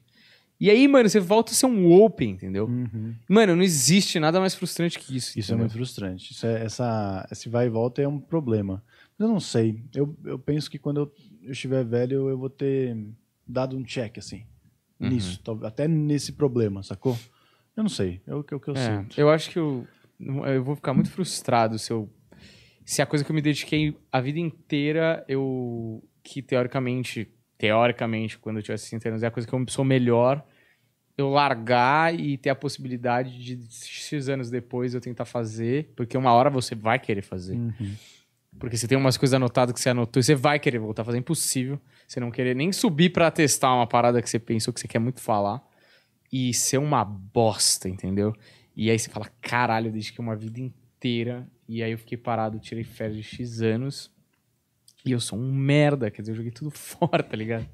E 0.62 0.70
aí, 0.70 0.88
mano, 0.88 1.10
você 1.10 1.20
volta 1.20 1.52
a 1.52 1.56
ser 1.56 1.66
um 1.66 1.92
open, 1.92 2.30
entendeu? 2.30 2.68
Uhum. 2.68 3.16
Mano, 3.28 3.56
não 3.56 3.64
existe 3.64 4.20
nada 4.20 4.40
mais 4.40 4.54
frustrante 4.54 5.00
que 5.00 5.18
isso. 5.18 5.30
Isso 5.32 5.52
é 5.52 5.56
entendeu? 5.56 5.58
muito 5.58 5.74
frustrante. 5.74 6.32
Isso 6.32 6.46
é, 6.46 6.64
essa, 6.64 7.28
esse 7.32 7.50
vai 7.50 7.66
e 7.66 7.70
volta 7.70 8.00
é 8.00 8.08
um 8.08 8.20
problema. 8.20 8.84
Eu 9.18 9.28
não 9.28 9.40
sei. 9.40 9.84
Eu, 9.96 10.16
eu 10.24 10.38
penso 10.38 10.70
que 10.70 10.78
quando 10.78 10.98
eu, 11.02 11.12
eu 11.42 11.52
estiver 11.52 11.84
velho, 11.84 12.30
eu 12.30 12.38
vou 12.38 12.50
ter 12.50 12.96
dado 13.48 13.76
um 13.76 13.84
check, 13.84 14.20
assim. 14.20 14.46
Uhum. 15.00 15.10
Nisso. 15.10 15.42
Até 15.64 15.88
nesse 15.88 16.34
problema, 16.34 16.84
sacou? 16.84 17.18
Eu 17.76 17.82
não 17.82 17.90
sei. 17.90 18.22
É 18.28 18.36
o 18.36 18.44
que, 18.44 18.54
é 18.54 18.58
o 18.58 18.60
que 18.60 18.68
eu 18.70 18.76
É, 18.76 19.00
sinto. 19.00 19.20
eu 19.20 19.32
acho 19.32 19.50
que 19.50 19.58
eu, 19.58 19.88
eu 20.20 20.64
vou 20.64 20.76
ficar 20.76 20.94
muito 20.94 21.10
frustrado 21.10 21.80
se 21.80 21.92
eu. 21.92 22.08
Se 22.86 23.02
a 23.02 23.06
coisa 23.08 23.26
que 23.26 23.32
eu 23.32 23.36
me 23.36 23.42
dediquei 23.42 23.98
a 24.12 24.22
vida 24.22 24.38
inteira, 24.40 25.26
eu. 25.28 26.04
Que 26.24 26.40
teoricamente. 26.40 27.28
Teoricamente, 27.62 28.40
quando 28.40 28.58
eu 28.58 28.64
tiver 28.64 28.78
60 28.78 29.10
anos, 29.10 29.22
é 29.22 29.28
a 29.28 29.32
coisa 29.32 29.48
que 29.48 29.54
eu 29.54 29.64
sou 29.68 29.86
melhor. 29.86 30.44
Eu 31.16 31.30
largar 31.30 32.12
e 32.12 32.36
ter 32.36 32.50
a 32.50 32.56
possibilidade 32.56 33.38
de 33.38 33.60
X 33.70 34.30
anos 34.30 34.50
depois 34.50 34.96
eu 34.96 35.00
tentar 35.00 35.26
fazer. 35.26 35.94
Porque 35.96 36.18
uma 36.18 36.34
hora 36.34 36.50
você 36.50 36.74
vai 36.74 36.98
querer 36.98 37.22
fazer. 37.22 37.56
Uhum. 37.58 37.96
Porque 38.58 38.76
você 38.76 38.88
tem 38.88 38.98
umas 38.98 39.16
coisas 39.16 39.36
anotadas 39.36 39.76
que 39.76 39.80
você 39.80 39.92
anotou 39.92 40.20
e 40.20 40.24
você 40.24 40.34
vai 40.34 40.58
querer 40.58 40.80
voltar 40.80 41.04
a 41.04 41.06
fazer. 41.06 41.18
É 41.18 41.20
impossível 41.20 41.80
você 42.08 42.20
não 42.20 42.32
querer 42.32 42.56
nem 42.56 42.72
subir 42.72 43.12
pra 43.12 43.30
testar 43.30 43.76
uma 43.76 43.86
parada 43.86 44.20
que 44.24 44.28
você 44.28 44.40
pensou 44.40 44.74
que 44.74 44.80
você 44.80 44.88
quer 44.88 44.98
muito 44.98 45.22
falar 45.22 45.62
e 46.34 46.56
ser 46.56 46.80
uma 46.80 47.06
bosta, 47.06 47.88
entendeu? 47.88 48.34
E 48.76 48.90
aí 48.90 48.98
você 48.98 49.12
fala, 49.12 49.30
caralho, 49.40 49.90
eu 49.90 49.92
dediquei 49.92 50.26
uma 50.26 50.36
vida 50.36 50.60
inteira 50.60 51.48
e 51.70 51.84
aí 51.84 51.92
eu 51.92 52.00
fiquei 52.00 52.18
parado, 52.18 52.58
tirei 52.58 52.84
férias 52.84 53.18
de 53.18 53.24
X 53.24 53.62
anos 53.62 54.12
e 55.06 55.12
eu 55.12 55.20
sou 55.20 55.38
um 55.40 55.54
merda, 55.54 56.10
quer 56.12 56.22
dizer, 56.22 56.32
eu 56.32 56.36
joguei 56.38 56.52
tudo 56.52 56.72
fora, 56.76 57.24
tá 57.24 57.36
ligado? 57.36 57.66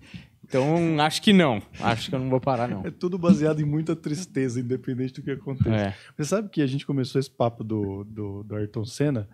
Então, 0.44 1.00
acho 1.02 1.22
que 1.22 1.34
não. 1.34 1.62
Acho 1.80 2.10
que 2.10 2.16
eu 2.16 2.20
não 2.20 2.30
vou 2.30 2.40
parar, 2.40 2.68
não. 2.70 2.86
É 2.86 2.92
tudo 2.92 3.18
baseado 3.18 3.60
em 3.60 3.66
muita 3.66 3.96
tristeza, 3.96 4.60
independente 4.62 5.14
do 5.16 5.22
que 5.22 5.32
aconteça. 5.32 5.76
É. 5.76 5.96
Você 6.16 6.24
sabe 6.24 6.50
que 6.50 6.62
a 6.62 6.68
gente 6.68 6.86
começou 6.86 7.20
esse 7.20 7.30
papo 7.30 7.64
do, 7.66 8.06
do, 8.06 8.44
do 8.44 8.56
Ayrton 8.56 8.86
Senna 8.86 9.28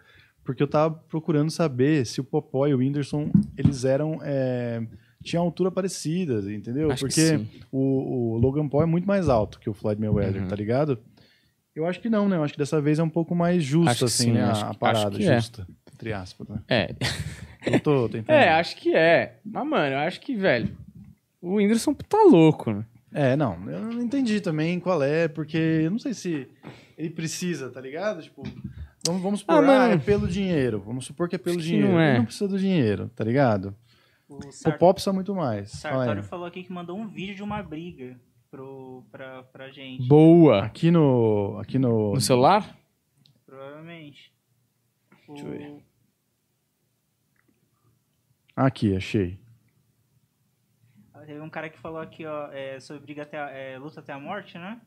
porque 0.43 0.61
eu 0.61 0.67
tava 0.67 0.93
procurando 1.07 1.49
saber 1.51 2.05
se 2.05 2.19
o 2.19 2.23
Popó 2.23 2.67
e 2.67 2.73
o 2.73 2.79
Whindersson, 2.79 3.31
eles 3.57 3.85
eram... 3.85 4.19
É, 4.23 4.85
tinham 5.23 5.41
altura 5.43 5.71
parecida, 5.71 6.51
entendeu? 6.53 6.91
Acho 6.91 7.05
que 7.07 7.37
porque 7.37 7.45
o, 7.71 8.33
o 8.33 8.37
Logan 8.37 8.67
Paul 8.67 8.83
é 8.83 8.85
muito 8.85 9.07
mais 9.07 9.29
alto 9.29 9.57
que 9.59 9.69
o 9.69 9.73
Floyd 9.73 10.01
Mayweather, 10.01 10.41
Uhum. 10.41 10.47
tá 10.49 10.55
ligado? 10.55 10.99
Eu 11.73 11.87
acho 11.87 11.99
que 12.01 12.09
não, 12.09 12.27
né? 12.27 12.35
Eu 12.35 12.43
acho 12.43 12.53
que 12.53 12.59
dessa 12.59 12.81
vez 12.81 12.99
é 12.99 13.03
um 13.03 13.09
pouco 13.09 13.33
mais 13.33 13.63
justo, 13.63 14.03
assim, 14.05 14.25
sim, 14.25 14.31
né? 14.33 14.43
a 14.43 14.71
que- 14.71 14.77
parada, 14.77 15.17
é. 15.17 15.35
justa. 15.35 15.65
Entre 15.93 16.11
aspas, 16.11 16.47
né? 16.49 16.59
É, 16.67 16.93
Eu 17.65 17.79
tô 17.79 18.09
tentando... 18.09 18.35
é, 18.35 18.49
acho 18.49 18.75
que 18.77 18.93
é. 18.95 19.39
Mas, 19.45 19.65
mano, 19.67 19.95
eu 19.95 19.99
acho 19.99 20.19
que, 20.21 20.35
velho, 20.35 20.75
o 21.41 21.55
Whindersson 21.55 21.93
tá 21.93 22.21
louco, 22.23 22.71
né? 22.71 22.85
É, 23.13 23.35
não, 23.35 23.69
eu 23.69 23.79
não 23.79 24.01
entendi 24.01 24.41
também 24.41 24.79
qual 24.79 25.01
é, 25.03 25.27
porque 25.27 25.57
eu 25.57 25.91
não 25.91 25.99
sei 25.99 26.13
se 26.13 26.47
ele 26.97 27.09
precisa, 27.11 27.69
tá 27.69 27.79
ligado? 27.79 28.21
Tipo, 28.23 28.41
vamos, 29.05 29.21
vamos 29.21 29.39
supor, 29.41 29.63
Ah, 29.63 29.83
ah, 29.85 29.89
é 29.91 29.97
pelo 29.97 30.27
dinheiro. 30.27 30.81
Vamos 30.85 31.05
supor 31.05 31.29
que 31.29 31.35
é 31.35 31.39
pelo 31.39 31.57
dinheiro. 31.61 31.89
não 31.89 31.99
é. 31.99 32.09
Ele 32.09 32.17
não 32.19 32.25
precisa 32.25 32.47
do 32.47 32.57
dinheiro, 32.57 33.11
tá 33.15 33.23
ligado? 33.23 33.75
O 34.27 34.37
O 34.47 34.51
Sar- 34.51 34.77
Pop 34.79 34.95
precisa 34.95 35.13
muito 35.13 35.35
mais. 35.35 35.69
Sartório 35.71 36.23
falou 36.23 36.47
aqui 36.47 36.63
que 36.63 36.73
mandou 36.73 36.97
um 36.97 37.07
vídeo 37.07 37.35
de 37.35 37.43
uma 37.43 37.61
briga 37.61 38.19
pro, 38.49 39.03
pra, 39.11 39.43
pra 39.43 39.69
gente. 39.69 40.07
Boa. 40.07 40.63
Aqui 40.63 40.89
no. 40.89 41.57
Aqui 41.59 41.77
no. 41.77 42.13
No 42.13 42.21
celular? 42.21 42.75
Provavelmente. 43.45 44.31
O- 45.27 45.33
Deixa 45.33 45.47
eu 45.47 45.51
ver. 45.51 45.83
Aqui, 48.55 48.95
achei. 48.95 49.39
Teve 51.25 51.39
um 51.39 51.49
cara 51.49 51.69
que 51.69 51.79
falou 51.79 51.99
aqui, 52.01 52.25
ó, 52.25 52.51
é, 52.51 52.79
sobre 52.81 53.01
briga 53.03 53.23
até 53.23 53.39
a- 53.39 53.49
é, 53.49 53.77
luta 53.79 54.01
até 54.01 54.11
a 54.11 54.19
morte, 54.19 54.57
né? 54.57 54.81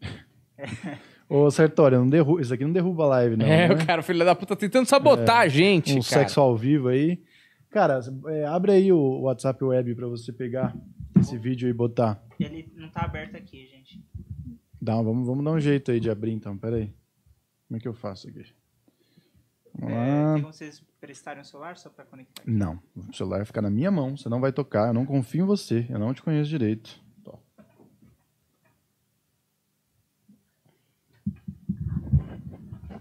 Ô, 1.29 1.51
Sartório, 1.51 1.99
não 1.99 2.09
derruba. 2.09 2.41
Isso 2.43 2.53
aqui 2.53 2.62
não 2.64 2.73
derruba 2.73 3.05
a 3.05 3.09
live, 3.09 3.37
não. 3.37 3.47
é, 3.47 3.69
né? 3.69 3.75
o 3.75 3.87
cara, 3.87 4.03
filho 4.03 4.25
da 4.25 4.35
puta, 4.35 4.55
tentando 4.55 4.87
sabotar 4.87 5.39
a 5.41 5.49
gente, 5.49 5.93
Um 5.93 5.95
cara. 5.95 6.05
sexo 6.05 6.41
ao 6.41 6.55
vivo 6.57 6.89
aí. 6.89 7.23
Cara, 7.71 8.01
é, 8.29 8.45
abre 8.45 8.73
aí 8.73 8.93
o 8.93 9.21
WhatsApp 9.23 9.62
web 9.64 9.95
pra 9.95 10.07
você 10.07 10.31
pegar 10.33 10.75
esse 11.19 11.37
vídeo 11.39 11.69
e 11.69 11.73
botar. 11.73 12.23
Ele 12.39 12.71
não 12.77 12.91
tá 12.91 13.03
aberto 13.03 13.35
aqui, 13.37 13.67
gente. 13.67 14.05
Dá, 14.81 14.95
vamos, 14.97 15.27
vamos 15.27 15.43
dar 15.45 15.53
um 15.53 15.61
jeito 15.61 15.91
aí 15.91 15.99
de 15.99 16.11
abrir 16.11 16.33
então, 16.33 16.57
peraí. 16.57 16.93
Como 17.67 17.79
é 17.79 17.81
que 17.81 17.89
eu 17.89 17.95
faço 17.95 18.29
aqui? 18.29 18.45
Vamos 19.79 19.95
É, 19.95 19.99
lá. 20.24 20.33
tem 20.35 20.43
como 20.43 20.53
vocês 20.55 20.83
prestarem 21.01 21.43
o 21.43 21.45
celular 21.45 21.77
só 21.77 21.91
pra 21.91 22.05
conectar? 22.05 22.43
Não, 22.47 22.79
o 22.97 23.12
celular 23.14 23.39
vai 23.39 23.45
ficar 23.47 23.62
na 23.62 23.70
minha 23.70 23.91
mão, 23.91 24.16
você 24.16 24.29
não 24.29 24.41
vai 24.41 24.53
tocar, 24.53 24.89
eu 24.89 24.95
não 24.95 25.05
confio 25.05 25.45
em 25.45 25.47
você, 25.47 25.87
eu 25.91 25.99
não 25.99 26.14
te 26.14 26.22
conheço 26.22 26.49
direito. 26.49 26.99
Tó. 27.22 27.39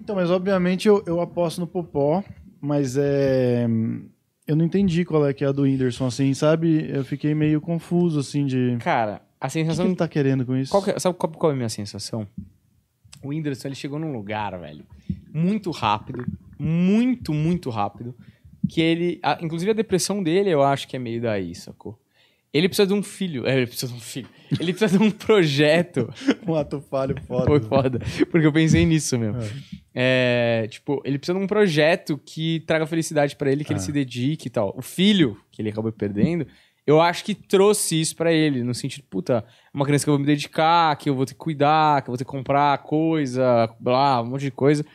Então, 0.01 0.15
mas 0.15 0.30
obviamente 0.30 0.88
eu, 0.88 1.03
eu 1.05 1.19
aposto 1.21 1.59
no 1.59 1.67
Popó, 1.67 2.23
mas 2.61 2.97
é. 2.97 3.65
Eu 4.47 4.55
não 4.55 4.63
entendi 4.63 5.03
qual 5.03 5.26
é 5.26 5.34
que 5.34 5.43
é 5.43 5.47
a 5.47 5.51
do 5.51 5.63
Whindersson, 5.63 6.05
assim, 6.05 6.32
sabe? 6.36 6.88
Eu 6.91 7.03
fiquei 7.03 7.34
meio 7.34 7.59
confuso, 7.59 8.19
assim, 8.19 8.45
de. 8.45 8.78
Cara, 8.80 9.21
a 9.41 9.47
O 9.47 9.49
que, 9.49 9.53
que 9.59 9.63
sensação. 9.65 9.86
ele 9.86 9.95
tá 9.95 10.07
querendo 10.07 10.45
com 10.45 10.55
isso? 10.55 10.69
Qual 10.71 10.84
que 10.84 10.91
é- 10.91 10.99
sabe 10.99 11.17
qual, 11.17 11.32
qual 11.32 11.51
é 11.51 11.53
a 11.53 11.57
minha 11.57 11.69
sensação? 11.69 12.28
O 13.23 13.30
Whindersson, 13.30 13.69
ele 13.69 13.76
chegou 13.76 13.97
num 13.97 14.11
lugar, 14.11 14.55
velho, 14.59 14.86
muito 15.36 15.69
rápido, 15.71 16.25
muito, 16.57 17.33
muito 17.33 17.69
rápido, 17.69 18.15
que 18.69 18.81
ele... 18.81 19.19
a- 19.21 19.38
inclusive 19.41 19.71
a 19.71 19.73
depressão 19.75 20.23
dele, 20.23 20.49
eu 20.49 20.63
acho 20.63 20.88
que 20.88 20.95
é 20.95 20.99
meio 20.99 21.21
daí, 21.21 21.53
sacou? 21.53 21.99
Ele 22.53 22.69
precisa 22.69 22.88
de 22.88 22.93
um 22.93 23.03
filho, 23.03 23.45
é, 23.45 23.57
ele 23.57 23.67
precisa 23.67 23.91
de 23.91 23.97
um 23.97 24.01
filho, 24.01 24.29
ele 24.57 24.71
precisa 24.73 24.97
de 24.97 25.03
um 25.03 25.11
projeto, 25.11 26.09
Um 26.47 26.55
ato 26.55 26.79
falho 26.79 27.13
foda. 27.27 27.45
foi 27.47 27.59
foda, 27.59 27.99
porque 28.31 28.47
eu 28.47 28.53
pensei 28.53 28.86
nisso 28.86 29.19
mesmo. 29.19 29.41
É, 29.93 30.65
tipo, 30.69 31.01
ele 31.03 31.17
precisa 31.19 31.38
de 31.38 31.43
um 31.43 31.47
projeto 31.47 32.17
que 32.25 32.61
traga 32.61 32.86
felicidade 32.88 33.36
pra 33.36 33.51
ele, 33.51 33.65
que 33.65 33.73
ele 33.73 33.79
Ah. 33.79 33.83
se 33.83 33.91
dedique 33.91 34.47
e 34.47 34.49
tal. 34.49 34.73
O 34.77 34.81
filho, 34.81 35.38
que 35.51 35.61
ele 35.61 35.69
acabou 35.69 35.91
perdendo, 35.91 36.47
eu 36.88 37.01
acho 37.01 37.25
que 37.25 37.36
trouxe 37.36 37.99
isso 37.99 38.15
pra 38.15 38.31
ele, 38.31 38.63
no 38.63 38.73
sentido, 38.73 39.03
puta, 39.09 39.43
é 39.43 39.43
uma 39.73 39.83
criança 39.86 40.05
que 40.05 40.09
eu 40.09 40.13
vou 40.13 40.19
me 40.21 40.25
dedicar, 40.25 40.95
que 40.95 41.09
eu 41.09 41.15
vou 41.15 41.25
ter 41.25 41.33
que 41.33 41.39
cuidar, 41.39 42.01
que 42.03 42.09
eu 42.09 42.13
vou 42.13 42.17
ter 42.17 42.23
que 42.23 42.31
comprar 42.31 42.77
coisa, 42.79 43.67
blá, 43.81 44.21
um 44.21 44.27
monte 44.27 44.41
de 44.43 44.51
coisa. 44.51 44.86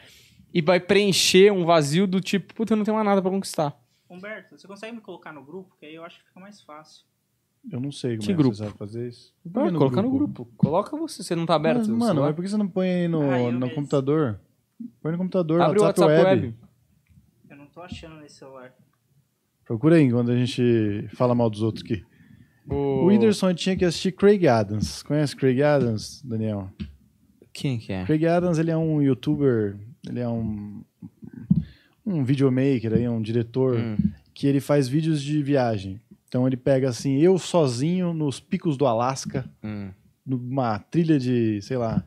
E 0.53 0.61
vai 0.61 0.81
preencher 0.81 1.53
um 1.53 1.65
vazio 1.65 2.07
do 2.07 2.21
tipo, 2.21 2.55
puta, 2.55 2.73
eu 2.73 2.77
não 2.77 2.85
tenho 2.85 2.95
mais 2.97 3.07
nada 3.07 3.23
pra 3.23 3.31
conquistar. 3.31 3.79
Humberto, 4.09 4.59
você 4.59 4.67
consegue 4.67 4.95
me 4.97 5.01
colocar 5.01 5.33
no 5.33 5.45
grupo? 5.45 5.77
Que 5.79 5.87
aí 5.87 5.95
eu 5.95 6.05
acho 6.05 6.19
que 6.21 6.27
fica 6.27 6.41
mais 6.41 6.61
fácil. 6.61 7.05
Eu 7.71 7.79
não 7.79 7.93
sei 7.93 8.17
como 8.17 8.27
Que 8.27 8.33
é 8.33 8.35
grupo? 8.35 8.51
que 8.53 8.57
você 8.57 8.65
sabe 8.65 8.77
fazer 8.79 9.09
isso. 9.09 9.33
Ah, 9.47 9.51
Põe 9.53 9.73
coloca 9.75 10.03
no 10.03 10.11
grupo. 10.11 10.45
Coloca 10.57 10.97
você, 10.97 11.23
você 11.23 11.37
não 11.37 11.47
tá 11.47 11.55
aberto. 11.55 11.79
Mas, 11.79 11.89
no 11.89 11.97
mano, 11.97 12.23
mas 12.23 12.35
por 12.35 12.43
que 12.43 12.49
você 12.51 12.57
não 12.57 12.67
põe 12.69 12.89
aí 12.89 13.09
no, 13.09 13.31
Ah, 13.31 13.53
no 13.53 13.71
computador? 13.71 14.41
Põe 15.03 15.13
no 15.13 15.19
computador, 15.19 15.61
Abre 15.61 15.79
o 15.79 15.83
WhatsApp, 15.83 16.11
WhatsApp 16.11 16.29
web. 16.31 16.47
web. 16.49 16.59
Eu 17.51 17.57
não 17.57 17.67
tô 17.67 17.83
achando 17.83 18.17
nesse 18.17 18.37
celular. 18.37 18.73
Procura 19.65 19.97
aí 19.97 20.11
quando 20.11 20.33
a 20.33 20.37
gente 20.37 21.07
fala 21.15 21.35
mal 21.35 21.49
dos 21.51 21.63
outros 21.63 21.85
aqui. 21.85 22.03
O 22.69 23.07
Whindersson 23.07 23.53
tinha 23.55 23.77
que 23.77 23.85
assistir 23.85 24.13
Craig 24.13 24.47
Adams. 24.49 25.03
Conhece 25.03 25.37
Craig 25.37 25.63
Adams, 25.63 26.23
Daniel? 26.25 26.71
Quem 27.61 27.79
que 27.79 27.93
é? 27.93 28.05
Craig 28.05 28.25
Adams, 28.27 28.59
ele 28.59 28.71
é 28.71 28.77
um 28.77 29.03
youtuber, 29.03 29.77
ele 30.09 30.21
é 30.21 30.29
um 30.29 30.83
um 32.07 32.25
videomaker 32.25 32.95
aí, 32.95 33.09
um 33.09 33.21
diretor 33.23 33.77
Hum. 33.79 33.97
que 34.35 34.47
ele 34.47 34.61
faz 34.61 34.89
vídeos 34.89 35.23
de 35.23 35.43
viagem. 35.43 36.01
Então 36.29 36.47
ele 36.47 36.57
pega 36.57 36.89
assim, 36.89 37.19
eu 37.19 37.39
sozinho 37.39 38.13
nos 38.15 38.41
picos 38.41 38.77
do 38.77 38.87
Alasca, 38.87 39.45
Hum. 39.63 39.91
numa 40.27 40.79
trilha 40.79 41.19
de, 41.19 41.61
sei 41.63 41.77
lá, 41.77 42.03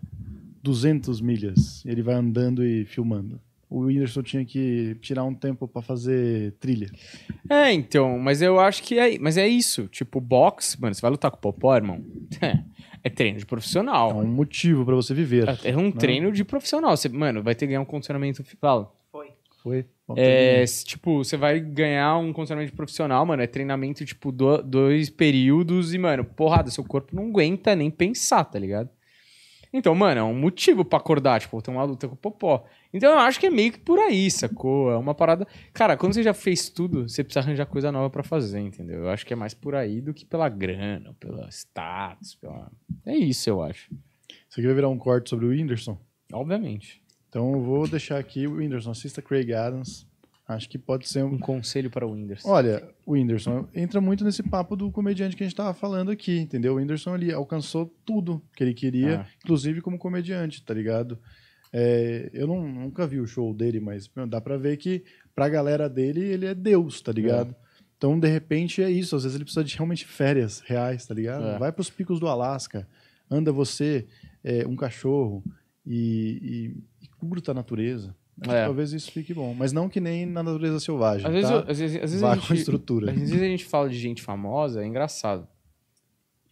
200 0.62 1.22
milhas. 1.22 1.86
Ele 1.86 2.02
vai 2.02 2.16
andando 2.16 2.66
e 2.66 2.86
filmando. 2.86 3.40
O 3.70 3.82
Whindersson 3.86 4.22
tinha 4.22 4.46
que 4.46 4.96
tirar 5.02 5.24
um 5.24 5.34
tempo 5.34 5.68
pra 5.68 5.82
fazer 5.82 6.54
trilha. 6.60 6.92
É, 7.50 7.72
então, 7.74 8.20
mas 8.20 8.42
eu 8.42 8.60
acho 8.60 8.84
que 8.84 8.98
é, 9.00 9.18
mas 9.20 9.36
é 9.38 9.48
isso. 9.48 9.88
Tipo, 9.88 10.20
boxe, 10.22 10.80
mano, 10.80 10.94
você 10.94 11.02
vai 11.02 11.12
lutar 11.12 11.32
com 11.32 11.38
o 11.38 11.40
Popó, 11.42 11.76
irmão? 11.76 12.04
É, 13.04 13.08
é 13.08 13.10
treino 13.10 13.38
de 13.38 13.44
É 13.44 13.48
profissional. 13.48 14.18
um 14.18 14.26
motivo 14.26 14.86
pra 14.86 14.96
você 14.96 15.14
viver. 15.14 15.48
É, 15.64 15.72
é 15.72 15.78
um 15.78 15.92
treino 15.92 16.32
de 16.32 16.44
profissional. 16.44 16.96
Você, 16.96 17.10
mano, 17.10 17.44
vai 17.44 17.54
ter 17.56 17.66
que 17.66 17.70
ganhar 17.72 17.82
um 17.82 17.86
condicionamento. 17.86 18.44
Fala. 18.60 18.92
Foi. 19.12 19.28
Foi. 19.62 19.86
É, 20.18 20.66
tipo, 20.86 21.24
você 21.24 21.38
vai 21.38 21.60
ganhar 21.60 22.18
um 22.18 22.34
condicionamento 22.34 22.74
profissional, 22.76 23.26
mano. 23.26 23.42
É 23.42 23.48
treinamento, 23.48 24.04
tipo, 24.06 24.32
do- 24.32 24.62
dois 24.62 25.10
períodos 25.10 25.94
e, 25.94 25.98
mano, 25.98 26.24
porrada, 26.26 26.70
seu 26.70 26.84
corpo 26.84 27.16
não 27.16 27.28
aguenta 27.28 27.74
nem 27.76 27.90
pensar, 27.90 28.44
tá 28.44 28.60
ligado? 28.60 28.90
Então, 29.74 29.96
mano, 29.96 30.20
é 30.20 30.24
um 30.24 30.38
motivo 30.38 30.86
pra 30.86 31.00
acordar, 31.00 31.42
tipo, 31.42 31.60
ter 31.60 31.72
uma 31.72 31.84
luta 31.84 32.08
com 32.08 32.14
o 32.14 32.18
Popó. 32.18 32.64
Então 32.94 33.12
eu 33.12 33.18
acho 33.18 33.40
que 33.40 33.48
é 33.48 33.50
meio 33.50 33.72
que 33.72 33.80
por 33.80 33.98
aí, 33.98 34.30
sacou? 34.30 34.92
É 34.92 34.98
uma 34.98 35.16
parada. 35.16 35.48
Cara, 35.74 35.98
quando 35.98 36.14
você 36.14 36.22
já 36.22 36.34
fez 36.34 36.70
tudo, 36.70 37.10
você 37.10 37.24
precisa 37.24 37.44
arranjar 37.44 37.66
coisa 37.66 37.92
nova 37.92 38.08
pra 38.08 38.22
fazer, 38.22 38.60
entendeu? 38.60 39.00
Eu 39.00 39.10
acho 39.10 39.26
que 39.26 39.34
é 39.34 39.36
mais 39.36 39.56
por 39.56 39.74
aí 39.74 40.00
do 40.00 40.14
que 40.14 40.26
pela 40.26 40.48
grana, 40.48 41.10
ou 41.10 41.16
pela 41.16 41.50
status, 41.50 42.36
pela. 42.36 42.72
É 43.04 43.16
isso, 43.16 43.50
eu 43.50 43.64
acho. 43.64 43.92
Aqui 44.52 44.62
vai 44.62 44.76
virar 44.76 44.90
um 44.90 44.98
corte 44.98 45.32
sobre 45.32 45.48
o 45.48 45.50
Whindersson. 45.50 45.98
Obviamente. 46.32 47.02
Então 47.28 47.54
eu 47.54 47.62
vou 47.62 47.88
deixar 47.88 48.20
aqui 48.20 48.46
o 48.46 48.58
Whindersson. 48.58 48.92
Assista 48.92 49.24
Craig 49.24 49.52
Adams. 49.52 50.06
Acho 50.48 50.70
que 50.70 50.78
pode 50.78 51.08
ser 51.08 51.24
um. 51.24 51.34
Um 51.36 51.40
conselho 51.40 51.90
para 51.90 52.06
o 52.06 52.12
Whindersson. 52.12 52.50
Olha, 52.50 52.84
o 53.06 53.14
Whindersson 53.14 53.68
entra 53.74 54.02
muito 54.02 54.26
nesse 54.26 54.44
papo 54.44 54.76
do 54.76 54.92
comediante 54.92 55.36
que 55.38 55.44
a 55.44 55.48
gente 55.48 55.56
tava 55.56 55.74
falando 55.74 56.12
aqui, 56.12 56.38
entendeu? 56.38 56.74
O 56.74 56.76
Whindersson 56.78 57.16
ele 57.16 57.32
alcançou 57.32 57.86
tudo 58.06 58.42
que 58.56 58.62
ele 58.64 58.74
queria, 58.74 59.22
Ah. 59.22 59.26
inclusive 59.44 59.80
como 59.82 59.98
comediante, 59.98 60.62
tá 60.64 60.74
ligado? 60.74 61.18
É, 61.72 62.30
eu 62.34 62.46
não- 62.46 62.68
nunca 62.68 63.08
vi 63.08 63.20
o 63.20 63.26
show 63.26 63.54
dele, 63.54 63.80
mas 63.80 64.10
meu, 64.16 64.28
dá 64.28 64.40
pra 64.42 64.58
ver 64.58 64.78
que 64.78 65.04
pra 65.34 65.48
galera 65.50 65.90
dele 65.90 66.22
ele 66.22 66.46
é 66.46 66.54
Deus, 66.54 67.02
tá 67.02 67.12
ligado? 67.12 67.56
Então, 67.98 68.20
de 68.20 68.28
repente, 68.28 68.84
é 68.84 68.92
isso. 68.92 69.16
Às 69.16 69.24
vezes 69.24 69.36
ele 69.36 69.46
precisa 69.46 69.64
de 69.64 69.76
realmente 69.78 70.06
férias 70.06 70.60
reais, 70.60 71.06
tá 71.08 71.14
ligado? 71.14 71.46
É. 71.46 71.58
Vai 71.58 71.72
pros 71.72 71.90
picos 71.90 72.20
do 72.20 72.28
Alasca, 72.28 72.86
anda 73.32 73.50
você, 73.52 74.06
é, 74.44 74.68
um 74.68 74.76
cachorro 74.76 75.42
e, 75.86 76.74
e, 77.02 77.06
e 77.06 77.08
curta 77.18 77.52
a 77.52 77.54
natureza. 77.56 78.14
É. 78.42 78.66
Talvez 78.66 78.92
isso 78.94 79.12
fique 79.12 79.34
bom. 79.34 79.54
Mas 79.54 79.72
não 79.72 79.88
que 79.88 80.00
nem 80.00 80.26
na 80.26 80.42
natureza 80.42 80.80
selvagem. 80.80 81.26
Às 81.28 81.34
vezes, 81.34 81.50
tá? 81.50 81.56
eu- 81.58 81.66
às 81.72 81.80
vezes, 81.80 81.96
às 81.98 82.12
vezes 82.12 82.24
a 82.24 82.36
com 82.36 82.42
gente, 82.42 82.54
estrutura. 82.60 83.12
às 83.12 83.18
vezes 83.20 83.42
a 83.42 83.46
gente 83.46 83.66
fala 83.66 83.90
de 83.90 83.98
gente 83.98 84.22
famosa, 84.22 84.82
é 84.84 84.86
engraçado. 84.88 85.48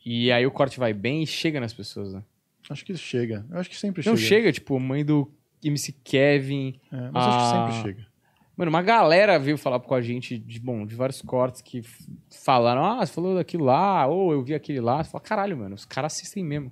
E 0.06 0.32
aí 0.32 0.46
o 0.46 0.52
corte 0.52 0.80
vai 0.80 0.94
bem 0.94 1.24
e 1.24 1.28
chega 1.28 1.60
nas 1.60 1.74
pessoas, 1.74 2.14
né? 2.14 2.24
Acho 2.70 2.86
que 2.86 2.96
chega. 2.96 3.46
Eu 3.50 3.58
acho 3.60 3.70
que 3.70 3.78
sempre 3.78 4.04
Não 4.06 4.16
chega. 4.16 4.28
chega, 4.30 4.52
tipo, 4.52 4.80
mãe 4.80 5.04
do 5.04 5.30
MC 5.64 5.92
Kevin. 6.04 6.80
É, 6.92 7.10
mas 7.12 7.26
acho 7.28 7.38
que 7.38 7.58
sempre 7.58 7.82
chega. 7.94 8.12
Mano, 8.56 8.70
uma 8.70 8.82
galera 8.82 9.40
veio 9.40 9.58
falar 9.58 9.80
com 9.80 9.94
a 9.96 10.02
gente 10.02 10.38
de, 10.38 10.60
bom, 10.60 10.86
de 10.86 10.94
vários 10.96 11.22
cortes 11.22 11.62
que 11.62 11.82
falaram, 12.30 12.84
ah, 12.86 13.06
você 13.06 13.12
falou 13.12 13.36
daquilo 13.36 13.66
lá, 13.66 14.06
ou 14.08 14.32
eu 14.32 14.44
vi 14.44 14.54
aquele 14.54 14.80
lá. 14.80 15.04
Você 15.04 15.10
fala, 15.12 15.24
caralho, 15.24 15.58
mano, 15.58 15.74
os 15.76 15.86
caras 15.86 16.14
assistem 16.14 16.44
mesmo. 16.44 16.72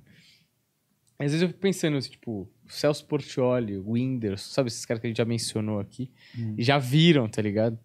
Às 1.19 1.31
vezes 1.31 1.41
eu 1.41 1.49
fico 1.49 1.59
pensando, 1.59 1.97
assim, 1.97 2.11
tipo, 2.11 2.49
o 2.65 2.71
Celso 2.71 3.05
Portioli, 3.05 3.77
o 3.77 3.91
Whindersson, 3.91 4.53
sabe 4.53 4.67
esses 4.69 4.85
caras 4.85 5.01
que 5.01 5.07
a 5.07 5.09
gente 5.09 5.17
já 5.17 5.25
mencionou 5.25 5.79
aqui? 5.79 6.09
Hum. 6.37 6.55
E 6.57 6.63
já 6.63 6.77
viram, 6.77 7.27
tá 7.27 7.41
ligado? 7.41 7.77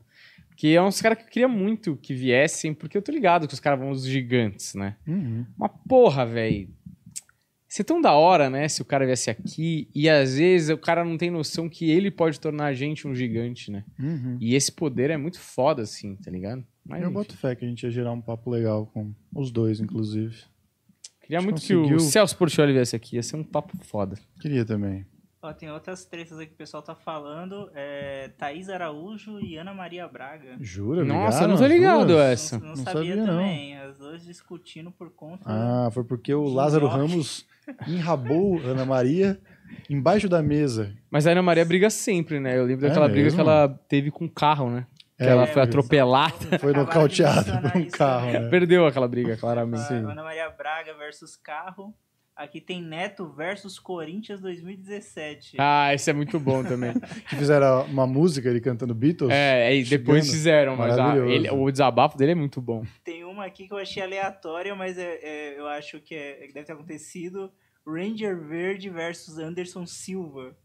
Que 0.56 0.76
é 0.76 0.80
uns 0.80 1.02
caras 1.02 1.18
que 1.18 1.24
eu 1.24 1.28
queria 1.28 1.48
muito 1.48 1.96
que 1.96 2.14
viessem, 2.14 2.72
porque 2.72 2.96
eu 2.96 3.02
tô 3.02 3.10
ligado 3.10 3.48
que 3.48 3.54
os 3.54 3.58
caras 3.58 3.80
vão 3.80 3.90
os 3.90 4.06
gigantes, 4.06 4.74
né? 4.74 4.96
Uhum. 5.04 5.44
Uma 5.58 5.68
porra, 5.68 6.24
velho. 6.24 6.68
Ser 7.68 7.82
tão 7.82 8.00
da 8.00 8.12
hora, 8.12 8.48
né? 8.48 8.68
Se 8.68 8.80
o 8.80 8.84
cara 8.84 9.04
viesse 9.04 9.28
aqui 9.30 9.88
e 9.92 10.08
às 10.08 10.36
vezes 10.36 10.68
o 10.68 10.78
cara 10.78 11.04
não 11.04 11.18
tem 11.18 11.28
noção 11.28 11.68
que 11.68 11.90
ele 11.90 12.08
pode 12.08 12.38
tornar 12.38 12.66
a 12.66 12.72
gente 12.72 13.08
um 13.08 13.16
gigante, 13.16 13.68
né? 13.68 13.84
Uhum. 13.98 14.38
E 14.40 14.54
esse 14.54 14.70
poder 14.70 15.10
é 15.10 15.16
muito 15.16 15.40
foda, 15.40 15.82
assim, 15.82 16.14
tá 16.14 16.30
ligado? 16.30 16.64
Mas 16.86 17.00
Eu 17.00 17.08
enfim, 17.08 17.14
boto 17.14 17.36
fé 17.36 17.56
que 17.56 17.64
a 17.64 17.68
gente 17.68 17.82
ia 17.82 17.90
gerar 17.90 18.12
um 18.12 18.20
papo 18.20 18.48
legal 18.48 18.86
com 18.86 19.12
os 19.34 19.50
dois, 19.50 19.80
inclusive. 19.80 20.36
Queria 21.26 21.40
muito 21.42 21.60
que 21.60 21.66
que 21.68 21.74
o 21.74 21.80
conseguiu. 21.82 22.00
Celso 22.00 22.36
Portioli 22.36 22.72
viesse 22.72 22.94
aqui. 22.96 23.16
Ia 23.16 23.22
ser 23.22 23.36
um 23.36 23.44
papo 23.44 23.76
foda. 23.82 24.16
Queria 24.40 24.64
também. 24.64 25.04
Ó, 25.42 25.52
tem 25.52 25.70
outras 25.70 26.06
tretas 26.06 26.38
aqui 26.38 26.46
que 26.46 26.54
o 26.54 26.56
pessoal 26.56 26.82
tá 26.82 26.94
falando. 26.94 27.68
É, 27.74 28.30
Thaís 28.38 28.70
Araújo 28.70 29.38
e 29.40 29.58
Ana 29.58 29.74
Maria 29.74 30.08
Braga. 30.08 30.56
Jura? 30.58 31.04
Nossa, 31.04 31.44
eu 31.44 31.48
não 31.48 31.56
tô 31.56 31.66
ligado 31.66 32.06
duas? 32.06 32.32
essa. 32.32 32.58
Não, 32.58 32.68
não 32.68 32.76
Não 32.76 32.76
sabia, 32.76 32.92
sabia, 32.92 33.16
não. 33.16 33.26
também. 33.26 33.76
As 33.78 33.98
duas 33.98 34.24
discutindo 34.24 34.90
por 34.90 35.10
conta. 35.10 35.44
Ah, 35.46 35.90
foi 35.92 36.02
porque 36.02 36.32
o 36.32 36.44
Lázaro. 36.44 36.86
Ramos 36.86 37.44
enrabou 37.86 38.58
Ana 38.64 38.86
Maria 38.86 39.38
embaixo 39.90 40.28
da 40.30 40.42
mesa. 40.42 40.94
Mas 41.10 41.26
a 41.26 41.32
Ana 41.32 41.42
Maria 41.42 41.64
briga 41.64 41.90
sempre, 41.90 42.40
né? 42.40 42.56
Eu 42.58 42.64
lembro 42.64 42.86
É 42.86 42.88
daquela 42.88 43.06
briga 43.08 43.24
mesmo? 43.24 43.36
que 43.36 43.40
ela 43.42 43.68
teve 43.86 44.10
com 44.10 44.24
o 44.24 44.30
carro, 44.30 44.70
né? 44.70 44.86
Que 45.16 45.24
É, 45.24 45.28
ela 45.28 45.46
foi 45.46 45.62
atropelada. 45.62 46.58
Foi 46.58 46.72
mencionar 46.72 47.62
por 47.72 47.76
um 47.76 47.80
isso 47.80 47.96
carro, 47.96 48.26
né? 48.32 48.48
Perdeu 48.48 48.86
aquela 48.86 49.06
briga, 49.08 49.36
claramente. 49.36 49.92
A 49.92 49.96
Ana 49.96 50.22
Maria 50.24 50.50
Braga 50.50 50.92
versus 50.94 51.36
Carro. 51.36 51.94
Aqui 52.36 52.60
tem 52.60 52.82
Neto 52.82 53.28
versus 53.32 53.78
Corinthians 53.78 54.40
2017. 54.40 55.56
Ah, 55.56 55.94
esse 55.94 56.10
é 56.10 56.12
muito 56.12 56.40
bom 56.40 56.64
também. 56.64 56.92
Que 57.30 57.36
fizeram 57.36 57.84
uma 57.84 58.08
música, 58.08 58.48
ele 58.48 58.60
cantando 58.60 58.92
Beatles. 58.92 59.30
É, 59.30 59.68
aí 59.68 59.84
depois 59.84 60.24
Chegando. 60.24 60.32
fizeram, 60.36 60.76
mas 60.76 60.98
a- 60.98 61.16
ele- 61.16 61.48
o 61.50 61.70
desabafo 61.70 62.18
dele 62.18 62.32
é 62.32 62.34
muito 62.34 62.60
bom. 62.60 62.84
Tem 63.04 63.22
uma 63.22 63.44
aqui 63.46 63.68
que 63.68 63.72
eu 63.72 63.78
achei 63.78 64.02
aleatória, 64.02 64.74
mas 64.74 64.98
é- 64.98 65.20
é- 65.22 65.54
eu 65.60 65.68
acho 65.68 66.00
que, 66.00 66.12
é- 66.16 66.44
que 66.48 66.52
deve 66.52 66.66
ter 66.66 66.72
acontecido. 66.72 67.52
Ranger 67.86 68.36
Verde 68.40 68.90
versus 68.90 69.38
Anderson 69.38 69.86
Silva. 69.86 70.56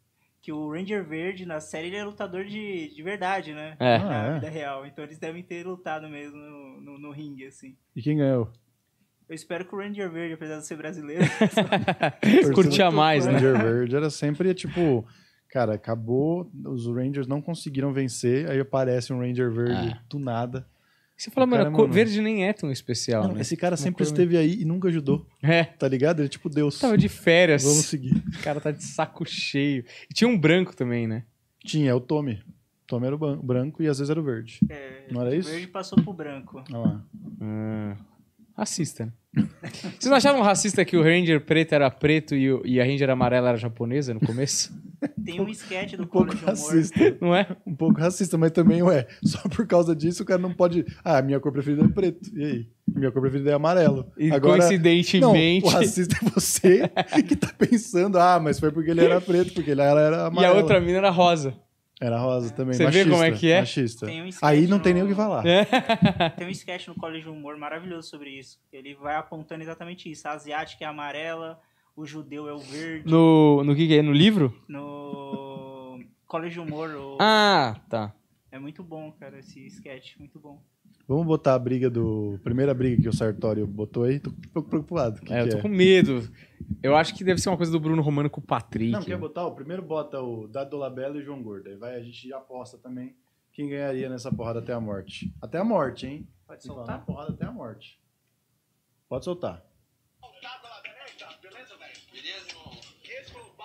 Que 0.50 0.54
o 0.54 0.68
Ranger 0.72 1.04
Verde, 1.06 1.46
na 1.46 1.60
série, 1.60 1.90
ele 1.90 1.98
é 1.98 2.04
lutador 2.04 2.44
de, 2.44 2.90
de 2.96 3.04
verdade, 3.04 3.54
né? 3.54 3.78
É. 3.80 3.98
Ah, 3.98 4.00
Na 4.04 4.26
é? 4.26 4.34
vida 4.34 4.50
real. 4.50 4.84
Então 4.84 5.04
eles 5.04 5.20
devem 5.20 5.44
ter 5.44 5.64
lutado 5.64 6.10
mesmo 6.10 6.36
no, 6.38 6.82
no, 6.82 6.98
no 6.98 7.12
ringue, 7.12 7.46
assim. 7.46 7.78
E 7.96 8.02
quem 8.02 8.18
ganhou? 8.18 8.52
Eu 9.30 9.36
espero 9.36 9.64
que 9.64 9.76
o 9.76 9.78
Ranger 9.78 10.10
Verde, 10.12 10.34
apesar 10.34 10.58
de 10.58 10.66
ser 10.66 10.76
brasileiro, 10.76 11.24
Curtia 12.56 12.90
mais, 12.90 13.28
né? 13.28 13.34
Ranger 13.34 13.62
Verde 13.62 13.96
era 13.96 14.10
sempre 14.10 14.52
tipo, 14.56 15.06
cara, 15.52 15.76
acabou, 15.76 16.50
os 16.66 16.88
Rangers 16.88 17.28
não 17.28 17.44
conseguiram 17.44 17.94
vencer, 17.94 18.50
aí 18.50 18.60
aparece 18.60 19.14
um 19.14 19.20
Ranger 19.20 19.52
Verde 19.52 19.90
É. 19.90 20.00
do 20.10 20.18
nada. 20.18 20.66
Você 21.20 21.30
fala, 21.30 21.46
O 21.46 21.50
mano, 21.50 21.64
cara, 21.64 21.76
cor 21.76 21.82
mano- 21.82 21.94
verde 21.94 22.22
nem 22.22 22.48
é 22.48 22.54
tão 22.54 22.72
especial, 22.72 23.28
Não, 23.28 23.34
né? 23.34 23.42
esse 23.42 23.58
cara 23.58 23.74
Uma 23.74 23.78
sempre 23.78 24.04
esteve 24.04 24.38
aí 24.38 24.62
e 24.62 24.64
nunca 24.64 24.88
ajudou, 24.88 25.28
É, 25.44 25.66
tá 25.66 25.86
ligado? 25.88 26.20
Ele 26.22 26.28
é 26.28 26.30
tipo 26.30 26.48
Deus. 26.50 26.80
tava 26.80 26.98
de 26.98 27.10
férias. 27.10 27.64
Vamos 27.64 27.86
seguir. 27.88 28.14
O 28.40 28.42
cara 28.42 28.62
tá 28.62 28.72
de 28.72 28.82
saco 28.84 29.26
cheio. 29.28 29.84
E 30.10 30.14
tinha 30.14 30.30
um 30.30 30.38
branco 30.40 30.74
também, 30.76 31.08
né? 31.08 31.26
Tinha, 31.66 31.92
é 31.92 31.94
o 31.94 32.00
Tommy. 32.00 32.42
Tommy 32.88 33.06
era 33.08 33.16
o 33.18 33.44
branco 33.44 33.84
e 33.84 33.88
às 33.88 33.98
vezes 34.00 34.10
era 34.10 34.20
o 34.20 34.24
verde. 34.24 34.60
é, 34.70 35.08
Não 35.12 35.20
era 35.22 35.32
o 35.32 35.34
isso? 35.36 35.50
verde 35.50 35.68
passou 35.68 36.02
pro 36.02 36.14
branco. 36.14 36.64
Olha 36.72 36.78
lá. 36.80 37.06
Ah, 37.42 37.98
racista, 38.58 39.06
né? 39.08 39.14
Vocês 39.34 40.06
não 40.06 40.16
achavam 40.16 40.42
racista 40.42 40.84
que 40.84 40.98
o 40.98 41.04
Ranger 41.04 41.40
preto 41.46 41.74
era 41.74 41.90
preto 41.92 42.36
e, 42.36 42.52
o- 42.52 42.62
e 42.66 42.82
a 42.82 42.84
Ranger 42.84 43.10
amarela 43.12 43.50
era 43.50 43.58
japonesa 43.58 44.14
no 44.14 44.20
começo? 44.20 44.72
Tem 45.24 45.40
um 45.40 45.48
sketch 45.50 45.94
do 45.96 46.04
Um 46.04 46.08
pouco 46.08 46.28
College 46.36 46.44
Humor. 46.44 46.50
racista. 46.50 47.18
Não 47.22 47.36
é? 47.36 47.48
Um 47.66 47.76
pouco 47.76 48.00
racista, 48.00 48.38
mas 48.38 48.52
também, 48.52 48.82
ué, 48.82 49.08
só 49.24 49.40
por 49.48 49.66
causa 49.68 49.96
disso 49.96 50.24
o 50.24 50.26
cara 50.26 50.42
não 50.42 50.52
pode. 50.54 50.84
Ah, 51.04 51.22
minha 51.22 51.40
cor 51.40 51.52
preferida 51.52 51.86
é 51.86 51.88
preto. 51.88 52.30
E 52.36 52.44
aí? 52.44 52.68
Minha 52.88 53.12
cor 53.12 53.22
preferida 53.22 53.52
é 53.52 53.54
amarelo. 53.54 54.12
E 54.18 54.32
Agora, 54.32 54.58
não, 54.58 54.68
coincidentemente. 54.68 55.66
o 55.66 55.70
racista 55.70 56.18
é 56.26 56.30
você 56.32 56.90
que 57.28 57.36
tá 57.36 57.50
pensando, 57.58 58.18
ah, 58.18 58.40
mas 58.44 58.60
foi 58.60 58.72
porque 58.72 58.90
ele 58.92 59.06
era 59.06 59.22
preto, 59.22 59.54
porque 59.54 59.72
ele 59.72 59.82
era 59.82 60.00
e 60.18 60.28
amarelo. 60.28 60.54
a 60.56 60.58
outra 60.58 60.82
mina 60.82 60.98
era 60.98 61.10
rosa. 61.12 61.54
Era 62.00 62.18
rosa 62.18 62.54
também. 62.54 62.74
Você 62.76 62.86
vê 62.86 63.04
machista, 63.04 63.10
como 63.12 63.24
é 63.24 63.32
que 63.34 63.52
é? 63.52 63.60
Machista. 63.60 64.06
Tem 64.06 64.24
um 64.24 64.30
Aí 64.42 64.68
não 64.68 64.80
tem 64.80 64.94
no- 64.94 65.00
nem 65.00 65.06
o 65.06 65.10
que 65.10 65.16
falar. 65.16 65.46
É. 65.46 65.66
Tem 66.38 66.48
um 66.48 66.50
sketch 66.52 66.88
no 66.88 66.96
College 66.96 67.28
Humor 67.28 67.58
maravilhoso 67.58 68.08
sobre 68.10 68.30
isso. 68.30 68.58
Ele 68.72 68.96
vai 68.96 69.16
apontando 69.16 69.62
exatamente 69.64 70.10
isso. 70.10 70.26
A 70.28 70.32
asiática 70.32 70.86
é 70.86 70.88
amarela, 70.88 71.60
o 71.98 72.06
judeu 72.06 72.48
é 72.48 72.54
o 72.54 72.60
verde. 72.60 73.10
No, 73.12 73.64
no 73.66 73.76
que 73.76 73.86
que 73.88 73.98
é? 73.98 74.02
No 74.02 74.14
livro? 74.14 74.58
No 74.68 76.00
College 76.26 76.60
Humor 76.60 76.90
o- 76.92 77.18
Ah, 77.20 77.76
tá. 77.90 78.14
é 78.52 78.58
muito 78.60 78.82
bom, 78.84 79.12
cara, 79.20 79.40
esse 79.40 79.66
sketch. 79.68 80.16
Muito 80.18 80.40
bom. 80.40 80.62
Vamos 81.10 81.26
botar 81.26 81.56
a 81.56 81.60
briga 81.60 81.90
do. 81.90 82.40
Primeira 82.44 82.72
briga 82.72 83.02
que 83.02 83.10
o 83.10 83.12
Sartório 83.14 83.66
botou 83.66 84.04
aí. 84.04 84.20
Tô 84.20 84.30
um 84.30 84.34
pouco 84.54 84.70
preocupado. 84.70 85.20
Que 85.22 85.34
É, 85.34 85.42
eu 85.42 85.46
que 85.46 85.50
tô 85.54 85.58
é? 85.58 85.62
com 85.64 85.68
medo. 85.68 86.30
Eu 86.84 86.96
acho 86.96 87.16
que 87.16 87.24
deve 87.24 87.42
ser 87.42 87.50
uma 87.50 87.58
coisa 87.58 87.72
do 87.72 87.80
Bruno 87.80 88.00
Romano 88.04 88.30
com 88.30 88.40
o 88.40 88.44
Patrick. 88.44 88.92
Não, 88.92 89.02
quer 89.02 89.18
botar? 89.18 89.44
O 89.48 89.56
primeiro 89.56 89.82
bota 89.82 90.22
o 90.22 90.48
Dado 90.48 90.70
Dolabella 90.70 91.18
e 91.18 91.22
o 91.22 91.24
João 91.26 91.42
Gordo. 91.42 91.68
Aí 91.68 91.76
vai, 91.76 91.96
a 91.96 92.04
gente 92.04 92.32
aposta 92.32 92.78
também 92.78 93.16
quem 93.52 93.68
ganharia 93.68 94.08
nessa 94.08 94.32
porrada 94.32 94.60
até 94.60 94.72
a 94.72 94.80
morte. 94.80 95.34
Até 95.42 95.58
a 95.58 95.64
morte, 95.64 96.06
hein? 96.06 96.28
Pode 96.46 96.64
soltar? 96.64 96.86
na 96.86 97.00
porrada 97.00 97.34
até 97.34 97.46
a 97.48 97.52
morte. 97.52 98.00
Pode 99.10 99.26
soltar. 99.26 99.66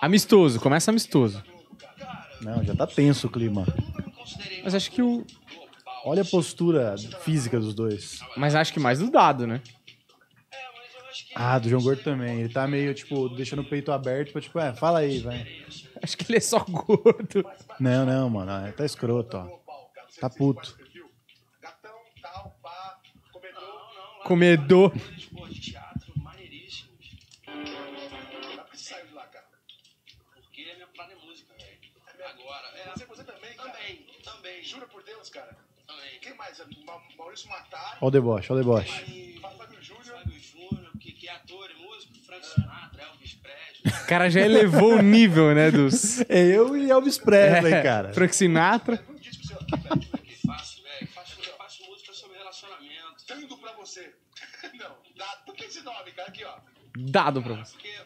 Amistoso, 0.01 0.59
começa 0.59 0.89
amistoso. 0.89 1.43
Não, 2.41 2.63
já 2.63 2.75
tá 2.75 2.85
tenso 2.87 3.27
o 3.27 3.29
clima. 3.29 3.65
Mas 4.63 4.73
acho 4.73 4.91
que 4.91 5.01
o. 5.01 5.23
Olha 6.05 6.21
a 6.21 6.25
postura 6.25 6.95
física 7.21 7.59
dos 7.59 7.73
dois. 7.73 8.19
Mas 8.37 8.53
acho 8.55 8.71
que 8.71 8.79
mais 8.79 8.99
do 8.99 9.09
dado, 9.09 9.47
né? 9.47 9.61
Ah, 11.33 11.57
do 11.59 11.67
João 11.67 11.81
Gordo 11.81 12.03
também. 12.03 12.41
Ele 12.41 12.49
tá 12.53 12.67
meio, 12.67 12.93
tipo, 12.93 13.27
deixando 13.29 13.61
o 13.61 13.65
peito 13.65 13.91
aberto 13.91 14.31
pra, 14.31 14.41
tipo, 14.41 14.59
é, 14.59 14.73
fala 14.73 14.99
aí, 14.99 15.19
vai. 15.19 15.45
Acho 16.01 16.17
que 16.17 16.29
ele 16.29 16.37
é 16.37 16.41
só 16.41 16.59
gordo. 16.59 17.45
Não, 17.79 18.05
não, 18.05 18.29
mano. 18.29 18.51
é, 18.67 18.71
Tá 18.71 18.85
escroto, 18.85 19.37
ó. 19.37 19.47
Tá 20.19 20.29
puto. 20.29 20.77
Gatão, 21.61 21.91
tal, 22.21 22.55
pá, 22.61 22.97
comedor. 24.23 24.93
Maurício 37.25 37.49
Matar 37.49 37.97
Ó 38.01 38.07
o 38.07 38.11
deboche, 38.11 38.51
ó 38.51 38.55
o 38.55 38.57
deboche. 38.59 39.39
Fábio 39.41 39.81
Júnior. 39.81 40.05
Fábio 40.19 40.39
Júnior, 40.39 40.91
que, 40.99 41.11
que 41.11 41.27
é 41.27 41.31
ator 41.31 41.69
músico. 41.79 42.13
Frank 42.25 42.45
Sinatra, 42.45 43.01
Elvis 43.03 43.33
Presley. 43.33 44.03
O 44.03 44.07
cara 44.07 44.29
já 44.29 44.41
elevou 44.41 44.95
o 44.97 45.01
nível, 45.01 45.53
né? 45.55 45.71
Dos. 45.71 46.21
É 46.29 46.43
eu 46.45 46.77
e 46.77 46.89
Elvis 46.91 47.17
Presley, 47.17 47.73
É, 47.73 47.81
cara. 47.81 48.13
Frank 48.13 48.35
Sinatra. 48.35 49.03
Um 49.09 49.15
disco 49.15 49.43
seu 49.47 49.57
aqui, 49.57 49.71
velho. 49.75 50.21
que 50.23 50.47
faço, 50.47 50.83
velho. 50.83 51.07
Faço, 51.07 51.39
eu 51.41 51.53
faço 51.57 51.83
música 51.85 52.13
sobre 52.13 52.37
relacionamento. 52.37 53.25
Dando 53.27 53.57
pra 53.57 53.73
você. 53.73 54.13
Não, 54.77 54.95
dá. 55.17 55.25
Por 55.45 55.55
que 55.55 55.65
esse 55.65 55.81
nome, 55.81 56.11
cara? 56.11 56.29
Aqui, 56.29 56.43
ó. 56.45 56.55
Dado 56.97 57.41
pra 57.41 57.55
você. 57.55 57.73
Porque 57.73 57.87
É 57.89 58.05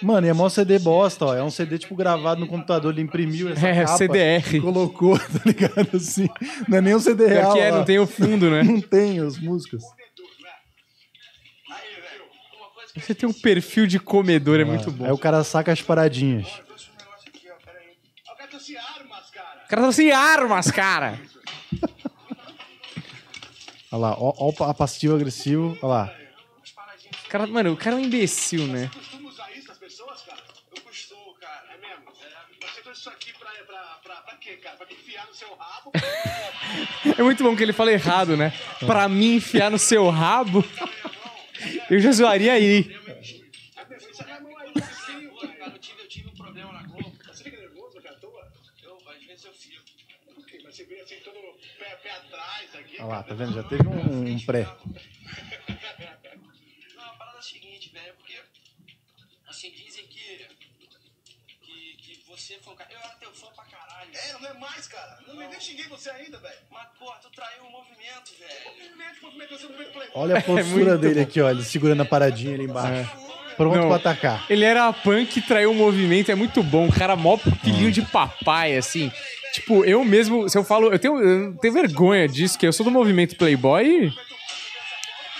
Mano, 0.00 0.26
e 0.26 0.30
é 0.30 0.32
mó 0.32 0.48
CD 0.48 0.78
bosta, 0.78 1.24
ó. 1.26 1.34
É 1.34 1.42
um 1.42 1.50
CD, 1.50 1.76
tipo, 1.78 1.94
gravado 1.96 2.40
no 2.40 2.46
computador. 2.46 2.92
Ele 2.92 3.02
imprimiu 3.02 3.48
essa 3.50 3.66
É, 3.66 3.84
capa. 3.84 3.96
CDR. 3.98 4.60
Colocou, 4.60 5.18
tá 5.18 5.40
ligado? 5.44 5.88
Assim. 5.96 6.28
Não 6.68 6.78
é 6.78 6.80
nem 6.80 6.94
um 6.94 7.00
CD 7.00 7.26
Pior 7.26 7.34
real. 7.34 7.52
que 7.54 7.58
é, 7.60 7.72
ó. 7.72 7.76
não 7.78 7.84
tem 7.84 7.98
o 7.98 8.06
fundo, 8.06 8.48
né? 8.50 8.62
Não 8.62 8.80
tem 8.80 9.18
as 9.18 9.36
músicas. 9.38 9.82
Aí, 12.94 13.02
Você 13.02 13.14
tem 13.14 13.28
um 13.28 13.32
perfil 13.32 13.86
de 13.86 13.98
comedor, 13.98 14.60
é 14.60 14.64
muito 14.64 14.88
Aí 14.90 14.94
bom. 14.96 15.12
o 15.12 15.18
cara 15.18 15.42
saca 15.44 15.72
as 15.72 15.82
paradinhas. 15.82 16.46
O 19.64 19.68
cara 19.68 19.82
tá 19.82 19.92
sem 19.92 20.10
armas, 20.12 20.70
cara. 20.70 21.18
Olha 23.90 24.00
lá, 24.00 24.16
ó, 24.18 24.32
ó 24.38 24.64
a 24.64 24.74
passivo 24.74 25.14
agressivo. 25.16 25.76
Olha 25.82 25.88
lá. 25.92 26.14
Cara, 27.28 27.46
mano, 27.46 27.72
o 27.72 27.76
cara 27.76 27.96
é 27.96 27.98
um 27.98 28.02
imbecil, 28.02 28.66
né? 28.66 28.90
Quê, 34.48 34.56
cara? 34.56 34.76
Pra 34.76 34.86
me 34.86 34.94
enfiar 34.94 35.26
no 35.26 35.34
seu 35.34 35.54
rabo? 35.54 35.92
É 37.18 37.22
muito 37.22 37.44
bom 37.44 37.54
que 37.54 37.62
ele 37.62 37.72
fala 37.72 37.92
errado, 37.92 38.36
né? 38.36 38.52
Pra 38.80 39.08
mim 39.08 39.34
enfiar 39.36 39.70
no 39.70 39.78
seu 39.78 40.08
rabo, 40.08 40.64
eu 41.90 42.00
já 42.00 42.12
zoaria 42.12 42.54
aí. 42.54 42.96
É 43.76 43.84
mesmo? 43.88 44.10
Isso 44.10 44.22
é 44.22 44.24
minha 44.24 44.40
mão 44.40 44.56
aí, 44.58 44.72
vizinho, 44.72 45.32
cara. 45.58 45.74
Você 62.48 62.58
foi 62.64 62.72
um 62.72 62.76
cara. 62.76 62.90
Eu 62.90 62.98
era 62.98 63.08
teu 63.20 63.30
fã 63.30 63.46
pra 63.54 63.64
caralho. 63.64 64.10
É, 64.14 64.32
não 64.40 64.48
é 64.48 64.54
mais, 64.58 64.88
cara. 64.88 65.18
Não, 65.26 65.36
nem 65.36 65.60
xinguei 65.60 65.84
você 65.86 66.08
ainda, 66.08 66.38
velho. 66.38 66.54
Mas, 66.70 66.88
porra, 66.98 67.18
tu 67.20 67.28
traiu 67.30 67.64
o 67.64 67.70
movimento, 67.70 68.32
velho. 68.38 68.64
Movimento, 68.64 69.22
movimento, 69.22 69.58
você 69.58 69.66
movimento 69.66 69.92
play. 69.92 70.08
Olha 70.14 70.38
a 70.38 70.42
postura 70.42 70.60
É 70.64 70.64
muito 70.64 70.98
dele 70.98 71.20
aqui, 71.20 71.40
ó. 71.42 71.50
Ele 71.50 71.62
segurando 71.62 72.00
a 72.00 72.06
paradinha 72.06 72.54
ali 72.54 72.64
embaixo. 72.64 73.10
Pronto 73.54 73.76
Não. 73.76 73.88
pra 73.88 73.96
atacar. 73.96 74.46
Ele 74.48 74.64
era 74.64 74.90
punk, 74.92 75.42
traiu 75.42 75.72
o 75.72 75.74
movimento, 75.74 76.30
é 76.30 76.34
muito 76.34 76.62
bom. 76.62 76.86
Um 76.86 76.90
cara 76.90 77.16
mó 77.16 77.36
filhinho 77.36 77.92
de 77.92 78.00
papai, 78.00 78.76
assim. 78.78 79.12
Tipo, 79.52 79.84
eu 79.84 80.02
mesmo, 80.04 80.48
se 80.48 80.56
eu 80.56 80.64
falo, 80.64 80.90
eu 80.90 80.98
tenho, 80.98 81.20
eu 81.20 81.56
tenho 81.58 81.74
vergonha 81.74 82.26
disso, 82.28 82.58
que 82.58 82.66
eu 82.66 82.72
sou 82.72 82.84
do 82.84 82.90
movimento 82.90 83.36
Playboy. 83.36 84.10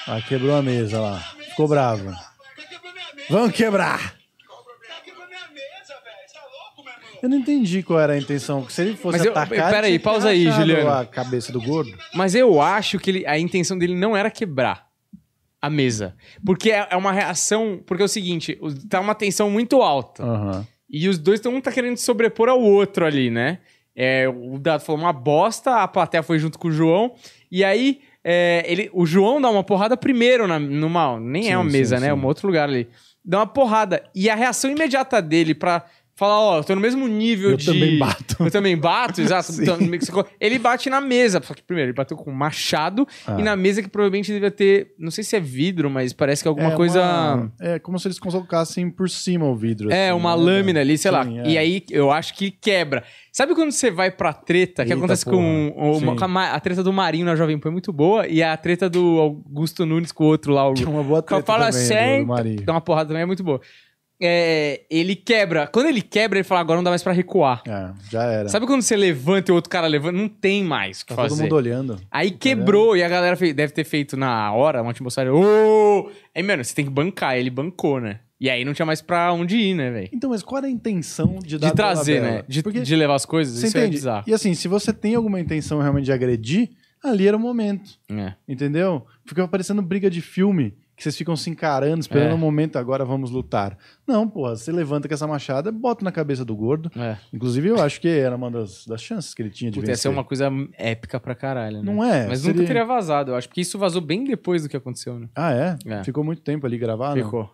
Ah, 0.07 0.21
quebrou 0.21 0.55
a 0.55 0.63
mesa 0.63 1.01
lá. 1.01 1.21
Ficou 1.49 1.69
bravo. 1.69 2.13
Vamos 3.31 3.55
quebrar! 3.55 4.18
Eu 7.23 7.29
não 7.29 7.37
entendi 7.37 7.83
qual 7.83 7.99
era 8.01 8.13
a 8.13 8.19
intenção. 8.19 8.69
Se 8.69 8.83
ele 8.83 8.97
fosse 8.97 9.19
Mas 9.19 9.27
eu- 9.27 9.33
atacar. 9.33 9.49
pera 9.49 9.61
ele 9.61 9.67
aí, 9.69 9.83
tinha 9.83 9.93
que 9.93 9.99
ter 9.99 10.05
pausa 10.05 10.29
aí, 10.29 10.51
Juliano. 10.51 10.91
A 10.91 11.05
cabeça 11.07 11.53
do 11.53 11.61
gordo. 11.61 11.93
Mas 12.15 12.35
eu 12.35 12.61
acho 12.61 12.99
que 12.99 13.11
ele, 13.11 13.27
a 13.27 13.39
intenção 13.39 13.77
dele 13.79 13.95
não 13.95 14.17
era 14.17 14.31
quebrar 14.31 14.87
a 15.61 15.69
mesa. 15.69 16.15
Porque 16.45 16.71
é 16.71 16.87
é 16.91 16.97
uma 16.97 17.13
reação. 17.13 17.81
Porque 17.87 18.03
é 18.03 18.07
o 18.07 18.09
seguinte, 18.09 18.59
tá 18.89 19.01
uma 19.01 19.15
tensão 19.15 19.51
muito 19.51 19.83
alta. 19.83 20.23
Aham. 20.23 20.67
E 20.91 21.09
os 21.09 21.19
dois, 21.19 21.45
um 21.45 21.61
tá 21.61 21.71
querendo 21.71 21.97
sobrepor 21.99 22.49
ao 22.49 22.61
outro 22.63 23.05
ali, 23.05 23.29
né? 23.31 23.59
É, 23.95 24.29
o 24.29 24.59
Dado 24.59 24.81
falou 24.85 25.01
uma 25.01 25.13
bosta, 25.13 25.83
a 25.83 25.89
plateia 25.89 26.23
foi 26.23 26.39
junto 26.39 26.59
com 26.59 26.69
o 26.69 26.73
João. 26.73 27.15
E 27.51 27.65
aí, 27.65 28.01
é, 28.25 28.65
ele, 28.67 28.89
o 28.95 29.05
João 29.05 29.41
dá 29.41 29.51
uma 29.51 29.65
porrada 29.65 29.97
primeiro 29.97 30.47
na, 30.47 30.59
numa. 30.59 31.19
Nem 31.21 31.43
Sim, 31.43 31.51
é 31.51 31.59
uma 31.59 31.69
sim, 31.71 31.77
mesa, 31.77 31.99
né? 32.01 32.07
É 32.07 32.15
sim. 32.15 32.17
um 32.19 32.25
outro 32.25 32.47
lugar 32.47 32.69
ali. 32.69 32.89
Dá 33.25 33.39
uma 33.41 33.47
porrada. 33.47 34.03
E 34.15 34.31
a 34.31 34.35
reação 34.35 34.71
imediata 34.71 35.21
dele 35.21 35.55
pra 35.55 35.85
falar: 36.19 36.39
Ó, 36.41 36.59
eu 36.59 36.65
tô 36.65 36.75
no 36.75 36.81
mesmo 36.81 37.07
nível 37.07 37.51
Eu 37.53 37.57
de. 37.57 37.67
também 37.67 37.99
bato. 37.99 38.37
Eu 38.41 38.51
também 38.51 38.77
bato, 38.77 39.21
exato. 39.23 39.53
Então, 39.61 39.79
ele 40.41 40.59
bate 40.59 40.91
na 40.91 41.01
mesa. 41.01 41.41
Só 41.43 41.55
que 41.55 41.63
primeiro, 41.63 41.91
ele 41.91 41.97
bateu 41.97 42.17
com 42.17 42.31
um 42.31 42.35
machado 42.35 43.07
Ah. 43.27 43.37
e 43.39 43.43
na 43.43 43.55
mesa 43.57 43.83
que 43.83 43.89
provavelmente 43.89 44.33
devia 44.33 44.51
ter. 44.51 44.93
Não 44.99 45.11
sei 45.11 45.23
se 45.25 45.37
é 45.37 45.41
vidro, 45.41 45.89
mas 45.89 46.13
parece 46.13 46.43
que 46.43 46.49
é 46.49 46.51
alguma 46.51 46.73
É 46.73 46.77
coisa. 46.77 47.01
uma- 47.01 47.53
É 47.61 47.79
como 47.79 47.99
se 47.99 48.09
eles 48.09 48.19
colocassem 48.19 48.91
por 48.91 49.09
cima 49.09 49.47
o 49.47 49.55
vidro. 49.57 49.91
É, 49.93 50.09
assim, 50.11 50.19
uma 50.19 50.37
né? 50.37 50.43
lâmina 50.43 50.81
ali, 50.81 50.99
sei 50.99 51.11
lá. 51.11 51.25
Sim, 51.25 51.39
é. 51.41 51.49
E 51.49 51.59
aí 51.59 51.83
eu 51.91 52.11
acho 52.11 52.35
que 52.35 52.51
quebra. 52.51 53.05
Sabe 53.33 53.55
quando 53.55 53.71
você 53.71 53.91
vai 53.91 54.11
pra 54.11 54.33
treta, 54.33 54.85
que 54.85 54.91
Eita, 54.91 54.99
acontece 54.99 55.25
porra. 55.25 55.37
com, 55.37 55.95
Sim. 56.01 56.17
com 56.17 56.39
a, 56.39 56.51
a 56.53 56.59
treta 56.61 56.83
do 56.83 56.93
Marinho 56.93 57.25
na 57.27 57.37
Jovem 57.37 57.57
Pan 57.59 57.69
é 57.69 57.73
muito 57.73 57.93
boa, 57.93 58.27
e 58.27 58.43
a 58.43 58.57
treta 58.57 58.91
do 58.91 59.19
Augusto 59.21 59.87
Nunes 59.87 60.11
com 60.11 60.25
o 60.25 60.27
outro 60.27 60.53
lá, 60.53 60.69
o 60.69 60.75
Tinha 60.75 60.89
uma 60.89 61.05
boa 61.05 61.19
eu 61.19 61.23
treta 61.23 61.45
falo 61.45 61.65
também 61.65 61.81
assim, 61.81 62.19
do, 62.19 62.25
do 62.25 62.27
Marinho. 62.27 62.63
dá 62.65 62.73
uma 62.73 62.81
porrada 62.81 63.09
também, 63.09 63.23
é 63.23 63.27
muito 63.27 63.45
boa. 63.45 63.61
É, 64.21 64.83
ele 64.91 65.15
quebra. 65.15 65.67
Quando 65.69 65.87
ele 65.87 66.03
quebra, 66.03 66.39
ele 66.39 66.45
fala, 66.45 66.61
agora 66.61 66.77
não 66.79 66.83
dá 66.85 66.91
mais 66.91 67.03
pra 67.03 67.13
recuar. 67.13 67.63
É, 67.67 67.91
já 68.11 68.25
era. 68.25 68.49
Sabe 68.49 68.67
quando 68.67 68.83
você 68.83 68.97
levanta 68.97 69.51
e 69.51 69.53
o 69.53 69.55
outro 69.55 69.71
cara 69.71 69.87
levanta? 69.87 70.17
Não 70.19 70.29
tem 70.29 70.65
mais 70.65 71.01
o 71.03 71.07
que 71.07 71.15
tá 71.15 71.23
todo 71.23 71.31
fazer. 71.31 71.43
mundo 71.45 71.55
olhando. 71.55 72.01
Aí 72.11 72.31
quebrou 72.33 72.97
e 72.97 73.03
a 73.03 73.09
galera 73.09 73.37
fe- 73.37 73.53
deve 73.53 73.73
ter 73.73 73.85
feito 73.85 74.17
na 74.17 74.53
hora 74.53 74.83
uma 74.83 74.91
atmosfera. 74.91 75.33
Ô! 75.33 76.11
Aí, 76.35 76.43
mano, 76.43 76.65
você 76.65 76.75
tem 76.75 76.85
que 76.85 76.91
bancar. 76.91 77.37
Ele 77.37 77.51
bancou, 77.51 78.01
né? 78.01 78.21
E 78.41 78.49
aí 78.49 78.65
não 78.65 78.73
tinha 78.73 78.87
mais 78.87 79.01
pra 79.03 79.33
onde 79.33 79.57
ir, 79.57 79.75
né, 79.75 79.91
velho? 79.91 80.09
Então, 80.13 80.31
mas 80.31 80.43
qual 80.43 80.59
era 80.59 80.67
a 80.69 80.71
intenção 80.71 81.39
de 81.45 81.59
dar 81.59 81.71
De 81.71 81.75
trazer, 81.77 82.21
né? 82.23 82.45
De, 82.47 82.63
Porque 82.63 82.81
de 82.81 82.97
levar 82.97 83.17
as 83.17 83.25
coisas. 83.27 83.59
você 83.59 83.67
isso 83.67 83.77
é 83.77 83.81
entende? 83.81 83.97
bizarro. 83.97 84.25
e 84.29 84.33
assim, 84.33 84.55
se 84.55 84.69
você 84.69 84.93
tem 84.93 85.15
alguma 85.17 85.41
intenção 85.41 85.81
realmente 85.81 86.05
de 86.05 86.13
agredir, 86.13 86.71
ali 87.03 87.27
era 87.27 87.37
o 87.37 87.41
momento. 87.41 87.91
É. 88.11 88.35
Entendeu? 88.49 89.05
Fica 89.27 89.47
parecendo 89.49 89.83
briga 89.83 90.09
de 90.09 90.21
filme, 90.21 90.75
que 90.99 91.03
vocês 91.05 91.17
ficam 91.17 91.37
se 91.37 91.49
encarando, 91.49 92.01
esperando 92.01 92.33
É. 92.33 92.35
o 92.35 92.39
momento, 92.39 92.77
agora 92.77 93.05
vamos 93.05 93.31
lutar. 93.31 93.79
Não, 94.07 94.29
porra, 94.29 94.57
você 94.57 94.73
levanta 94.73 95.07
com 95.07 95.15
essa 95.15 95.27
machada, 95.27 95.71
bota 95.71 96.05
na 96.05 96.11
cabeça 96.13 96.45
do 96.45 96.55
gordo. 96.57 96.91
É. 96.97 97.17
Inclusive, 97.33 97.69
eu 97.69 97.81
acho 97.81 98.01
que 98.01 98.09
era 98.09 98.35
uma 98.35 98.51
das, 98.51 98.85
das 98.85 99.01
chances 99.01 99.33
que 99.33 99.41
ele 99.41 99.51
tinha 99.51 99.71
de 99.71 99.77
Puta, 99.79 99.87
ia 99.87 99.93
vencer. 99.95 100.03
ser 100.03 100.09
uma 100.09 100.25
coisa 100.25 100.51
épica 100.77 101.21
pra 101.21 101.35
caralho, 101.35 101.83
né? 101.83 101.93
Não 101.93 102.03
é? 102.05 102.27
Mas 102.27 102.41
Seria- 102.41 102.55
nunca 102.57 102.67
teria 102.67 102.85
vazado, 102.85 103.31
eu 103.31 103.37
acho. 103.37 103.49
Porque 103.49 103.61
isso 103.61 103.79
vazou 103.79 104.03
bem 104.03 104.25
depois 104.25 104.65
do 104.65 104.69
que 104.69 104.77
aconteceu, 104.77 105.19
né? 105.21 105.29
Ah, 105.37 105.53
é? 105.55 105.79
É. 105.87 106.03
Ficou 106.05 106.25
muito 106.25 106.43
tempo 106.43 106.67
ali 106.67 106.77
gravado? 106.77 107.15
Ficou. 107.23 107.49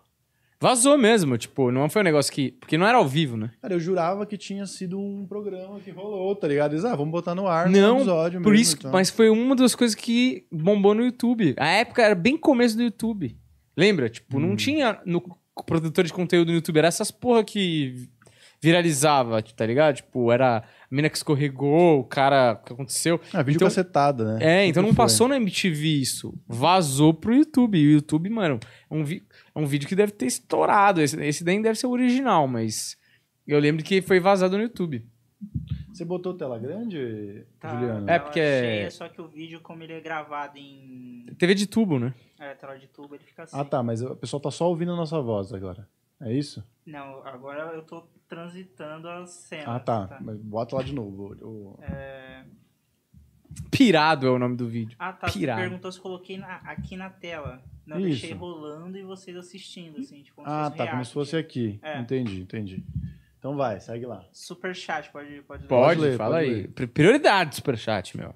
Vazou 0.64 0.96
mesmo, 0.96 1.36
tipo, 1.36 1.70
não 1.70 1.90
foi 1.90 2.00
um 2.00 2.04
negócio 2.04 2.32
que... 2.32 2.52
Porque 2.52 2.78
não 2.78 2.86
era 2.86 2.96
ao 2.96 3.06
vivo, 3.06 3.36
né? 3.36 3.50
Cara, 3.60 3.74
eu 3.74 3.78
jurava 3.80 4.24
que 4.24 4.38
tinha 4.38 4.64
sido 4.64 4.98
um 4.98 5.26
programa 5.26 5.78
que 5.80 5.90
rolou, 5.90 6.34
tá 6.34 6.48
ligado? 6.48 6.72
Eles, 6.72 6.86
ah, 6.86 6.96
vamos 6.96 7.12
botar 7.12 7.34
no 7.34 7.46
ar 7.46 7.68
Não, 7.68 7.96
no 7.96 8.00
episódio 8.00 8.40
Por 8.40 8.52
mesmo, 8.52 8.62
isso, 8.62 8.76
então. 8.78 8.90
mas 8.92 9.10
foi 9.10 9.28
uma 9.28 9.54
das 9.54 9.74
coisas 9.74 9.94
que 9.94 10.46
bombou 10.50 10.94
no 10.94 11.04
YouTube. 11.04 11.54
A 11.58 11.68
época 11.68 12.02
era 12.02 12.14
bem 12.14 12.38
começo 12.38 12.76
do 12.78 12.82
YouTube. 12.82 13.36
Lembra? 13.76 14.08
Tipo, 14.08 14.38
Hum. 14.38 14.40
não 14.40 14.56
tinha 14.56 14.98
no 15.04 15.22
produtor 15.66 16.04
de 16.06 16.12
conteúdo 16.14 16.48
no 16.48 16.54
YouTube, 16.54 16.78
era 16.78 16.88
essas 16.88 17.10
porra 17.10 17.44
que 17.44 18.08
viralizava, 18.62 19.42
tá 19.42 19.66
ligado? 19.66 19.96
Tipo, 19.96 20.32
era 20.32 20.56
a 20.58 20.62
mina 20.90 21.10
que 21.10 21.16
escorregou, 21.18 22.00
o 22.00 22.04
cara, 22.04 22.52
o 22.54 22.64
que 22.64 22.72
aconteceu. 22.72 23.20
Ah, 23.32 23.42
vídeo 23.42 23.58
Então- 23.58 23.68
cacetada, 23.68 24.38
né? 24.38 24.62
É, 24.62 24.66
então 24.66 24.82
não 24.82 24.94
passou 24.94 25.28
na 25.28 25.36
MTV 25.36 25.86
isso. 26.00 26.32
Vazou 26.48 27.12
pro 27.12 27.34
YouTube. 27.34 27.76
E 27.78 27.86
o 27.88 27.90
YouTube, 27.92 28.30
mano, 28.30 28.58
é 28.90 28.94
um, 28.94 29.04
vi- 29.04 29.22
é 29.54 29.58
um 29.58 29.66
vídeo 29.66 29.88
que 29.88 29.94
deve 29.96 30.12
ter 30.12 30.26
estourado. 30.26 31.00
Esse, 31.00 31.20
esse 31.24 31.44
daí 31.44 31.60
deve 31.62 31.78
ser 31.78 31.86
o 31.86 31.90
original, 31.90 32.46
mas 32.48 32.96
eu 33.46 33.58
lembro 33.58 33.84
que 33.84 34.02
foi 34.02 34.18
vazado 34.20 34.56
no 34.56 34.62
YouTube. 34.62 35.06
Você 35.92 36.04
botou 36.04 36.34
tela 36.34 36.58
grande, 36.58 37.46
Tá, 37.60 37.68
Juliano? 37.68 38.10
É, 38.10 38.18
porque 38.18 38.40
é- 38.40 38.60
cheia, 38.60 38.90
só 38.90 39.08
que 39.08 39.20
o 39.20 39.28
vídeo, 39.28 39.60
como 39.60 39.82
ele 39.82 39.92
é 39.92 40.00
gravado 40.00 40.58
em 40.58 41.26
TV 41.38 41.54
de 41.54 41.66
tubo, 41.68 41.98
né? 42.00 42.12
é, 42.40 42.54
tela 42.54 42.76
de 42.78 42.88
tubo, 42.88 43.14
ele 43.14 43.22
fica 43.24 43.44
assim. 43.44 43.56
Ah, 43.58 43.64
tá, 43.64 43.82
mas 43.82 44.02
o 44.02 44.16
pessoal 44.16 44.40
tá 44.40 44.50
só 44.50 44.68
ouvindo 44.68 44.92
a 44.92 44.96
nossa 44.96 45.20
voz 45.20 45.52
agora. 45.52 45.88
É 46.20 46.32
isso? 46.32 46.64
Não, 46.86 47.24
agora 47.26 47.72
eu 47.74 47.82
tô 47.82 48.02
transitando 48.28 49.08
as 49.08 49.30
cenas. 49.30 49.68
Ah, 49.68 49.78
tá. 49.78 50.18
Mas 50.20 50.36
bota 50.38 50.76
lá 50.76 50.82
de 50.82 50.94
novo. 50.94 51.78
É, 51.82 52.42
Pirado 53.70 54.26
é 54.26 54.30
o 54.30 54.38
nome 54.38 54.56
do 54.56 54.66
vídeo. 54.68 54.96
Ah, 54.98 55.12
tá. 55.12 55.28
Você 55.28 55.38
Pirado. 55.40 55.60
perguntou 55.60 55.92
se 55.92 56.00
coloquei 56.00 56.38
na- 56.38 56.56
aqui 56.64 56.96
na 56.96 57.10
tela. 57.10 57.62
Não, 57.86 57.98
Isso. 57.98 58.08
deixei 58.20 58.32
rolando 58.32 58.96
e 58.96 59.02
vocês 59.02 59.36
assistindo, 59.36 59.98
assim, 60.00 60.22
tipo, 60.22 60.36
como 60.36 60.48
Ah, 60.48 60.70
tá, 60.70 60.76
como 60.78 60.90
react. 60.90 61.08
se 61.08 61.12
fosse 61.12 61.36
aqui. 61.36 61.78
É. 61.82 62.00
Entendi, 62.00 62.40
entendi. 62.40 62.84
Então 63.38 63.56
vai, 63.56 63.78
segue 63.78 64.06
lá. 64.06 64.24
Super 64.32 64.74
chat, 64.74 65.10
pode, 65.12 65.42
pode 65.42 65.62
ler. 65.64 65.68
Pode, 65.68 66.00
ler, 66.00 66.16
fala 66.16 66.36
pode 66.36 66.46
aí. 66.48 66.54
ler. 66.62 66.68
Pri- 66.68 66.86
Prioridade 66.86 67.50
do 67.50 67.56
Superchat, 67.56 68.16
meu. 68.16 68.34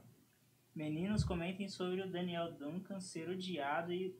Meninos, 0.76 1.24
comentem 1.24 1.66
sobre 1.68 2.02
o 2.02 2.08
Daniel 2.10 2.52
Duncan 2.52 3.00
ser 3.00 3.28
odiado 3.28 3.92
e. 3.92 4.14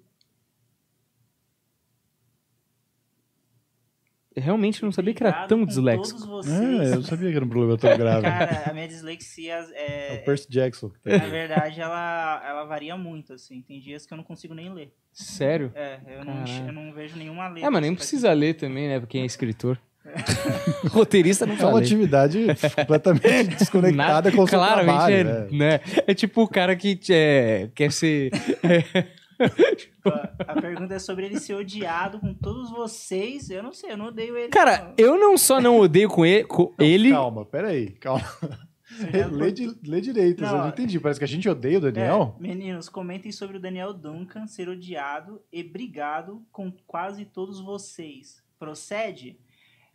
Eu 4.38 4.42
realmente 4.42 4.82
não 4.82 4.92
sabia 4.92 5.12
que 5.12 5.22
era 5.22 5.46
tão 5.46 5.64
disléxico. 5.64 6.20
Todos 6.20 6.46
vocês. 6.46 6.90
É, 6.92 6.94
eu 6.94 7.02
sabia 7.02 7.30
que 7.30 7.36
era 7.36 7.44
um 7.44 7.48
problema 7.48 7.76
tão 7.76 7.90
grave. 7.98 8.22
Cara, 8.22 8.70
a 8.70 8.72
minha 8.72 8.86
dislexia 8.86 9.66
É 9.74 10.14
é. 10.14 10.20
o 10.20 10.24
Percy 10.24 10.46
Jackson. 10.48 10.90
que 10.90 11.00
tem. 11.00 11.18
Na 11.18 11.26
verdade, 11.26 11.80
ela, 11.80 12.42
ela 12.46 12.64
varia 12.64 12.96
muito, 12.96 13.32
assim. 13.32 13.60
Tem 13.62 13.80
dias 13.80 14.06
que 14.06 14.12
eu 14.12 14.16
não 14.16 14.24
consigo 14.24 14.54
nem 14.54 14.72
ler. 14.72 14.92
Sério? 15.12 15.72
É, 15.74 15.98
eu 16.08 16.24
não, 16.24 16.44
eu 16.66 16.72
não 16.72 16.92
vejo 16.92 17.16
nenhuma 17.16 17.48
letra. 17.48 17.66
É, 17.66 17.70
mas 17.70 17.82
nem 17.82 17.90
assim, 17.90 17.96
precisa 17.96 18.32
ler 18.32 18.54
também, 18.54 18.88
né? 18.88 19.00
Porque 19.00 19.12
quem 19.18 19.22
é 19.22 19.26
escritor. 19.26 19.78
Roteirista 20.90 21.44
não 21.44 21.54
É 21.56 21.66
uma 21.66 21.80
atividade 21.80 22.46
completamente 22.76 23.56
desconectada 23.58 24.32
com 24.32 24.42
o 24.42 24.48
seu 24.48 24.58
Claramente 24.58 24.94
trabalho. 24.94 25.14
é, 25.16 25.24
né? 25.24 25.48
né? 25.50 25.80
É 26.06 26.14
tipo 26.14 26.42
o 26.42 26.48
cara 26.48 26.74
que 26.76 26.98
é, 27.10 27.68
quer 27.74 27.92
ser. 27.92 28.30
A 30.46 30.60
pergunta 30.60 30.94
é 30.94 30.98
sobre 30.98 31.26
ele 31.26 31.38
ser 31.38 31.54
odiado 31.54 32.18
com 32.18 32.34
todos 32.34 32.70
vocês. 32.70 33.50
Eu 33.50 33.62
não 33.62 33.72
sei, 33.72 33.92
eu 33.92 33.96
não 33.96 34.06
odeio 34.06 34.36
ele. 34.36 34.48
Cara, 34.48 34.84
não. 34.84 34.94
eu 34.96 35.18
não 35.18 35.36
só 35.38 35.60
não 35.60 35.78
odeio 35.78 36.08
com 36.08 36.24
ele, 36.24 36.44
com 36.44 36.74
Não, 36.78 36.86
ele 36.86 37.10
Calma, 37.10 37.44
peraí, 37.44 37.90
calma. 37.92 38.24
lê, 39.32 39.52
di- 39.52 39.78
lê 39.86 40.00
direito, 40.00 40.42
Não, 40.42 40.50
eu 40.50 40.58
não 40.58 40.68
entendi. 40.68 40.98
Parece 40.98 41.20
que 41.20 41.24
a 41.24 41.28
gente 41.28 41.48
odeia 41.48 41.78
o 41.78 41.80
Daniel. 41.80 42.34
É, 42.38 42.42
meninos, 42.42 42.88
comentem 42.88 43.30
sobre 43.30 43.56
o 43.56 43.60
Daniel 43.60 43.92
Duncan 43.92 44.46
ser 44.46 44.68
odiado 44.68 45.40
e 45.52 45.62
brigado 45.62 46.42
com 46.50 46.72
quase 46.86 47.24
todos 47.24 47.60
vocês. 47.60 48.42
Procede? 48.58 49.38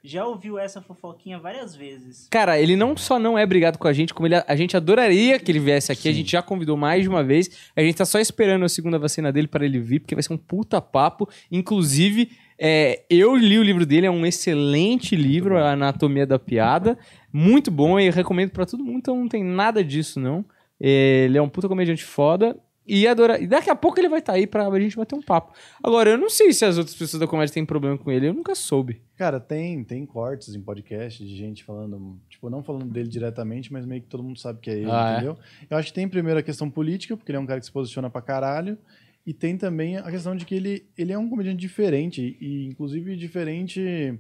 Já 0.06 0.26
ouviu 0.26 0.60
essa 0.60 0.82
fofoquinha 0.82 1.40
várias 1.40 1.74
vezes. 1.74 2.28
Cara, 2.30 2.60
ele 2.60 2.76
não 2.76 2.98
só 2.98 3.18
não 3.18 3.38
é 3.38 3.46
brigado 3.46 3.80
com 3.80 3.88
a 3.88 3.94
gente, 3.94 4.14
como 4.14 4.28
ele, 4.28 4.36
a 4.36 4.56
gente 4.58 4.76
adoraria 4.76 5.40
que 5.40 5.50
ele 5.50 5.60
viesse 5.60 5.94
aqui. 5.94 6.10
A 6.10 6.12
gente 6.12 6.30
já 6.30 6.42
convidou 6.42 6.76
mais 6.76 7.04
de 7.04 7.10
uma 7.10 7.24
vez. 7.24 7.72
A 7.74 7.82
gente 7.82 7.96
tá 7.96 8.04
só 8.04 8.20
esperando 8.20 8.66
a 8.66 8.70
segunda 8.70 9.00
vacina 9.00 9.32
dele 9.32 9.48
para 9.48 9.64
ele 9.64 9.80
vir, 9.80 10.02
porque 10.02 10.14
vai 10.14 10.22
ser 10.22 10.34
um 10.34 10.38
puta 10.38 10.82
papo. 10.82 11.30
Inclusive, 11.50 12.32
é, 12.60 13.06
eu 13.10 13.34
li 13.34 13.58
o 13.58 13.64
livro 13.64 13.86
dele, 13.86 14.06
é 14.06 14.12
um 14.12 14.26
excelente 14.26 15.16
livro, 15.16 15.58
A 15.58 15.72
Anatomia 15.72 16.28
da 16.28 16.38
Piada. 16.38 16.98
Muito 17.32 17.72
bom 17.72 17.98
e 17.98 18.08
eu 18.08 18.12
recomendo 18.12 18.52
para 18.52 18.66
todo 18.66 18.84
mundo, 18.84 18.98
então 18.98 19.18
não 19.18 19.30
tem 19.30 19.42
nada 19.42 19.82
disso, 19.82 20.20
não. 20.20 20.44
Ele 20.78 21.38
é 21.38 21.42
um 21.42 21.48
puta 21.48 21.70
comediante 21.70 22.04
foda. 22.04 22.58
E, 22.86 23.08
adora... 23.08 23.40
e 23.42 23.48
daqui 23.48 23.70
a 23.70 23.76
pouco 23.76 24.00
ele 24.00 24.10
vai 24.10 24.20
estar 24.20 24.34
aí 24.34 24.46
pra 24.46 24.70
gente 24.80 24.98
bater 24.98 25.16
um 25.16 25.22
papo. 25.22 25.54
Agora, 25.82 26.10
eu 26.12 26.18
não 26.18 26.30
sei 26.30 26.52
se 26.52 26.66
as 26.66 26.78
outras 26.78 26.96
pessoas 26.96 27.20
da 27.20 27.28
comédia 27.28 27.54
têm 27.54 27.66
problema 27.66 27.98
com 27.98 28.12
ele, 28.12 28.28
eu 28.28 28.34
nunca 28.34 28.54
soube. 28.56 29.02
Cara, 29.16 29.40
tem, 29.40 29.84
tem 29.84 30.06
cortes 30.06 30.54
em 30.54 30.62
podcast 30.62 31.26
de 31.26 31.36
gente 31.36 31.64
falando, 31.64 32.20
tipo, 32.30 32.50
não 32.50 32.62
falando 32.62 32.86
dele 32.86 33.08
diretamente, 33.08 33.72
mas 33.72 33.86
meio 33.86 34.02
que 34.02 34.08
todo 34.08 34.24
mundo 34.24 34.38
sabe 34.38 34.60
que 34.60 34.70
é 34.70 34.78
ele, 34.80 34.92
Ah, 34.92 35.12
é? 35.12 35.14
entendeu? 35.16 35.38
Eu 35.70 35.78
acho 35.78 35.88
que 35.88 35.94
tem 35.94 36.08
primeiro 36.08 36.40
a 36.40 36.44
questão 36.44 36.70
política, 36.70 37.16
porque 37.16 37.32
ele 37.32 37.38
é 37.38 37.40
um 37.40 37.46
cara 37.46 37.60
que 37.60 37.66
se 37.66 37.72
posiciona 37.72 38.10
pra 38.10 38.22
caralho, 38.22 38.78
e 39.26 39.34
tem 39.34 39.56
também 39.58 39.96
a 39.98 40.12
questão 40.12 40.36
de 40.36 40.44
que 40.44 40.54
ele, 40.54 40.86
ele 40.98 41.14
é 41.14 41.18
um 41.18 41.30
comediante 41.30 41.60
diferente, 41.60 42.38
e 42.42 42.66
inclusive 42.68 43.16
diferente 43.16 44.20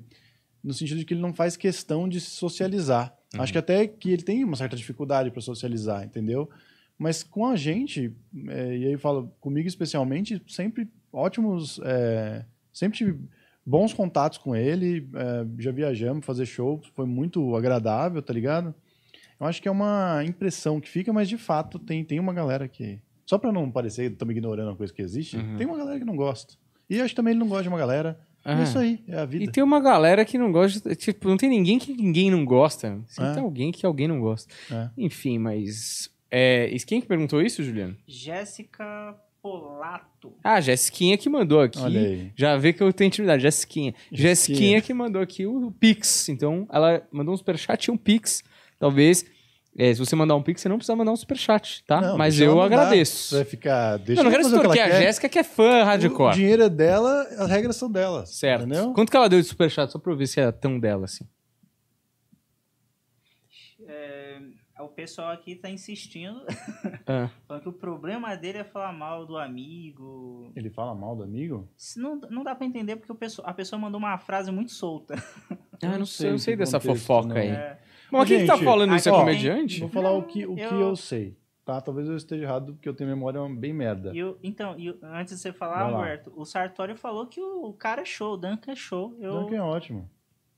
no 0.63 0.73
sentido 0.73 0.99
de 0.99 1.05
que 1.05 1.13
ele 1.13 1.21
não 1.21 1.33
faz 1.33 1.57
questão 1.57 2.07
de 2.07 2.21
se 2.21 2.29
socializar. 2.29 3.13
Acho 3.37 3.51
que 3.51 3.57
até 3.57 3.85
que 3.87 4.11
ele 4.11 4.21
tem 4.23 4.43
uma 4.45 4.55
certa 4.55 4.77
dificuldade 4.77 5.29
pra 5.31 5.41
socializar, 5.41 6.05
entendeu? 6.05 6.49
Mas 7.03 7.21
com 7.21 7.45
a 7.45 7.55
gente, 7.57 8.13
é, 8.47 8.77
e 8.77 8.85
aí 8.85 8.93
eu 8.93 8.99
falo 8.99 9.29
comigo 9.41 9.67
especialmente, 9.67 10.41
sempre 10.47 10.87
ótimos, 11.11 11.79
é, 11.83 12.45
sempre 12.71 12.97
tive 12.97 13.19
bons 13.65 13.93
contatos 13.93 14.37
com 14.37 14.55
ele, 14.55 15.09
é, 15.13 15.45
já 15.61 15.71
viajamos 15.71 16.25
fazer 16.25 16.45
show, 16.45 16.81
foi 16.95 17.05
muito 17.05 17.55
agradável, 17.57 18.21
tá 18.21 18.33
ligado? 18.33 18.73
Eu 19.39 19.45
acho 19.45 19.61
que 19.61 19.67
é 19.67 19.71
uma 19.71 20.23
impressão 20.25 20.79
que 20.79 20.89
fica, 20.89 21.11
mas 21.11 21.27
de 21.27 21.37
fato 21.37 21.77
tem, 21.77 22.05
tem 22.05 22.19
uma 22.19 22.33
galera 22.33 22.67
que. 22.67 22.99
Só 23.25 23.37
pra 23.37 23.51
não 23.51 23.69
parecer 23.69 24.07
que 24.07 24.13
estamos 24.13 24.31
ignorando 24.35 24.69
uma 24.69 24.75
coisa 24.77 24.93
que 24.93 25.01
existe, 25.01 25.35
Uhum. 25.37 25.57
tem 25.57 25.67
uma 25.67 25.77
galera 25.77 25.99
que 25.99 26.05
não 26.05 26.15
gosta. 26.15 26.53
E 26.89 27.01
acho 27.01 27.09
que 27.09 27.15
também 27.15 27.31
ele 27.31 27.39
não 27.39 27.47
gosta 27.49 27.63
de 27.63 27.69
uma 27.69 27.77
galera. 27.77 28.17
Ah. 28.45 28.59
É 28.59 28.63
isso 28.63 28.77
aí, 28.79 29.03
é 29.07 29.17
a 29.19 29.25
vida. 29.25 29.43
E 29.43 29.47
tem 29.49 29.63
uma 29.63 29.79
galera 29.81 30.23
que 30.25 30.37
não 30.37 30.51
gosta. 30.51 30.95
Tipo, 30.95 31.27
não 31.29 31.37
tem 31.37 31.49
ninguém 31.49 31.79
que 31.79 31.93
ninguém 31.93 32.29
não 32.31 32.43
gosta. 32.45 32.99
Sempre 33.07 33.31
É. 33.31 33.33
tem 33.35 33.43
alguém 33.43 33.71
que 33.71 33.85
alguém 33.85 34.07
não 34.07 34.19
gosta. 34.19 34.53
É. 34.71 34.89
Enfim, 34.97 35.37
mas. 35.39 36.09
É, 36.35 36.67
e 36.71 36.79
quem 36.79 36.99
que 36.99 37.05
perguntou 37.07 37.43
isso, 37.43 37.61
Juliano? 37.61 37.95
Jéssica 38.07 39.15
Polato. 39.39 40.33
Ah, 40.43 40.59
Jessiquinha 40.59 41.15
que 41.15 41.29
mandou 41.29 41.61
aqui. 41.61 41.77
Olha 41.77 41.99
aí. 41.99 42.31
Já 42.35 42.57
vê 42.57 42.73
que 42.73 42.81
eu 42.81 42.91
tenho 42.91 43.09
intimidade. 43.09 43.43
Jessiquinha. 43.43 43.93
Jessiquinha. 44.11 44.29
Jessiquinha 44.29 44.81
que 44.81 44.93
mandou 44.95 45.21
aqui 45.21 45.45
o, 45.45 45.67
o 45.67 45.71
Pix. 45.71 46.29
Então, 46.29 46.67
ela 46.71 47.05
mandou 47.11 47.35
um 47.35 47.37
superchat 47.37 47.85
e 47.85 47.91
um 47.91 47.97
Pix. 47.97 48.41
Talvez. 48.79 49.23
é, 49.77 49.93
se 49.93 49.99
você 49.99 50.15
mandar 50.15 50.35
um 50.35 50.41
Pix, 50.41 50.59
você 50.59 50.69
não 50.69 50.77
precisa 50.77 50.95
mandar 50.95 51.11
um 51.11 51.15
superchat, 51.15 51.83
tá? 51.85 52.01
Não, 52.01 52.17
Mas 52.17 52.39
eu 52.39 52.59
agradeço. 52.61 53.29
Você 53.29 53.35
vai 53.35 53.45
ficar. 53.45 53.97
Deixa 53.97 54.21
Eu 54.21 54.23
não 54.23 54.31
ela 54.31 54.43
quero 54.49 54.69
o 54.69 54.73
que 54.73 54.79
a. 54.79 54.89
Jéssica 55.01 55.29
que 55.29 55.37
é 55.37 55.43
fã 55.43 55.81
O 55.81 55.85
hardcore. 55.85 56.33
dinheiro 56.33 56.63
é 56.63 56.69
dela, 56.69 57.27
as 57.37 57.47
regras 57.47 57.75
são 57.75 57.91
dela. 57.91 58.25
Certo. 58.25 58.65
Entendeu? 58.65 58.91
Quanto 58.93 59.11
que 59.11 59.17
ela 59.17 59.29
deu 59.29 59.39
de 59.39 59.45
superchat? 59.45 59.91
Só 59.91 59.99
pra 59.99 60.11
eu 60.11 60.17
ver 60.17 60.25
se 60.25 60.39
é 60.39 60.51
tão 60.51 60.79
dela 60.79 61.05
assim. 61.05 61.27
É, 63.85 64.22
o 64.22 64.22
pessoal 64.93 65.31
aqui 65.31 65.55
tá 65.55 65.69
insistindo, 65.69 66.41
Ah. 67.05 67.29
falando 67.47 67.61
que 67.63 67.69
o 67.69 67.73
problema 67.73 68.35
dele 68.35 68.59
é 68.59 68.63
falar 68.63 68.93
mal 68.93 69.25
do 69.25 69.37
amigo. 69.37 70.51
Ele 70.55 70.69
fala 70.69 70.93
mal 70.95 71.15
do 71.15 71.23
amigo? 71.23 71.67
Não, 71.97 72.15
não 72.29 72.43
dá 72.43 72.55
pra 72.55 72.65
entender 72.65 72.95
porque 72.95 73.11
o 73.11 73.15
pessoa- 73.15 73.47
a 73.47 73.53
pessoa 73.53 73.79
mandou 73.79 73.99
uma 73.99 74.17
frase 74.17 74.51
muito 74.51 74.71
solta. 74.71 75.15
Ah, 75.81 75.93
eu 75.93 75.99
não 75.99 76.05
sei, 76.05 76.27
eu 76.27 76.31
não 76.31 76.37
sei 76.39 76.55
dessa 76.55 76.79
contexto, 76.79 77.05
fofoca 77.05 77.27
não. 77.29 77.35
aí. 77.35 77.49
É, 77.49 77.77
Mas 78.11 78.27
quem 78.27 78.39
que 78.39 78.45
tá 78.45 78.57
falando 78.57 78.95
isso? 78.95 79.09
É 79.09 79.11
comediante? 79.11 79.79
Vou 79.81 79.89
falar 79.89 80.09
Não, 80.11 80.19
o, 80.19 80.23
que, 80.23 80.45
o 80.45 80.57
eu- 80.57 80.69
que 80.69 80.75
eu 80.75 80.95
sei. 80.95 81.37
Tá? 81.65 81.79
Talvez 81.79 82.07
eu 82.09 82.17
esteja 82.17 82.43
errado, 82.43 82.73
porque 82.73 82.87
eu 82.89 82.93
tenho 82.93 83.09
memória 83.09 83.39
bem 83.47 83.73
merda. 83.73 84.11
e 84.13 84.21
o- 84.23 84.37
então, 84.43 84.75
e 84.77 84.89
o- 84.91 84.99
antes 85.01 85.33
de 85.35 85.39
você 85.41 85.53
falar. 85.53 85.93
Humberto, 85.93 86.31
o 86.35 86.43
Sartório 86.45 86.95
falou 86.95 87.25
que 87.27 87.39
o, 87.41 87.65
o 87.67 87.73
cara 87.73 88.01
é 88.01 88.05
show, 88.05 88.33
o 88.33 88.37
Duncan 88.37 88.71
é 88.71 88.75
show. 88.75 89.15
Eu 89.19 89.39
Duncan 89.41 89.55
é 89.55 89.61
ótimo. 89.61 90.09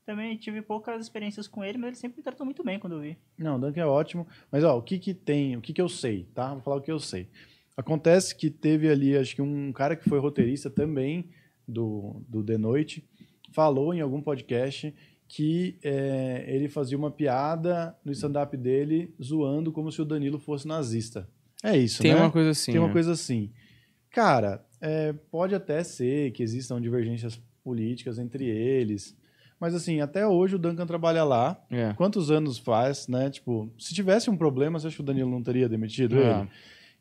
Também 0.06 0.36
tive 0.36 0.62
poucas 0.62 1.02
experiências 1.02 1.48
com 1.48 1.64
ele, 1.64 1.76
mas 1.76 1.88
ele 1.88 1.96
sempre 1.96 2.18
me 2.18 2.22
tratou 2.22 2.46
muito 2.46 2.62
bem 2.62 2.78
quando 2.78 2.94
eu 2.94 3.00
vi. 3.00 3.18
Não, 3.36 3.58
Duncan 3.58 3.80
é 3.80 3.86
ótimo. 3.86 4.26
Mas, 4.50 4.62
ó, 4.62 4.78
o 4.78 4.82
que 4.82 4.98
que 5.00 5.12
tem, 5.12 5.56
o 5.56 5.60
que 5.60 5.72
que 5.72 5.82
eu 5.82 5.88
sei, 5.88 6.28
tá? 6.32 6.52
Vou 6.54 6.62
falar 6.62 6.76
o 6.76 6.80
que 6.80 6.92
eu 6.92 7.00
sei. 7.00 7.28
Acontece 7.76 8.34
que 8.34 8.48
teve 8.48 8.88
ali, 8.88 9.16
acho 9.16 9.34
que 9.34 9.42
um 9.42 9.72
cara 9.72 9.96
que 9.96 10.08
foi 10.08 10.20
roteirista 10.20 10.70
também 10.70 11.28
do, 11.66 12.22
do 12.28 12.42
The 12.42 12.56
Noite, 12.56 13.04
falou 13.52 13.92
em 13.92 14.00
algum 14.00 14.22
podcast 14.22 14.94
que 15.28 15.76
é, 15.82 16.44
ele 16.46 16.68
fazia 16.68 16.96
uma 16.96 17.10
piada 17.10 17.96
no 18.04 18.12
stand-up 18.12 18.56
dele 18.56 19.12
zoando 19.20 19.72
como 19.72 19.90
se 19.90 20.00
o 20.00 20.04
Danilo 20.04 20.38
fosse 20.38 20.68
nazista. 20.68 21.28
É 21.64 21.76
isso, 21.76 22.00
Tem 22.00 22.14
né? 22.14 22.20
uma 22.20 22.30
coisa 22.30 22.50
assim. 22.50 22.70
Tem 22.70 22.80
uma 22.80 22.86
né? 22.86 22.92
coisa 22.92 23.12
assim. 23.12 23.50
Cara, 24.10 24.64
é, 24.80 25.12
pode 25.12 25.54
até 25.54 25.82
ser 25.82 26.30
que 26.30 26.44
existam 26.44 26.80
divergências 26.80 27.40
políticas 27.64 28.20
entre 28.20 28.44
eles, 28.44 29.16
mas 29.60 29.74
assim, 29.74 30.00
até 30.00 30.26
hoje 30.26 30.56
o 30.56 30.58
Duncan 30.58 30.86
trabalha 30.86 31.24
lá. 31.24 31.56
É. 31.70 31.92
Quantos 31.94 32.30
anos 32.30 32.58
faz, 32.58 33.08
né? 33.08 33.30
Tipo, 33.30 33.70
se 33.78 33.94
tivesse 33.94 34.28
um 34.30 34.36
problema, 34.36 34.78
você 34.78 34.88
acha 34.88 34.96
que 34.96 35.02
o 35.02 35.04
Danilo 35.06 35.30
não 35.30 35.42
teria 35.42 35.68
demitido 35.68 36.16
Ah. 36.18 36.40
ele? 36.40 36.48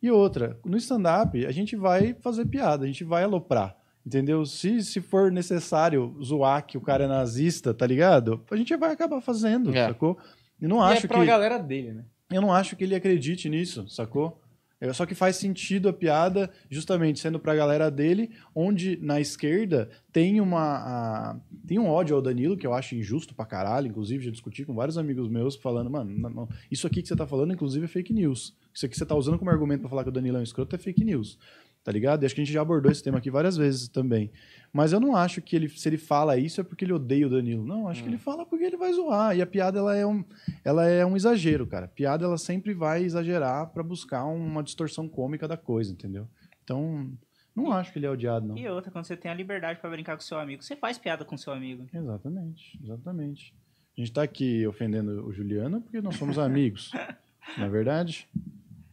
E 0.02 0.11
outra, 0.11 0.60
no 0.64 0.77
stand-up, 0.77 1.45
a 1.45 1.52
gente 1.52 1.76
vai 1.76 2.14
fazer 2.22 2.45
piada, 2.45 2.84
a 2.84 2.88
gente 2.88 3.03
vai 3.03 3.23
aloprar. 3.23 3.76
Entendeu? 4.06 4.45
Se, 4.45 4.84
se 4.84 5.02
for 5.02 5.32
necessário 5.32 6.15
zoar 6.23 6.64
que 6.65 6.77
o 6.77 6.82
cara 6.82 7.06
é 7.06 7.07
nazista, 7.07 7.73
tá 7.73 7.88
ligado? 7.88 8.40
A 8.52 8.56
gente 8.56 8.76
vai 8.76 8.91
acabar 8.91 9.19
fazendo, 9.19 9.76
É. 9.76 9.88
sacou? 9.88 10.15
E 10.61 10.68
não 10.68 10.77
E 10.77 10.94
acho 10.94 11.06
é 11.06 11.07
pra 11.07 11.19
que 11.19 11.26
galera 11.26 11.57
dele, 11.57 11.91
né? 11.94 12.03
eu 12.32 12.40
não 12.41 12.53
acho 12.53 12.76
que 12.76 12.84
ele 12.84 12.94
acredite 12.94 13.49
nisso, 13.49 13.88
sacou? 13.90 14.40
É 14.80 14.91
só 14.91 15.06
que 15.06 15.15
faz 15.15 15.38
sentido 15.38 15.88
a 15.88 15.93
piada, 15.93 16.52
justamente 16.69 17.19
sendo 17.19 17.39
pra 17.39 17.56
galera 17.56 17.89
dele, 17.89 18.30
onde 18.53 18.97
na 19.02 19.19
esquerda 19.22 19.89
tem 20.11 20.41
uma 20.41 20.60
a- 20.60 21.39
tem 21.65 21.80
um 21.80 21.88
ódio 21.88 22.15
ao 22.15 22.22
Danilo 22.22 22.57
que 22.57 22.68
eu 22.68 22.73
acho 22.73 22.93
injusto 22.93 23.34
pra 23.34 23.45
caralho, 23.45 23.88
inclusive 23.88 24.26
já 24.26 24.31
discuti 24.31 24.65
com 24.65 24.76
vários 24.76 24.97
amigos 24.97 25.30
meus 25.30 25.56
falando, 25.56 25.89
mano, 25.89 26.11
não- 26.18 26.30
não, 26.30 26.49
isso 26.69 26.85
aqui 26.85 27.02
que 27.02 27.07
você 27.07 27.15
tá 27.15 27.26
falando 27.26 27.53
inclusive 27.53 27.85
é 27.85 27.88
fake 27.88 28.14
news. 28.14 28.53
Isso 28.73 28.85
aqui 28.85 28.91
que 28.93 28.99
você 28.99 29.06
tá 29.06 29.15
usando 29.15 29.39
como 29.39 29.49
argumento 29.49 29.80
pra 29.81 29.89
falar 29.89 30.03
que 30.03 30.10
o 30.10 30.11
Danilo 30.11 30.38
é 30.38 30.39
um 30.41 30.43
escroto 30.43 30.76
é 30.76 30.80
fake 30.80 31.03
news. 31.06 31.39
Tá 31.86 31.91
ligado? 31.91 32.24
E 32.24 32.26
acho 32.26 32.34
que 32.34 32.41
a 32.41 32.44
gente 32.44 32.52
já 32.52 32.64
abordou 32.64 32.91
esse 32.91 33.03
tema 33.03 33.20
aqui 33.20 33.30
várias 33.30 33.56
vezes 33.56 33.88
também. 33.88 34.32
Mas 34.74 34.91
eu 34.91 34.99
não 34.99 35.16
acho 35.16 35.40
que 35.40 35.56
ele, 35.56 35.70
se 35.70 35.88
ele 35.88 35.99
fala 35.99 36.36
isso 36.36 36.60
é 36.60 36.64
porque 36.64 36.84
ele 36.84 36.91
odeia 36.91 37.28
o 37.28 37.30
Danilo. 37.30 37.64
Não, 37.64 37.88
acho 37.88 38.02
que 38.02 38.10
ele 38.10 38.18
fala 38.18 38.44
porque 38.44 38.64
ele 38.66 38.76
vai 38.76 38.91
zoar. 38.91 39.38
E 39.38 39.41
a 39.44 39.45
piada 39.45 39.78
ela 39.78 39.95
é 39.95 40.03
um, 40.03 40.26
ela 40.64 40.88
é 40.88 41.06
um 41.06 41.16
exagero, 41.16 41.68
cara. 41.68 41.88
Piada 41.88 42.26
ela 42.26 42.40
sempre 42.40 42.74
vai 42.74 43.03
exagerar 43.03 43.68
pra 43.68 43.84
buscar 43.84 44.26
uma 44.26 44.64
distorção 44.64 45.07
cômica 45.07 45.48
da 45.48 45.56
coisa, 45.56 45.91
entendeu? 45.91 46.28
Então, 46.64 47.07
não 47.56 47.72
acho 47.72 47.94
que 47.94 47.99
ele 47.99 48.07
é 48.07 48.10
odiado, 48.10 48.48
não. 48.48 48.57
E 48.57 48.68
outra, 48.68 48.90
quando 48.90 49.06
você 49.06 49.16
tem 49.16 49.30
a 49.30 49.36
liberdade 49.36 49.80
pra 49.80 49.88
brincar 49.88 50.16
com 50.16 50.24
seu 50.24 50.40
amigo, 50.40 50.64
você 50.64 50.76
faz 50.76 50.98
piada 50.98 51.24
com 51.24 51.38
seu 51.38 51.53
amigo. 51.53 51.88
Exatamente, 51.94 52.80
exatamente. 52.84 53.53
A 53.95 54.02
gente 54.02 54.12
tá 54.12 54.24
aqui 54.24 54.66
ofendendo 54.66 55.24
o 55.24 55.32
Juliano 55.32 55.82
porque 55.82 56.02
nós 56.02 56.16
somos 56.16 56.40
amigos. 56.40 56.91
não 57.60 57.66
é 57.66 57.70
verdade? 57.70 58.28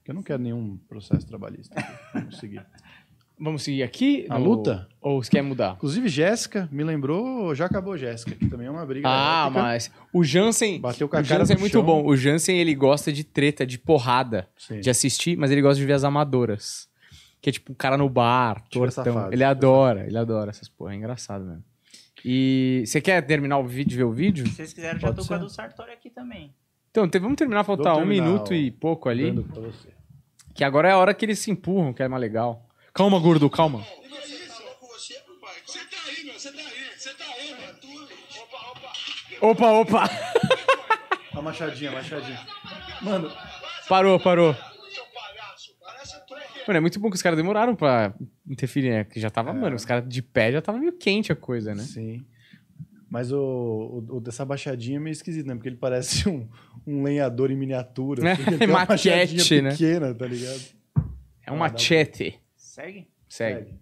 Porque 0.03 0.11
eu 0.11 0.15
não 0.15 0.23
quero 0.23 0.43
nenhum 0.43 0.77
processo 0.89 1.25
trabalhista. 1.27 1.75
Vamos 2.13 2.39
seguir. 2.39 2.65
Vamos 3.41 3.63
seguir 3.63 3.83
aqui? 3.83 4.27
A 4.29 4.39
Ou- 4.39 4.45
luta? 4.45 4.89
Ou 5.01 5.23
você 5.23 5.31
quer 5.31 5.43
mudar? 5.43 5.75
Inclusive, 5.75 6.09
Jéssica 6.09 6.69
me 6.71 6.85
lembrou, 6.85 7.53
já 7.57 7.67
acabou 7.67 7.97
Jéssica, 7.99 8.37
que 8.37 8.47
também 8.47 8.69
é 8.69 8.71
uma 8.71 8.87
briga. 8.87 9.09
Ah, 9.09 9.51
mas 9.51 9.91
o 10.13 10.23
Jansen. 10.23 10.81
Bateu 10.81 11.09
com 11.09 11.17
a 11.17 11.21
o 11.21 11.23
cara 11.25 11.41
Jansen 11.41 11.55
é 11.55 11.57
no 11.57 11.61
muito 11.61 11.73
chão. 11.73 11.83
bom. 11.83 12.05
O 12.07 12.17
Jansen, 12.17 12.57
ele 12.59 12.73
gosta 12.75 13.13
de 13.13 13.25
treta, 13.25 13.67
de 13.67 13.79
porrada, 13.79 14.49
Sim. 14.57 14.79
de 14.81 14.89
assistir, 14.91 15.37
mas 15.37 15.51
ele 15.51 15.61
gosta 15.61 15.81
de 15.81 15.87
ver 15.87 15.95
as 15.95 16.05
amadoras. 16.05 16.89
Que 17.41 17.49
é 17.51 17.53
tipo 17.53 17.73
um 17.73 17.75
cara 17.75 17.97
no 17.99 18.09
bar, 18.09 18.63
tortão. 18.71 19.33
ele 19.33 19.43
adora, 19.43 20.07
ele 20.07 20.17
adora 20.19 20.51
essas 20.51 20.69
porra. 20.69 20.93
É 20.93 20.97
engraçado 20.97 21.45
mesmo. 21.45 21.65
E 22.25 22.85
você 22.87 23.01
quer 23.01 23.21
terminar 23.23 23.59
o 23.59 23.67
vídeo, 23.67 23.97
ver 23.97 24.05
o 24.05 24.13
vídeo? 24.13 24.47
Se 24.47 24.55
vocês 24.55 24.73
quiserem, 24.73 25.01
já 25.01 25.09
Pode 25.09 25.21
tô 25.21 25.27
com 25.27 25.35
a 25.35 25.39
ser. 25.39 25.43
do 25.43 25.49
Sartori 25.51 25.91
aqui 25.91 26.11
também. 26.11 26.55
Então, 26.93 27.09
te- 27.09 27.19
vamos 27.19 27.37
terminar, 27.37 27.65
faltar 27.65 27.97
um 27.97 28.05
minuto 28.05 28.51
ó. 28.51 28.55
e 28.55 28.71
pouco 28.71 29.09
ali. 29.09 29.35
Que 30.55 30.63
agora 30.63 30.89
é 30.89 30.93
a 30.93 30.99
hora 30.99 31.15
que 31.15 31.25
eles 31.25 31.39
se 31.39 31.51
empurram, 31.51 31.93
que 31.95 32.03
é 32.03 32.07
mais 32.09 32.21
legal. 32.21 32.69
Calma, 32.93 33.19
gordo, 33.19 33.49
calma. 33.49 33.81
E 33.81 34.11
você 34.11 34.37
falou 34.47 34.75
com 34.79 34.87
você, 34.89 35.15
papai? 35.15 35.55
Você 35.67 35.79
tá 35.79 35.97
aí, 36.07 36.25
meu, 36.25 36.35
você 36.39 36.53
tá 36.53 36.59
aí, 36.61 36.99
você 36.99 37.15
tá 37.15 37.25
aí, 37.25 37.51
mano. 37.53 37.79
Tu... 37.81 37.89
Opa, 39.41 39.71
opa. 39.71 39.73
Opa, 39.81 40.05
opa! 40.07 40.11
A 41.35 41.41
machadinha, 41.41 41.91
a 41.91 41.95
machadinha. 41.95 42.39
Mano, 43.01 43.33
Parou, 43.89 44.21
parou. 44.21 44.55
Mano, 46.69 46.77
é 46.77 46.81
muito 46.81 47.01
bom 47.01 47.09
que 47.09 47.17
os 47.17 47.23
caras 47.23 47.37
demoraram 47.39 47.75
pra 47.75 48.15
interferir, 48.49 48.91
né? 48.91 49.05
Que 49.05 49.19
já 49.19 49.31
tava, 49.31 49.51
É. 49.51 49.53
mano, 49.55 49.75
os 49.75 49.85
caras 49.85 50.07
de 50.07 50.23
pé 50.23 50.53
já 50.53 50.61
tava 50.63 50.79
meio 50.79 50.93
quente 50.93 51.33
a 51.33 51.37
coisa, 51.37 51.75
né? 51.75 51.83
Sim. 51.83 52.25
Mas 53.13 53.31
o, 53.31 53.37
o, 53.39 54.17
o 54.17 54.21
dessa 54.23 54.43
baixadinha 54.43 54.97
é 54.97 54.99
meio 54.99 55.13
esquisito, 55.13 55.47
né? 55.47 55.55
Porque 55.55 55.69
ele 55.69 55.77
parece 55.77 56.27
um, 56.31 56.49
um 56.87 57.03
lenhador 57.03 57.51
em 57.51 57.55
miniatura. 57.57 58.27
É, 58.27 58.33
assim, 58.33 58.43
ele 58.49 58.57
tem 58.57 58.69
uma 58.69 58.87
machete, 58.87 59.61
né? 59.61 59.71
pequena, 59.73 60.15
tá 60.15 60.27
ligado? 60.27 60.63
É 61.47 61.53
um 61.53 61.63
Ah, 61.63 61.69
dá- 61.69 61.73
machete. 61.75 62.41
Segue? 62.57 63.07
Segue. 63.29 63.75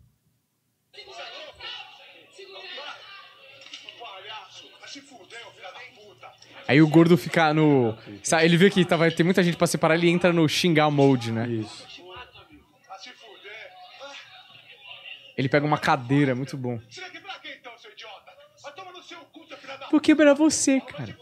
Palhaço, 4.01 4.69
vai 4.81 4.89
se 4.89 5.01
fuder, 5.01 5.39
ô 5.47 5.51
filha 5.53 5.71
da 5.71 5.79
puta. 5.95 6.31
Aí 6.67 6.83
o 6.83 6.89
gordo 6.89 7.17
fica 7.17 7.55
no. 7.55 7.97
Ele 8.43 8.57
vê 8.57 8.69
que 8.69 8.85
tá, 8.85 8.97
vai 8.97 9.13
ter 9.13 9.23
muita 9.23 9.43
gente 9.45 9.57
pra 9.57 9.67
separar, 9.69 9.95
ele 9.95 10.09
entra 10.09 10.33
no 10.33 10.49
xingar 10.49 10.91
mode, 10.91 11.31
né? 11.31 11.47
Isso. 11.49 11.89
Ele 15.37 15.49
pega 15.49 15.65
uma 15.65 15.79
cadeira, 15.79 16.35
muito 16.35 16.57
bom. 16.57 16.79
você 16.91 17.01
vai 17.01 17.11
quebrar 17.11 17.41
quem 17.41 17.53
então, 17.53 17.73
seu 17.79 17.91
idiota? 17.93 18.30
Vou 19.91 20.01
quebrar 20.01 20.35
você, 20.35 20.81
cara. 20.81 21.17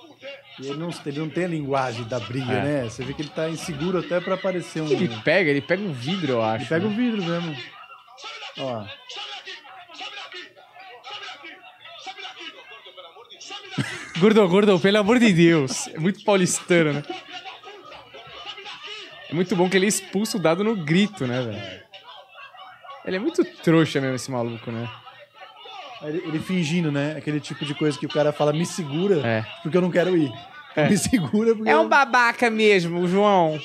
E 0.60 0.66
ele 0.66 0.76
não, 0.76 0.90
ele 1.06 1.18
não 1.20 1.30
tem 1.30 1.44
a 1.44 1.48
linguagem 1.48 2.04
da 2.04 2.18
briga, 2.18 2.52
É. 2.52 2.62
né? 2.62 2.84
Você 2.84 3.04
vê 3.04 3.14
que 3.14 3.22
ele 3.22 3.30
tá 3.30 3.48
inseguro 3.48 3.98
até 3.98 4.20
pra 4.20 4.34
aparecer 4.34 4.82
um. 4.82 4.90
Ele 4.90 5.08
pega, 5.22 5.50
ele 5.50 5.60
pega 5.60 5.82
um 5.82 5.92
vidro, 5.92 6.32
eu 6.32 6.42
acho. 6.42 6.62
Ele 6.64 6.68
pega 6.68 6.86
né? 6.86 6.92
o 6.92 6.96
vidro 6.96 7.22
mesmo. 7.24 7.56
Ó. 8.58 8.80
daqui. 8.82 8.98
Gordo, 9.38 11.30
pelo 12.90 13.06
amor 13.06 13.28
de 13.28 13.32
Deus. 13.32 13.42
Sobe 13.48 13.82
daqui, 13.82 14.18
Gordo, 14.20 14.48
gordo, 14.48 14.80
pelo 14.80 14.98
amor 14.98 15.18
de 15.18 15.32
Deus. 15.32 15.86
É 15.88 15.98
muito 15.98 16.24
paulistano, 16.24 16.92
né? 16.94 17.02
É 19.30 19.34
muito 19.34 19.54
bom 19.54 19.68
que 19.68 19.76
ele 19.76 19.86
expulsa 19.86 20.38
o 20.38 20.40
dado 20.40 20.64
no 20.64 20.74
grito, 20.74 21.26
né, 21.26 21.40
velho? 21.42 21.82
Ele 23.04 23.16
é 23.16 23.20
muito 23.20 23.44
trouxa 23.44 24.00
mesmo, 24.00 24.16
esse 24.16 24.30
maluco, 24.30 24.70
né? 24.72 24.88
Ele, 26.02 26.18
ele 26.18 26.38
fingindo, 26.38 26.92
né? 26.92 27.16
Aquele 27.16 27.40
tipo 27.40 27.64
de 27.64 27.74
coisa 27.74 27.98
que 27.98 28.06
o 28.06 28.08
cara 28.08 28.32
fala, 28.32 28.52
me 28.52 28.64
segura, 28.64 29.26
É. 29.26 29.42
porque 29.62 29.76
eu 29.76 29.80
não 29.82 29.90
quero 29.90 30.16
ir. 30.16 30.32
Me 30.76 30.96
segura 30.96 31.54
porque. 31.56 31.68
É 31.70 31.76
um 31.76 31.88
babaca 31.88 32.48
mesmo, 32.50 33.00
o 33.00 33.08
João. 33.08 33.60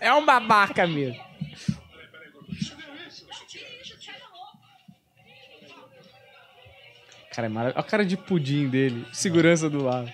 É 0.00 0.12
um 0.12 0.24
babaca 0.26 0.86
mesmo. 0.86 1.24
Cara, 7.34 7.46
é 7.46 7.48
maravilhoso. 7.48 7.76
Olha 7.78 7.86
a 7.86 7.88
cara 7.90 8.04
de 8.04 8.16
pudim 8.16 8.68
dele. 8.68 9.04
Segurança 9.12 9.68
do 9.68 9.84
lado. 9.84 10.10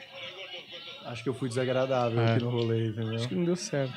Acho 1.07 1.23
que 1.23 1.29
eu 1.29 1.35
fui 1.35 1.49
desagradável 1.49 2.21
É. 2.21 2.33
aqui 2.33 2.45
no 2.45 2.51
rolê, 2.51 2.89
entendeu? 2.89 3.15
Acho 3.17 3.29
que 3.29 3.35
não 3.35 3.45
deu 3.45 3.57
certo. 3.57 3.93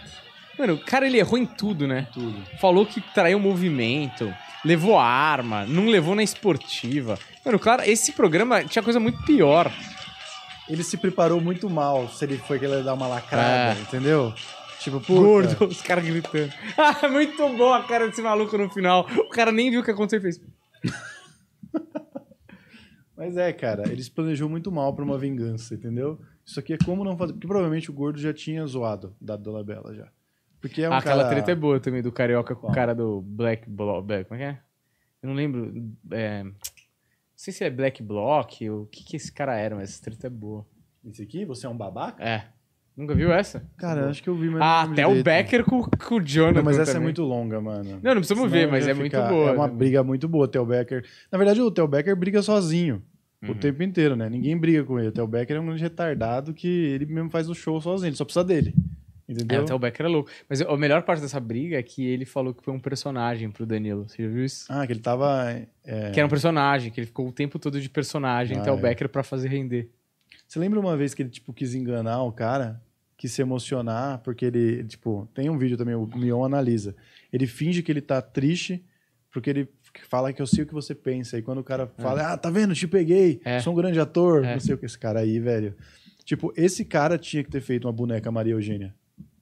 Mano, 0.57 0.73
o 0.73 0.77
cara 0.79 1.05
ele 1.05 1.17
errou 1.17 1.37
em 1.37 1.45
tudo, 1.45 1.87
né? 1.87 2.07
Tudo. 2.13 2.41
Falou 2.59 2.85
que 2.85 3.01
traiu 3.01 3.37
o 3.37 3.41
movimento, 3.41 4.33
levou 4.65 4.97
arma, 4.99 5.65
não 5.65 5.85
levou 5.87 6.15
na 6.15 6.23
esportiva. 6.23 7.17
Mano, 7.45 7.57
claro, 7.59 7.83
esse 7.83 8.11
programa 8.11 8.63
tinha 8.65 8.83
coisa 8.83 8.99
muito 8.99 9.23
pior. 9.23 9.71
Ele 10.67 10.83
se 10.83 10.97
preparou 10.97 11.39
muito 11.39 11.69
mal 11.69 12.09
se 12.09 12.25
ele 12.25 12.37
foi 12.39 12.57
querer 12.59 12.83
dar 12.83 12.95
uma 12.95 13.07
lacrada, 13.07 13.79
É. 13.79 13.81
entendeu? 13.83 14.33
Tipo, 14.79 14.99
puta, 14.99 15.21
Gordo, 15.21 15.65
os 15.65 15.81
caras 15.81 16.03
gritando. 16.03 16.51
Ah, 16.77 17.07
muito 17.09 17.37
bom 17.55 17.71
a 17.73 17.83
cara 17.83 18.07
desse 18.07 18.21
maluco 18.21 18.57
no 18.57 18.69
final. 18.69 19.07
O 19.17 19.29
cara 19.29 19.51
nem 19.51 19.69
viu 19.71 19.81
o 19.81 19.83
que 19.83 19.91
aconteceu 19.91 20.19
e 20.19 20.21
fez. 20.21 20.41
Mas 23.17 23.37
é, 23.37 23.53
cara, 23.53 23.89
ele 23.89 24.03
se 24.03 24.11
planejou 24.11 24.49
muito 24.49 24.71
mal 24.71 24.93
pra 24.93 25.03
uma 25.05 25.17
vingança, 25.17 25.73
entendeu? 25.73 26.19
Isso 26.45 26.59
aqui 26.59 26.73
é 26.73 26.77
como 26.83 27.03
não 27.03 27.17
fazer. 27.17 27.33
Porque 27.33 27.47
provavelmente 27.47 27.89
o 27.89 27.93
gordo 27.93 28.19
já 28.19 28.33
tinha 28.33 28.65
zoado 28.67 29.15
da 29.21 29.35
Dolabella 29.37 29.93
já. 29.95 30.07
Porque 30.67 30.81
é 30.81 30.89
um 30.89 30.93
Ah, 30.93 30.97
Aquela 30.97 31.23
cara... 31.23 31.35
treta 31.35 31.51
é 31.51 31.55
boa 31.55 31.79
também 31.79 32.01
do 32.01 32.11
Carioca 32.11 32.55
com 32.55 32.67
o 32.67 32.71
cara 32.73 32.93
do 32.95 33.21
Black 33.21 33.69
Block. 33.69 34.05
Black, 34.05 34.25
como 34.27 34.39
é 34.41 34.43
que 34.43 34.49
é? 34.57 34.59
Eu 35.21 35.29
não 35.29 35.35
lembro. 35.35 35.73
É, 36.11 36.43
não 36.43 36.53
sei 37.35 37.53
se 37.53 37.63
é 37.63 37.69
Black 37.69 38.01
Block 38.03 38.69
ou 38.69 38.83
o 38.83 38.85
que, 38.87 39.03
que 39.03 39.15
esse 39.17 39.31
cara 39.31 39.55
era, 39.57 39.75
mas 39.75 39.89
essa 39.89 40.03
treta 40.03 40.27
é 40.27 40.29
boa. 40.29 40.65
Esse 41.05 41.21
aqui, 41.21 41.45
você 41.45 41.65
é 41.65 41.69
um 41.69 41.77
babaca? 41.77 42.23
É. 42.23 42.45
Nunca 42.97 43.13
viu 43.13 43.31
essa? 43.31 43.61
Cara, 43.77 44.09
acho 44.09 44.23
que 44.23 44.29
eu 44.29 44.35
vi, 44.35 44.49
mas 44.49 44.61
Ah, 44.61 44.83
até 44.83 45.05
o 45.05 45.09
direito. 45.09 45.25
Becker 45.25 45.65
com, 45.65 45.83
com 45.83 46.15
o 46.15 46.21
Jonathan. 46.21 46.55
Não, 46.59 46.63
mas 46.63 46.79
essa 46.79 46.91
é 46.91 46.93
também. 46.93 47.07
muito 47.07 47.23
longa, 47.23 47.59
mano. 47.59 47.99
Não, 48.01 48.13
não 48.13 48.21
precisamos 48.21 48.49
ver, 48.49 48.69
mas 48.71 48.87
é 48.87 48.93
muito 48.93 49.17
boa. 49.17 49.49
É 49.49 49.53
uma 49.53 49.63
também. 49.65 49.77
briga 49.77 50.01
muito 50.03 50.27
boa, 50.29 50.45
o 50.45 50.47
Theo 50.47 50.65
Becker. 50.65 51.05
Na 51.29 51.37
verdade, 51.37 51.61
o 51.61 51.69
Theo 51.69 51.87
Becker 51.87 52.15
briga 52.15 52.41
sozinho. 52.41 53.03
O 53.43 53.47
Uhum. 53.49 53.53
tempo 53.53 53.83
inteiro, 53.83 54.15
né? 54.15 54.29
Ninguém 54.29 54.57
briga 54.57 54.83
com 54.85 54.97
ele. 54.97 55.09
O 55.09 55.11
Theo 55.11 55.27
Becker 55.27 55.57
é 55.57 55.59
um 55.59 55.65
grande 55.65 55.83
retardado 55.83 56.53
que 56.53 56.67
ele 56.67 57.05
mesmo 57.05 57.29
faz 57.29 57.49
o 57.49 57.53
show 57.53 57.79
sozinho. 57.81 58.09
Ele 58.09 58.15
só 58.15 58.23
precisa 58.23 58.45
dele. 58.45 58.73
É, 59.27 59.31
Entendeu? 59.33 59.61
até 59.63 59.73
o 59.73 59.79
Becker 59.79 60.05
é 60.05 60.09
louco. 60.09 60.29
Mas 60.47 60.61
a 60.61 60.77
melhor 60.77 61.01
parte 61.03 61.19
dessa 61.21 61.39
briga 61.39 61.77
é 61.79 61.83
que 61.83 62.05
ele 62.05 62.25
falou 62.25 62.53
que 62.53 62.63
foi 62.63 62.73
um 62.73 62.79
personagem 62.79 63.49
pro 63.49 63.65
Danilo. 63.65 64.07
Você 64.07 64.21
já 64.23 64.29
viu 64.29 64.45
isso? 64.45 64.65
Ah, 64.69 64.85
que 64.85 64.93
ele 64.93 64.99
tava. 64.99 65.51
é, 65.83 66.11
Que 66.11 66.19
era 66.19 66.27
um 66.27 66.29
personagem, 66.29 66.91
que 66.91 66.99
ele 66.99 67.07
ficou 67.07 67.27
o 67.27 67.31
tempo 67.31 67.57
todo 67.57 67.81
de 67.81 67.89
personagem 67.89 68.57
Ah, 68.57 68.61
até 68.61 68.71
o 68.71 68.77
é. 68.77 68.81
Becker 68.81 69.09
pra 69.09 69.23
fazer 69.23 69.47
render. 69.49 69.89
Você 70.47 70.59
lembra 70.59 70.79
uma 70.79 70.95
vez 70.95 71.13
que 71.15 71.23
ele, 71.23 71.29
tipo, 71.29 71.51
quis 71.53 71.73
enganar 71.73 72.21
o 72.23 72.31
cara? 72.31 72.79
Quis 73.17 73.31
se 73.31 73.41
emocionar, 73.41 74.19
porque 74.19 74.45
ele, 74.45 74.83
tipo, 74.83 75.27
tem 75.33 75.49
um 75.49 75.57
vídeo 75.57 75.75
também, 75.77 75.95
o 75.95 76.05
Mion 76.15 76.43
analisa. 76.43 76.95
Ele 77.33 77.47
finge 77.47 77.81
que 77.81 77.91
ele 77.91 78.01
tá 78.01 78.21
triste, 78.21 78.83
porque 79.31 79.49
ele 79.49 79.67
fala 80.07 80.31
que 80.33 80.41
eu 80.41 80.45
sei 80.45 80.65
o 80.65 80.67
que 80.67 80.73
você 80.73 80.93
pensa. 80.93 81.35
E 81.37 81.41
quando 81.41 81.59
o 81.59 81.63
cara 81.63 81.87
fala, 81.97 82.33
ah, 82.33 82.37
tá 82.37 82.51
vendo, 82.51 82.75
te 82.75 82.87
peguei, 82.87 83.41
É. 83.43 83.59
sou 83.59 83.73
um 83.73 83.75
grande 83.75 83.99
ator, 83.99 84.43
É. 84.45 84.53
não 84.53 84.59
sei 84.59 84.75
o 84.75 84.77
que, 84.77 84.85
esse 84.85 84.99
cara 84.99 85.21
aí, 85.21 85.39
velho. 85.39 85.73
Tipo, 86.23 86.53
esse 86.55 86.83
cara 86.85 87.17
tinha 87.17 87.43
que 87.43 87.49
ter 87.49 87.61
feito 87.61 87.85
uma 87.87 87.93
boneca 87.93 88.29
Maria 88.31 88.53
Eugênia, 88.53 88.93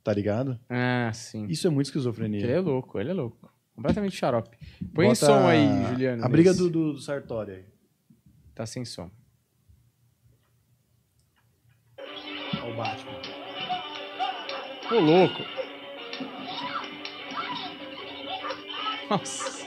tá 0.03 0.13
ligado? 0.13 0.59
Ah, 0.69 1.11
sim. 1.13 1.45
Isso 1.47 1.65
é 1.67 1.69
muito 1.69 1.87
Ele 1.87 1.89
esquizofrenia. 1.89 2.45
é 2.45 2.59
louco, 2.59 2.99
ele 2.99 3.09
é 3.11 3.13
louco. 3.13 3.51
Completamente 3.75 4.15
xarope. 4.15 4.55
Põe 4.93 5.07
Bota 5.07 5.15
som 5.25 5.47
aí, 5.47 5.65
Juliano. 5.89 6.23
A 6.23 6.29
briga 6.29 6.51
nesse. 6.51 6.61
do, 6.63 6.69
do, 6.69 6.93
do 6.93 6.99
Sartori 6.99 7.51
aí. 7.51 7.65
Tá 8.53 8.65
sem 8.65 8.85
som. 8.85 9.09
Ó, 12.61 12.69
o 12.69 12.75
Batman. 12.75 13.21
Ô, 14.91 14.99
louco. 14.99 15.41
Nossa. 19.09 19.63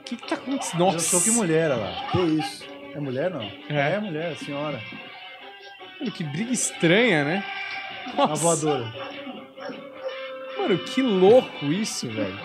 O 0.00 0.02
que 0.04 0.16
que 0.16 0.26
tá 0.28 0.34
acontecendo? 0.34 0.80
Eu 0.80 0.92
Nossa. 0.92 0.98
sou 1.00 1.20
que 1.22 1.30
mulher, 1.30 1.70
olha 1.70 1.80
lá. 1.82 2.10
Que 2.10 2.18
isso? 2.18 2.64
É 2.94 2.98
mulher, 2.98 3.30
não? 3.30 3.42
É. 3.42 3.92
É 3.94 4.00
mulher, 4.00 4.36
senhora. 4.38 4.80
Mano, 6.00 6.12
que 6.12 6.24
briga 6.24 6.50
estranha, 6.50 7.24
né? 7.24 7.44
Nossa. 8.16 8.34
voadora. 8.36 8.92
Mano, 10.56 10.78
que 10.78 11.02
louco 11.02 11.66
isso, 11.66 12.08
velho. 12.08 12.40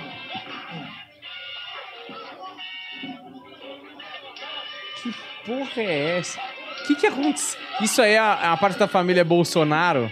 Que 5.02 5.16
porra 5.46 5.82
é 5.82 6.18
essa? 6.20 6.40
O 6.40 6.88
que 6.88 6.96
que 6.96 7.08
aconteceu? 7.08 7.60
Isso 7.82 8.02
aí 8.02 8.12
é 8.12 8.20
a, 8.20 8.52
a 8.52 8.58
parte 8.58 8.78
da 8.78 8.90
família 8.90 9.24
Bolsonaro 9.24 10.12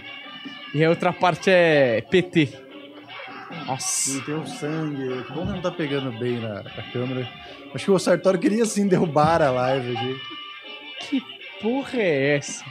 e 0.74 0.82
a 0.82 0.88
outra 0.88 1.12
parte 1.12 1.50
é 1.50 2.00
PT. 2.00 2.48
Nossa. 3.66 4.18
E 4.18 4.20
tem 4.22 4.34
o 4.34 4.46
sangue. 4.46 5.22
Que 5.22 5.32
bom 5.32 5.46
que 5.46 5.52
não 5.52 5.60
tá 5.60 5.70
pegando 5.70 6.10
bem 6.18 6.38
na, 6.38 6.62
na 6.62 6.82
câmera. 6.92 7.28
Acho 7.74 7.84
que 7.84 7.90
o 7.90 7.98
Sartori 7.98 8.38
queria 8.38 8.64
sim 8.64 8.88
derrubar 8.88 9.42
a 9.42 9.50
live 9.50 9.96
aqui. 9.96 10.20
Que 11.00 11.22
porra 11.60 11.98
é 11.98 12.36
essa? 12.36 12.64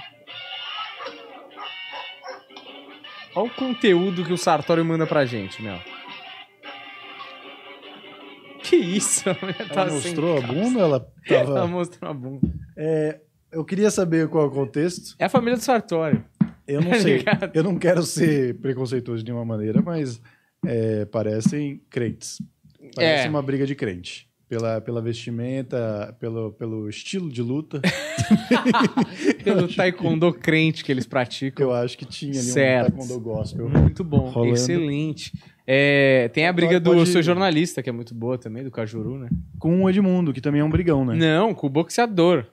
Olha 3.35 3.47
o 3.47 3.49
conteúdo 3.49 4.23
que 4.23 4.33
o 4.33 4.37
Sartori 4.37 4.83
manda 4.83 5.07
pra 5.07 5.25
gente, 5.25 5.61
meu. 5.61 5.77
Que 8.63 8.75
isso? 8.77 9.27
A 9.29 9.33
mulher 9.41 9.55
Ela 9.59 9.69
tá 9.69 9.85
mostrou 9.87 10.37
a 10.37 10.41
bunda 10.41 10.79
ou 10.79 10.85
ela 10.85 11.11
Ela 11.29 11.53
tava. 11.53 11.67
mostrou 11.67 12.09
a 12.11 12.13
bunda. 12.13 12.47
É, 12.77 13.19
eu 13.51 13.63
queria 13.65 13.91
saber 13.91 14.27
qual 14.29 14.45
é 14.45 14.47
o 14.47 14.51
contexto. 14.51 15.15
É 15.19 15.25
a 15.25 15.29
família 15.29 15.57
do 15.57 15.61
Sartori. 15.63 16.23
Eu 16.67 16.81
não 16.81 16.91
Tá 16.91 16.99
sei. 17.01 17.23
eu 17.53 17.63
não 17.63 17.77
quero 17.77 18.03
ser 18.03 18.55
preconceituoso 18.59 19.21
de 19.23 19.31
nenhuma 19.31 19.45
maneira, 19.45 19.81
mas 19.81 20.21
é, 20.65 21.05
parecem 21.05 21.81
crentes. 21.89 22.41
Parece 22.95 23.27
É. 23.27 23.29
uma 23.29 23.41
briga 23.41 23.65
de 23.65 23.75
crente. 23.75 24.29
Pela, 24.53 24.79
pela 24.81 25.01
vestimenta, 25.01 26.15
pelo, 26.19 26.51
pelo 26.51 26.87
estilo 26.87 27.27
de 27.29 27.41
luta. 27.41 27.81
Pelo 29.43 29.67
taekwondo 29.67 30.31
crente 30.33 30.83
que 30.83 30.91
eles 30.91 31.05
praticam. 31.05 31.65
Eu 31.67 31.73
acho 31.73 31.97
que 31.97 32.05
tinha 32.05 32.31
ali 32.33 32.41
Certo. 32.41 32.93
um 32.93 32.97
taekwondo 32.99 33.19
gospel. 33.19 33.69
Muito 33.69 34.03
bom, 34.03 34.29
Rolando. 34.29 34.53
excelente. 34.53 35.33
É, 35.65 36.29
tem 36.33 36.43
a 36.45 36.47
Sartori 36.49 36.67
briga 36.67 36.79
do 36.79 36.91
pode- 36.93 37.09
Sou 37.09 37.21
Jornalista, 37.21 37.81
que 37.81 37.89
é 37.89 37.93
muito 37.93 38.13
boa 38.13 38.37
também, 38.37 38.63
do 38.63 38.69
Cajuru, 38.71 39.17
né? 39.17 39.29
Com 39.57 39.83
o 39.83 39.89
Edmundo, 39.89 40.31
que 40.33 40.41
também 40.41 40.61
é 40.61 40.63
um 40.63 40.69
brigão, 40.69 41.03
né? 41.05 41.15
Não, 41.15 41.53
com 41.53 41.67
o 41.67 41.69
boxeador. 41.69 42.45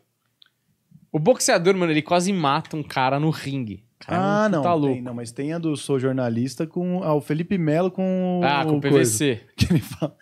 O 1.13 1.19
boxeador, 1.19 1.77
mano, 1.77 1.93
ele 1.93 2.03
quase 2.03 2.33
mata 2.33 2.77
um 2.77 2.83
cara 2.83 3.19
no 3.21 3.31
ringue. 3.31 3.85
Cara, 3.99 4.17
é 4.17 4.21
Ah, 4.25 4.49
não, 4.49 4.63
tem, 4.63 4.71
louco. 4.73 5.03
não, 5.03 5.13
mas 5.15 5.31
tem 5.33 5.53
a 5.53 5.59
do 5.59 5.77
Sou 5.77 5.99
Jornalista 6.01 6.67
com 6.67 7.03
ah, 7.03 7.13
o 7.15 7.21
Felipe 7.21 7.59
Melo 7.59 7.91
com 7.91 8.41
Ah, 8.43 8.65
com 8.65 8.79
o 8.79 8.81
coisa. 8.81 8.99
PVC. 8.99 9.41
Que 9.57 9.73
ele 9.75 9.81
fala, 9.81 10.17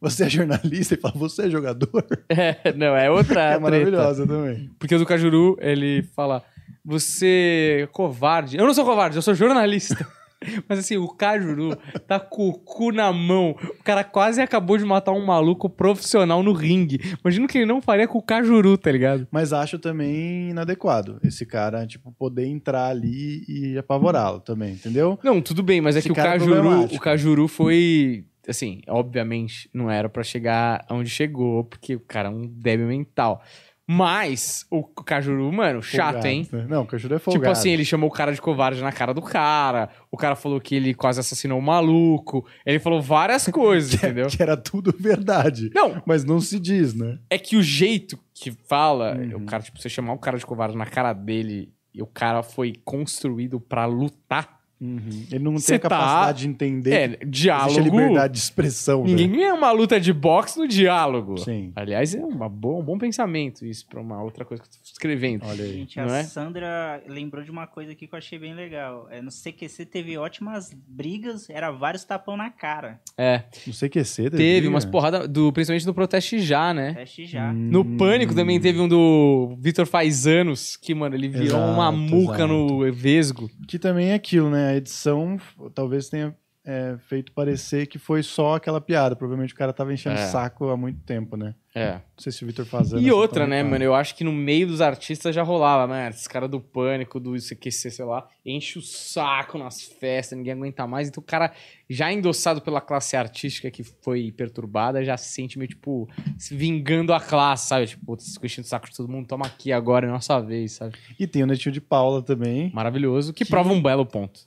você 0.00 0.24
é 0.24 0.30
jornalista? 0.30 0.94
e 0.94 0.96
fala, 0.96 1.14
você 1.16 1.46
é 1.46 1.50
jogador? 1.50 2.04
É, 2.28 2.72
não, 2.74 2.96
é 2.96 3.10
outra 3.10 3.40
É 3.54 3.58
maravilhosa 3.58 4.26
também. 4.26 4.70
Porque 4.78 4.94
o 4.94 4.98
do 4.98 5.06
Cajuru, 5.06 5.56
ele 5.60 6.02
fala... 6.14 6.42
você 6.84 7.80
é 7.82 7.86
covarde. 7.86 8.56
Eu 8.56 8.66
não 8.66 8.74
sou 8.74 8.84
covarde, 8.84 9.16
eu 9.16 9.22
sou 9.22 9.34
jornalista. 9.34 10.06
Mas 10.68 10.78
assim, 10.78 10.96
o 10.96 11.08
Cajuru 11.08 11.76
tá 12.06 12.20
com 12.20 12.48
o 12.48 12.52
cu 12.52 12.92
na 12.92 13.12
mão. 13.12 13.56
O 13.80 13.82
cara 13.82 14.04
quase 14.04 14.40
acabou 14.40 14.78
de 14.78 14.84
matar 14.84 15.12
um 15.12 15.24
maluco 15.24 15.68
profissional 15.68 16.42
no 16.42 16.52
ringue. 16.52 17.00
Imagina 17.20 17.44
o 17.44 17.48
que 17.48 17.58
ele 17.58 17.66
não 17.66 17.82
faria 17.82 18.06
com 18.06 18.18
o 18.18 18.22
Cajuru, 18.22 18.78
tá 18.78 18.90
ligado? 18.92 19.26
Mas 19.30 19.52
acho 19.52 19.78
também 19.78 20.50
inadequado 20.50 21.18
esse 21.24 21.44
cara, 21.44 21.86
tipo, 21.86 22.12
poder 22.12 22.46
entrar 22.46 22.86
ali 22.86 23.44
e 23.48 23.78
apavorá-lo 23.78 24.40
também, 24.40 24.74
entendeu? 24.74 25.18
Não, 25.22 25.40
tudo 25.40 25.62
bem, 25.62 25.80
mas 25.80 25.96
é 25.96 25.98
Esse 25.98 26.08
que 26.08 26.12
o 26.12 26.20
é 26.20 26.22
Cajuru, 26.22 26.84
o 26.84 27.00
Cajuru 27.00 27.48
foi. 27.48 28.24
Assim, 28.48 28.80
obviamente, 28.88 29.68
não 29.74 29.90
era 29.90 30.08
pra 30.08 30.22
chegar 30.22 30.84
onde 30.90 31.10
chegou, 31.10 31.64
porque 31.64 31.94
o 31.96 32.00
cara 32.00 32.28
é 32.28 32.32
um 32.32 32.46
débil 32.46 32.86
mental. 32.86 33.42
Mas 33.90 34.66
o 34.70 34.84
Cajuru, 34.84 35.50
mano, 35.50 35.82
chato, 35.82 36.12
Folgado, 36.16 36.26
hein? 36.26 36.46
né? 36.52 36.66
Não, 36.68 36.82
o 36.82 36.86
Cajuru 36.86 37.14
é 37.14 37.18
folgado. 37.18 37.42
Tipo 37.42 37.50
assim, 37.50 37.70
ele 37.70 37.86
chamou 37.86 38.10
o 38.10 38.12
cara 38.12 38.34
de 38.34 38.40
covarde 38.40 38.82
na 38.82 38.92
cara 38.92 39.14
do 39.14 39.22
cara. 39.22 39.88
O 40.10 40.16
cara 40.18 40.36
falou 40.36 40.60
que 40.60 40.74
ele 40.74 40.92
quase 40.92 41.20
assassinou 41.20 41.58
um 41.58 41.62
maluco. 41.62 42.46
Ele 42.66 42.78
falou 42.78 43.00
várias 43.00 43.46
coisas, 43.48 43.94
entendeu? 43.94 44.26
Que 44.26 44.42
era 44.42 44.58
tudo 44.58 44.94
verdade. 44.98 45.70
Não, 45.74 46.02
Mas 46.04 46.22
não 46.22 46.38
se 46.38 46.60
diz, 46.60 46.92
né? 46.92 47.18
é 47.30 47.38
que 47.38 47.56
o 47.56 47.62
jeito 47.62 48.18
que 48.34 48.50
fala, 48.68 49.16
Uhum. 49.16 49.38
o 49.38 49.46
cara, 49.46 49.62
tipo, 49.62 49.80
você 49.80 49.88
chamar 49.88 50.12
o 50.12 50.18
cara 50.18 50.36
de 50.36 50.44
covarde 50.44 50.76
na 50.76 50.84
cara 50.84 51.14
dele 51.14 51.72
e 51.94 52.02
o 52.02 52.06
cara 52.06 52.42
foi 52.42 52.74
construído 52.84 53.58
pra 53.58 53.86
lutar. 53.86 54.57
Ele 54.80 55.38
não 55.40 55.58
Cê 55.58 55.66
tem 55.72 55.76
a 55.76 55.80
tá- 55.80 55.88
capacidade 55.88 56.38
de 56.42 56.48
entender 56.48 56.92
É, 56.92 57.04
a 57.20 57.24
diálogo. 57.26 57.80
liberdade 57.80 58.34
de 58.34 58.38
expressão, 58.38 59.02
Ninguém 59.04 59.28
né? 59.28 59.36
ganha 59.38 59.54
uma 59.54 59.72
luta 59.72 59.98
de 60.00 60.12
boxe 60.12 60.56
no 60.58 60.68
diálogo. 60.68 61.36
Sim. 61.38 61.72
Aliás, 61.74 62.14
é 62.14 62.24
uma 62.24 62.48
boa, 62.48 62.80
um 62.80 62.84
bom 62.84 62.96
pensamento 62.96 63.66
isso 63.66 63.86
pra 63.88 64.00
uma 64.00 64.22
outra 64.22 64.44
coisa 64.44 64.62
que 64.62 64.68
eu 64.68 64.72
tô 64.72 64.78
escrevendo. 64.84 65.44
Olha 65.46 65.64
aí. 65.64 65.72
Gente, 65.78 65.98
a 65.98 66.06
Não 66.06 66.14
é? 66.14 66.22
Sandra 66.22 67.02
lembrou 67.08 67.42
de 67.42 67.50
uma 67.50 67.66
coisa 67.66 67.90
aqui 67.92 68.06
que 68.06 68.14
eu 68.14 68.18
achei 68.18 68.38
bem 68.38 68.54
legal. 68.54 69.08
É, 69.10 69.20
no 69.20 69.30
CQC 69.30 69.84
teve 69.86 70.16
ótimas 70.16 70.72
brigas, 70.86 71.50
era 71.50 71.70
vários 71.72 72.04
tapão 72.04 72.36
na 72.36 72.50
cara. 72.50 73.00
É, 73.16 73.42
sei 73.72 73.88
que 73.88 74.02
ser. 74.04 74.30
teve 74.30 74.68
umas 74.68 74.84
porradas, 74.84 75.28
do, 75.28 75.52
principalmente 75.52 75.84
do 75.86 75.92
Proteste 75.94 76.38
Já, 76.38 76.72
né? 76.72 76.94
Teste 76.94 77.26
já. 77.26 77.50
Hum. 77.50 77.68
No 77.70 77.84
Pânico 77.84 78.34
também 78.34 78.60
teve 78.60 78.78
um 78.80 78.86
do 78.88 79.56
Vitor 79.58 79.86
Faz 79.86 80.26
Anos, 80.26 80.76
que, 80.76 80.94
mano, 80.94 81.16
ele 81.16 81.28
virou 81.28 81.46
Exato, 81.58 81.72
uma 81.72 81.90
muca 81.90 82.34
exato. 82.44 82.46
no 82.46 82.92
Vesgo. 82.92 83.50
Que 83.66 83.78
também 83.78 84.10
é 84.10 84.14
aquilo, 84.14 84.48
né? 84.50 84.67
A 84.68 84.76
edição 84.76 85.38
talvez 85.74 86.08
tenha 86.08 86.36
é, 86.70 86.98
feito 87.08 87.32
parecer 87.32 87.86
que 87.86 87.98
foi 87.98 88.22
só 88.22 88.56
aquela 88.56 88.78
piada. 88.80 89.16
Provavelmente 89.16 89.54
o 89.54 89.56
cara 89.56 89.72
tava 89.72 89.90
enchendo 89.94 90.16
É. 90.18 90.26
saco 90.26 90.68
há 90.68 90.76
muito 90.76 91.00
tempo, 91.00 91.34
né? 91.34 91.54
É. 91.74 91.92
Não 91.92 92.00
sei 92.18 92.30
se 92.32 92.42
o 92.44 92.46
Vitor 92.46 92.66
fazendo. 92.66 93.00
E 93.00 93.10
outra, 93.10 93.46
né, 93.46 93.62
mano? 93.62 93.82
Eu 93.84 93.94
acho 93.94 94.14
que 94.14 94.22
no 94.24 94.32
meio 94.32 94.66
dos 94.66 94.80
artistas 94.82 95.34
já 95.34 95.42
rolava, 95.42 95.86
mano. 95.86 96.10
Esses 96.10 96.26
caras 96.28 96.50
do 96.50 96.60
Pânico, 96.60 97.18
do 97.18 97.34
CQC, 97.40 97.90
sei 97.90 98.04
lá, 98.04 98.26
enche 98.44 98.78
o 98.78 98.82
saco 98.82 99.56
nas 99.56 99.80
festas, 99.80 100.36
ninguém 100.36 100.52
aguenta 100.52 100.86
mais. 100.86 101.08
Então 101.08 101.22
o 101.22 101.26
cara, 101.26 101.52
já 101.88 102.12
endossado 102.12 102.60
pela 102.60 102.82
classe 102.82 103.16
artística 103.16 103.70
que 103.70 103.82
foi 103.82 104.30
perturbada, 104.32 105.02
já 105.02 105.16
se 105.16 105.30
sente 105.32 105.58
meio, 105.58 105.68
tipo, 105.70 106.06
se 106.36 106.54
vingando 106.54 107.14
a 107.14 107.20
classe, 107.20 107.68
sabe? 107.68 107.86
Tipo, 107.86 108.04
putz, 108.04 108.34
tô 108.34 108.44
enchendo 108.44 108.66
o 108.66 108.68
saco 108.68 108.90
de 108.90 108.96
todo 108.96 109.08
mundo, 109.08 109.26
toma 109.26 109.46
aqui 109.46 109.72
agora, 109.72 110.06
é 110.06 110.10
nossa 110.10 110.38
vez, 110.40 110.72
sabe? 110.72 110.96
E 111.18 111.26
tem 111.26 111.42
o 111.44 111.46
Netinho 111.46 111.72
de 111.72 111.80
Paula 111.80 112.20
também. 112.20 112.70
Maravilhoso, 112.74 113.32
que, 113.32 113.44
Que- 113.44 113.50
prova 113.50 113.72
um 113.72 113.80
belo 113.82 114.04
ponto. 114.04 114.40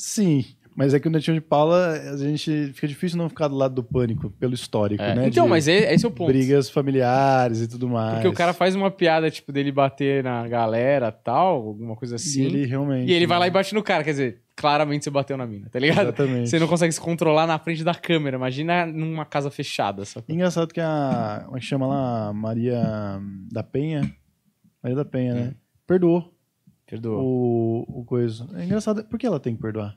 Sim. 0.00 0.44
Mas 0.74 0.94
é 0.94 1.00
que 1.00 1.08
o 1.08 1.10
Netinho 1.10 1.34
de 1.34 1.40
Paula, 1.42 1.90
a 2.12 2.16
gente 2.16 2.70
fica 2.72 2.88
difícil 2.88 3.18
não 3.18 3.28
ficar 3.28 3.48
do 3.48 3.54
lado 3.56 3.74
do 3.74 3.82
pânico, 3.84 4.30
pelo 4.30 4.54
histórico, 4.54 5.02
É. 5.02 5.14
né? 5.14 5.26
Então, 5.26 5.44
de 5.44 5.50
mas 5.50 5.68
é- 5.68 5.92
esse 5.92 6.06
é 6.06 6.08
o 6.08 6.10
ponto. 6.12 6.28
Brigas 6.28 6.70
familiares 6.70 7.60
e 7.60 7.68
tudo 7.68 7.88
mais. 7.88 8.14
Porque 8.14 8.28
o 8.28 8.32
cara 8.32 8.54
faz 8.54 8.74
uma 8.74 8.90
piada, 8.90 9.30
tipo, 9.30 9.52
dele 9.52 9.70
bater 9.72 10.24
na 10.24 10.46
galera 10.48 11.12
tal, 11.12 11.56
alguma 11.66 11.96
coisa 11.96 12.16
assim. 12.16 12.42
E 12.42 12.46
ele 12.46 12.66
realmente. 12.66 13.10
E 13.10 13.12
ele 13.12 13.26
vai 13.26 13.38
lá 13.38 13.46
e 13.46 13.50
né? 13.50 13.54
bate 13.54 13.74
no 13.74 13.82
cara, 13.82 14.02
quer 14.04 14.12
dizer, 14.12 14.40
claramente 14.56 15.04
você 15.04 15.10
bateu 15.10 15.36
na 15.36 15.46
mina, 15.46 15.68
tá 15.68 15.78
ligado? 15.78 16.02
Exatamente. 16.06 16.48
Você 16.48 16.58
não 16.58 16.68
consegue 16.68 16.92
se 16.92 17.00
controlar 17.00 17.46
na 17.46 17.58
frente 17.58 17.84
da 17.84 17.94
câmera. 17.94 18.36
Imagina 18.36 18.86
numa 18.86 19.26
casa 19.26 19.50
fechada, 19.50 20.04
sabe? 20.06 20.26
Engraçado 20.30 20.72
que 20.72 20.80
a. 20.80 21.42
Como 21.44 21.56
é 21.58 21.60
que 21.60 21.66
chama 21.66 21.86
lá? 21.86 22.32
Maria 22.32 23.20
da 23.52 23.62
Penha? 23.62 24.10
Maria 24.82 24.96
da 24.96 25.04
Penha, 25.04 25.34
né? 25.34 25.54
Perdoou 25.86 26.32
Perdoa. 26.90 27.22
o, 27.22 27.84
o 27.88 28.04
coisa. 28.04 28.46
É 28.54 28.64
engraçado. 28.64 29.04
Por 29.04 29.18
que 29.18 29.26
ela 29.26 29.40
tem 29.40 29.54
que 29.54 29.62
perdoar? 29.62 29.96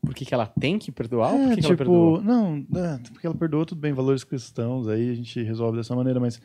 Por 0.00 0.14
que, 0.14 0.24
que 0.24 0.34
ela 0.34 0.46
tem 0.46 0.78
que 0.78 0.90
perdoar 0.90 1.32
ou 1.32 1.38
por 1.38 1.52
é, 1.52 1.54
que, 1.54 1.60
que 1.60 1.66
ela 1.66 1.76
tipo, 1.76 1.76
perdoou? 1.76 2.22
não, 2.22 2.66
é, 2.74 2.98
porque 3.12 3.26
ela 3.26 3.36
perdoou, 3.36 3.64
tudo 3.64 3.80
bem, 3.80 3.92
valores 3.92 4.24
cristãos, 4.24 4.88
aí 4.88 5.10
a 5.10 5.14
gente 5.14 5.42
resolve 5.42 5.78
dessa 5.78 5.94
maneira, 5.94 6.20
mas. 6.20 6.40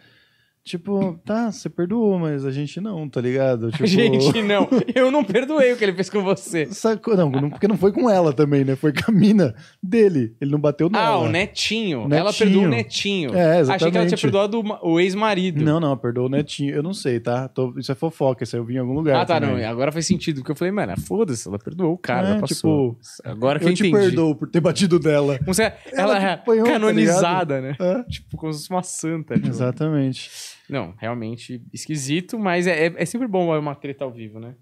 Tipo, 0.67 1.17
tá, 1.25 1.49
você 1.49 1.69
perdoou, 1.69 2.19
mas 2.19 2.45
a 2.45 2.51
gente 2.51 2.81
não, 2.81 3.07
tá 3.07 3.21
ligado? 3.21 3.71
Tipo, 3.71 3.85
Gente, 3.87 4.41
não. 4.43 4.67
Eu 4.93 5.09
não 5.09 5.23
perdoei 5.23 5.71
o 5.71 5.77
que 5.77 5.83
ele 5.85 5.93
fez 5.93 6.09
com 6.09 6.21
você. 6.21 6.65
Sacou? 6.67 7.15
Não, 7.15 7.29
não, 7.31 7.49
porque 7.49 7.67
não 7.69 7.77
foi 7.77 7.93
com 7.93 8.09
ela 8.09 8.33
também, 8.33 8.65
né? 8.65 8.75
Foi 8.75 8.91
com 8.91 9.09
a 9.09 9.13
mina 9.13 9.55
dele. 9.81 10.35
Ele 10.41 10.51
não 10.51 10.59
bateu 10.59 10.89
nela. 10.89 11.05
Ah, 11.05 11.17
o 11.19 11.29
netinho. 11.29 11.99
O 12.07 12.13
Ela 12.13 12.25
netinho. 12.25 12.49
perdoou 12.49 12.65
o 12.65 12.69
netinho. 12.69 13.33
É, 13.33 13.59
Achei 13.61 13.65
que 13.65 13.69
ela 13.71 13.77
tinha 13.77 13.87
exatamente. 13.89 14.21
perdoado 14.21 14.59
o 14.59 14.63
ma- 14.63 14.79
o 14.83 14.99
ex-marido. 14.99 15.63
Não, 15.63 15.79
não, 15.79 15.95
perdoou 15.97 16.27
o 16.27 16.29
netinho. 16.29 16.75
Eu 16.75 16.83
não 16.83 16.93
sei, 16.93 17.19
tá? 17.19 17.47
Tô- 17.47 17.73
isso 17.77 17.91
é 17.91 17.95
fofoca, 17.95 18.43
isso 18.43 18.55
aí 18.55 18.61
eu 18.61 18.65
vi 18.65 18.75
em 18.75 18.79
algum 18.79 18.93
lugar. 18.93 19.21
Ah, 19.21 19.25
tá, 19.25 19.39
também. 19.39 19.61
não. 19.63 19.69
Agora 19.69 19.91
faz 19.91 20.05
sentido. 20.05 20.41
Porque 20.41 20.51
eu 20.51 20.55
falei, 20.55 20.71
mano, 20.73 20.99
foda-se, 20.99 21.47
ela 21.47 21.57
perdoou 21.57 21.93
o 21.93 21.97
cara, 21.97 22.27
É, 22.27 22.33
já 22.33 22.39
passou. 22.41 22.97
Agora 23.23 23.57
que 23.59 23.65
eu, 23.65 23.69
Eu 23.69 23.73
te 23.75 23.87
entendi. 23.87 24.03
perdoo 24.05 24.35
por 24.35 24.49
ter 24.49 24.59
batido 24.59 24.99
dela. 24.99 25.39
Como 25.39 25.53
se 25.53 25.63
ela, 25.63 25.73
Ela 25.93 26.17
é 26.17 26.19
te 26.19 26.25
apanhou, 26.41 26.65
tá 26.65 26.71
canonizada, 26.73 27.61
né? 27.61 27.75
É. 27.79 28.03
Tipo, 28.03 28.35
como 28.35 28.51
se 28.51 28.59
fosse 28.59 28.69
uma 28.69 28.83
santa. 28.83 29.35
tipo. 29.35 29.47
Exatamente. 29.47 30.29
Não, 30.69 30.93
realmente 30.97 31.61
esquisito, 31.73 32.37
mas 32.37 32.67
é, 32.67 32.87
é, 32.87 32.93
é 32.97 33.05
sempre 33.05 33.27
bom 33.27 33.57
uma 33.57 33.75
treta 33.75 34.03
ao 34.03 34.11
vivo, 34.11 34.39
né? 34.39 34.55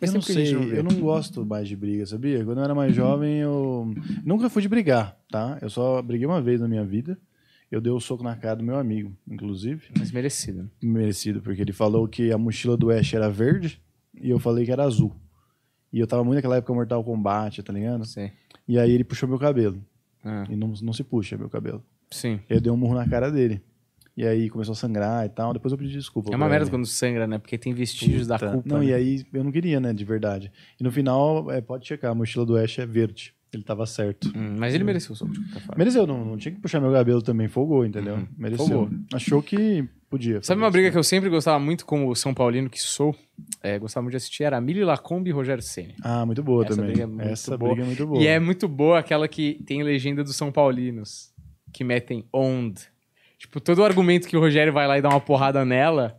Eu 0.00 0.12
não 0.12 0.20
sei, 0.22 0.54
eu 0.54 0.82
não 0.84 1.00
gosto 1.00 1.44
mais 1.44 1.66
de 1.66 1.74
briga, 1.74 2.06
sabia? 2.06 2.44
Quando 2.44 2.58
eu 2.58 2.64
era 2.64 2.74
mais 2.74 2.94
jovem, 2.94 3.38
eu 3.38 3.92
nunca 4.24 4.48
fui 4.48 4.62
de 4.62 4.68
brigar, 4.68 5.18
tá? 5.28 5.58
Eu 5.60 5.68
só 5.68 6.00
briguei 6.00 6.24
uma 6.26 6.40
vez 6.40 6.60
na 6.60 6.68
minha 6.68 6.84
vida. 6.84 7.18
Eu 7.70 7.80
dei 7.80 7.92
o 7.92 7.98
soco 8.00 8.22
na 8.22 8.36
cara 8.36 8.56
do 8.56 8.62
meu 8.64 8.76
amigo, 8.78 9.12
inclusive. 9.28 9.88
Mas 9.98 10.12
merecido. 10.12 10.70
Merecido, 10.80 11.42
porque 11.42 11.60
ele 11.62 11.72
falou 11.72 12.06
que 12.06 12.30
a 12.32 12.38
mochila 12.38 12.76
do 12.76 12.90
Ash 12.90 13.12
era 13.12 13.28
verde 13.28 13.82
e 14.14 14.30
eu 14.30 14.38
falei 14.38 14.64
que 14.64 14.70
era 14.72 14.84
azul. 14.84 15.14
E 15.92 15.98
eu 15.98 16.06
tava 16.06 16.22
muito 16.22 16.36
naquela 16.36 16.56
época 16.56 16.72
Mortal 16.72 17.02
Kombat, 17.02 17.62
tá 17.62 17.72
ligado? 17.72 18.04
Sim. 18.06 18.30
E 18.68 18.78
aí 18.78 18.92
ele 18.92 19.04
puxou 19.04 19.28
meu 19.28 19.38
cabelo. 19.38 19.84
Ah, 20.24 20.46
E 20.48 20.54
não, 20.56 20.72
não 20.80 20.92
se 20.92 21.02
puxa 21.02 21.36
meu 21.36 21.50
cabelo. 21.50 21.82
sim. 22.10 22.38
Eu 22.48 22.60
dei 22.60 22.70
um 22.70 22.76
murro 22.76 22.94
na 22.94 23.06
cara 23.08 23.30
dele. 23.30 23.60
E 24.18 24.26
aí 24.26 24.50
começou 24.50 24.72
a 24.72 24.74
sangrar 24.74 25.24
e 25.24 25.28
tal. 25.28 25.52
Depois 25.52 25.70
eu 25.70 25.78
pedi 25.78 25.92
desculpa. 25.92 26.32
É 26.32 26.36
uma 26.36 26.48
merda 26.48 26.68
quando 26.68 26.84
sangra, 26.84 27.24
né? 27.24 27.38
Porque 27.38 27.56
tem 27.56 27.72
vestígios 27.72 28.26
da 28.26 28.36
Puta. 28.36 28.50
culpa. 28.50 28.68
Não, 28.68 28.80
né? 28.80 28.86
e 28.86 28.92
aí 28.92 29.24
eu 29.32 29.44
não 29.44 29.52
queria, 29.52 29.78
né, 29.78 29.92
de 29.92 30.04
verdade. 30.04 30.50
E 30.78 30.82
no 30.82 30.90
final, 30.90 31.48
é, 31.52 31.60
pode 31.60 31.86
checar, 31.86 32.10
a 32.10 32.14
mochila 32.16 32.44
do 32.44 32.56
Ash 32.56 32.80
é 32.80 32.84
verde. 32.84 33.32
Ele 33.52 33.62
tava 33.62 33.86
certo. 33.86 34.32
Hum, 34.36 34.56
mas 34.58 34.74
ele 34.74 34.82
mereceu 34.82 35.12
o 35.12 35.16
soco 35.16 35.30
de 35.30 35.38
qualquer 35.38 35.60
forma. 35.60 35.74
Mereceu, 35.78 36.04
não, 36.04 36.24
não 36.24 36.36
tinha 36.36 36.52
que 36.52 36.60
puxar 36.60 36.80
meu 36.80 36.92
cabelo 36.92 37.22
também, 37.22 37.46
folgou, 37.46 37.86
entendeu? 37.86 38.16
Uhum. 38.16 38.26
Mereceu. 38.36 38.66
Folgou. 38.66 38.90
Achou 39.14 39.40
que 39.40 39.88
podia. 40.10 40.42
Sabe 40.42 40.60
uma 40.60 40.70
briga 40.70 40.90
que 40.90 40.98
eu 40.98 41.04
sempre 41.04 41.30
gostava 41.30 41.60
muito 41.60 41.86
como 41.86 42.12
São 42.16 42.34
Paulino 42.34 42.68
que 42.68 42.82
sou? 42.82 43.14
É, 43.62 43.78
gostava 43.78 44.02
muito 44.02 44.14
de 44.14 44.16
assistir, 44.16 44.42
era 44.42 44.60
Mili 44.60 44.82
Lacombe 44.82 45.30
e 45.30 45.32
Rogério 45.32 45.62
Ceni. 45.62 45.94
Ah, 46.02 46.26
muito 46.26 46.42
boa 46.42 46.64
Essa 46.64 46.74
também. 46.74 46.90
briga 46.90 47.04
é 47.04 47.06
muito 47.06 47.22
Essa 47.22 47.56
boa. 47.56 47.70
briga 47.70 47.84
é 47.84 47.86
muito 47.86 48.06
boa. 48.06 48.20
E 48.20 48.26
é 48.26 48.40
muito 48.40 48.66
boa 48.66 48.98
aquela 48.98 49.28
que 49.28 49.62
tem 49.64 49.80
legenda 49.84 50.24
dos 50.24 50.34
São 50.34 50.50
Paulinos, 50.50 51.32
que 51.72 51.84
metem 51.84 52.24
ond. 52.34 52.74
Tipo, 53.38 53.60
todo 53.60 53.84
argumento 53.84 54.26
que 54.26 54.36
o 54.36 54.40
Rogério 54.40 54.72
vai 54.72 54.86
lá 54.86 54.98
e 54.98 55.02
dá 55.02 55.08
uma 55.08 55.20
porrada 55.20 55.64
nela, 55.64 56.18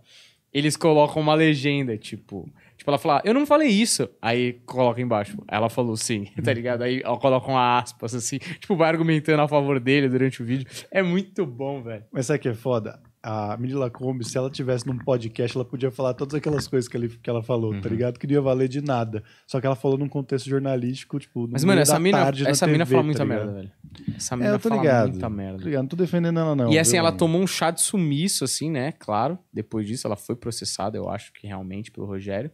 eles 0.54 0.76
colocam 0.76 1.22
uma 1.22 1.34
legenda, 1.34 1.98
tipo... 1.98 2.50
Tipo, 2.78 2.92
ela 2.92 2.98
fala, 2.98 3.22
eu 3.26 3.34
não 3.34 3.46
falei 3.46 3.68
isso. 3.68 4.10
Aí 4.22 4.54
coloca 4.66 5.02
embaixo, 5.02 5.38
ela 5.50 5.70
falou 5.70 5.98
sim, 5.98 6.28
tá 6.42 6.54
ligado? 6.54 6.82
Aí 6.82 7.02
ela 7.04 7.18
coloca 7.18 7.46
uma 7.52 7.78
aspas, 7.78 8.16
assim. 8.16 8.38
Tipo, 8.38 8.74
vai 8.78 8.88
argumentando 8.88 9.42
a 9.42 9.48
favor 9.50 9.82
dele 9.82 10.08
durante 10.08 10.42
o 10.42 10.46
vídeo. 10.46 10.66
É 10.90 11.04
muito 11.04 11.46
bom, 11.46 11.84
velho. 11.84 12.06
Mas 12.10 12.28
sabe 12.28 12.40
o 12.40 12.42
que 12.42 12.48
é 12.48 12.54
foda? 12.54 12.98
A 13.22 13.58
Mila 13.58 13.90
Kombi, 13.90 14.24
se 14.24 14.38
ela 14.38 14.50
tivesse 14.50 14.88
num 14.88 14.98
podcast, 14.98 15.58
ela 15.58 15.66
podia 15.66 15.92
falar 15.92 16.14
todas 16.14 16.36
aquelas 16.36 16.68
coisas 16.70 16.88
que, 16.88 16.96
ele, 16.96 17.10
que 17.10 17.30
ela 17.30 17.44
falou, 17.44 17.74
Uhum. 17.74 17.82
tá 17.82 17.90
ligado? 17.90 18.18
Que 18.18 18.26
não 18.26 18.34
ia 18.34 18.42
valer 18.42 18.70
de 18.70 18.80
nada. 18.82 19.22
Só 19.46 19.60
que 19.60 19.66
ela 19.66 19.76
falou 19.76 19.98
num 19.98 20.08
contexto 20.08 20.50
jornalístico, 20.50 21.20
tipo, 21.20 21.42
no 21.42 21.50
Mas, 21.52 21.66
mano, 21.66 21.82
essa 21.82 22.00
mina, 22.00 22.32
essa 22.48 22.66
mina 22.66 22.86
TV, 22.86 22.96
fala 22.96 23.02
tá 23.02 23.06
muita 23.06 23.24
ligado? 23.26 23.38
merda, 23.46 23.54
velho. 23.54 23.72
Essa 24.16 24.36
É, 24.36 24.38
mina 24.38 24.50
eu 24.52 24.60
tô 24.60 24.70
fala 24.70 24.82
ligado. 24.82 25.10
muita 25.10 25.30
merda. 25.30 25.58
Tô 25.60 25.66
ligado, 25.66 25.82
não 25.82 25.90
tô 25.90 25.96
defendendo 25.98 26.40
ela, 26.40 26.56
não. 26.56 26.72
e 26.72 26.80
assim, 26.80 26.92
viu? 26.92 27.00
ela 27.00 27.12
tomou 27.12 27.42
um 27.42 27.48
chá 27.48 27.72
de 27.72 27.82
sumiço, 27.82 28.46
assim, 28.46 28.72
né? 28.72 28.94
Claro. 28.94 29.38
Depois 29.52 29.86
disso, 29.86 30.08
ela 30.08 30.16
foi 30.16 30.38
processada, 30.38 30.98
eu 30.98 31.10
acho 31.10 31.34
que 31.34 31.46
realmente, 31.46 31.92
pelo 31.92 32.08
Rogério. 32.08 32.50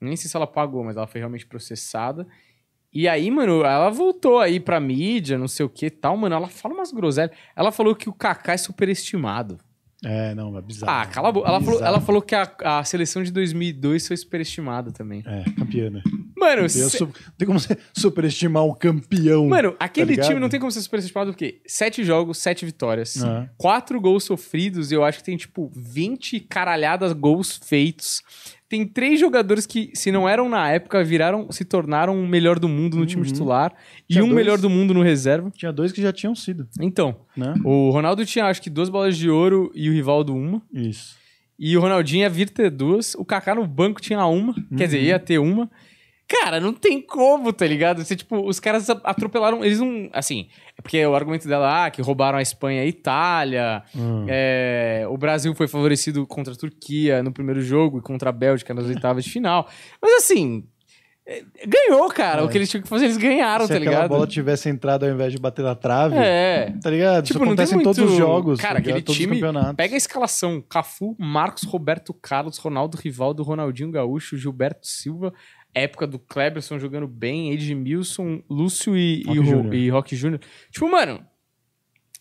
Nem 0.00 0.16
sei 0.16 0.28
se 0.28 0.36
ela 0.36 0.46
pagou, 0.46 0.82
mas 0.82 0.96
ela 0.96 1.06
foi 1.06 1.20
realmente 1.20 1.46
processada. 1.46 2.26
E 2.92 3.06
aí, 3.08 3.30
mano, 3.30 3.64
ela 3.64 3.90
voltou 3.90 4.40
aí 4.40 4.58
pra 4.58 4.80
mídia, 4.80 5.38
não 5.38 5.46
sei 5.48 5.64
o 5.64 5.68
que 5.68 5.86
e 5.86 5.90
tal, 5.90 6.16
mano. 6.16 6.34
Ela 6.34 6.48
fala 6.48 6.74
umas 6.74 6.90
groselhas. 6.92 7.30
Ela 7.54 7.70
falou 7.70 7.94
que 7.94 8.08
o 8.08 8.12
Kaká 8.12 8.54
é 8.54 8.56
superestimado. 8.56 9.58
É, 10.04 10.34
não, 10.34 10.56
é 10.56 10.62
bizarro. 10.62 10.92
Ah, 10.92 11.06
cala 11.06 11.28
a 11.28 11.32
boca. 11.32 11.48
Ela 11.48 11.60
falou, 11.60 11.80
ela 11.82 12.00
falou 12.00 12.22
que 12.22 12.34
a, 12.34 12.50
a 12.62 12.84
seleção 12.84 13.22
de 13.22 13.30
2002 13.32 14.06
foi 14.06 14.16
superestimada 14.16 14.92
também. 14.92 15.22
É, 15.26 15.44
campeã, 15.52 15.90
né? 15.90 16.02
Mano, 16.36 16.62
Campeã, 16.62 16.68
se- 16.68 16.98
su- 16.98 17.12
Tem 17.38 17.46
como 17.46 17.58
você 17.58 17.76
superestimar 17.96 18.64
um 18.64 18.74
campeão. 18.74 19.48
mano 19.48 19.74
aquele 19.78 20.10
ligado? 20.12 20.26
time 20.28 20.40
não 20.40 20.48
tem 20.48 20.60
como 20.60 20.70
ser 20.72 20.80
superestimado 20.82 21.30
porque 21.32 21.60
sete 21.66 22.04
jogos, 22.04 22.38
sete 22.38 22.64
vitórias. 22.66 23.22
Ah. 23.22 23.48
quatro 23.56 24.00
gols 24.00 24.24
sofridos, 24.24 24.92
eu 24.92 25.02
acho 25.04 25.18
que 25.18 25.24
tem, 25.24 25.36
tipo, 25.36 25.70
20 25.74 26.40
caralhadas 26.40 27.12
gols 27.12 27.56
feitos. 27.64 28.22
Tem 28.76 28.84
três 28.86 29.20
jogadores 29.20 29.66
que, 29.66 29.90
se 29.94 30.10
não 30.10 30.28
eram 30.28 30.48
na 30.48 30.68
época, 30.68 31.04
viraram, 31.04 31.50
se 31.52 31.64
tornaram 31.64 32.18
o 32.20 32.26
melhor 32.26 32.58
do 32.58 32.68
mundo 32.68 32.96
no 32.96 33.06
time 33.06 33.22
Uhum. 33.22 33.28
titular 33.32 33.72
e 34.08 34.14
Tinha 34.14 34.24
um 34.24 34.28
dois. 34.28 34.36
melhor 34.36 34.58
do 34.58 34.68
mundo 34.68 34.92
no 34.92 35.00
reserva. 35.00 35.50
Tinha 35.54 35.72
dois 35.72 35.92
que 35.92 36.02
já 36.02 36.12
tinham 36.12 36.34
sido, 36.34 36.66
Então, 36.80 37.16
né? 37.36 37.54
o 37.64 37.90
Ronaldo 37.90 38.26
tinha 38.26 38.46
acho 38.46 38.60
que 38.60 38.68
duas 38.68 38.88
bolas 38.88 39.16
de 39.16 39.30
ouro 39.30 39.70
e 39.74 39.88
o 39.88 39.92
Rivaldo 39.92 40.34
uma. 40.34 40.60
Isso. 40.72 41.16
E 41.56 41.76
o 41.76 41.80
Ronaldinho 41.80 42.22
ia 42.22 42.28
vir 42.28 42.50
ter 42.50 42.68
duas. 42.68 43.14
O 43.14 43.24
Kaká 43.24 43.54
no 43.54 43.64
banco 43.64 44.00
tinha 44.00 44.26
uma. 44.26 44.52
Quer 44.76 44.86
dizer, 44.86 45.00
ia 45.02 45.20
ter 45.20 45.38
uma. 45.38 45.70
Cara, 46.26 46.58
não 46.58 46.72
tem 46.72 47.02
como, 47.02 47.52
tá 47.52 47.66
ligado? 47.66 48.02
Você, 48.02 48.16
tipo, 48.16 48.46
os 48.48 48.58
caras 48.58 48.88
atropelaram. 48.88 49.62
Eles 49.64 49.78
não. 49.78 50.08
Assim, 50.12 50.48
é 50.76 50.80
porque 50.80 51.04
o 51.04 51.14
argumento 51.14 51.46
dela, 51.46 51.84
ah, 51.84 51.90
que 51.90 52.00
roubaram 52.00 52.38
a 52.38 52.42
Espanha 52.42 52.80
e 52.82 52.86
a 52.86 52.88
Itália. 52.88 53.82
Hum. 53.94 54.24
é, 54.28 55.04
o 55.08 55.16
Brasil 55.18 55.54
foi 55.54 55.68
favorecido 55.68 56.26
contra 56.26 56.54
a 56.54 56.56
Turquia 56.56 57.22
no 57.22 57.30
primeiro 57.32 57.60
jogo 57.60 57.98
e 57.98 58.02
contra 58.02 58.30
a 58.30 58.32
Bélgica 58.32 58.72
nas 58.72 58.86
oitavas 58.86 59.22
de 59.24 59.30
final. 59.30 59.68
Mas 60.00 60.14
assim. 60.14 60.64
é, 61.26 61.42
Ganhou, 61.66 62.08
cara. 62.08 62.40
É. 62.40 62.44
O 62.44 62.48
que 62.48 62.56
eles 62.56 62.70
tinham 62.70 62.82
que 62.82 62.88
fazer, 62.88 63.04
eles 63.04 63.16
ganharam, 63.18 63.66
Se 63.66 63.72
tá 63.74 63.78
ligado? 63.78 64.08
bola 64.08 64.26
tivesse 64.26 64.68
entrado 64.70 65.04
ao 65.04 65.10
invés 65.12 65.30
de 65.32 65.38
bater 65.38 65.62
na 65.62 65.74
trave, 65.74 66.16
É. 66.16 66.72
tá 66.82 66.88
ligado? 66.90 67.22
Tipo, 67.24 67.38
Isso 67.38 67.44
acontece 67.44 67.74
em 67.74 67.82
todos 67.82 67.98
muito- 67.98 68.12
os 68.12 68.16
jogos. 68.18 68.60
Cara, 68.60 68.74
tá 68.74 68.80
aquele 68.80 69.02
time-. 69.02 69.40
Pega 69.76 69.94
a 69.94 69.96
escalação: 69.98 70.62
Cafu, 70.62 71.14
Marcos, 71.18 71.64
Roberto 71.64 72.14
Carlos, 72.14 72.56
Ronaldo 72.56 72.96
Rivaldo, 72.96 73.42
Ronaldinho 73.42 73.90
Gaúcho, 73.90 74.36
Gilberto 74.38 74.86
Silva, 74.86 75.32
época 75.74 76.06
do 76.06 76.18
Kleberson 76.18 76.78
jogando 76.78 77.06
bem, 77.08 77.50
Edmilson, 77.52 78.42
Lúcio 78.48 78.96
e, 78.96 79.22
e, 79.22 79.24
Roque 79.26 79.38
Ro- 79.38 79.44
Júnior. 79.46 79.74
e 79.74 79.90
Roque 79.90 80.16
Júnior. 80.16 80.40
Tipo, 80.70 80.88
mano, 80.90 81.24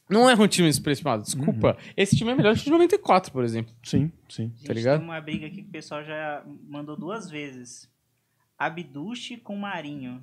não 0.09 0.30
é 0.30 0.34
um 0.35 0.47
time 0.47 0.71
superestimado, 0.71 1.23
desculpa. 1.23 1.69
Uhum. 1.71 1.91
Esse 1.95 2.15
time 2.15 2.31
é 2.31 2.35
melhor 2.35 2.53
que 2.55 2.61
o 2.61 2.63
de 2.65 2.71
94, 2.71 3.31
por 3.31 3.43
exemplo. 3.43 3.73
Sim, 3.84 4.11
sim. 4.30 4.51
Gente, 4.55 4.63
Tá 4.65 4.73
ligado? 4.73 4.99
Tem 4.99 5.07
uma 5.09 5.21
briga 5.21 5.47
aqui 5.47 5.61
que 5.63 5.69
o 5.69 5.71
pessoal 5.71 6.03
já 6.03 6.43
mandou 6.67 6.97
duas 6.97 7.30
vezes. 7.30 7.89
Abduche 8.57 9.38
com 9.38 9.55
Marinho. 9.55 10.19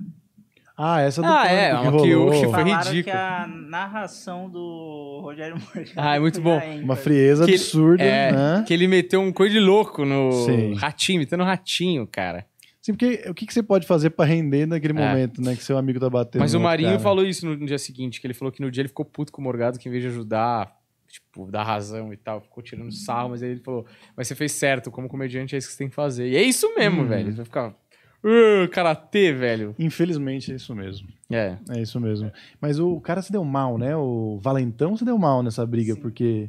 Ah, 0.83 1.01
essa 1.03 1.21
do 1.21 1.29
Ah, 1.29 1.47
é, 1.47 1.75
uma 1.75 1.83
que 2.01 2.13
rolou. 2.15 2.31
que 2.31 2.49
foi 2.49 2.63
ridículo. 2.63 3.03
que 3.05 3.11
a 3.11 3.47
narração 3.47 4.49
do 4.49 5.21
Rogério 5.23 5.57
Morgado 5.61 5.91
Ah, 5.95 6.17
é 6.17 6.19
muito 6.19 6.41
bom. 6.41 6.59
Uma 6.83 6.97
frieza 6.97 7.45
Que- 7.45 7.53
absurda, 7.53 8.03
É, 8.03 8.33
né? 8.33 8.65
que 8.67 8.73
ele 8.73 8.89
meteu 8.89 9.21
um 9.21 9.31
coisa 9.31 9.53
de 9.53 9.61
louco 9.61 10.07
no 10.07 10.33
Sim. 10.47 10.75
ratinho, 10.75 11.17
imitando 11.17 11.45
ratinho, 11.45 12.07
cara. 12.07 12.47
Sim, 12.83 12.93
porque 12.95 13.25
o 13.29 13.35
que, 13.35 13.47
que 13.47 13.53
você 13.53 13.63
pode 13.63 13.87
fazer 13.87 14.11
pra 14.11 14.25
render 14.25 14.67
naquele 14.67 14.99
É. 14.99 15.09
momento, 15.09 15.43
né? 15.43 15.55
Que 15.55 15.63
seu 15.63 15.77
amigo 15.77 16.01
tá 16.01 16.09
batendo. 16.09 16.41
Mas 16.41 16.55
o 16.55 16.61
Marinho 16.61 16.91
cara. 16.91 17.01
falou 17.01 17.25
isso 17.27 17.45
no, 17.47 17.57
no 17.57 17.67
dia 17.67 17.79
seguinte, 17.79 18.21
que 18.21 18.27
ele 18.27 18.35
falou 18.35 18.51
que 18.51 18.63
no 18.63 18.71
dia 18.71 18.81
ele 18.83 18.89
ficou 18.89 19.05
puto 19.05 19.31
com 19.33 19.41
o 19.41 19.45
Morgado, 19.45 19.79
que 19.79 19.89
em 19.89 19.93
vez 19.93 20.03
de 20.03 20.09
ajudar, 20.09 20.75
tipo, 21.09 21.51
dar 21.51 21.63
razão 21.65 22.13
e 22.13 22.17
tal, 22.17 22.41
ficou 22.41 22.63
tirando 22.63 22.91
sarro, 22.93 23.31
mas 23.31 23.43
aí 23.43 23.51
ele 23.51 23.61
falou, 23.61 23.85
mas 24.17 24.29
você 24.29 24.35
fez 24.35 24.53
certo, 24.53 24.91
como 24.91 25.09
comediante 25.09 25.55
é 25.55 25.59
isso 25.59 25.69
que 25.69 25.73
você 25.75 25.79
tem 25.79 25.89
que 25.91 25.95
fazer. 25.95 26.29
E 26.29 26.37
é 26.37 26.43
isso 26.43 26.75
mesmo, 26.75 27.03
Uhum. 27.03 27.09
velho. 27.09 27.29
Ele 27.29 27.37
vai 27.37 27.45
ficar, 27.45 27.69
uh, 27.69 28.69
karatê, 28.71 29.31
velho. 29.33 29.75
Infelizmente 29.79 30.51
é 30.51 30.55
isso 30.55 30.75
mesmo. 30.75 31.07
É. 31.31 31.59
É 31.71 31.83
isso 31.83 32.01
mesmo. 32.01 32.33
Mas 32.61 32.79
o 32.79 32.99
cara 33.01 33.21
se 33.21 33.31
deu 33.31 33.45
mal, 33.45 33.77
né? 33.77 33.95
O 33.95 34.39
Valentão 34.41 34.97
se 34.97 35.05
deu 35.05 35.19
mal 35.19 35.43
nessa 35.43 35.67
briga, 35.67 35.95
Sim. 35.95 36.01
porque 36.01 36.49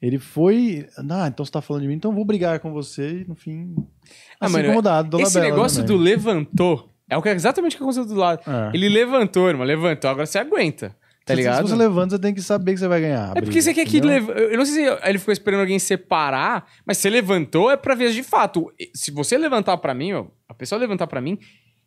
ele 0.00 0.18
foi. 0.18 0.86
Ah, 1.10 1.28
então 1.28 1.44
você 1.44 1.52
tá 1.52 1.60
falando 1.60 1.82
de 1.82 1.88
mim, 1.88 1.94
então 1.94 2.10
eu 2.10 2.14
vou 2.14 2.24
brigar 2.24 2.58
com 2.60 2.72
você 2.72 3.20
e 3.22 3.24
no 3.28 3.34
fim. 3.34 3.74
Ah, 4.40 4.46
assim 4.46 4.52
mano, 4.54 4.64
incomodado. 4.66 5.08
Dona 5.10 5.22
Esse 5.24 5.34
Bela 5.34 5.46
negócio 5.46 5.82
do 5.82 5.88
também. 5.94 6.02
levantou, 6.04 6.90
é 7.08 7.16
o 7.16 7.22
que 7.22 7.28
exatamente 7.28 7.74
o 7.74 7.78
que 7.78 7.82
aconteceu 7.82 8.06
do 8.06 8.14
lado. 8.14 8.40
É. 8.46 8.70
Ele 8.76 8.88
levantou, 8.88 9.48
irmão, 9.48 9.66
levantou, 9.66 10.10
agora 10.10 10.26
você 10.26 10.38
aguenta, 10.38 10.96
tá 11.26 11.34
Se- 11.34 11.36
ligado? 11.36 11.66
Se 11.66 11.72
você 11.72 11.76
levanta, 11.76 12.16
você 12.16 12.20
tem 12.22 12.32
que 12.34 12.40
saber 12.42 12.72
que 12.72 12.78
você 12.80 12.88
vai 12.88 13.00
ganhar. 13.00 13.30
É 13.30 13.34
porque 13.34 13.46
briga, 13.46 13.62
você 13.62 13.74
quer 13.74 13.84
que 13.84 14.00
leva... 14.00 14.32
Eu 14.32 14.56
não 14.56 14.64
sei 14.64 14.84
se 14.86 14.98
ele 15.08 15.18
ficou 15.18 15.32
esperando 15.32 15.60
alguém 15.60 15.78
separar, 15.78 16.66
mas 16.86 16.98
você 16.98 17.10
levantou 17.10 17.70
é 17.70 17.76
pra 17.76 17.94
ver 17.94 18.10
de 18.12 18.22
fato. 18.22 18.72
Se 18.94 19.10
você 19.10 19.36
levantar 19.36 19.76
pra 19.78 19.92
mim, 19.94 20.12
ó, 20.12 20.26
a 20.48 20.54
pessoa 20.54 20.78
levantar 20.80 21.06
pra 21.06 21.20
mim, 21.20 21.38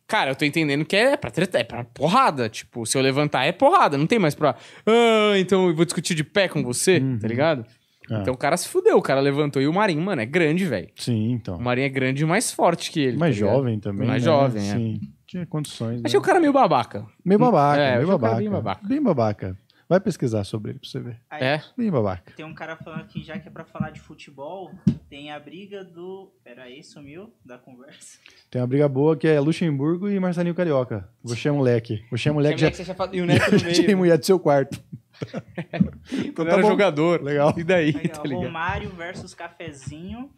cara, 0.06 0.30
eu 0.30 0.36
tô 0.36 0.44
entendendo 0.44 0.84
que 0.84 0.94
é 0.94 1.16
pra 1.16 1.30
treta, 1.30 1.58
é 1.58 1.64
pra 1.64 1.82
porrada. 1.84 2.48
Tipo, 2.48 2.86
se 2.86 2.96
eu 2.96 3.02
levantar 3.02 3.44
é 3.44 3.50
porrada, 3.52 3.96
não 3.98 4.06
tem 4.06 4.18
mais 4.18 4.34
pra. 4.34 4.54
Ah, 4.86 5.32
então 5.38 5.68
eu 5.68 5.74
vou 5.74 5.84
discutir 5.84 6.14
de 6.14 6.22
pé 6.22 6.46
com 6.48 6.62
você, 6.62 6.98
Uhum. 6.98 7.18
tá 7.18 7.26
ligado? 7.26 7.64
É. 8.10 8.20
Então 8.20 8.34
o 8.34 8.36
cara 8.36 8.56
se 8.56 8.68
fudeu, 8.68 8.96
o 8.96 9.02
cara 9.02 9.20
levantou. 9.20 9.62
E 9.62 9.66
o 9.66 9.72
Marinho, 9.72 10.02
mano, 10.02 10.20
é 10.20 10.26
grande, 10.26 10.64
velho. 10.64 10.88
Sim, 10.96 11.32
então. 11.32 11.56
O 11.56 11.62
Marinho 11.62 11.86
é 11.86 11.88
grande 11.88 12.22
e 12.22 12.26
mais 12.26 12.52
forte 12.52 12.90
que 12.90 13.00
ele. 13.00 13.16
Mais 13.16 13.34
tá 13.34 13.40
jovem 13.40 13.78
também. 13.78 14.06
Mais 14.06 14.22
né? 14.22 14.30
jovem, 14.30 14.70
é. 14.70 14.74
Sim. 14.74 15.00
Tinha 15.26 15.46
condições. 15.46 16.02
Achei 16.04 16.18
né? 16.18 16.22
o 16.22 16.26
cara 16.26 16.38
meio 16.38 16.52
babaca. 16.52 17.06
Meio 17.24 17.38
babaca, 17.38 17.80
É, 17.80 17.96
meio 17.96 18.08
babaca. 18.08 18.36
bem 18.36 18.50
babaca. 18.50 18.86
Bem 18.86 19.02
babaca. 19.02 19.58
Vai 19.88 20.00
pesquisar 20.00 20.44
sobre 20.44 20.72
ele 20.72 20.78
pra 20.78 20.88
você 20.88 20.98
ver. 21.00 21.20
Aí 21.30 21.42
É. 21.42 21.62
Bem 21.76 21.90
babaca. 21.90 22.32
Tem 22.36 22.44
um 22.44 22.54
cara 22.54 22.76
falando 22.76 23.00
aqui, 23.02 23.22
já 23.22 23.38
que 23.38 23.48
é 23.48 23.50
pra 23.50 23.64
falar 23.64 23.90
de 23.90 24.00
futebol, 24.00 24.70
tem 25.10 25.30
a 25.30 25.38
briga 25.38 25.84
do... 25.84 26.32
Peraí, 26.42 26.82
sumiu 26.82 27.32
da 27.44 27.58
conversa. 27.58 28.18
Tem 28.50 28.60
uma 28.60 28.66
briga 28.66 28.88
boa 28.88 29.16
que 29.16 29.28
é 29.28 29.38
Luxemburgo 29.38 30.08
e 30.08 30.18
Marcelinho 30.18 30.54
Carioca. 30.54 31.08
Você 31.22 31.48
é 31.48 31.52
moleque. 31.52 32.02
Você 32.10 32.28
é 32.28 32.32
moleque 32.32 32.58
já. 32.60 32.68
E 33.12 33.20
o 33.20 33.26
Neto 33.26 33.52
no 33.52 33.58
Já 33.74 33.82
meio. 33.82 33.98
mulher 33.98 34.16
do 34.18 34.24
seu 34.24 34.38
quarto. 34.38 34.80
Quando 36.34 36.48
tá 36.48 36.54
era 36.54 36.62
bom. 36.62 36.68
jogador. 36.68 37.22
Legal. 37.22 37.54
E 37.56 37.62
daí, 37.64 37.94
Aí, 37.96 38.10
ó, 38.12 38.22
tá? 38.22 38.28
Romário 38.34 38.90
versus 38.90 39.34
Cafezinho. 39.34 40.30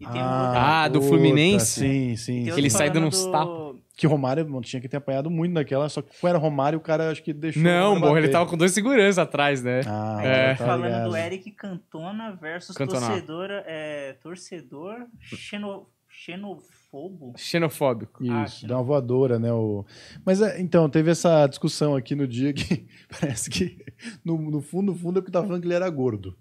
E 0.00 0.06
tem 0.06 0.20
um 0.20 0.24
Ah, 0.24 0.88
do 0.88 1.00
Fluminense? 1.00 1.80
Sim, 1.80 2.16
sim. 2.16 2.44
tem 2.44 2.52
sim. 2.52 2.58
ele 2.58 2.68
sai 2.70 2.90
dando 2.90 3.06
uns 3.06 3.24
do- 3.24 3.71
Que 3.94 4.06
Romário 4.06 4.48
não 4.48 4.60
tinha 4.62 4.80
que 4.80 4.88
ter 4.88 4.96
apanhado 4.96 5.30
muito 5.30 5.52
naquela, 5.52 5.86
só 5.88 6.00
que 6.00 6.26
era 6.26 6.38
Romário, 6.38 6.78
o 6.78 6.82
cara 6.82 7.10
acho 7.10 7.22
que 7.22 7.32
deixou. 7.32 7.62
Não, 7.62 8.16
ele 8.16 8.28
tava 8.28 8.48
com 8.48 8.56
dois 8.56 8.72
seguranças 8.72 9.18
atrás, 9.18 9.62
né? 9.62 9.80
Ah, 9.86 10.18
É. 10.24 10.54
tá 10.54 10.64
falando 10.64 10.84
ligado. 10.86 11.10
do 11.10 11.16
Eric 11.16 11.50
Cantona 11.50 12.32
versus 12.34 12.74
Cantona. 12.76 13.06
torcedor, 13.06 13.50
é, 13.66 14.14
torcedor 14.22 15.06
xeno, 15.20 15.86
xenofobo. 16.08 17.34
Xenofóbico. 17.36 18.24
Isso, 18.24 18.64
Ah, 18.64 18.68
dá 18.68 18.76
uma 18.76 18.82
voadora, 18.82 19.38
né? 19.38 19.52
O... 19.52 19.84
Mas 20.24 20.40
é, 20.40 20.60
então, 20.60 20.88
teve 20.88 21.10
essa 21.10 21.46
discussão 21.46 21.94
aqui 21.94 22.14
no 22.14 22.26
dia 22.26 22.52
que 22.52 22.86
parece 23.20 23.50
que, 23.50 23.78
no, 24.24 24.38
no 24.50 24.60
fundo, 24.60 24.92
no 24.92 24.98
fundo, 24.98 25.18
é 25.18 25.22
porque 25.22 25.32
tava 25.32 25.46
falando 25.46 25.62
que 25.62 25.68
ele 25.68 25.74
era 25.74 25.88
gordo. 25.90 26.36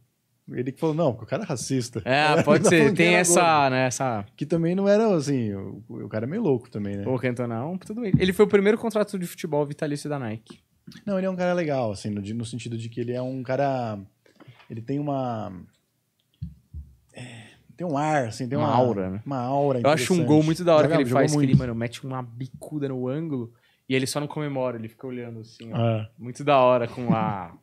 Ele 0.53 0.71
que 0.71 0.79
falou, 0.79 0.95
não, 0.95 1.11
porque 1.11 1.25
o 1.25 1.27
cara 1.27 1.43
é 1.43 1.45
racista. 1.45 2.01
É, 2.05 2.41
pode 2.43 2.67
ser. 2.69 2.93
Tem 2.93 3.15
essa, 3.15 3.69
né? 3.69 3.87
Essa. 3.87 4.25
Que 4.35 4.45
também 4.45 4.75
não 4.75 4.87
era 4.87 5.13
assim, 5.15 5.53
o, 5.53 5.83
o 5.89 6.09
cara 6.09 6.25
é 6.25 6.29
meio 6.29 6.41
louco 6.41 6.69
também, 6.69 6.97
né? 6.97 7.03
Pô, 7.03 7.17
Cantonão, 7.17 7.77
tudo 7.77 8.01
bem. 8.01 8.13
Ele 8.17 8.33
foi 8.33 8.45
o 8.45 8.49
primeiro 8.49 8.77
contrato 8.77 9.17
de 9.17 9.25
futebol 9.27 9.65
vitalício 9.65 10.09
da 10.09 10.19
Nike. 10.19 10.59
Não, 11.05 11.17
ele 11.17 11.27
é 11.27 11.29
um 11.29 11.35
cara 11.35 11.53
legal, 11.53 11.91
assim, 11.91 12.09
no, 12.09 12.21
no 12.21 12.45
sentido 12.45 12.77
de 12.77 12.89
que 12.89 12.99
ele 12.99 13.13
é 13.13 13.21
um 13.21 13.41
cara. 13.43 13.99
Ele 14.69 14.81
tem 14.81 14.99
uma. 14.99 15.51
é, 17.13 17.43
tem 17.77 17.85
um 17.87 17.97
ar, 17.97 18.27
assim, 18.27 18.47
tem 18.47 18.57
Uma 18.57 18.67
uma, 18.67 18.75
aura, 18.75 19.09
né? 19.09 19.21
Uma 19.25 19.39
aura. 19.39 19.81
Eu 19.83 19.89
acho 19.89 20.13
um 20.13 20.25
gol 20.25 20.43
muito 20.43 20.63
da 20.63 20.75
hora 20.75 20.83
Joga- 20.83 20.97
que 20.97 21.03
ele 21.03 21.09
faz, 21.09 21.31
que 21.31 21.37
ele, 21.37 21.47
muito. 21.47 21.59
mano, 21.59 21.75
mete 21.75 22.05
uma 22.05 22.21
bicuda 22.21 22.87
no 22.89 23.07
ângulo 23.07 23.51
e 23.87 23.95
ele 23.95 24.07
só 24.07 24.19
não 24.19 24.27
comemora, 24.27 24.77
ele 24.77 24.87
fica 24.87 25.07
olhando 25.07 25.39
assim, 25.39 25.71
ó. 25.73 25.77
É, 25.77 26.09
Muito 26.17 26.43
da 26.43 26.57
hora 26.59 26.87
com 26.87 27.13
a. 27.13 27.53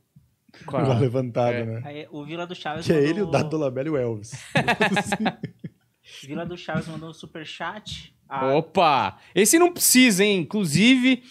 Com 0.66 0.76
a 0.76 0.82
a... 0.94 0.98
levantado, 0.98 1.54
é. 1.54 1.64
né? 1.64 1.82
Aí, 1.84 2.06
o 2.10 2.24
Vila 2.24 2.46
do 2.46 2.54
Chaves 2.54 2.86
Que 2.86 2.92
é 2.92 2.96
mandou- 2.96 3.10
ele, 3.10 3.22
o 3.22 3.26
Dado 3.26 3.48
Dolabella 3.50 3.88
e 3.88 3.90
o 3.90 3.96
Elvis. 3.96 4.32
Vila 6.24 6.44
do 6.46 6.56
Chaves 6.56 6.88
mandou 6.88 7.10
um 7.10 7.14
superchat. 7.14 8.14
A- 8.28 8.54
Opa! 8.54 9.18
Esse 9.34 9.58
não 9.58 9.72
precisa, 9.72 10.24
hein? 10.24 10.40
Inclusive, 10.40 11.22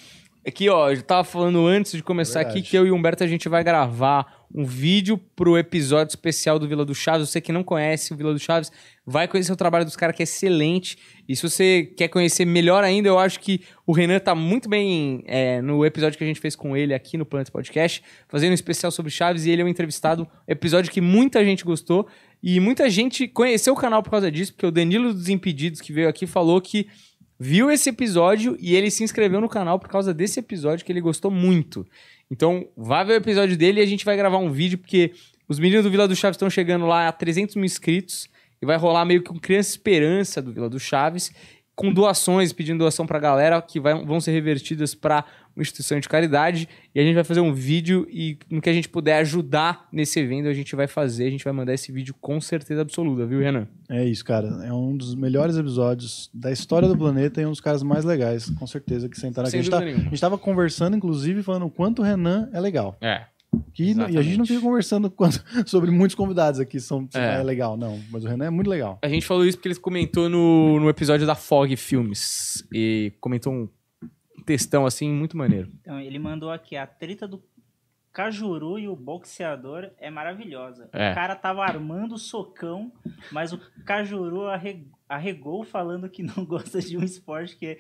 aqui, 0.48 0.70
ó, 0.70 0.90
eu 0.90 1.02
tava 1.02 1.24
falando 1.24 1.68
antes 1.68 1.92
de 1.92 2.02
começar 2.02 2.40
Verdade. 2.40 2.60
aqui 2.60 2.70
que 2.70 2.78
eu 2.78 2.88
e 2.88 2.92
o 2.92 2.96
Humberto 2.96 3.24
a 3.24 3.28
gente 3.28 3.50
vai 3.50 3.64
gravar 3.64 4.46
um 4.54 4.64
vídeo 4.64 5.18
pro 5.36 5.58
episódio 5.58 6.12
especial 6.12 6.58
do 6.58 6.68
Vila 6.68 6.86
do 6.86 6.96
Chaves. 6.96 7.30
Você 7.30 7.42
que 7.42 7.52
não 7.52 7.64
conhece 7.64 8.14
o 8.14 8.16
Vila 8.16 8.34
do 8.34 8.40
Chaves, 8.40 8.72
vai 9.06 9.28
conhecer 9.28 9.52
o 9.52 9.58
trabalho 9.58 9.84
dos 9.84 9.98
caras 9.98 10.16
que 10.16 10.22
é 10.22 10.26
excelente. 10.26 10.98
E 11.28 11.36
se 11.36 11.44
você 11.44 11.92
quer 11.98 12.08
conhecer 12.08 12.46
melhor 12.46 12.84
ainda, 12.84 13.10
eu 13.10 13.20
acho 13.20 13.42
que 13.42 13.62
o 13.86 13.92
Renan 13.92 14.20
tá 14.20 14.34
muito 14.34 14.70
bem 14.70 15.22
é, 15.28 15.62
no 15.62 15.86
episódio 15.86 16.18
que 16.18 16.24
a 16.24 16.28
gente 16.28 16.40
fez 16.40 16.56
com 16.56 16.78
ele 16.78 16.94
aqui 16.94 17.18
no 17.18 17.26
Planet 17.26 17.50
Podcast, 17.50 18.02
fazendo 18.30 18.52
um 18.52 18.56
especial 18.56 18.90
sobre 18.92 19.12
Chaves, 19.12 19.46
e 19.46 19.50
ele 19.50 19.62
é 19.62 19.66
um 19.66 19.68
entrevistado, 19.68 20.26
episódio 20.48 20.92
que 20.92 21.02
muita 21.02 21.44
gente 21.44 21.66
gostou. 21.66 22.08
E 22.42 22.60
muita 22.60 22.90
gente 22.90 23.28
conheceu 23.28 23.74
o 23.74 23.76
canal 23.76 24.02
por 24.02 24.12
causa 24.12 24.32
disso, 24.32 24.54
porque 24.54 24.66
o 24.66 24.72
Danilo 24.72 25.12
dos 25.12 25.28
Impedidos, 25.28 25.82
que 25.82 25.92
veio 25.92 26.08
aqui, 26.08 26.26
falou 26.28 26.62
que 26.62 26.88
viu 27.40 27.70
esse 27.72 27.90
episódio 27.90 28.58
e 28.60 28.76
ele 28.76 28.90
se 28.90 29.04
inscreveu 29.04 29.40
no 29.40 29.50
canal 29.50 29.80
por 29.80 29.90
causa 29.90 30.14
desse 30.14 30.40
episódio 30.40 30.86
que 30.86 30.92
ele 30.92 31.02
gostou 31.02 31.32
muito. 31.32 31.86
Então, 32.30 32.68
vá 32.76 33.04
ver 33.04 33.14
o 33.14 33.18
episódio 33.18 33.58
dele 33.58 33.80
e 33.80 33.84
a 33.84 33.86
gente 33.86 34.04
vai 34.04 34.18
gravar 34.18 34.38
um 34.38 34.52
vídeo, 34.52 34.78
porque 34.78 35.14
os 35.48 35.60
meninos 35.60 35.84
do 35.84 35.92
Vila 35.92 36.08
do 36.08 36.16
Chaves 36.16 36.36
estão 36.36 36.50
chegando 36.50 36.86
lá 36.86 37.08
a 37.08 37.12
300 37.12 37.56
mil 37.56 37.66
inscritos 37.66 38.30
e 38.62 38.66
vai 38.66 38.78
rolar 38.78 39.06
meio 39.06 39.24
que 39.24 39.32
um 39.32 39.40
Criança 39.40 39.70
Esperança 39.70 40.42
do 40.42 40.52
Vila 40.52 40.70
do 40.70 40.80
Chaves, 40.80 41.32
com 41.78 41.94
doações, 41.94 42.52
pedindo 42.52 42.80
doação 42.80 43.06
pra 43.06 43.20
galera, 43.20 43.62
que 43.62 43.80
vai- 43.80 44.04
vão 44.04 44.20
ser 44.20 44.32
revertidas 44.32 44.96
pra 44.96 45.24
uma 45.56 45.62
instituição 45.62 46.00
de 46.00 46.10
caridade. 46.10 46.68
E 46.94 47.00
a 47.00 47.04
gente 47.04 47.14
vai 47.14 47.24
fazer 47.24 47.40
um 47.40 47.54
vídeo 47.54 48.08
e 48.12 48.36
no 48.50 48.60
que 48.60 48.70
a 48.70 48.74
gente 48.74 48.90
puder 48.90 49.20
ajudar 49.20 49.88
nesse 49.94 50.20
evento, 50.20 50.48
a 50.48 50.54
gente 50.54 50.76
vai 50.76 50.88
fazer. 50.88 51.28
A 51.28 51.30
gente 51.30 51.44
vai 51.44 51.54
mandar 51.54 51.76
esse 51.76 51.92
vídeo 51.92 52.16
com 52.20 52.42
certeza 52.42 52.82
absoluta, 52.82 53.28
viu, 53.28 53.40
Renan? 53.40 53.68
É 53.88 54.04
isso, 54.04 54.26
cara. 54.26 54.48
É 54.66 54.74
um 54.74 54.98
dos 54.98 55.14
melhores 55.14 55.56
episódios 55.56 56.32
da 56.34 56.52
história 56.52 56.88
do 56.88 56.98
planeta 56.98 57.40
e 57.42 57.46
um 57.46 57.52
dos 57.52 57.62
caras 57.62 57.84
mais 57.84 58.04
legais, 58.04 58.50
com 58.50 58.66
certeza, 58.66 59.08
que 59.08 59.20
sentaram 59.20 59.48
aqui. 59.48 59.52
Sem 59.52 59.60
A 59.60 59.64
gente, 59.64 59.70
tá, 59.72 59.78
dúvida 59.78 59.92
nenhuma. 59.94 60.08
a 60.08 60.14
gente 60.16 60.22
tava 60.22 60.38
conversando, 60.40 60.98
inclusive, 60.98 61.44
falando 61.44 61.68
o 61.68 61.70
quanto 61.70 62.00
o 62.02 62.06
Renan 62.06 62.50
é 62.52 62.60
legal. 62.60 62.98
É. 63.02 63.26
Que, 63.74 63.94
e 63.94 64.18
a 64.18 64.22
gente 64.22 64.38
não 64.38 64.46
fica 64.46 64.60
conversando 64.62 65.10
quando- 65.10 65.42
sobre 65.68 65.90
muitos 65.92 66.16
convidados 66.16 66.60
aqui, 66.60 66.80
são, 66.80 67.08
É. 67.14 67.36
é. 67.40 67.44
legal, 67.44 67.78
não. 67.78 68.00
Mas 68.12 68.24
o 68.24 68.28
Renan 68.28 68.46
é 68.46 68.50
muito 68.50 68.70
legal. 68.70 69.00
A 69.02 69.08
gente 69.08 69.26
falou 69.26 69.46
isso 69.46 69.58
porque 69.58 69.70
ele 69.70 69.76
comentou 69.80 70.28
no, 70.30 70.80
no 70.80 70.90
episódio 70.90 71.26
da 71.26 71.36
Fog 71.36 71.76
Filmes. 71.78 72.68
E 72.74 73.14
comentou 73.22 73.54
um 73.54 73.70
textão 74.46 74.86
assim 74.86 75.12
muito 75.12 75.38
maneiro. 75.38 75.70
Então, 75.82 76.00
ele 76.00 76.20
mandou 76.20 76.52
aqui, 76.52 76.76
a 76.76 76.86
treta 76.88 77.28
do 77.28 77.42
Cajuru 78.12 78.80
e 78.80 78.88
o 78.88 78.96
boxeador 78.96 79.92
é 80.00 80.10
maravilhosa. 80.10 80.90
É. 80.92 81.12
O 81.12 81.16
cara 81.16 81.36
tava 81.36 81.62
armando 81.64 82.16
o 82.16 82.18
socão, 82.18 82.92
mas 83.32 83.54
o 83.54 83.60
Cajuru 83.86 84.48
arre- 84.48 84.88
arregou 85.10 85.64
falando 85.64 86.10
que 86.10 86.22
não 86.24 86.44
gosta 86.46 86.80
de 86.82 86.98
um 86.98 87.04
esporte 87.04 87.56
que 87.56 87.66
é 87.66 87.80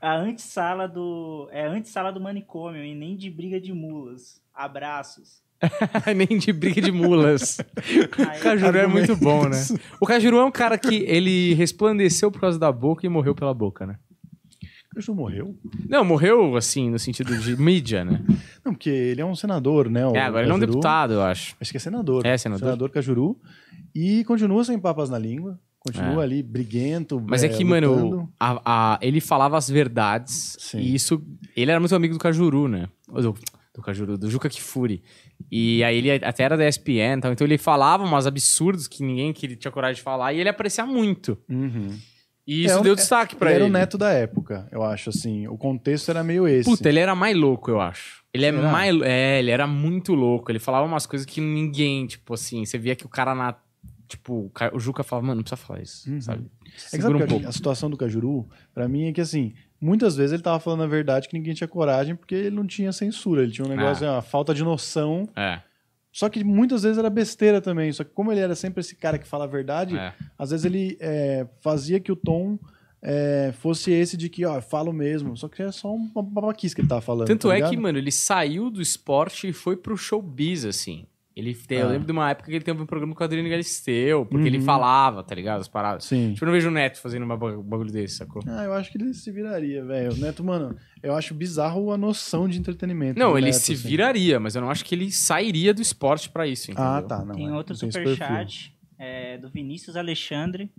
a 0.00 0.16
antessala 0.16 0.88
do, 0.88 1.48
é 1.52 1.66
a 1.66 1.70
antessala 1.70 2.12
do 2.12 2.20
manicômio 2.20 2.84
e 2.84 2.94
nem 2.94 3.16
de 3.16 3.30
briga 3.30 3.60
de 3.60 3.72
mulas. 3.72 4.40
Abraços. 4.54 5.40
Nem 6.16 6.38
de 6.38 6.52
briga 6.52 6.80
de 6.82 6.90
mulas. 6.90 7.60
Aí- 8.28 8.38
O 8.40 8.42
Cajuru 8.42 8.78
é 8.78 8.86
muito 8.88 9.14
bom, 9.14 9.44
né? 9.48 9.56
O 10.00 10.06
Cajuru 10.06 10.38
é 10.38 10.44
um 10.44 10.50
cara 10.50 10.76
que 10.76 10.96
ele 11.06 11.54
resplandeceu 11.54 12.32
por 12.32 12.40
causa 12.40 12.58
da 12.58 12.72
boca 12.72 13.06
e 13.06 13.08
morreu 13.08 13.32
pela 13.32 13.54
boca, 13.54 13.86
né? 13.86 13.96
O 14.90 14.96
Caju 14.96 15.14
morreu? 15.14 15.56
Não, 15.88 16.04
morreu 16.04 16.56
assim, 16.56 16.90
no 16.90 16.98
sentido 16.98 17.38
de 17.38 17.56
mídia, 17.56 18.04
né? 18.04 18.24
Não, 18.64 18.74
porque 18.74 18.90
ele 18.90 19.20
é 19.20 19.24
um 19.24 19.36
senador, 19.36 19.88
né? 19.88 20.04
o 20.04 20.16
É, 20.16 20.20
agora 20.20 20.42
ele 20.44 20.50
é 20.50 20.54
um 20.54 20.58
Cajuru. 20.58 20.72
deputado, 20.72 21.12
eu 21.14 21.22
acho. 21.22 21.54
Acho 21.60 21.70
que 21.70 21.76
é 21.76 21.80
senador. 21.80 22.26
É, 22.26 22.36
senador. 22.36 22.64
Senador 22.66 22.90
Cajuru. 22.90 23.40
E 23.94 24.24
continua 24.24 24.64
sem 24.64 24.78
papas 24.80 25.08
na 25.10 25.18
língua. 25.18 25.60
Continua 25.84 26.22
É. 26.22 26.24
ali 26.24 26.42
briguento. 26.44 27.20
Mas 27.28 27.42
é, 27.42 27.48
que, 27.48 27.64
lutando. 27.64 28.10
mano, 28.10 28.32
a- 28.38 28.62
a- 28.94 28.98
ele 29.02 29.20
falava 29.20 29.58
as 29.58 29.68
verdades. 29.68 30.56
Sim. 30.60 30.78
E 30.78 30.94
isso. 30.94 31.20
Ele 31.56 31.70
era 31.70 31.80
muito 31.80 31.94
amigo 31.94 32.14
do 32.14 32.20
Cajuru, 32.20 32.68
né? 32.68 32.88
Do, 33.08 33.34
do 33.74 33.82
Cajuru, 33.82 34.16
do 34.16 34.30
Juca 34.30 34.48
Kifuri. 34.48 35.02
E 35.50 35.82
aí 35.82 35.98
ele 35.98 36.24
até 36.24 36.44
era 36.44 36.56
da 36.56 36.66
ESPN, 36.68 37.16
então, 37.18 37.32
então 37.32 37.44
ele 37.46 37.58
falava 37.58 38.04
umas 38.04 38.26
absurdos 38.28 38.86
que 38.86 39.02
ninguém 39.02 39.32
queria, 39.32 39.56
tinha 39.56 39.72
coragem 39.72 39.96
de 39.96 40.02
falar. 40.02 40.32
E 40.32 40.38
ele 40.38 40.48
aparecia 40.48 40.86
muito. 40.86 41.36
Uhum. 41.50 41.98
E 42.46 42.64
isso 42.64 42.78
É, 42.78 42.82
deu 42.82 42.92
é- 42.92 42.96
destaque 42.96 43.34
pra 43.36 43.50
ele 43.50 43.56
ele. 43.58 43.64
era 43.64 43.70
o 43.70 43.72
neto 43.72 43.98
da 43.98 44.10
época, 44.12 44.68
eu 44.72 44.82
acho, 44.84 45.10
assim. 45.10 45.46
O 45.48 45.56
contexto 45.58 46.08
era 46.10 46.22
meio 46.22 46.46
esse. 46.46 46.68
Puta, 46.70 46.88
ele 46.88 47.00
era 47.00 47.14
mais 47.14 47.36
louco, 47.36 47.70
eu 47.70 47.80
acho. 47.80 48.22
Ele 48.32 48.46
é 48.46 48.52
mais. 48.52 49.00
É, 49.02 49.38
ele 49.40 49.50
era 49.50 49.66
muito 49.66 50.14
louco. 50.14 50.50
Ele 50.50 50.58
falava 50.60 50.86
umas 50.86 51.06
coisas 51.06 51.26
que 51.26 51.40
ninguém, 51.40 52.06
tipo 52.06 52.34
assim, 52.34 52.64
você 52.64 52.78
via 52.78 52.94
que 52.96 53.04
o 53.04 53.08
cara 53.08 53.34
na. 53.34 53.54
Tipo, 54.12 54.46
o 54.46 54.50
Ca- 54.50 54.70
o 54.74 54.78
Juca 54.78 55.02
falava, 55.02 55.26
mano, 55.28 55.36
não 55.38 55.42
precisa 55.42 55.56
falar 55.56 55.80
isso, 55.82 56.10
Uhum. 56.10 56.20
sabe? 56.20 56.46
É 56.64 56.96
que 56.96 57.02
sabe 57.02 57.14
um 57.14 57.26
que 57.26 57.44
a- 57.44 57.48
a 57.48 57.52
situação 57.52 57.88
do 57.90 57.96
Cajuru, 57.96 58.48
pra 58.74 58.86
mim, 58.88 59.08
é 59.08 59.12
que 59.12 59.20
assim, 59.20 59.54
muitas 59.80 60.16
vezes 60.16 60.32
ele 60.32 60.42
tava 60.42 60.60
falando 60.60 60.82
a 60.82 60.86
verdade 60.86 61.28
que 61.28 61.34
ninguém 61.36 61.54
tinha 61.54 61.66
coragem 61.68 62.14
porque 62.14 62.34
ele 62.34 62.54
não 62.56 62.66
tinha 62.66 62.92
censura. 62.92 63.42
Ele 63.42 63.52
tinha 63.52 63.66
um 63.66 63.70
negócio, 63.70 64.06
uma 64.06 64.20
falta 64.22 64.54
de 64.54 64.62
noção. 64.62 65.28
É, 65.36 65.60
Só 66.14 66.28
que 66.28 66.44
muitas 66.44 66.82
vezes 66.82 66.98
era 66.98 67.08
besteira 67.08 67.58
também. 67.60 67.90
Só 67.90 68.04
que 68.04 68.10
como 68.10 68.30
ele 68.30 68.40
era 68.40 68.54
sempre 68.54 68.80
esse 68.80 68.94
cara 68.94 69.18
que 69.18 69.26
fala 69.26 69.44
a 69.44 69.46
verdade, 69.46 69.96
é. 69.96 70.12
às 70.38 70.50
vezes 70.50 70.66
ele 70.66 70.98
é, 71.00 71.46
fazia 71.62 71.98
que 71.98 72.12
o 72.12 72.16
tom 72.16 72.58
é, 73.00 73.50
fosse 73.60 73.90
esse 73.90 74.14
de 74.16 74.28
que, 74.28 74.44
ó, 74.44 74.56
eu 74.56 74.62
falo 74.62 74.92
mesmo. 74.92 75.34
Só 75.38 75.48
que 75.48 75.62
é 75.62 75.72
só 75.72 75.90
uma 75.92 76.22
babaquice 76.22 76.74
que 76.74 76.82
ele 76.82 76.88
tava 76.88 77.00
falando. 77.00 77.26
Tanto 77.28 77.48
tá 77.48 77.56
é 77.56 77.62
que, 77.68 77.76
mano, 77.78 77.96
ele 77.98 78.12
saiu 78.12 78.70
do 78.70 78.82
esporte 78.82 79.48
e 79.48 79.52
foi 79.54 79.74
pro 79.76 79.96
showbiz, 79.96 80.66
assim. 80.66 81.06
Ele 81.34 81.54
tem, 81.54 81.78
Eu 81.78 81.86
Ah. 81.86 81.90
lembro 81.92 82.06
de 82.06 82.12
uma 82.12 82.30
época 82.30 82.50
que 82.50 82.54
ele 82.56 82.64
teve 82.64 82.82
um 82.82 82.84
programa 82.84 83.14
com 83.14 83.22
a 83.22 83.26
Adriane 83.26 83.48
Galisteu, 83.48 84.26
porque 84.26 84.46
ele 84.46 84.58
Uhum. 84.58 84.64
falava, 84.64 85.22
tá 85.24 85.34
ligado? 85.34 85.60
As 85.62 85.68
paradas. 85.68 86.04
Sim. 86.04 86.34
Tipo, 86.34 86.44
eu 86.44 86.46
não 86.46 86.52
vejo 86.52 86.68
o 86.68 86.70
Neto 86.70 87.00
fazendo 87.00 87.24
um 87.24 87.62
bagulho 87.62 87.90
desse, 87.90 88.16
sacou? 88.16 88.42
Ah, 88.46 88.64
eu 88.64 88.74
acho 88.74 88.92
que 88.92 88.98
ele 88.98 89.14
se 89.14 89.30
viraria, 89.30 89.82
velho. 89.82 90.12
O 90.12 90.16
Neto, 90.16 90.44
mano, 90.44 90.76
eu 91.02 91.14
acho 91.14 91.32
bizarro 91.34 91.90
a 91.90 91.96
noção 91.96 92.46
de 92.46 92.58
entretenimento. 92.58 93.18
Não, 93.18 93.38
ele 93.38 93.46
Neto, 93.46 93.54
se 93.60 93.72
assim. 93.72 93.88
viraria, 93.88 94.38
mas 94.38 94.54
eu 94.54 94.60
não 94.60 94.70
acho 94.70 94.84
que 94.84 94.94
ele 94.94 95.10
sairia 95.10 95.72
do 95.72 95.80
esporte 95.80 96.28
pra 96.28 96.46
isso, 96.46 96.70
entendeu? 96.70 96.90
Ah, 96.90 97.00
tá. 97.02 97.24
Não, 97.24 97.34
Tem 97.34 97.48
é, 97.48 97.52
outro 97.52 97.74
superchat 97.74 98.74
é, 98.98 99.38
do 99.38 99.48
Vinícius 99.48 99.96
Alexandre. 99.96 100.70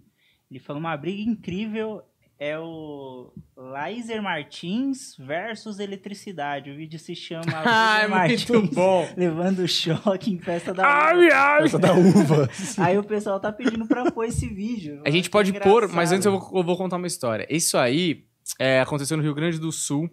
Ele 0.51 0.59
falou 0.59 0.79
uma 0.79 0.95
briga 0.95 1.19
incrível 1.19 2.03
é 2.39 2.57
o 2.59 3.31
Laiser 3.55 4.21
Martins 4.21 5.15
versus 5.17 5.79
eletricidade. 5.79 6.71
O 6.71 6.75
vídeo 6.75 6.99
se 6.99 7.15
chama 7.15 7.43
é 8.01 8.07
Laiser 8.07 8.57
muito 8.59 8.75
bom. 8.75 9.07
levando 9.15 9.67
choque 9.67 10.31
em 10.31 10.39
festa 10.39 10.73
da 10.73 10.85
Ai, 10.85 11.27
uva. 11.27 11.35
ai. 11.35 11.63
Essa 11.63 11.79
da 11.79 11.93
uva. 11.93 12.49
Aí 12.79 12.97
o 12.97 13.03
pessoal 13.03 13.39
tá 13.39 13.51
pedindo 13.51 13.87
pra 13.87 14.11
pôr 14.11 14.25
esse 14.25 14.47
vídeo. 14.47 15.01
A 15.05 15.09
gente 15.09 15.25
Eu 15.27 15.31
pode 15.31 15.53
pôr, 15.53 15.87
mas 15.87 16.11
antes 16.11 16.25
eu 16.25 16.37
vou, 16.37 16.59
eu 16.59 16.63
vou 16.63 16.75
contar 16.77 16.97
uma 16.97 17.07
história. 17.07 17.47
Isso 17.49 17.77
aí 17.77 18.25
é, 18.59 18.81
aconteceu 18.81 19.15
no 19.15 19.23
Rio 19.23 19.33
Grande 19.33 19.59
do 19.59 19.71
Sul. 19.71 20.09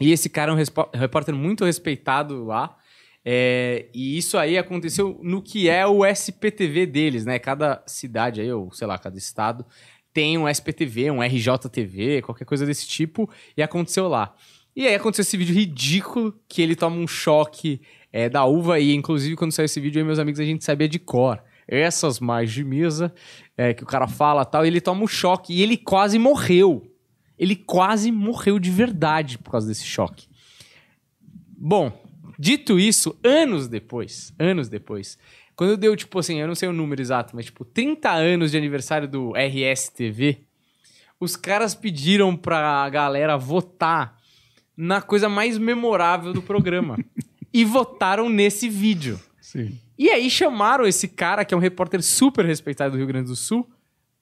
E 0.00 0.12
esse 0.12 0.30
cara 0.30 0.52
é 0.52 0.54
um 0.54 0.58
repórter 0.98 1.34
muito 1.34 1.64
respeitado 1.64 2.44
lá. 2.44 2.76
É, 3.22 3.90
e 3.92 4.16
isso 4.16 4.38
aí 4.38 4.56
aconteceu 4.56 5.20
no 5.22 5.42
que 5.42 5.68
é 5.68 5.86
o 5.86 6.06
SPTV 6.06 6.86
deles, 6.86 7.26
né? 7.26 7.38
Cada 7.38 7.82
cidade 7.86 8.40
aí, 8.40 8.50
ou 8.50 8.72
sei 8.72 8.86
lá, 8.86 8.96
cada 8.98 9.18
estado, 9.18 9.66
tem 10.12 10.36
um 10.38 10.48
SPTV, 10.48 11.10
um 11.10 11.22
RJTV, 11.22 12.22
qualquer 12.22 12.44
coisa 12.44 12.66
desse 12.66 12.86
tipo. 12.86 13.30
E 13.56 13.62
aconteceu 13.62 14.08
lá. 14.08 14.34
E 14.74 14.86
aí 14.86 14.94
aconteceu 14.94 15.22
esse 15.22 15.36
vídeo 15.36 15.54
ridículo 15.54 16.34
que 16.48 16.62
ele 16.62 16.76
toma 16.76 16.96
um 16.96 17.06
choque 17.06 17.80
é, 18.12 18.28
da 18.28 18.44
uva. 18.44 18.78
E 18.80 18.94
inclusive, 18.94 19.36
quando 19.36 19.52
saiu 19.52 19.66
esse 19.66 19.80
vídeo, 19.80 20.00
eu 20.00 20.06
meus 20.06 20.18
amigos, 20.18 20.40
a 20.40 20.44
gente 20.44 20.64
sabia 20.64 20.88
de 20.88 20.98
cor. 20.98 21.42
Essas 21.66 22.18
mais 22.18 22.50
de 22.50 22.64
mesa, 22.64 23.14
é, 23.56 23.72
que 23.72 23.84
o 23.84 23.86
cara 23.86 24.08
fala 24.08 24.44
tal, 24.44 24.64
e 24.64 24.68
ele 24.68 24.80
toma 24.80 25.04
um 25.04 25.06
choque. 25.06 25.54
E 25.54 25.62
ele 25.62 25.76
quase 25.76 26.18
morreu. 26.18 26.90
Ele 27.38 27.56
quase 27.56 28.10
morreu 28.10 28.58
de 28.58 28.70
verdade 28.70 29.38
por 29.38 29.52
causa 29.52 29.66
desse 29.68 29.84
choque. 29.84 30.28
Bom, 31.56 31.92
dito 32.38 32.78
isso, 32.78 33.18
anos 33.22 33.68
depois, 33.68 34.34
anos 34.38 34.68
depois, 34.68 35.18
quando 35.60 35.76
deu, 35.76 35.94
tipo 35.94 36.18
assim, 36.18 36.40
eu 36.40 36.48
não 36.48 36.54
sei 36.54 36.70
o 36.70 36.72
número 36.72 37.02
exato, 37.02 37.36
mas 37.36 37.44
tipo, 37.44 37.66
30 37.66 38.10
anos 38.10 38.50
de 38.50 38.56
aniversário 38.56 39.06
do 39.06 39.34
RSTV, 39.36 40.38
os 41.20 41.36
caras 41.36 41.74
pediram 41.74 42.34
pra 42.34 42.88
galera 42.88 43.36
votar 43.36 44.16
na 44.74 45.02
coisa 45.02 45.28
mais 45.28 45.58
memorável 45.58 46.32
do 46.32 46.40
programa. 46.40 46.96
e 47.52 47.62
votaram 47.62 48.30
nesse 48.30 48.70
vídeo. 48.70 49.20
Sim. 49.38 49.78
E 49.98 50.08
aí 50.08 50.30
chamaram 50.30 50.86
esse 50.86 51.06
cara, 51.06 51.44
que 51.44 51.52
é 51.52 51.56
um 51.58 51.60
repórter 51.60 52.02
super 52.02 52.46
respeitado 52.46 52.92
do 52.92 52.96
Rio 52.96 53.06
Grande 53.06 53.28
do 53.28 53.36
Sul, 53.36 53.68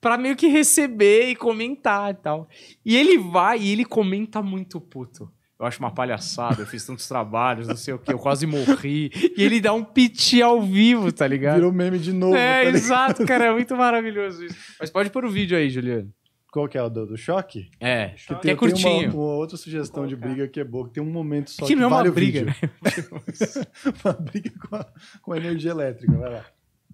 pra 0.00 0.18
meio 0.18 0.34
que 0.34 0.48
receber 0.48 1.30
e 1.30 1.36
comentar 1.36 2.10
e 2.10 2.14
tal. 2.14 2.48
E 2.84 2.96
ele 2.96 3.16
vai 3.16 3.60
e 3.60 3.70
ele 3.70 3.84
comenta 3.84 4.42
muito 4.42 4.80
puto. 4.80 5.30
Eu 5.58 5.66
acho 5.66 5.80
uma 5.80 5.90
palhaçada, 5.90 6.62
eu 6.62 6.66
fiz 6.66 6.86
tantos 6.86 7.08
trabalhos, 7.08 7.66
não 7.66 7.74
sei 7.74 7.92
o 7.92 7.98
que, 7.98 8.12
eu 8.12 8.18
quase 8.18 8.46
morri. 8.46 9.10
E 9.36 9.42
ele 9.42 9.60
dá 9.60 9.72
um 9.72 9.82
piti 9.82 10.40
ao 10.40 10.62
vivo, 10.62 11.10
tá 11.10 11.26
ligado? 11.26 11.56
Virou 11.56 11.72
meme 11.72 11.98
de 11.98 12.12
novo. 12.12 12.36
é, 12.36 12.62
tá 12.62 12.70
exato, 12.70 13.26
cara, 13.26 13.46
é 13.46 13.52
muito 13.52 13.74
maravilhoso 13.76 14.44
isso. 14.44 14.56
Mas 14.78 14.88
pode 14.88 15.10
pôr 15.10 15.24
o 15.24 15.30
vídeo 15.30 15.58
aí, 15.58 15.68
Juliano. 15.68 16.12
Qual 16.52 16.68
que 16.68 16.78
é 16.78 16.82
o 16.82 16.88
do, 16.88 17.06
do 17.06 17.16
choque? 17.16 17.68
É, 17.80 18.10
que 18.10 18.32
é 18.32 18.36
Eu 18.36 18.40
tenho 18.40 18.56
curtinho. 18.56 19.10
Uma, 19.10 19.24
uma 19.24 19.34
outra 19.34 19.56
sugestão 19.56 20.06
de 20.06 20.14
briga 20.14 20.46
que 20.46 20.60
é 20.60 20.64
boa, 20.64 20.86
que 20.86 20.94
tem 20.94 21.02
um 21.02 21.10
momento 21.10 21.50
só 21.50 21.66
que 21.66 21.74
não 21.74 21.84
é 21.84 21.86
uma 21.88 21.96
vale 21.96 22.10
briga, 22.10 22.44
né? 22.44 22.54
uma 24.04 24.12
briga 24.14 24.50
com, 24.60 24.76
a, 24.76 24.86
com 25.20 25.32
a 25.32 25.36
energia 25.36 25.72
elétrica, 25.72 26.16
vai 26.16 26.30
lá. 26.30 26.44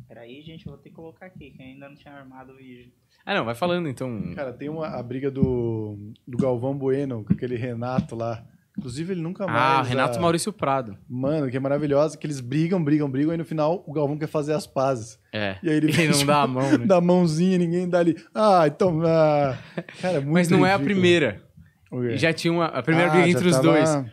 Peraí, 0.09 0.43
gente, 0.43 0.66
eu 0.66 0.73
vou 0.73 0.81
ter 0.81 0.89
que 0.89 0.95
colocar 0.97 1.27
aqui, 1.27 1.51
que 1.51 1.62
ainda 1.62 1.89
não 1.89 1.97
tinha 1.97 2.15
armado 2.15 2.53
o 2.53 2.57
vídeo. 2.57 2.93
Ah, 3.24 3.35
não, 3.35 3.45
vai 3.45 3.55
falando 3.55 3.89
então. 3.89 4.35
Cara, 4.35 4.53
tem 4.53 4.69
uma, 4.69 4.89
a 4.89 5.03
briga 5.03 5.31
do, 5.31 6.12
do 6.27 6.36
Galvão 6.36 6.77
Bueno 6.77 7.24
com 7.24 7.32
aquele 7.32 7.57
Renato 7.57 8.16
lá. 8.16 8.45
Inclusive, 8.77 9.13
ele 9.13 9.21
nunca 9.23 9.47
mais. 9.47 9.59
Ah, 9.59 9.83
Renato 9.83 10.19
ah, 10.19 10.21
Maurício 10.21 10.53
Prado. 10.53 10.99
Mano, 11.09 11.49
que 11.49 11.57
é 11.57 11.61
maravilhosa, 11.61 12.19
que 12.19 12.27
eles 12.27 12.41
brigam, 12.41 12.83
brigam, 12.83 13.09
brigam, 13.09 13.33
e 13.33 13.37
no 13.37 13.45
final 13.45 13.85
o 13.87 13.93
Galvão 13.93 14.19
quer 14.19 14.27
fazer 14.27 14.53
as 14.53 14.67
pazes. 14.67 15.19
É. 15.33 15.57
E 15.63 15.71
aí 15.71 15.77
ele, 15.77 15.91
Ele 15.97 16.09
não 16.09 16.27
dá 16.27 16.43
a 16.43 16.47
mão, 16.47 16.71
né? 16.79 16.85
dá 16.87 16.97
a 16.97 17.01
mãozinha, 17.01 17.57
ninguém 17.57 17.89
dá 17.89 18.01
ali. 18.01 18.17
Ah, 18.35 18.65
então. 18.67 19.01
Ah. 19.07 19.57
Cara, 20.03 20.17
é 20.17 20.21
muito 20.21 20.33
Mas 20.33 20.49
não 20.49 20.67
é 20.67 20.73
a 20.73 20.77
ridículo. 20.77 20.95
primeira. 21.01 21.43
O 21.91 22.01
quê? 22.01 22.17
Já 22.17 22.33
tinha 22.33 22.53
uma. 22.53 22.67
A 22.67 22.83
primeira 22.83 23.11
Ah, 23.11 23.15
briga 23.15 23.29
entre 23.29 23.47
os 23.49 23.57
tava- 23.57 23.63
dois. 23.69 24.05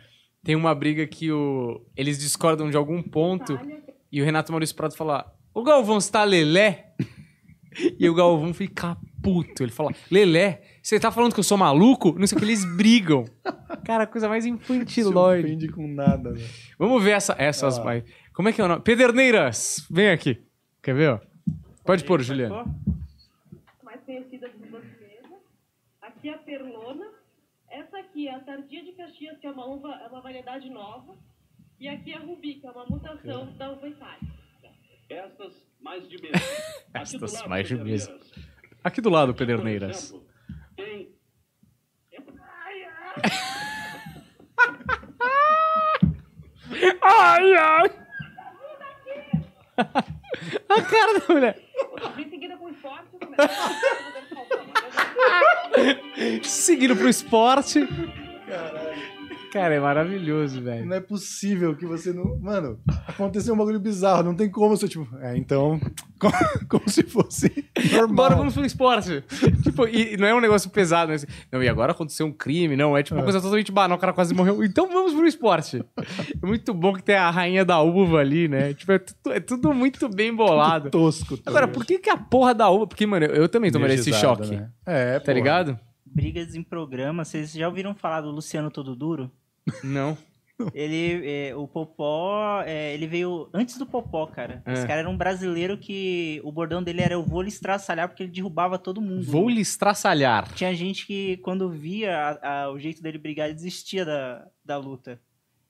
Tem 0.44 0.54
uma 0.56 0.74
briga 0.74 1.06
que 1.06 1.30
o, 1.30 1.84
eles 1.96 2.18
discordam 2.18 2.68
de 2.70 2.76
algum 2.76 3.00
ponto 3.02 3.58
e 4.10 4.20
o 4.20 4.24
Renato 4.24 4.52
Maurício 4.52 4.74
Prado 4.76 4.94
fala: 4.96 5.24
O 5.54 5.62
Galvão 5.64 5.98
está 5.98 6.22
lelé? 6.24 6.92
e 7.98 8.08
o 8.08 8.14
Galvão 8.14 8.52
fica 8.54 8.96
puto. 9.22 9.62
Ele 9.62 9.72
fala: 9.72 9.90
Lelé, 10.10 10.62
você 10.82 10.98
tá 11.00 11.10
falando 11.12 11.32
que 11.32 11.40
eu 11.40 11.44
sou 11.44 11.56
maluco? 11.56 12.12
Não 12.18 12.26
sei 12.26 12.36
o 12.36 12.38
que, 12.40 12.44
eles 12.44 12.64
brigam. 12.76 13.24
Cara, 13.84 14.06
coisa 14.06 14.28
mais 14.28 14.44
infantilóide. 14.46 15.46
ofende 15.46 15.68
com 15.68 15.86
nada, 15.86 16.30
né? 16.32 16.40
Vamos 16.78 17.02
ver 17.02 17.12
essa, 17.12 17.34
essas. 17.38 17.78
Lá. 17.78 17.84
mais- 17.84 18.04
Como 18.32 18.48
é 18.48 18.52
que 18.52 18.60
é 18.60 18.64
o 18.64 18.68
nome? 18.68 18.82
Pederneiras! 18.82 19.86
Vem 19.90 20.10
aqui. 20.10 20.42
Quer 20.82 20.94
ver? 20.94 21.10
ó? 21.10 21.20
Pode 21.84 22.04
pôr, 22.04 22.20
Juliano. 22.22 22.64
mais 23.82 24.00
conhecida 24.04 24.48
dos 24.48 24.70
brasileiros. 24.70 25.30
Aqui 26.00 26.28
é 26.28 26.34
a 26.34 26.38
perlona. 26.38 27.06
Essa 27.70 27.98
aqui 27.98 28.28
é 28.28 28.34
a 28.34 28.40
tardia 28.40 28.84
de 28.84 28.92
Caxias, 28.92 29.38
que 29.38 29.46
é 29.46 29.50
uma 29.50 29.66
uva, 29.66 29.88
é 30.04 30.06
uma 30.08 30.20
variedade 30.20 30.68
nova. 30.70 31.14
E 31.80 31.88
aqui 31.88 32.12
é 32.12 32.16
a 32.16 32.20
rubi, 32.20 32.54
que 32.56 32.66
é 32.66 32.70
uma 32.70 32.84
mutação 32.86 33.52
da 33.56 33.72
uva 33.72 33.88
itálica. 33.88 34.32
Estas 35.08 35.52
mais 35.80 36.08
de 36.08 36.20
mesa. 36.22 36.36
Aqui 36.94 37.18
do 37.18 37.24
Estas 37.24 37.32
lado, 37.34 37.48
mais 37.48 37.68
de 37.68 37.74
mesa. 37.76 38.20
Aqui 38.84 39.00
do 39.00 39.10
lado, 39.10 39.32
Por 39.34 39.38
Pederneiras 39.38 40.14
ai, 47.02 47.54
ai. 47.54 47.90
A 50.68 50.82
cara 50.82 51.18
da 51.18 51.34
mulher. 51.34 51.58
Em 52.18 52.30
seguida 52.30 52.56
com 52.56 52.68
esporte, 52.68 53.16
né? 53.28 53.36
Seguindo 56.42 56.96
pro 56.96 57.08
esporte. 57.08 57.88
Cara, 59.52 59.74
é 59.74 59.80
maravilhoso, 59.80 60.62
velho. 60.62 60.86
Não 60.86 60.96
é 60.96 61.00
possível 61.00 61.76
que 61.76 61.84
você 61.84 62.10
não. 62.10 62.38
Mano, 62.40 62.80
aconteceu 63.06 63.52
um 63.52 63.56
bagulho 63.58 63.78
bizarro. 63.78 64.22
Não 64.22 64.34
tem 64.34 64.50
como 64.50 64.74
você, 64.74 64.88
tipo. 64.88 65.06
É, 65.20 65.36
então. 65.36 65.78
Como, 66.22 66.32
como 66.68 66.88
se 66.88 67.02
fosse 67.02 67.52
normal. 67.90 68.14
Bora, 68.14 68.36
vamos 68.36 68.54
pro 68.54 68.64
esporte. 68.64 69.24
tipo, 69.64 69.88
e 69.88 70.14
e 70.14 70.16
não 70.16 70.28
é 70.28 70.32
um 70.32 70.40
negócio 70.40 70.70
pesado, 70.70 71.08
né? 71.08 71.16
Assim, 71.16 71.26
Não, 71.50 71.60
e 71.60 71.68
agora 71.68 71.90
aconteceu 71.90 72.24
um 72.24 72.32
crime, 72.32 72.76
não. 72.76 72.96
É 72.96 73.02
tipo 73.02 73.16
uma 73.16 73.22
É. 73.22 73.24
coisa 73.24 73.40
totalmente 73.40 73.72
banal, 73.72 73.98
o 73.98 74.00
cara 74.00 74.12
quase 74.12 74.32
morreu. 74.32 74.62
Então 74.62 74.86
vamos 74.88 75.12
pro 75.14 75.26
esporte. 75.26 75.84
É 76.40 76.46
muito 76.46 76.72
bom 76.72 76.92
que 76.92 77.02
tem 77.02 77.16
a 77.16 77.28
rainha 77.28 77.64
da 77.64 77.80
uva 77.80 78.18
ali, 78.20 78.46
né? 78.46 78.72
Tipo, 78.72 78.92
é 78.92 78.98
tudo, 79.00 79.32
é 79.34 79.40
tudo 79.40 79.74
muito 79.74 80.08
bem 80.08 80.32
bolado. 80.32 80.90
tosco. 80.90 81.36
tá 81.36 81.50
Agora, 81.50 81.66
por 81.66 81.84
que, 81.84 81.98
que 81.98 82.08
a 82.08 82.16
porra 82.16 82.54
da 82.54 82.70
uva. 82.70 82.86
Porque, 82.86 83.04
mano, 83.04 83.26
eu, 83.26 83.34
eu 83.42 83.48
também 83.48 83.72
tomaria 83.72 83.96
esse 83.96 84.12
choque. 84.12 84.54
né? 84.54 84.70
É, 84.86 85.14
Tá 85.14 85.22
porra. 85.24 85.34
ligado? 85.34 85.78
Brigas 86.06 86.54
em 86.54 86.62
programa. 86.62 87.24
Vocês 87.24 87.50
já 87.52 87.66
ouviram 87.66 87.96
falar 87.96 88.20
do 88.20 88.30
Luciano 88.30 88.70
Todo 88.70 88.94
Duro? 88.94 89.28
Não. 89.84 90.16
Ele, 90.74 91.22
é, 91.28 91.56
o 91.56 91.66
Popó, 91.66 92.62
é, 92.64 92.94
ele 92.94 93.06
veio 93.08 93.48
antes 93.52 93.76
do 93.78 93.86
Popó, 93.86 94.26
cara. 94.26 94.62
É. 94.64 94.74
Esse 94.74 94.86
cara 94.86 95.00
era 95.00 95.10
um 95.10 95.16
brasileiro 95.16 95.76
que 95.76 96.40
o 96.44 96.52
bordão 96.52 96.80
dele 96.82 97.00
era 97.02 97.14
eu 97.14 97.22
vou 97.24 97.42
lhe 97.42 97.48
estraçalhar 97.48 98.06
porque 98.08 98.22
ele 98.22 98.30
derrubava 98.30 98.78
todo 98.78 99.00
mundo. 99.00 99.24
Vou 99.24 99.48
lhe 99.48 99.60
estraçalhar. 99.60 100.52
Tinha 100.54 100.72
gente 100.74 101.04
que, 101.06 101.38
quando 101.38 101.68
via 101.68 102.16
a- 102.16 102.62
a- 102.64 102.70
o 102.70 102.78
jeito 102.78 103.02
dele 103.02 103.18
brigar, 103.18 103.46
ele 103.46 103.54
desistia 103.56 104.04
da, 104.04 104.46
da 104.64 104.76
luta. 104.76 105.20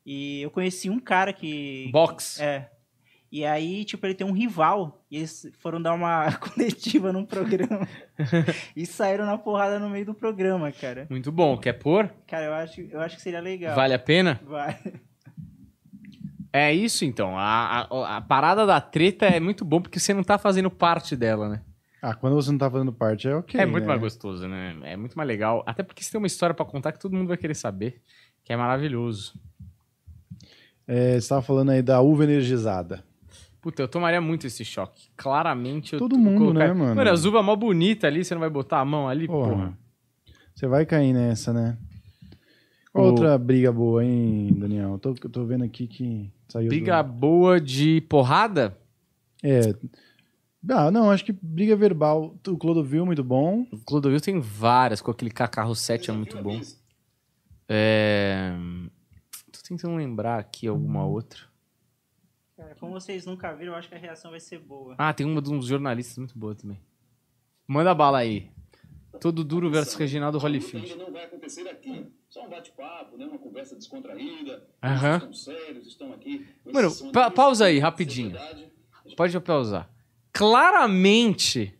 E 0.04 0.42
eu 0.42 0.50
conheci 0.50 0.90
um 0.90 0.98
cara 0.98 1.32
que. 1.32 1.88
Box. 1.92 2.40
É. 2.42 2.68
E 3.32 3.46
aí, 3.46 3.82
tipo, 3.82 4.06
ele 4.06 4.14
tem 4.14 4.26
um 4.26 4.32
rival. 4.32 5.02
E 5.10 5.16
eles 5.16 5.50
foram 5.58 5.80
dar 5.80 5.94
uma 5.94 6.30
coletiva 6.36 7.10
num 7.14 7.24
programa. 7.24 7.88
e 8.76 8.84
saíram 8.84 9.24
na 9.24 9.38
porrada 9.38 9.78
no 9.78 9.88
meio 9.88 10.04
do 10.04 10.12
programa, 10.12 10.70
cara. 10.70 11.06
Muito 11.08 11.32
bom. 11.32 11.56
Quer 11.56 11.72
pôr? 11.72 12.12
Cara, 12.26 12.44
eu 12.44 12.52
acho, 12.52 12.80
eu 12.82 13.00
acho 13.00 13.16
que 13.16 13.22
seria 13.22 13.40
legal. 13.40 13.74
Vale 13.74 13.94
a 13.94 13.98
pena? 13.98 14.38
Vai. 14.44 14.78
É 16.54 16.70
isso 16.70 17.06
então. 17.06 17.34
A, 17.38 17.88
a, 17.90 18.16
a 18.18 18.20
parada 18.20 18.66
da 18.66 18.78
treta 18.78 19.24
é 19.24 19.40
muito 19.40 19.64
bom 19.64 19.80
porque 19.80 19.98
você 19.98 20.12
não 20.12 20.22
tá 20.22 20.36
fazendo 20.36 20.70
parte 20.70 21.16
dela, 21.16 21.48
né? 21.48 21.62
Ah, 22.02 22.14
quando 22.14 22.34
você 22.34 22.50
não 22.50 22.58
tá 22.58 22.70
fazendo 22.70 22.92
parte, 22.92 23.26
é 23.26 23.34
ok. 23.34 23.58
é 23.58 23.64
muito 23.64 23.84
né? 23.84 23.88
mais 23.88 23.98
gostoso, 23.98 24.46
né? 24.46 24.76
É 24.82 24.94
muito 24.94 25.16
mais 25.16 25.26
legal. 25.26 25.62
Até 25.64 25.82
porque 25.82 26.04
você 26.04 26.10
tem 26.10 26.18
uma 26.18 26.26
história 26.26 26.54
pra 26.54 26.66
contar 26.66 26.92
que 26.92 27.00
todo 27.00 27.16
mundo 27.16 27.28
vai 27.28 27.38
querer 27.38 27.54
saber. 27.54 28.02
Que 28.44 28.52
é 28.52 28.56
maravilhoso. 28.58 29.32
É, 30.86 31.18
você 31.18 31.26
tava 31.26 31.40
falando 31.40 31.70
aí 31.70 31.80
da 31.80 32.02
uva 32.02 32.24
energizada. 32.24 33.02
Puta, 33.62 33.80
eu 33.82 33.88
tomaria 33.88 34.20
muito 34.20 34.46
esse 34.46 34.64
choque. 34.64 35.08
Claramente 35.16 35.92
eu 35.94 35.98
Todo 36.00 36.18
mundo, 36.18 36.38
colocaria- 36.38 36.74
né, 36.74 36.80
mano? 36.80 36.94
Mano, 36.96 37.10
a 37.10 37.14
uva 37.14 37.38
é 37.38 37.42
mó 37.42 37.54
bonita 37.56 38.06
ali, 38.08 38.24
você 38.24 38.34
não 38.34 38.40
vai 38.40 38.50
botar 38.50 38.80
a 38.80 38.84
mão 38.84 39.08
ali, 39.08 39.26
porra. 39.28 39.50
Porra. 39.52 39.78
Você 40.54 40.66
vai 40.66 40.84
cair 40.84 41.12
nessa, 41.12 41.52
né? 41.52 41.78
Qual 42.92 43.06
O- 43.06 43.08
Outra 43.10 43.38
briga 43.38 43.72
boa, 43.72 44.04
hein, 44.04 44.52
Daniel? 44.58 44.98
Tô, 44.98 45.10
eu 45.10 45.30
tô 45.30 45.44
vendo 45.46 45.62
aqui 45.64 45.86
que 45.86 46.30
saiu. 46.48 46.68
Briga 46.68 47.00
do- 47.02 47.12
boa 47.12 47.60
de 47.60 48.00
porrada? 48.02 48.76
É. 49.42 49.60
Ah, 50.68 50.90
não, 50.90 51.10
acho 51.10 51.24
que 51.24 51.32
briga 51.32 51.74
verbal. 51.74 52.36
O 52.46 52.56
Clodovil, 52.58 53.06
muito 53.06 53.24
bom. 53.24 53.64
O 53.72 53.78
Clodovil 53.78 54.20
tem 54.20 54.38
várias, 54.40 55.00
com 55.00 55.10
aquele 55.10 55.30
Cacarro 55.30 55.74
7 55.74 56.10
é 56.10 56.12
muito 56.12 56.36
bom. 56.42 56.60
É... 57.68 58.52
Tô 59.50 59.60
tentando 59.66 59.96
lembrar 59.96 60.38
aqui 60.38 60.66
alguma 60.66 61.04
outra. 61.06 61.40
Cara, 62.62 62.76
como 62.78 62.92
vocês 62.92 63.26
nunca 63.26 63.52
viram, 63.54 63.72
eu 63.72 63.78
acho 63.78 63.88
que 63.88 63.94
a 63.94 63.98
reação 63.98 64.30
vai 64.30 64.38
ser 64.40 64.58
boa. 64.60 64.94
Ah, 64.96 65.12
tem 65.12 65.26
uma 65.26 65.42
de 65.42 65.50
uns 65.50 65.66
jornalistas 65.66 66.16
muito 66.18 66.38
boa 66.38 66.54
também. 66.54 66.78
Manda 67.66 67.92
bala 67.94 68.18
aí. 68.18 68.50
Todo 69.20 69.42
duro 69.44 69.68
versus 69.70 69.94
Reginaldo 69.94 70.38
Holyfield. 70.38 70.90
Ainda 70.92 71.04
não 71.04 71.12
vai 71.12 71.24
acontecer 71.24 71.68
aqui. 71.68 72.06
Só 72.30 72.46
um 72.46 72.48
bate-papo, 72.48 73.16
né? 73.18 73.26
uma 73.26 73.38
conversa 73.38 73.74
descontraída. 73.76 74.64
Aham. 74.82 75.08
Eles 75.08 75.22
estão 75.22 75.34
sérios, 75.34 75.86
estão 75.86 76.12
aqui. 76.12 76.46
Mano, 76.72 76.90
pa- 77.12 77.30
pausa 77.30 77.66
aí, 77.66 77.78
rapidinho. 77.78 78.36
Pode 79.16 79.38
pausar. 79.40 79.90
Claramente, 80.32 81.74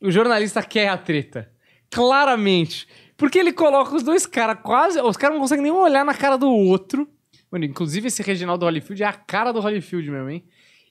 o 0.00 0.10
jornalista 0.10 0.62
quer 0.62 0.88
a 0.88 0.98
treta. 0.98 1.50
Claramente. 1.90 2.86
Porque 3.16 3.38
ele 3.38 3.52
coloca 3.52 3.96
os 3.96 4.02
dois 4.02 4.26
caras 4.26 4.58
quase. 4.62 5.00
Os 5.00 5.16
caras 5.16 5.34
não 5.34 5.40
conseguem 5.40 5.64
nem 5.64 5.72
olhar 5.72 6.04
na 6.04 6.14
cara 6.14 6.36
do 6.36 6.50
outro. 6.50 7.08
Mano, 7.56 7.64
inclusive 7.64 8.08
esse 8.08 8.22
Reginaldo 8.22 8.66
Holyfield 8.66 9.02
é 9.02 9.06
a 9.06 9.14
cara 9.14 9.50
do 9.50 9.60
Holyfield 9.60 10.10
mesmo, 10.10 10.28
hein? 10.28 10.44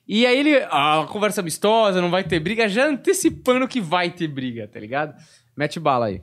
E 0.08 0.26
aí 0.26 0.36
ele. 0.36 0.56
Ah, 0.64 1.06
conversa 1.08 1.40
amistosa, 1.40 2.00
não 2.00 2.10
vai 2.10 2.24
ter 2.24 2.40
briga, 2.40 2.68
já 2.68 2.88
antecipando 2.88 3.68
que 3.68 3.80
vai 3.80 4.10
ter 4.10 4.26
briga, 4.26 4.66
tá 4.66 4.80
ligado? 4.80 5.14
Mete 5.56 5.78
bala 5.78 6.06
aí. 6.06 6.22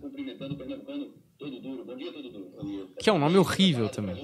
Cumprimentando 0.00 0.54
o 0.54 0.56
pernambucano 0.56 1.12
todo 1.36 1.60
duro. 1.60 1.84
Bom 1.84 1.96
dia, 1.96 2.10
todo 2.10 2.30
duro. 2.30 2.94
Que 2.98 3.10
é 3.10 3.12
um 3.12 3.18
nome 3.18 3.36
horrível 3.36 3.90
também. 3.90 4.14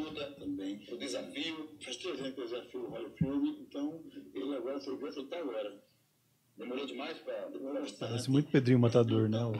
O 0.90 0.96
desafio. 0.96 1.68
Faz 1.84 1.96
três 1.98 2.18
anos 2.18 2.32
que 2.34 2.40
eu 2.40 2.44
desafio 2.44 2.80
o 2.80 2.90
Holyfield, 2.90 3.58
então 3.60 4.00
ele 4.34 4.56
agora 4.56 4.80
foi 4.80 4.96
ver 4.96 5.20
até 5.20 5.38
agora. 5.38 5.84
Demorou 6.56 6.86
demais 6.86 7.18
para. 7.18 7.50
Parece 7.98 8.30
muito 8.30 8.50
Pedrinho 8.50 8.78
Matador, 8.78 9.28
né? 9.28 9.38
Eu 9.42 9.52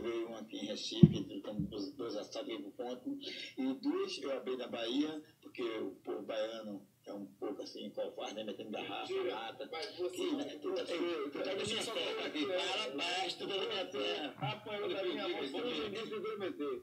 veio 0.00 0.28
um 0.28 0.36
aqui 0.36 0.58
em 0.58 0.66
Recife, 0.66 1.42
dois, 1.70 1.92
dois 1.92 2.16
assados 2.16 2.54
ponto. 2.76 3.18
E 3.56 3.74
duas 3.74 4.18
eu 4.22 4.36
abri 4.36 4.56
na 4.56 4.68
Bahia, 4.68 5.22
porque 5.40 5.62
o 5.62 5.92
povo 6.04 6.22
baiano 6.22 6.86
é 7.06 7.14
um 7.14 7.26
pouco 7.38 7.62
assim, 7.62 7.90
covarde, 7.90 8.34
né? 8.34 8.44
Metendo 8.44 8.70
garrafa, 8.70 9.12
mata. 9.30 9.68
Mas 9.72 9.96
você, 9.96 10.30
né? 10.32 10.44
Tu 10.60 10.72
tá 10.74 10.82
tu 10.84 11.38
tá 11.38 11.54
na 11.54 11.64
minha 11.64 11.84
terra 11.84 12.26
aqui. 12.26 12.46
Parabéns, 12.46 13.34
tu 13.34 13.48
tá 13.48 13.56
na 13.56 13.66
minha 13.66 13.86
terra. 13.86 14.34
Apanhou 14.40 14.88
da 14.88 15.02
minha 15.02 15.28
mão, 15.28 15.40
disse 15.40 16.08
que 16.08 16.14
eu 16.14 16.38
meter. 16.38 16.82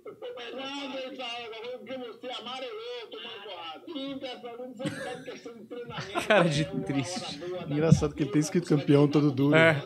Não, 0.53 0.97
ele 0.97 1.15
fala 1.15 1.45
agora, 1.45 1.77
porque 1.77 1.97
você 1.97 2.29
amarelou, 2.29 3.07
tomando 3.11 3.43
porrada. 3.43 3.85
Sim, 3.85 4.19
pessoal, 4.19 4.57
não 4.57 4.75
foi 4.75 4.89
por 4.89 5.03
causa 5.03 5.19
de 5.19 5.31
questão 5.31 5.53
de 5.53 5.65
treinamento. 5.65 6.27
Cara 6.27 6.49
de 6.49 6.63
é 6.63 6.71
uma 6.71 6.83
triste. 6.83 7.39
Engraçado 7.69 8.13
que 8.13 8.23
ele 8.23 8.31
tem 8.31 8.39
escrito 8.39 8.67
campeão 8.67 9.07
todo 9.07 9.31
duro. 9.31 9.55
É. 9.55 9.83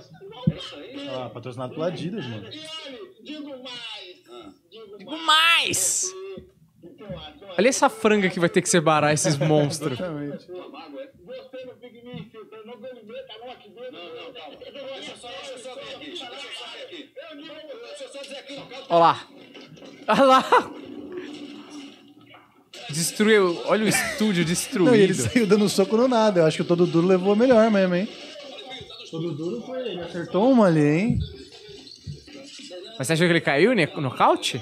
Ah, 1.14 1.30
patrocinado 1.30 1.74
pela 1.74 1.88
Adidas, 1.88 2.26
mano. 2.26 2.48
E 2.52 2.60
olha, 2.86 2.99
digo 3.24 3.49
mais. 3.64 4.98
Digo 4.98 5.12
mais. 5.12 5.26
Mais! 5.26 6.12
Olha 7.58 7.68
essa 7.68 7.90
franga 7.90 8.30
que 8.30 8.40
vai 8.40 8.49
ter 8.49 8.62
que 8.62 8.70
separar 8.70 9.14
esses 9.14 9.36
monstros. 9.38 9.99
Exatamente. 9.99 10.48
Olha 18.90 18.99
lá. 18.99 19.28
Olha 20.08 20.24
lá. 20.24 20.44
Destruiu. 22.92 23.62
Olha 23.66 23.86
o 23.86 23.88
estúdio 23.88 24.44
destruído. 24.44 24.92
Não, 24.92 24.96
e 24.96 25.02
ele 25.02 25.14
saiu 25.14 25.48
dando 25.48 25.68
soco 25.70 25.98
no 25.98 26.08
nada. 26.08 26.42
Eu 26.42 26.46
acho 26.46 26.58
que 26.58 26.64
o 26.64 26.66
todo 26.66 26.86
duro 26.86 27.08
levou 27.08 27.34
a 27.34 27.36
melhor 27.36 27.70
mesmo, 27.72 27.96
hein? 27.96 28.08
Todo 29.10 29.32
duro 29.34 29.62
foi 29.62 29.80
ele. 29.80 30.02
Acertou 30.02 30.52
uma 30.52 30.68
ali, 30.68 30.80
hein? 30.82 31.20
Mas 32.98 33.08
você 33.08 33.14
achou 33.14 33.26
que 33.26 33.34
ele 33.34 33.42
caiu 33.42 33.74
né? 33.74 33.88
nocaute? 33.98 34.62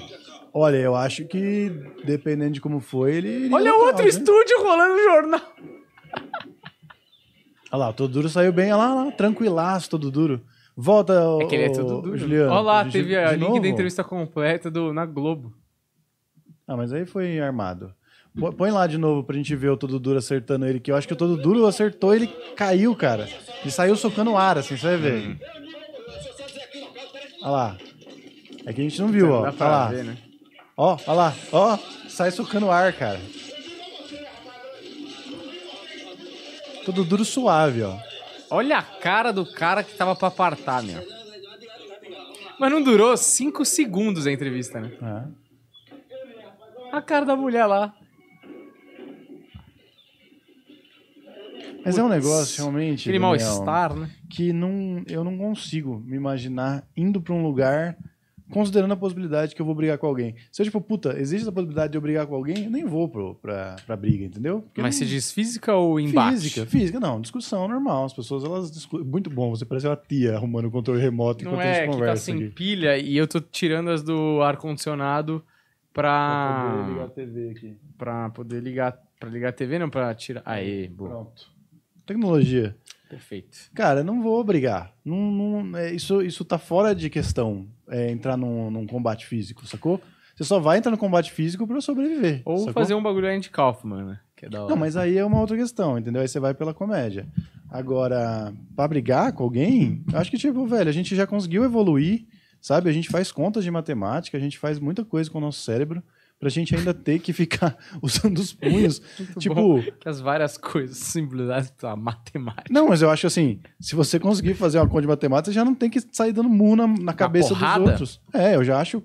Olha, 0.52 0.76
eu 0.76 0.96
acho 0.96 1.24
que, 1.26 1.70
dependendo 2.04 2.52
de 2.52 2.60
como 2.60 2.80
foi, 2.80 3.16
ele. 3.16 3.52
Olha 3.52 3.74
o 3.74 3.84
outro 3.84 4.02
hein? 4.02 4.08
estúdio 4.08 4.62
rolando 4.62 4.94
no 4.94 5.02
jornal. 5.04 5.40
Olha 7.72 7.78
lá, 7.78 7.88
o 7.90 7.92
todo 7.92 8.12
duro 8.12 8.28
saiu 8.28 8.52
bem. 8.52 8.72
Olha 8.72 8.76
lá, 8.76 8.94
olha 8.94 9.04
lá, 9.06 9.12
tranquilaço, 9.12 9.88
todo 9.90 10.10
duro. 10.10 10.42
Volta, 10.76 11.12
É 11.40 11.44
que 11.44 11.54
ele 11.54 11.64
é 11.64 11.68
duro. 11.68 12.16
Juliano. 12.16 12.50
Olha 12.50 12.60
lá, 12.60 12.84
teve 12.84 13.10
de 13.10 13.16
a 13.16 13.32
link 13.32 13.40
novo? 13.40 13.60
da 13.60 13.68
entrevista 13.68 14.02
completa 14.02 14.70
do, 14.70 14.92
na 14.92 15.04
Globo. 15.04 15.52
Ah, 16.66 16.76
mas 16.76 16.92
aí 16.92 17.04
foi 17.04 17.38
armado. 17.38 17.94
Põe 18.56 18.70
lá 18.70 18.86
de 18.86 18.96
novo 18.96 19.24
pra 19.24 19.36
gente 19.36 19.54
ver 19.56 19.70
o 19.70 19.76
todo 19.76 19.98
duro 19.98 20.18
acertando 20.18 20.64
ele, 20.66 20.78
que 20.80 20.90
eu 20.90 20.96
acho 20.96 21.06
que 21.06 21.12
o 21.12 21.16
todo 21.16 21.36
duro 21.36 21.66
acertou, 21.66 22.14
ele 22.14 22.28
caiu, 22.56 22.94
cara. 22.94 23.28
Ele 23.60 23.70
saiu 23.70 23.96
socando 23.96 24.30
o 24.32 24.36
ar, 24.38 24.56
assim, 24.56 24.76
você 24.76 24.86
vai 24.86 24.96
ver. 24.96 25.26
Uhum. 25.26 25.38
Olha 27.42 27.50
lá. 27.50 27.76
É 28.64 28.72
que 28.72 28.80
a 28.80 28.84
gente 28.84 29.00
não 29.00 29.08
viu, 29.08 29.32
ó. 29.32 29.50
Dá 29.50 29.64
Olha 29.64 29.70
lá. 29.70 29.88
ver, 29.88 30.04
né? 30.04 30.16
Ó, 30.76 30.96
olha 31.06 31.12
lá. 31.12 31.34
Ó, 31.52 31.78
sai 32.08 32.30
socando 32.30 32.66
o 32.66 32.70
ar, 32.70 32.92
cara. 32.92 33.20
Todo 36.84 37.04
duro 37.04 37.24
suave, 37.24 37.82
ó. 37.82 37.96
Olha 38.50 38.78
a 38.78 38.82
cara 38.82 39.32
do 39.32 39.44
cara 39.44 39.82
que 39.82 39.94
tava 39.96 40.14
pra 40.16 40.28
apartar, 40.28 40.82
meu. 40.82 41.02
Mas 42.58 42.70
não 42.70 42.82
durou 42.82 43.16
5 43.16 43.64
segundos 43.64 44.26
a 44.26 44.32
entrevista, 44.32 44.80
né? 44.80 44.92
É. 45.02 45.24
A 46.92 47.00
cara 47.02 47.24
da 47.24 47.36
mulher 47.36 47.66
lá. 47.66 47.94
Mas 51.84 51.96
é 51.98 52.02
um 52.02 52.08
negócio, 52.08 52.58
realmente, 52.62 53.02
Aquele 53.02 53.18
mal-estar, 53.18 53.94
né? 53.94 54.10
que 54.28 54.52
não, 54.52 55.02
eu 55.08 55.24
não 55.24 55.36
consigo 55.38 55.98
me 56.06 56.16
imaginar 56.16 56.86
indo 56.96 57.20
pra 57.20 57.32
um 57.34 57.42
lugar 57.42 57.96
considerando 58.50 58.90
a 58.92 58.96
possibilidade 58.96 59.54
que 59.54 59.62
eu 59.62 59.66
vou 59.66 59.76
brigar 59.76 59.96
com 59.96 60.08
alguém. 60.08 60.34
Se 60.50 60.60
eu, 60.60 60.66
tipo, 60.66 60.80
puta, 60.80 61.16
existe 61.20 61.42
essa 61.42 61.52
possibilidade 61.52 61.92
de 61.92 61.96
eu 61.98 62.02
brigar 62.02 62.26
com 62.26 62.34
alguém, 62.34 62.64
eu 62.64 62.70
nem 62.70 62.84
vou 62.84 63.08
pro, 63.08 63.36
pra, 63.36 63.76
pra 63.86 63.96
briga, 63.96 64.24
entendeu? 64.24 64.62
Porque 64.62 64.82
Mas 64.82 64.96
não- 64.96 64.98
você 64.98 65.06
diz 65.06 65.30
física 65.30 65.72
ou 65.74 66.00
embate? 66.00 66.36
Física, 66.40 66.66
física, 66.66 66.98
não, 66.98 67.20
discussão 67.20 67.68
normal. 67.68 68.06
As 68.06 68.12
pessoas, 68.12 68.42
elas 68.42 68.70
discutem. 68.72 69.06
Muito 69.06 69.30
bom, 69.30 69.50
você 69.50 69.64
parece 69.64 69.86
uma 69.86 69.96
tia 69.96 70.34
arrumando 70.34 70.64
o 70.66 70.70
controle 70.70 71.00
remoto 71.00 71.44
Não 71.44 71.52
enquanto 71.52 71.64
a 71.64 71.68
é, 71.68 71.74
gente 71.74 71.82
que 71.84 71.86
tá 71.90 71.92
conversa 71.96 72.24
sem 72.24 72.34
aqui. 72.34 72.48
pilha 72.48 72.98
e 72.98 73.16
eu 73.16 73.28
tô 73.28 73.40
tirando 73.40 73.88
as 73.90 74.02
do 74.02 74.42
ar-condicionado 74.42 75.44
Pra 75.92 76.72
poder 76.72 76.92
ligar 76.92 76.94
pra, 76.96 77.04
a 77.04 77.08
TV 77.26 77.50
aqui. 77.50 77.76
pra 77.98 78.30
poder 78.30 78.60
ligar. 78.62 78.98
Pra 79.18 79.28
ligar 79.28 79.48
a 79.50 79.52
TV, 79.52 79.78
não 79.78 79.90
pra 79.90 80.14
tirar. 80.14 80.42
Aê, 80.46 80.88
boa. 80.88 81.10
Pronto. 81.10 81.42
Tecnologia. 82.10 82.76
Perfeito. 83.08 83.56
Cara, 83.72 84.02
não 84.02 84.20
vou 84.20 84.42
brigar. 84.42 84.92
Não, 85.04 85.16
não- 85.62 85.76
é, 85.78 85.92
isso, 85.94 86.20
isso 86.22 86.44
tá 86.44 86.58
fora 86.58 86.92
de 86.92 87.08
questão 87.08 87.68
é, 87.88 88.10
entrar 88.10 88.36
num, 88.36 88.68
num 88.68 88.84
combate 88.84 89.26
físico, 89.26 89.64
sacou? 89.64 90.00
Você 90.34 90.42
só 90.42 90.58
vai 90.58 90.78
entrar 90.78 90.90
no 90.90 90.98
combate 90.98 91.30
físico 91.30 91.66
pra 91.68 91.80
sobreviver. 91.80 92.42
Ou 92.44 92.58
sacou? 92.58 92.72
fazer 92.72 92.94
um 92.94 93.02
bagulho 93.02 93.28
Andy 93.28 93.48
Kaufman, 93.50 94.04
né? 94.04 94.20
Que 94.34 94.46
é 94.46 94.48
da 94.48 94.62
hora. 94.62 94.70
Não, 94.70 94.76
mas 94.76 94.96
aí 94.96 95.16
é 95.18 95.24
uma 95.24 95.38
outra 95.40 95.56
questão, 95.56 95.98
entendeu? 95.98 96.20
Aí 96.22 96.26
você 96.26 96.40
vai 96.40 96.52
pela 96.52 96.74
comédia. 96.74 97.28
Agora, 97.68 98.52
pra 98.74 98.88
brigar 98.88 99.32
com 99.32 99.44
alguém, 99.44 100.02
eu 100.12 100.18
acho 100.18 100.30
que, 100.30 100.38
tipo, 100.38 100.66
velho, 100.66 100.88
a 100.88 100.92
gente 100.92 101.14
já 101.14 101.26
conseguiu 101.28 101.62
evoluir, 101.62 102.26
sabe? 102.60 102.90
A 102.90 102.92
gente 102.92 103.08
faz 103.08 103.30
contas 103.30 103.62
de 103.62 103.70
matemática, 103.70 104.36
a 104.36 104.40
gente 104.40 104.58
faz 104.58 104.80
muita 104.80 105.04
coisa 105.04 105.30
com 105.30 105.38
o 105.38 105.40
nosso 105.40 105.60
cérebro, 105.60 106.02
pra 106.40 106.48
gente 106.48 106.74
ainda 106.74 106.92
ter 106.94 107.18
que 107.20 107.32
ficar 107.32 107.76
usando 108.02 108.38
os 108.38 108.52
punhos. 108.52 109.00
tipo, 109.38 109.54
bom. 109.54 109.82
Que 110.00 110.08
as 110.08 110.20
várias 110.20 110.56
coisas, 110.56 110.96
simplicidade 110.98 111.70
da 111.80 111.94
matemática. 111.94 112.64
não, 112.72 112.88
mas 112.88 113.02
eu 113.02 113.10
acho 113.10 113.26
assim, 113.26 113.60
se 113.78 113.94
você 113.94 114.18
conseguir 114.18 114.54
fazer 114.54 114.78
uma 114.78 114.88
conta 114.88 115.02
de 115.02 115.06
matemática, 115.08 115.52
você 115.52 115.54
já 115.54 115.64
não 115.64 115.74
tem 115.74 115.90
que 115.90 116.00
sair 116.10 116.32
dando 116.32 116.48
murro 116.48 116.76
na, 116.76 116.86
na 116.88 117.12
cabeça 117.12 117.54
dos 117.54 117.76
outros. 117.76 118.20
É, 118.32 118.56
eu 118.56 118.64
já 118.64 118.80
acho. 118.80 119.02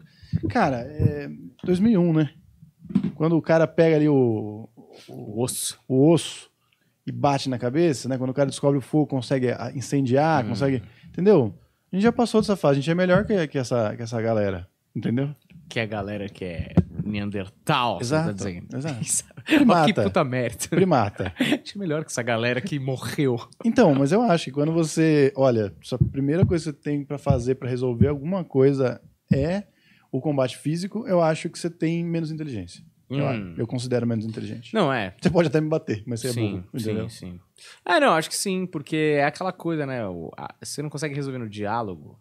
Cara, 0.50 0.78
é 0.78 1.30
2001, 1.66 2.14
né? 2.14 2.30
Quando 3.16 3.36
o 3.38 3.42
cara 3.42 3.68
pega 3.68 3.96
ali 3.98 4.08
o, 4.08 4.70
O 5.10 5.42
osso. 5.44 5.78
o 5.88 6.12
osso 6.12 6.50
e 7.06 7.12
bate 7.12 7.50
na 7.50 7.58
cabeça, 7.60 8.08
né? 8.10 8.18
Quando 8.18 8.30
o 8.30 8.34
cara 8.34 8.50
descobre 8.50 8.78
o 8.78 8.82
fogo, 8.82 9.08
consegue 9.08 9.50
ah, 9.52 9.72
incendiar, 9.76 10.44
Hum. 10.46 10.50
consegue. 10.50 10.82
Entendeu? 11.10 11.54
A 11.92 11.96
gente 11.96 12.04
já 12.04 12.12
passou 12.12 12.42
dessa 12.42 12.56
fase, 12.56 12.80
a 12.80 12.82
gente 12.82 12.90
é 12.92 12.96
melhor 12.96 13.26
que, 13.26 13.48
que, 13.48 13.58
essa, 13.58 13.96
que 13.96 14.02
essa 14.04 14.22
galera. 14.22 14.68
Entendeu? 14.96 15.36
Que 15.70 15.80
a 15.80 15.86
galera 15.86 16.28
que 16.30 16.44
é 16.46 16.74
Neandertal, 17.06 18.00
Exato, 18.02 18.28
tá 18.30 18.34
dizendo. 18.34 18.68
exato. 18.76 19.00
Primata. 19.46 19.94
Que 19.94 20.02
puta 20.04 20.24
merda. 20.24 20.68
Primata. 20.70 21.34
Acho 21.64 21.78
melhor 21.80 22.04
que 22.04 22.12
essa 22.12 22.24
galera 22.24 22.60
que 22.60 22.80
morreu. 22.80 23.38
Então, 23.64 23.94
mas 23.94 24.12
eu 24.12 24.22
acho 24.24 24.46
que 24.46 24.52
quando 24.52 24.74
você. 24.74 25.32
Olha, 25.36 25.74
a 25.92 25.98
primeira 26.12 26.46
coisa 26.46 26.72
que 26.74 26.78
você 26.78 26.84
tem 26.84 27.04
pra 27.06 27.18
fazer 27.18 27.56
pra 27.56 27.70
resolver 27.70 28.08
alguma 28.08 28.44
coisa 28.44 29.00
é 29.32 29.64
o 30.12 30.20
combate 30.20 30.58
físico, 30.58 31.06
eu 31.08 31.22
acho 31.22 31.50
que 31.50 31.60
você 31.60 31.70
tem 31.70 32.04
menos 32.04 32.32
inteligência. 32.32 32.84
Eu, 33.08 33.24
Hum. 33.24 33.54
eu 33.56 33.68
considero 33.68 34.08
menos 34.08 34.26
inteligente. 34.26 34.74
Não, 34.74 34.92
é. 34.92 35.14
Você 35.22 35.30
pode 35.30 35.48
até 35.48 35.62
me 35.62 35.70
bater, 35.70 36.02
mas 36.08 36.22
você 36.22 36.30
é 36.30 36.32
sim, 36.32 36.52
burro, 36.54 36.64
entendeu? 36.74 37.08
sim, 37.10 37.34
sim. 37.34 37.40
Ah, 37.86 38.00
não, 38.00 38.14
acho 38.14 38.28
que 38.30 38.36
sim, 38.36 38.66
porque 38.66 38.96
é 39.20 39.26
aquela 39.26 39.52
coisa, 39.54 39.86
né? 39.86 40.08
o- 40.08 40.32
a- 40.36 40.56
você 40.64 40.82
não 40.82 40.90
consegue 40.90 41.14
resolver 41.14 41.38
no 41.38 41.48
diálogo. 41.48 42.18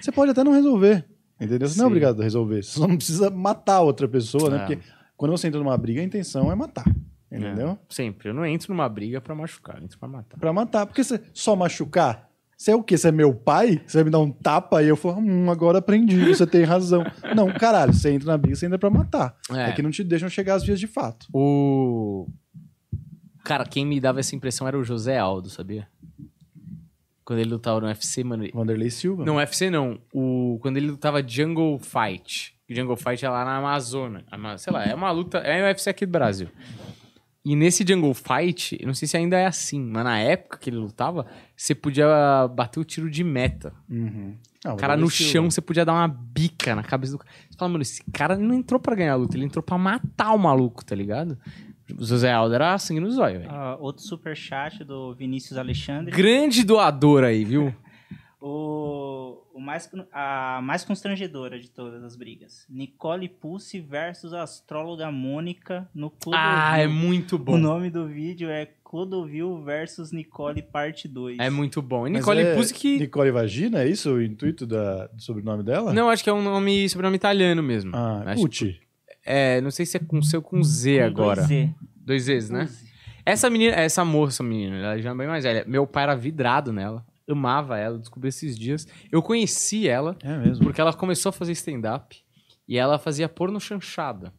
Você 0.00 0.10
pode 0.10 0.30
até 0.32 0.42
não 0.42 0.52
resolver, 0.52 1.04
entendeu? 1.44 1.68
Você 1.68 1.78
não 1.78 1.84
é 1.84 1.88
obrigado 1.88 2.20
a 2.20 2.22
resolver. 2.22 2.62
Você 2.62 2.78
só 2.78 2.86
não 2.86 2.96
precisa 2.96 3.30
matar 3.30 3.80
outra 3.80 4.08
pessoa, 4.08 4.50
né? 4.50 4.56
É. 4.56 4.58
Porque 4.60 4.78
quando 5.16 5.30
você 5.32 5.48
entra 5.48 5.60
numa 5.60 5.76
briga, 5.76 6.00
a 6.00 6.04
intenção 6.04 6.50
é 6.50 6.54
matar, 6.54 6.86
entendeu? 7.30 7.70
É, 7.70 7.78
sempre. 7.88 8.28
Eu 8.28 8.34
não 8.34 8.44
entro 8.44 8.72
numa 8.72 8.88
briga 8.88 9.20
pra 9.20 9.34
machucar, 9.34 9.78
eu 9.78 9.84
entro 9.84 9.98
pra 9.98 10.08
matar. 10.08 10.38
Pra 10.38 10.52
matar. 10.52 10.86
Porque 10.86 11.02
você 11.02 11.20
só 11.32 11.54
machucar, 11.54 12.30
você 12.62 12.70
é 12.70 12.76
o 12.76 12.82
quê? 12.82 12.96
Você 12.96 13.08
é 13.08 13.12
meu 13.12 13.34
pai? 13.34 13.82
Você 13.84 13.98
vai 13.98 14.04
me 14.04 14.10
dar 14.10 14.20
um 14.20 14.30
tapa 14.30 14.80
e 14.84 14.86
eu 14.86 14.94
falo, 14.94 15.18
hum, 15.18 15.50
agora 15.50 15.78
aprendi, 15.78 16.28
você 16.28 16.46
tem 16.46 16.62
razão. 16.62 17.02
Não, 17.34 17.52
caralho, 17.52 17.92
você 17.92 18.12
entra 18.12 18.30
na 18.30 18.38
briga, 18.38 18.54
você 18.54 18.66
entra 18.66 18.78
pra 18.78 18.88
matar. 18.88 19.36
É. 19.50 19.70
É, 19.70 19.72
que 19.72 19.82
não 19.82 19.90
te 19.90 20.04
deixam 20.04 20.28
chegar 20.28 20.54
às 20.54 20.62
vias 20.62 20.78
de 20.78 20.86
fato. 20.86 21.26
O. 21.32 22.28
Cara, 23.44 23.64
quem 23.64 23.84
me 23.84 24.00
dava 24.00 24.20
essa 24.20 24.36
impressão 24.36 24.68
era 24.68 24.78
o 24.78 24.84
José 24.84 25.18
Aldo, 25.18 25.50
sabia? 25.50 25.88
Quando 27.24 27.38
ele 27.38 27.50
lutava 27.50 27.80
no 27.80 27.86
UFC, 27.86 28.24
mano. 28.24 28.44
Vanderlei 28.52 28.90
Silva. 28.90 29.24
Não, 29.24 29.36
UFC 29.36 29.70
não. 29.70 29.98
O... 30.12 30.58
Quando 30.60 30.76
ele 30.76 30.88
lutava 30.88 31.26
Jungle 31.26 31.78
Fight. 31.78 32.54
Jungle 32.68 32.96
Fight 32.96 33.24
é 33.24 33.28
lá 33.28 33.44
na 33.44 33.56
Amazônia. 33.58 34.24
Ama- 34.32 34.58
Sei 34.58 34.72
lá, 34.72 34.84
é 34.84 34.94
uma 34.94 35.10
luta. 35.10 35.38
É 35.38 35.62
o 35.62 35.66
UFC 35.66 35.90
aqui 35.90 36.04
do 36.06 36.12
Brasil. 36.12 36.48
E 37.44 37.56
nesse 37.56 37.84
Jungle 37.86 38.14
Fight, 38.14 38.76
eu 38.80 38.86
não 38.86 38.94
sei 38.94 39.08
se 39.08 39.16
ainda 39.16 39.36
é 39.36 39.46
assim, 39.46 39.80
mas 39.80 40.04
na 40.04 40.16
época 40.18 40.58
que 40.58 40.70
ele 40.70 40.76
lutava, 40.76 41.26
você 41.56 41.74
podia 41.74 42.06
bater 42.54 42.78
o 42.78 42.84
tiro 42.84 43.10
de 43.10 43.24
meta. 43.24 43.72
Uhum. 43.90 44.36
O 44.64 44.76
cara 44.76 44.96
no 44.96 45.10
chão, 45.10 45.50
você 45.50 45.60
podia 45.60 45.84
dar 45.84 45.92
uma 45.92 46.06
bica 46.06 46.76
na 46.76 46.84
cabeça 46.84 47.12
do 47.12 47.18
cara. 47.18 47.30
Você 47.50 47.58
fala, 47.58 47.68
mano, 47.72 47.82
esse 47.82 48.00
cara 48.12 48.36
não 48.36 48.54
entrou 48.54 48.78
pra 48.78 48.94
ganhar 48.94 49.14
a 49.14 49.16
luta, 49.16 49.36
ele 49.36 49.44
entrou 49.44 49.60
pra 49.62 49.76
matar 49.76 50.32
o 50.32 50.38
maluco, 50.38 50.84
tá 50.84 50.94
ligado? 50.94 51.36
O 51.98 52.04
José 52.04 52.32
Aldo 52.32 52.54
era 52.54 52.76
sangue 52.78 53.00
no 53.00 53.10
zóio, 53.10 53.40
velho. 53.40 53.50
Ah, 53.50 53.76
outro 53.80 54.02
superchat 54.02 54.84
do 54.84 55.14
Vinícius 55.14 55.58
Alexandre. 55.58 56.14
Grande 56.14 56.64
doador 56.64 57.24
aí, 57.24 57.44
viu? 57.44 57.74
O, 58.44 59.40
o 59.54 59.60
mais, 59.60 59.88
a 60.12 60.58
mais 60.64 60.84
constrangedora 60.84 61.60
de 61.60 61.70
todas 61.70 62.02
as 62.02 62.16
brigas. 62.16 62.66
Nicole 62.68 63.28
Pulse 63.28 63.78
versus 63.78 64.34
a 64.34 64.42
astróloga 64.42 65.12
Mônica 65.12 65.88
no 65.94 66.10
Clodovil. 66.10 66.44
Ah, 66.44 66.76
é 66.76 66.88
muito 66.88 67.36
O 67.36 67.38
bom. 67.38 67.56
nome 67.56 67.88
do 67.88 68.08
vídeo 68.08 68.50
é 68.50 68.66
Clodovil 68.82 69.62
versus 69.62 70.10
Nicole 70.10 70.60
parte 70.60 71.06
2. 71.06 71.38
É 71.38 71.48
muito 71.48 71.80
bom. 71.80 72.04
E 72.04 72.10
Mas 72.10 72.18
Nicole 72.22 72.40
é 72.40 72.64
que... 72.74 72.98
Nicole 72.98 73.30
Vagina, 73.30 73.84
é 73.84 73.88
isso 73.88 74.10
o 74.10 74.20
intuito 74.20 74.66
da, 74.66 75.06
do 75.06 75.22
sobrenome 75.22 75.62
dela? 75.62 75.92
Não, 75.92 76.10
acho 76.10 76.24
que 76.24 76.28
é 76.28 76.32
um 76.32 76.42
nome, 76.42 76.88
sobrenome 76.88 77.14
italiano 77.14 77.62
mesmo. 77.62 77.92
Ah, 77.94 78.24
Acho- 78.26 78.44
Uchi. 78.44 78.80
É, 79.24 79.60
não 79.60 79.70
sei 79.70 79.86
se 79.86 79.96
é 79.96 80.00
com 80.00 80.18
ou 80.34 80.42
com 80.42 80.62
Z 80.62 80.98
Com 80.98 81.04
agora. 81.06 81.36
dois 81.42 81.48
Z. 81.48 81.74
Dois 81.96 82.22
Zs, 82.24 82.50
né? 82.50 82.68
Essa 83.24 83.48
menina, 83.48 83.76
essa 83.76 84.04
moça, 84.04 84.42
menina, 84.42 84.76
ela 84.76 84.98
já 85.00 85.10
é 85.10 85.14
bem 85.14 85.28
mais 85.28 85.44
velha. 85.44 85.64
Meu 85.66 85.86
pai 85.86 86.02
era 86.02 86.16
vidrado 86.16 86.72
nela. 86.72 87.06
Amava 87.30 87.78
ela, 87.78 87.96
descobri 87.98 88.28
esses 88.28 88.58
dias. 88.58 88.86
Eu 89.10 89.22
conheci 89.22 89.88
ela 89.88 90.16
É 90.22 90.36
mesmo. 90.36 90.64
porque 90.64 90.80
ela 90.80 90.92
começou 90.92 91.30
a 91.30 91.32
fazer 91.32 91.52
stand-up 91.52 92.16
e 92.68 92.76
ela 92.76 92.98
fazia 92.98 93.28
porno 93.28 93.60
chanchada. 93.60 94.34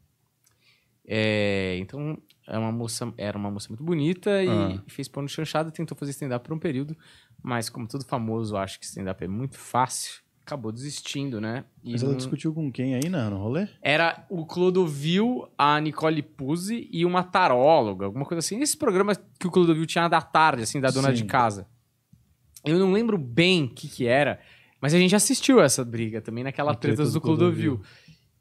É, 1.05 1.77
então, 1.79 2.17
é 2.47 2.57
uma 2.57 2.71
moça, 2.71 3.11
era 3.17 3.37
uma 3.37 3.49
moça 3.51 3.69
muito 3.69 3.83
bonita 3.83 4.43
e 4.43 4.47
Ah. 4.49 4.83
fez 4.87 5.07
porno 5.07 5.27
chanchada, 5.27 5.71
tentou 5.71 5.97
fazer 5.97 6.11
stand-up 6.11 6.45
por 6.47 6.53
um 6.55 6.59
período, 6.59 6.95
mas 7.41 7.69
como 7.69 7.87
todo 7.87 8.05
famoso 8.05 8.55
acha 8.55 8.77
que 8.79 8.85
stand-up 8.85 9.23
é 9.23 9.27
muito 9.27 9.57
fácil, 9.57 10.21
acabou 10.45 10.71
desistindo, 10.71 11.39
né? 11.39 11.63
E 11.83 11.93
Mas 11.93 12.01
ela 12.03 12.11
não- 12.11 12.17
discutiu 12.17 12.53
com 12.53 12.71
quem 12.71 12.95
aí 12.95 13.09
não, 13.09 13.29
no 13.31 13.37
rolê? 13.37 13.67
Era 13.81 14.25
o 14.29 14.45
Clodovil, 14.45 15.47
a 15.57 15.79
Nicole 15.79 16.21
Puzzi 16.21 16.87
e 16.91 17.05
uma 17.05 17.23
taróloga, 17.23 18.05
alguma 18.05 18.25
coisa 18.25 18.39
assim. 18.39 18.59
Esses 18.61 18.75
programas 18.75 19.19
que 19.39 19.47
o 19.47 19.51
Clodovil 19.51 19.85
tinha 19.85 20.07
da 20.07 20.21
tarde, 20.21 20.63
assim, 20.63 20.79
da 20.81 20.91
dona 20.91 21.09
Sim. 21.09 21.15
de 21.15 21.25
casa. 21.25 21.67
Eu 22.65 22.77
não 22.77 22.91
lembro 22.91 23.17
bem 23.17 23.65
o 23.65 23.69
que 23.69 23.87
que 23.87 24.05
era, 24.05 24.39
mas 24.81 24.93
a 24.93 24.97
gente 24.99 25.15
assistiu 25.15 25.61
essa 25.61 25.83
briga 25.83 26.21
também 26.21 26.43
naquela 26.43 26.71
A 26.71 26.75
treta 26.75 26.97
treta 26.97 27.09
do 27.09 27.13
do 27.13 27.21
Clodovil. 27.21 27.81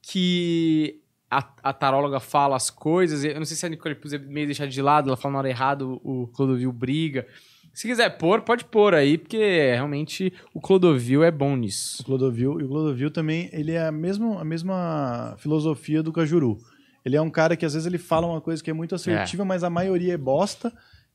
Que 0.00 1.00
a, 1.30 1.38
a 1.62 1.72
taróloga 1.72 2.18
fala 2.20 2.56
as 2.56 2.68
coisas, 2.68 3.24
eu 3.24 3.36
não 3.36 3.44
sei 3.44 3.56
se 3.56 3.64
a 3.64 3.68
Nicole 3.68 3.94
Puzzi 3.94 4.16
é 4.16 4.18
meio 4.18 4.46
deixada 4.46 4.68
de 4.70 4.82
lado, 4.82 5.08
ela 5.08 5.16
fala 5.16 5.32
na 5.32 5.38
hora 5.38 5.48
errada, 5.48 5.86
o 5.86 6.28
Clodovil 6.34 6.72
briga. 6.72 7.26
Se 7.72 7.88
quiser 7.88 8.10
pôr, 8.18 8.42
pode 8.42 8.64
pôr 8.64 8.94
aí, 8.94 9.16
porque 9.16 9.72
realmente 9.72 10.32
o 10.52 10.60
Clodovil 10.60 11.24
é 11.24 11.30
bom 11.30 11.56
nisso. 11.56 12.02
O 12.02 12.04
Clodovil. 12.04 12.60
E 12.60 12.64
o 12.64 12.68
Clodovil 12.68 13.10
também, 13.10 13.48
ele 13.52 13.72
é 13.72 13.86
a 13.86 13.92
mesma, 13.92 14.40
a 14.40 14.44
mesma 14.44 15.34
filosofia 15.38 16.02
do 16.02 16.12
Cajuru. 16.12 16.58
Ele 17.04 17.16
é 17.16 17.22
um 17.22 17.30
cara 17.30 17.56
que 17.56 17.64
às 17.64 17.72
vezes 17.72 17.86
ele 17.86 17.98
fala 17.98 18.26
uma 18.26 18.40
coisa 18.40 18.62
que 18.62 18.70
é 18.70 18.74
muito 18.74 18.94
assertiva, 18.94 19.44
mas 19.44 19.64
a 19.64 19.70
maioria 19.70 20.14
é 20.14 20.18
bosta. 20.18 20.72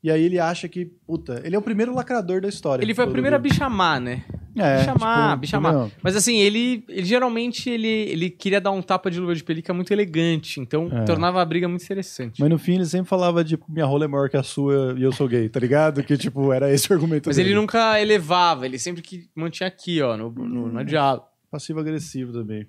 E 0.08 0.12
aí 0.12 0.24
ele 0.24 0.40
acha 0.40 0.70
que, 0.70 0.86
puta, 0.86 1.42
ele 1.44 1.54
é 1.54 1.60
o 1.60 1.62
primeiro 1.62 1.94
lacrador 1.94 2.40
da 2.40 2.48
história. 2.48 2.82
Ele 2.82 2.94
foi 2.96 3.04
Clodovil. 3.04 3.14
primeira 3.14 3.36
a 3.36 3.40
bichamar, 3.40 4.00
né? 4.00 4.24
É, 4.56 4.78
bichamar, 4.80 5.30
tipo, 5.32 5.42
bichamar. 5.42 5.74
entendeu? 5.74 5.92
Mas 6.02 6.16
assim, 6.16 6.38
ele, 6.38 6.86
ele 6.88 7.04
geralmente 7.06 7.70
ele, 7.70 7.88
ele 7.88 8.30
queria 8.30 8.62
dar 8.62 8.72
um 8.72 8.82
tapa 8.82 9.12
de 9.12 9.20
luva 9.20 9.36
de 9.36 9.44
pelica 9.44 9.74
muito 9.74 9.92
elegante, 9.92 10.62
então 10.62 10.88
É. 10.94 11.04
tornava 11.04 11.42
a 11.42 11.46
briga 11.46 11.68
muito 11.68 11.84
interessante. 11.84 12.40
Mas 12.40 12.50
no 12.50 12.58
fim 12.58 12.76
ele 12.76 12.86
sempre 12.86 13.10
falava 13.10 13.44
de 13.44 13.60
minha 13.68 13.86
rola 13.86 14.06
é 14.06 14.08
maior 14.08 14.30
que 14.30 14.38
a 14.38 14.44
sua 14.44 14.96
e 14.98 15.04
eu 15.04 15.12
sou 15.12 15.28
gay, 15.28 15.50
tá 15.50 15.60
ligado? 15.60 16.02
Que 16.02 16.16
tipo, 16.18 16.54
era 16.54 16.72
esse 16.74 16.90
o 16.90 16.94
argumento 16.94 17.28
Mas 17.28 17.36
dele. 17.36 17.50
ele 17.50 17.56
nunca 17.60 18.00
elevava, 18.00 18.66
ele 18.66 18.80
sempre 18.80 19.02
que 19.02 19.30
mantinha 19.36 19.68
aqui, 19.68 20.02
ó, 20.02 20.16
no, 20.16 20.32
no, 20.32 20.72
no 20.72 20.86
diálogo. 20.86 21.26
Passivo-agressivo 21.52 22.32
também. 22.32 22.66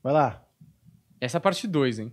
Vai 0.00 0.12
lá. 0.12 0.44
Essa 1.20 1.36
é 1.36 1.38
a 1.38 1.40
parte 1.40 1.66
2, 1.66 1.98
hein? 1.98 2.12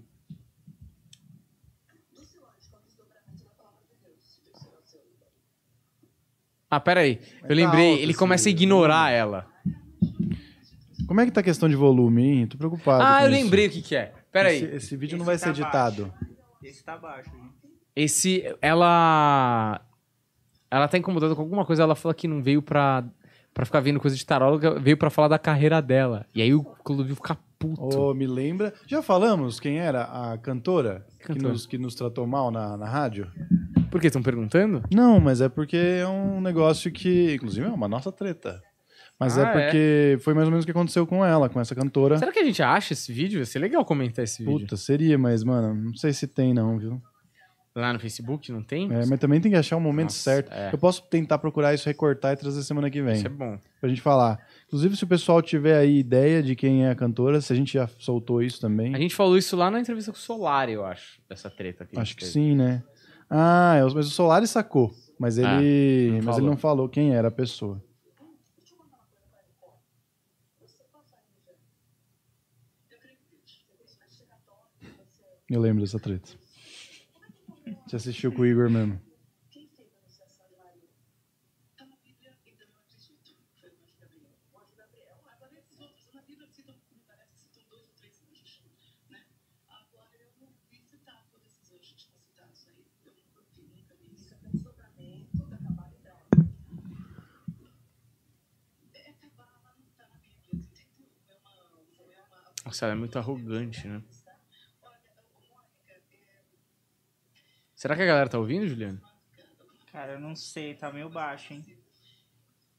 Ah, 6.72 6.80
pera 6.80 7.02
aí. 7.02 7.20
Eu 7.44 7.50
tá 7.50 7.54
lembrei, 7.54 7.92
alto 7.92 8.02
ele 8.04 8.14
começa 8.14 8.48
a 8.48 8.52
ignorar 8.52 9.12
ela. 9.12 9.46
Como 11.06 11.20
é 11.20 11.26
que 11.26 11.32
tá 11.32 11.42
a 11.42 11.44
questão 11.44 11.68
de 11.68 11.76
volume, 11.76 12.24
hein? 12.24 12.48
Tô 12.48 12.58
preocupado. 12.58 13.04
Ah, 13.04 13.18
com 13.20 13.26
eu 13.26 13.32
isso. 13.34 13.44
lembrei 13.44 13.68
o 13.68 13.70
que 13.70 13.82
que 13.82 13.96
é. 13.96 14.14
Pera 14.32 14.48
aí. 14.48 14.64
Esse, 14.64 14.76
esse 14.76 14.96
vídeo 14.98 15.18
não 15.18 15.24
Esse 15.24 15.26
vai 15.26 15.38
ser 15.38 15.46
tá 15.46 15.50
editado. 15.52 16.14
Esse 16.64 16.84
tá 16.84 16.98
baixo, 16.98 17.30
gente. 17.30 17.52
Esse, 17.94 18.56
ela. 18.62 19.82
Ela 20.70 20.88
tá 20.88 20.98
incomodada 20.98 21.36
com 21.36 21.42
alguma 21.42 21.66
coisa. 21.66 21.84
Ela 21.84 21.96
fala 21.96 22.14
que 22.14 22.30
não 22.30 22.42
veio 22.42 22.62
pra, 22.62 23.04
pra 23.54 23.66
ficar 23.66 23.82
vendo 23.82 24.00
coisa 24.00 24.16
de 24.16 24.26
taróloga, 24.26 24.80
veio 24.80 24.96
pra 24.96 25.10
falar 25.10 25.28
da 25.28 25.38
carreira 25.38 25.82
dela. 25.82 26.26
E 26.34 26.42
aí 26.42 26.54
o 26.54 26.64
Clodovil 26.64 27.16
fica 27.18 27.38
puto. 27.60 28.00
Oh, 28.00 28.14
me 28.14 28.26
lembra. 28.26 28.74
Já 28.88 29.02
falamos 29.02 29.60
quem 29.60 29.80
era 29.80 30.04
a 30.04 30.38
cantora, 30.38 31.06
Que, 31.20 31.28
Cantora. 31.28 31.50
nos, 31.50 31.66
que 31.66 31.78
nos 31.78 31.94
tratou 31.94 32.26
mal 32.26 32.50
na, 32.50 32.78
na 32.78 32.88
rádio? 32.88 33.30
Por 33.92 34.00
que 34.02 34.08
estão 34.08 34.24
perguntando? 34.24 34.82
Não, 34.92 35.20
mas 35.20 35.42
é 35.42 35.50
porque 35.50 35.78
é 35.78 36.08
um 36.08 36.40
negócio 36.42 36.90
que, 36.92 37.36
inclusive, 37.36 37.68
é 37.68 37.70
uma 37.70 37.88
nossa 37.88 38.12
treta. 38.12 38.62
Mas 39.20 39.38
Ah, 39.38 39.42
é 39.42 39.54
porque 39.54 40.18
foi 40.24 40.34
mais 40.34 40.48
ou 40.48 40.52
menos 40.52 40.64
o 40.64 40.66
que 40.66 40.72
aconteceu 40.72 41.06
com 41.06 41.24
ela, 41.24 41.48
com 41.48 41.60
essa 41.60 41.76
cantora. 41.76 42.18
Será 42.18 42.32
que 42.32 42.40
a 42.40 42.44
gente 42.44 42.64
acha 42.64 42.94
esse 42.94 43.14
vídeo? 43.14 43.40
Vai 43.40 43.46
ser 43.46 43.60
legal 43.60 43.86
comentar 43.86 44.24
esse 44.24 44.44
vídeo. 44.44 44.62
Puta, 44.62 44.76
seria, 44.78 45.18
mas, 45.18 45.44
mano, 45.44 45.76
não 45.76 45.94
sei 45.94 46.12
se 46.12 46.26
tem, 46.26 46.54
não, 46.54 46.80
viu? 46.80 47.00
Lá 47.74 47.94
no 47.94 48.00
Facebook 48.00 48.52
não 48.52 48.62
tem? 48.62 48.92
É, 48.92 49.06
mas 49.06 49.18
também 49.20 49.40
tem 49.40 49.50
que 49.52 49.58
achar 49.58 49.78
o 49.78 49.80
momento 49.80 50.08
Nossa, 50.08 50.20
certo. 50.20 50.52
é. 50.52 50.74
Eu 50.74 50.78
posso 50.78 51.04
tentar 51.04 51.38
procurar 51.38 51.74
isso, 51.74 51.86
recortar 51.88 52.34
e 52.34 52.36
trazer 52.36 52.62
semana 52.64 52.90
que 52.90 53.02
vem. 53.02 53.14
Isso 53.14 53.28
é 53.28 53.30
bom. 53.30 53.58
Pra 53.80 53.88
gente 53.88 54.02
falar. 54.02 54.46
Inclusive, 54.68 54.98
se 54.98 55.04
o 55.06 55.08
pessoal 55.08 55.42
tiver 55.42 55.78
aí 55.78 56.00
ideia 56.00 56.44
de 56.44 56.54
quem 56.54 56.86
é 56.86 56.90
a 56.90 56.96
cantora, 56.96 57.40
se 57.40 57.54
a 57.54 57.56
gente 57.56 57.74
já 57.74 57.88
soltou 57.98 58.42
isso 58.44 58.60
também. 58.60 58.94
A 58.94 58.98
gente 58.98 59.16
falou 59.16 59.38
isso 59.38 59.56
lá 59.56 59.72
na 59.72 59.80
entrevista 59.80 60.12
com 60.12 60.18
o 60.18 60.22
Solari, 60.22 60.74
eu 60.74 60.84
acho, 60.84 61.22
dessa 61.30 61.50
treta. 61.50 61.86
Que 61.86 61.98
a 61.98 62.02
Acho 62.02 62.14
que 62.14 62.22
teve. 62.24 62.34
sim, 62.34 62.56
né? 62.58 62.84
Ah, 63.34 63.76
é, 63.78 63.82
mas 63.84 64.08
o 64.08 64.10
Solari 64.12 64.46
sacou. 64.46 64.94
Mas 65.18 65.38
ele, 65.38 65.48
Ah, 65.48 66.14
não 66.18 66.24
mas 66.26 66.38
ele 66.38 66.48
não 66.48 66.58
falou 66.58 66.90
quem 66.90 67.16
era 67.16 67.30
a 67.30 67.32
pessoa. 67.32 67.82
Eu 75.50 75.62
lembro 75.62 75.82
dessa 75.82 76.00
treta. 76.00 76.30
Você 77.88 77.96
assistiu 77.96 78.32
com 78.34 78.42
o 78.42 78.46
Igor 78.46 78.70
mesmo. 78.70 79.00
Nossa, 102.72 102.86
ela 102.86 102.94
é 102.94 102.98
muito 102.98 103.20
arrogante, 103.20 103.86
né? 103.86 104.02
Será 107.76 107.98
que 107.98 108.02
a 108.02 108.06
galera 108.06 108.30
tá 108.30 108.40
ouvindo, 108.40 108.66
Juliano? 108.66 109.02
Cara, 109.92 110.14
eu 110.14 110.22
não 110.22 110.38
sei, 110.38 110.74
tá 110.74 110.90
meio 110.90 111.10
baixo, 111.10 111.52
hein? 111.52 111.66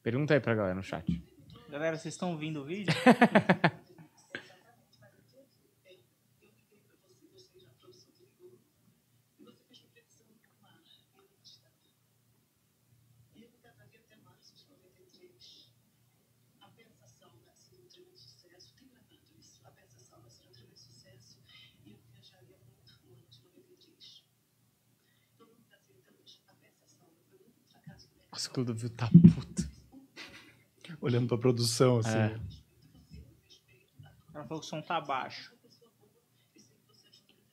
Pergunta 0.01 0.33
aí 0.33 0.39
pra 0.39 0.55
galera 0.55 0.73
no 0.73 0.81
chat. 0.81 1.05
Galera, 1.69 1.95
vocês 1.95 2.15
estão 2.15 2.31
ouvindo 2.31 2.61
o 2.61 2.65
vídeo? 2.65 2.91
Nossa, 28.43 28.49
o 28.49 28.53
Clodovil 28.53 28.89
tá 28.89 29.07
puto. 29.07 29.69
Olhando 30.99 31.27
pra 31.27 31.37
produção, 31.37 31.99
assim. 31.99 32.17
É. 32.17 32.39
Ela 34.33 34.43
falou 34.45 34.59
que 34.59 34.65
o 34.65 34.69
som 34.69 34.81
tá 34.81 34.99
baixo. 34.99 35.53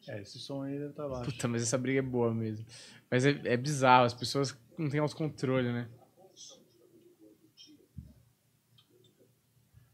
É, 0.08 0.20
esse 0.20 0.38
som 0.38 0.62
aí 0.62 0.78
deve 0.78 0.90
estar 0.90 1.08
baixo. 1.08 1.30
Puta, 1.30 1.46
mas 1.46 1.62
essa 1.62 1.78
briga 1.78 2.00
é 2.00 2.02
boa 2.02 2.34
mesmo. 2.34 2.64
Mas 3.10 3.24
é, 3.24 3.30
é 3.44 3.56
bizarro, 3.56 4.04
as 4.04 4.14
pessoas 4.14 4.56
não 4.78 4.88
têm 4.88 5.00
autocontrole, 5.00 5.72
né? 5.72 5.88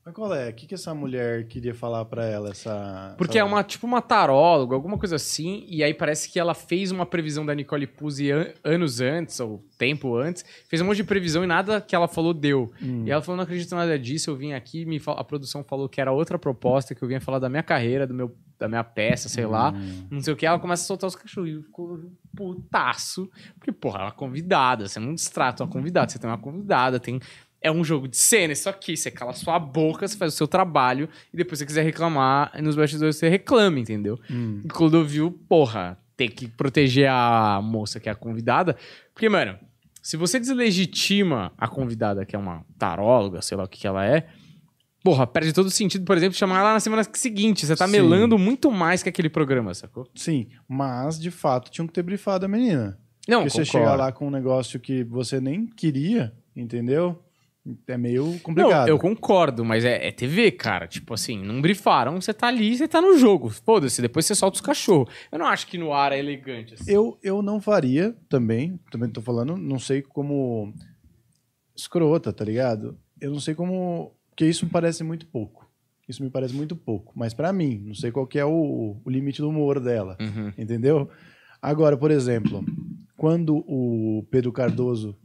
Mas 0.07 0.15
qual 0.15 0.33
é? 0.33 0.51
O 0.51 0.55
que, 0.55 0.69
que 0.69 0.75
essa 0.77 0.95
mulher 0.95 1.49
queria 1.49 1.75
falar 1.75 2.05
pra 2.05 2.25
ela? 2.25 2.51
Essa, 2.51 3.17
Porque 3.19 3.39
essa- 3.39 3.41
é 3.41 3.45
uma, 3.45 3.65
tipo 3.65 3.89
uma 3.89 4.01
taróloga, 4.01 4.77
alguma 4.77 4.97
coisa 4.97 5.17
assim, 5.17 5.65
e 5.69 5.83
aí 5.83 5.93
parece 5.93 6.31
que 6.31 6.39
ela 6.39 6.55
fez 6.55 6.93
uma 6.93 7.05
previsão 7.05 7.45
da 7.45 7.53
Nicole 7.53 7.89
Puzzi 7.89 8.31
an- 8.31 8.53
anos 8.63 9.01
antes, 9.01 9.41
ou 9.41 9.65
tempo 9.77 10.15
antes, 10.17 10.45
fez 10.69 10.81
um 10.81 10.85
monte 10.85 10.99
de 10.99 11.05
previsão 11.05 11.43
e 11.43 11.47
nada 11.49 11.81
que 11.81 11.93
ela 11.93 12.07
falou 12.07 12.33
deu. 12.33 12.71
Hum. 12.81 13.03
E 13.05 13.11
ela 13.11 13.21
falou, 13.21 13.37
não 13.39 13.43
acredito 13.43 13.73
em 13.73 13.75
nada 13.75 13.99
disso, 13.99 14.31
eu 14.31 14.37
vim 14.37 14.53
aqui, 14.53 14.85
me 14.87 15.03
a 15.05 15.25
produção 15.25 15.65
falou 15.65 15.89
que 15.89 16.01
era 16.01 16.13
outra 16.13 16.39
proposta, 16.39 16.95
que 16.95 17.03
eu 17.03 17.09
vinha 17.09 17.21
falar 17.21 17.41
da 17.41 17.49
minha 17.49 17.65
carreira, 17.65 18.07
do 18.07 18.15
meu, 18.15 18.33
da 18.61 18.69
minha 18.69 18.85
peça, 18.85 19.29
sei 19.29 19.45
lá, 19.45 19.73
Hum. 19.73 20.07
não 20.09 20.21
sei 20.21 20.33
o 20.33 20.37
que, 20.37 20.47
ela 20.47 20.61
começa 20.61 20.85
a 20.85 20.87
soltar 20.87 21.09
os 21.09 21.17
cachorros, 21.17 21.51
e 21.51 21.63
ficou 21.63 22.01
putaço, 22.35 23.29
porque, 23.59 23.73
porra, 23.73 23.97
ela 23.97 24.05
é 24.05 24.07
uma 24.11 24.13
convidada, 24.13 24.87
você 24.89 25.01
não 25.01 25.13
distrata 25.15 25.65
uma 25.65 25.69
convidada, 25.71 26.13
você 26.13 26.19
tem 26.21 26.31
uma 26.31 26.39
convidada, 26.39 27.01
tem... 27.01 27.19
É 27.67 27.71
um 27.73 27.83
jogo 27.83 28.07
de 28.07 28.17
cena, 28.17 28.53
isso 28.53 28.69
aqui. 28.69 28.97
Você 28.97 29.11
cala 29.11 29.33
sua 29.33 29.59
boca, 29.59 30.07
você 30.07 30.17
faz 30.17 30.35
o 30.35 30.37
seu 30.37 30.47
trabalho, 30.47 31.09
e 31.35 31.37
depois 31.37 31.59
você 31.59 31.67
quiser 31.67 31.83
reclamar, 31.83 32.53
nos 32.63 32.77
bastidores 32.77 33.17
você 33.17 33.29
reclama, 33.29 33.81
entendeu? 33.81 34.19
Hum. 34.31 34.61
E 34.65 34.69
Clodovil, 34.69 35.33
porra, 35.49 35.99
tem 36.17 36.29
que 36.29 36.47
proteger 36.47 37.09
a 37.11 37.61
moça 37.61 37.99
que 37.99 38.09
é 38.09 38.13
a 38.13 38.15
convidada. 38.15 38.77
Porque, 39.13 39.29
mano, 39.29 39.59
se 40.01 40.17
você 40.17 40.39
deslegitima 40.39 41.53
a 41.59 41.67
convidada, 41.67 42.25
que 42.25 42.37
é 42.37 42.39
uma 42.39 42.65
taróloga, 42.79 43.43
sei 43.43 43.57
lá 43.57 43.65
o 43.65 43.69
que, 43.69 43.81
que 43.81 43.87
ela 43.89 44.07
é, 44.07 44.29
porra, 45.03 45.27
perde 45.27 45.53
todo 45.53 45.67
o 45.67 45.71
sentido, 45.71 46.05
por 46.05 46.17
exemplo, 46.17 46.39
chamar 46.39 46.61
ela 46.61 46.73
na 46.73 46.81
semana 46.81 47.03
seguinte. 47.13 47.67
Você 47.67 47.75
tá 47.75 47.87
Sim. 47.87 47.93
melando 47.93 48.39
muito 48.39 48.71
mais 48.71 49.03
que 49.03 49.09
aquele 49.09 49.29
programa, 49.29 49.75
sacou? 49.75 50.09
Sim, 50.15 50.47
mas 50.69 51.19
de 51.19 51.33
fato 51.33 51.71
tinham 51.71 51.89
que 51.89 51.93
ter 51.93 52.03
brifado 52.03 52.47
a 52.47 52.49
menina. 52.49 52.97
Não, 53.29 53.41
Porque 53.41 53.51
você 53.51 53.65
concordo. 53.65 53.87
chegar 53.87 53.97
lá 53.97 54.13
com 54.13 54.29
um 54.29 54.31
negócio 54.31 54.79
que 54.79 55.03
você 55.03 55.41
nem 55.41 55.67
queria, 55.67 56.33
entendeu? 56.55 57.21
É 57.89 57.97
meio 57.97 58.25
Não, 58.27 58.39
complicado. 58.39 58.89
eu 58.89 58.99
concordo, 58.99 59.65
mas 59.65 59.85
é, 59.85 60.07
é 60.09 60.13
TV, 60.13 60.53
cara. 60.53 60.87
Tipo 60.87 61.15
assim, 61.15 61.43
não 61.43 61.61
brifaram, 61.61 62.21
você 62.21 62.33
tá 62.33 62.47
ali, 62.47 62.77
você 62.77 62.87
tá 62.87 63.01
no 63.01 63.19
jogo. 63.19 63.49
Foda-se, 63.51 64.01
depois 64.01 64.25
você 64.27 64.35
solta 64.35 64.55
os 64.57 64.61
cachorros. 64.61 65.13
Eu 65.33 65.39
não 65.39 65.47
acho 65.47 65.67
que 65.67 65.77
no 65.77 65.93
ar 65.93 66.13
é 66.13 66.19
elegante 66.19 66.75
assim. 66.75 66.91
Eu, 66.91 67.19
eu 67.23 67.43
não 67.43 67.61
faria 67.61 68.15
também, 68.29 68.79
também 68.91 69.09
tô 69.11 69.21
falando, 69.21 69.57
não 69.57 69.79
sei 69.79 70.01
como 70.03 70.73
escrota, 71.77 72.33
tá 72.33 72.45
ligado? 72.45 72.97
Eu 73.21 73.31
não 73.33 73.41
sei 73.41 73.55
como, 73.55 74.13
porque 74.31 74.47
isso 74.47 74.65
me 74.65 74.71
parece 74.71 75.03
muito 75.05 75.27
pouco. 75.27 75.67
Isso 76.09 76.23
me 76.23 76.31
parece 76.31 76.55
muito 76.55 76.77
pouco, 76.77 77.13
mas 77.17 77.35
pra 77.35 77.53
mim, 77.53 77.83
não 77.85 77.95
sei 77.95 78.13
qual 78.13 78.29
que 78.29 78.39
é 78.39 78.45
o, 78.45 78.97
o 79.05 79.11
limite 79.11 79.41
do 79.43 79.49
humor 79.49 79.81
dela, 79.81 80.17
Uhum. 80.21 80.53
entendeu? 80.57 81.11
Agora, 81.61 81.97
por 81.97 82.13
exemplo, 82.13 82.65
quando 83.17 83.57
o 83.67 84.25
Pedro 84.31 84.53
Cardoso 84.53 85.17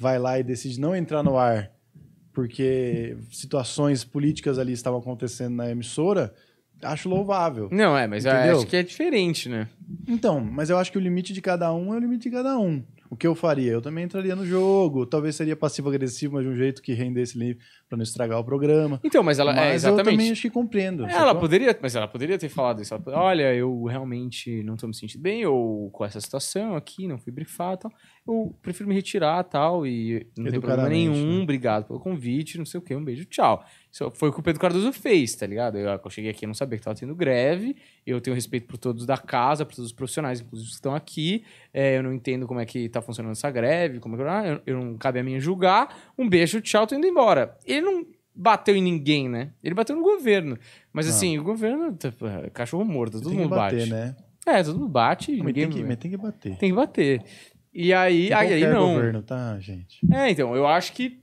vai 0.00 0.18
lá 0.18 0.38
e 0.38 0.42
decide 0.42 0.80
não 0.80 0.96
entrar 0.96 1.22
no 1.22 1.36
ar 1.36 1.70
porque 2.32 3.16
situações 3.30 4.04
políticas 4.04 4.58
ali 4.58 4.72
estavam 4.72 4.98
acontecendo 5.00 5.56
na 5.56 5.70
emissora, 5.70 6.32
acho 6.82 7.08
louvável. 7.08 7.68
Não, 7.70 7.96
é, 7.96 8.06
mas 8.06 8.24
eu 8.24 8.32
Entendeu? 8.32 8.56
acho 8.58 8.66
que 8.66 8.76
é 8.76 8.82
diferente, 8.82 9.48
né? 9.48 9.68
Então, 10.08 10.40
mas 10.40 10.70
eu 10.70 10.78
acho 10.78 10.90
que 10.90 10.98
o 10.98 11.00
limite 11.00 11.32
de 11.32 11.42
cada 11.42 11.72
um 11.74 11.92
é 11.92 11.96
o 11.96 12.00
limite 12.00 12.22
de 12.22 12.30
cada 12.30 12.58
um. 12.58 12.82
O 13.10 13.16
que 13.16 13.26
eu 13.26 13.34
faria? 13.34 13.72
Eu 13.72 13.82
também 13.82 14.04
entraria 14.04 14.36
no 14.36 14.46
jogo, 14.46 15.04
talvez 15.04 15.34
seria 15.34 15.56
passivo-agressivo, 15.56 16.34
mas 16.34 16.44
de 16.44 16.48
um 16.48 16.54
jeito 16.54 16.80
que 16.80 16.92
rendesse 16.92 17.36
ali 17.36 17.58
pra 17.88 17.96
não 17.96 18.04
estragar 18.04 18.38
o 18.38 18.44
programa. 18.44 19.00
Então, 19.02 19.20
mas 19.20 19.40
ela. 19.40 19.50
é, 19.50 19.54
mas 19.56 19.68
eu 19.82 19.90
exatamente. 19.90 20.12
também 20.12 20.30
acho 20.30 20.42
que 20.42 20.50
compreendo. 20.50 21.02
Ela 21.02 21.12
sacou? 21.12 21.40
poderia, 21.40 21.76
mas 21.82 21.96
ela 21.96 22.06
poderia 22.06 22.38
ter 22.38 22.48
falado 22.48 22.80
isso. 22.80 22.94
Ela, 22.94 23.02
Olha, 23.18 23.52
eu 23.52 23.82
realmente 23.82 24.62
não 24.62 24.76
tô 24.76 24.86
me 24.86 24.94
sentindo 24.94 25.20
bem, 25.20 25.44
ou 25.44 25.90
com 25.90 26.04
essa 26.04 26.20
situação 26.20 26.76
aqui, 26.76 27.08
não 27.08 27.18
fui 27.18 27.32
brifado 27.32 27.74
e 27.74 27.82
tal. 27.82 27.92
Eu 28.28 28.54
prefiro 28.62 28.88
me 28.88 28.94
retirar 28.94 29.42
tal, 29.42 29.84
e 29.84 30.28
não 30.38 30.48
tem 30.48 30.60
problema 30.60 30.88
nenhum, 30.88 31.38
né? 31.38 31.42
obrigado 31.42 31.86
pelo 31.86 31.98
convite, 31.98 32.58
não 32.58 32.64
sei 32.64 32.78
o 32.78 32.82
que, 32.82 32.94
um 32.94 33.02
beijo, 33.04 33.24
tchau. 33.24 33.64
Isso 33.92 34.10
foi 34.14 34.28
o 34.28 34.32
que 34.32 34.38
o 34.40 34.42
Pedro 34.42 34.60
Cardoso 34.60 34.92
fez, 34.92 35.34
tá 35.34 35.46
ligado? 35.46 35.76
Eu, 35.76 35.88
eu 35.88 36.10
cheguei 36.10 36.30
aqui, 36.30 36.44
eu 36.44 36.48
não 36.48 36.54
sabia 36.54 36.78
que 36.78 36.84
tava 36.84 36.96
tendo 36.96 37.14
greve, 37.14 37.76
eu 38.06 38.20
tenho 38.20 38.34
respeito 38.34 38.66
por 38.66 38.78
todos 38.78 39.04
da 39.04 39.16
casa, 39.18 39.64
por 39.66 39.74
todos 39.74 39.86
os 39.90 39.92
profissionais, 39.92 40.40
inclusive 40.40 40.66
os 40.66 40.70
que 40.70 40.76
estão 40.76 40.94
aqui, 40.94 41.42
é, 41.74 41.98
eu 41.98 42.02
não 42.02 42.12
entendo 42.12 42.46
como 42.46 42.60
é 42.60 42.64
que 42.66 42.88
tá 42.88 43.02
funcionando 43.02 43.32
essa 43.32 43.50
greve, 43.50 43.98
como 43.98 44.14
é 44.14 44.18
que... 44.18 44.24
ah, 44.24 44.46
Eu, 44.46 44.74
eu 44.74 44.80
não 44.84 44.96
cabe 44.96 45.18
a 45.18 45.24
mim 45.24 45.40
julgar, 45.40 46.12
um 46.16 46.28
beijo, 46.28 46.60
tchau, 46.60 46.86
tô 46.86 46.94
indo 46.94 47.06
embora. 47.06 47.56
Ele 47.66 47.80
não 47.80 48.06
bateu 48.34 48.76
em 48.76 48.82
ninguém, 48.82 49.28
né? 49.28 49.50
Ele 49.62 49.74
bateu 49.74 49.96
no 49.96 50.02
governo. 50.02 50.56
Mas 50.92 51.06
Ah. 51.06 51.10
assim, 51.10 51.36
o 51.38 51.42
governo, 51.42 51.96
é 52.46 52.50
cachorro 52.50 52.84
morto, 52.84 53.14
todo 53.20 53.30
tem 53.30 53.38
mundo 53.38 53.50
que 53.50 53.56
bater, 53.56 53.78
bate. 53.80 53.90
né? 53.90 54.16
É, 54.46 54.62
todo 54.62 54.78
mundo 54.78 54.88
bate 54.88 55.32
e 55.32 55.38
Mas 55.38 55.46
ninguém... 55.48 55.68
tem, 55.68 55.78
que, 55.82 55.84
mas 55.86 55.96
tem 55.98 56.10
que 56.12 56.16
bater. 56.16 56.56
tem 56.56 56.70
que 56.70 56.76
bater. 56.76 57.22
E 57.74 57.92
aí, 57.92 58.32
aí, 58.32 58.52
aí 58.54 58.66
não. 58.72 58.94
governo, 58.94 59.22
tá, 59.22 59.58
gente? 59.60 60.00
É, 60.12 60.30
então, 60.30 60.56
eu 60.56 60.66
acho 60.66 60.92
que 60.92 61.20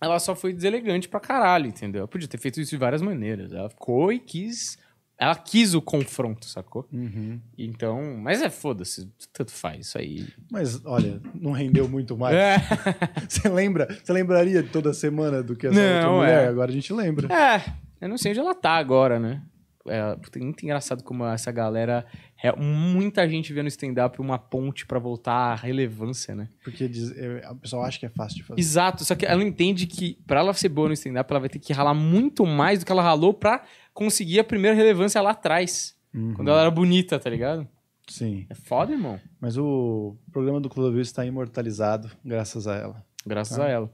ela 0.00 0.18
só 0.18 0.34
foi 0.34 0.52
deselegante 0.52 1.08
pra 1.08 1.20
caralho, 1.20 1.66
entendeu? 1.66 2.00
Ela 2.00 2.08
podia 2.08 2.28
ter 2.28 2.38
feito 2.38 2.60
isso 2.60 2.70
de 2.70 2.76
várias 2.76 3.02
maneiras. 3.02 3.52
Ela 3.52 3.68
ficou 3.68 4.12
e 4.12 4.18
quis 4.18 4.78
ela 5.20 5.34
quis 5.36 5.74
o 5.74 5.82
confronto, 5.82 6.46
sacou? 6.46 6.88
Uhum. 6.90 7.38
Então, 7.58 8.16
mas 8.16 8.40
é 8.40 8.48
foda-se, 8.48 9.06
tanto 9.34 9.52
faz 9.52 9.88
isso 9.88 9.98
aí. 9.98 10.26
Mas, 10.50 10.82
olha, 10.86 11.20
não 11.34 11.52
rendeu 11.52 11.86
muito 11.86 12.16
mais. 12.16 12.34
É, 12.34 12.56
Você 13.28 13.46
lembra? 13.50 13.86
Você 14.02 14.14
lembraria 14.14 14.62
de 14.62 14.70
toda 14.70 14.94
semana 14.94 15.42
do 15.42 15.54
que 15.54 15.66
essa 15.66 15.78
Não, 15.78 15.94
outra 15.96 16.10
mulher? 16.12 16.44
é. 16.44 16.48
Agora 16.48 16.70
a 16.70 16.74
gente 16.74 16.90
lembra. 16.94 17.28
é, 17.30 17.62
eu 18.00 18.08
não 18.08 18.16
sei 18.16 18.30
onde 18.30 18.40
ela 18.40 18.54
tá 18.54 18.70
agora, 18.78 19.20
né? 19.20 19.42
É 19.86 20.14
muito 20.38 20.62
engraçado 20.62 21.02
como 21.02 21.24
essa 21.24 21.50
galera. 21.50 22.04
é, 22.42 22.54
muita 22.54 23.26
gente 23.28 23.50
vê 23.52 23.62
no 23.62 23.68
stand-up 23.68 24.20
uma 24.20 24.38
ponte 24.38 24.84
pra 24.86 24.98
voltar 24.98 25.32
à 25.32 25.54
relevância, 25.54 26.34
né? 26.34 26.48
Porque 26.62 26.86
diz, 26.86 27.10
é, 27.16 27.42
a 27.46 27.54
pessoa 27.54 27.86
acha 27.86 27.98
que 27.98 28.04
é 28.06 28.10
fácil 28.10 28.36
de 28.36 28.42
fazer. 28.44 28.60
Exato, 28.60 29.04
só 29.04 29.14
que 29.14 29.24
ela 29.24 29.42
entende 29.42 29.86
que 29.86 30.18
pra 30.26 30.40
ela 30.40 30.52
ser 30.52 30.68
boa 30.68 30.88
no 30.88 30.94
stand-up, 30.94 31.30
ela 31.32 31.40
vai 31.40 31.48
ter 31.48 31.58
que 31.58 31.72
ralar 31.72 31.94
muito 31.94 32.44
mais 32.44 32.80
do 32.80 32.86
que 32.86 32.92
ela 32.92 33.02
ralou 33.02 33.32
pra 33.32 33.64
conseguir 33.94 34.38
a 34.40 34.44
primeira 34.44 34.76
relevância 34.76 35.20
lá 35.22 35.30
atrás. 35.30 35.96
Uhum. 36.14 36.34
Quando 36.34 36.48
ela 36.50 36.60
era 36.60 36.70
bonita, 36.70 37.18
tá 37.18 37.30
ligado? 37.30 37.66
Sim. 38.06 38.44
É 38.50 38.54
foda, 38.54 38.92
irmão. 38.92 39.18
Mas 39.40 39.56
o 39.56 40.16
programa 40.32 40.60
do 40.60 40.68
Clodovil 40.68 41.00
está 41.00 41.24
imortalizado 41.24 42.10
graças 42.24 42.66
a 42.66 42.74
ela. 42.76 43.04
Graças 43.26 43.56
Tá. 43.56 43.64
a 43.64 43.68
ela. 43.68 43.90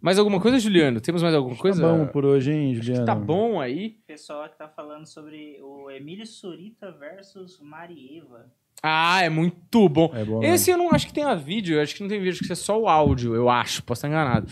Mais 0.00 0.18
alguma 0.18 0.40
coisa, 0.40 0.58
Juliano? 0.58 1.00
Temos 1.00 1.22
mais 1.22 1.34
alguma 1.34 1.56
coisa? 1.56 1.82
Tá 1.82 1.88
bom 1.88 2.06
por 2.06 2.24
hoje, 2.24 2.52
hein, 2.52 2.74
Juliano? 2.74 3.04
Tá 3.04 3.14
bom 3.14 3.60
aí. 3.60 3.96
Pessoal 4.06 4.48
que 4.48 4.56
tá 4.56 4.66
falando 4.68 5.06
sobre 5.06 5.58
o 5.62 5.90
Emílio 5.90 6.26
Surita 6.26 6.90
versus 6.92 7.60
Marieva. 7.60 8.46
Ah, 8.82 9.22
é 9.22 9.28
muito 9.28 9.88
bom. 9.90 10.10
É 10.14 10.24
bom. 10.24 10.42
Esse 10.42 10.70
eu 10.70 10.78
não 10.78 10.90
acho 10.90 11.06
que 11.06 11.12
tenha 11.12 11.34
vídeo, 11.34 11.76
eu 11.76 11.82
acho 11.82 11.94
que 11.94 12.00
não 12.02 12.08
tem 12.08 12.18
vídeo, 12.18 12.32
acho 12.32 12.46
que 12.46 12.52
é 12.52 12.56
só 12.56 12.80
o 12.80 12.88
áudio, 12.88 13.34
eu 13.34 13.50
acho, 13.50 13.82
posso 13.82 13.98
estar 13.98 14.08
enganado. 14.08 14.50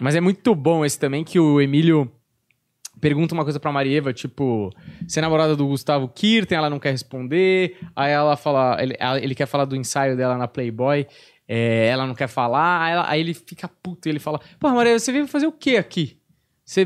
Mas 0.00 0.16
é 0.16 0.20
muito 0.20 0.52
bom 0.54 0.84
esse 0.84 0.98
também, 0.98 1.22
que 1.22 1.38
o 1.38 1.60
Emílio 1.60 2.10
pergunta 3.00 3.34
uma 3.34 3.44
coisa 3.44 3.60
pra 3.60 3.70
Marieva, 3.70 4.12
tipo, 4.12 4.70
você 5.06 5.20
é 5.20 5.22
namorada 5.22 5.54
do 5.54 5.64
Gustavo 5.68 6.08
Kirten, 6.08 6.58
ela 6.58 6.68
não 6.68 6.80
quer 6.80 6.90
responder, 6.90 7.76
aí 7.94 8.10
ela 8.10 8.36
fala, 8.36 8.76
ele, 8.82 8.96
ela- 8.98 9.20
ele 9.20 9.34
quer 9.36 9.46
falar 9.46 9.64
do 9.64 9.76
ensaio 9.76 10.16
dela 10.16 10.36
na 10.36 10.48
Playboy, 10.48 11.06
é, 11.48 11.86
ela 11.88 12.06
não 12.06 12.14
quer 12.14 12.28
falar, 12.28 12.82
aí, 12.84 12.92
ela- 12.92 13.10
aí 13.10 13.20
ele 13.20 13.32
fica 13.34 13.66
puto, 13.66 14.06
e 14.06 14.10
ele 14.10 14.18
fala, 14.20 14.38
pô, 14.60 14.68
Marieva, 14.70 14.98
você 14.98 15.10
veio 15.10 15.26
fazer 15.26 15.46
o 15.46 15.52
quê 15.52 15.76
aqui? 15.78 16.20
Você, 16.64 16.84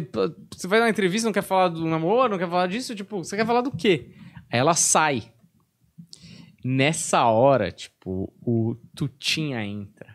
você 0.54 0.68
vai 0.68 0.78
dar 0.78 0.84
uma 0.86 0.90
entrevista, 0.90 1.26
não 1.26 1.32
quer 1.32 1.42
falar 1.42 1.68
do 1.68 1.84
namoro, 1.84 2.30
não 2.30 2.38
quer 2.38 2.48
falar 2.48 2.68
disso? 2.68 2.94
Tipo, 2.94 3.18
você 3.18 3.36
quer 3.36 3.44
falar 3.44 3.62
do 3.62 3.72
quê? 3.72 4.10
Aí 4.50 4.60
ela 4.60 4.74
sai. 4.74 5.32
Nessa 6.64 7.24
hora, 7.26 7.72
tipo, 7.72 8.32
o 8.40 8.76
Tutinha 8.94 9.64
entra. 9.64 10.14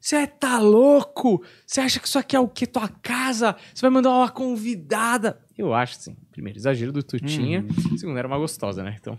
Você 0.00 0.24
tá 0.28 0.60
louco? 0.60 1.42
Você 1.66 1.80
acha 1.80 1.98
que 1.98 2.06
isso 2.06 2.18
aqui 2.18 2.36
é 2.36 2.40
o 2.40 2.46
quê? 2.46 2.66
Tua 2.68 2.88
casa? 2.88 3.56
Você 3.74 3.80
vai 3.82 3.90
mandar 3.90 4.10
uma 4.10 4.30
convidada? 4.30 5.40
Eu 5.56 5.74
acho, 5.74 5.96
sim. 5.96 6.16
Primeiro, 6.30 6.56
exagero 6.56 6.92
do 6.92 7.02
Tutinha. 7.02 7.64
Segundo, 7.98 8.16
era 8.16 8.28
uma 8.28 8.38
gostosa, 8.38 8.84
né? 8.84 8.96
Então, 9.00 9.18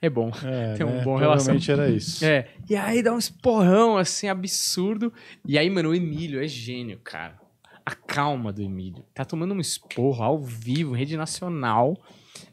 é 0.00 0.08
bom. 0.08 0.30
É, 0.44 0.74
Tem 0.78 0.86
um 0.86 0.96
né? 0.96 1.04
bom 1.04 1.16
relação. 1.16 1.54
Provavelmente 1.54 1.70
era 1.70 1.88
isso. 1.88 2.24
É. 2.24 2.48
E 2.68 2.76
aí 2.76 3.02
dá 3.02 3.12
um 3.12 3.18
esporrão, 3.18 3.96
assim, 3.96 4.28
absurdo. 4.28 5.12
E 5.44 5.58
aí, 5.58 5.68
mano, 5.70 5.90
o 5.90 5.94
Emílio 5.94 6.42
é 6.42 6.48
gênio, 6.48 6.98
cara. 7.02 7.38
A 7.84 7.94
calma 7.94 8.52
do 8.52 8.62
Emílio. 8.62 9.04
Tá 9.14 9.24
tomando 9.24 9.54
um 9.54 9.60
esporro 9.60 10.22
ao 10.22 10.42
vivo, 10.42 10.94
em 10.94 10.98
rede 10.98 11.16
nacional, 11.16 11.96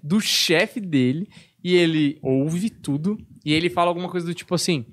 do 0.02 0.20
chefe 0.20 0.80
dele. 0.80 1.28
E 1.64 1.76
ele 1.76 2.20
ouve 2.22 2.70
tudo. 2.70 3.18
E 3.44 3.54
ele 3.54 3.70
fala 3.70 3.90
alguma 3.90 4.10
coisa 4.10 4.26
do 4.28 4.34
tipo 4.34 4.54
assim. 4.54 4.86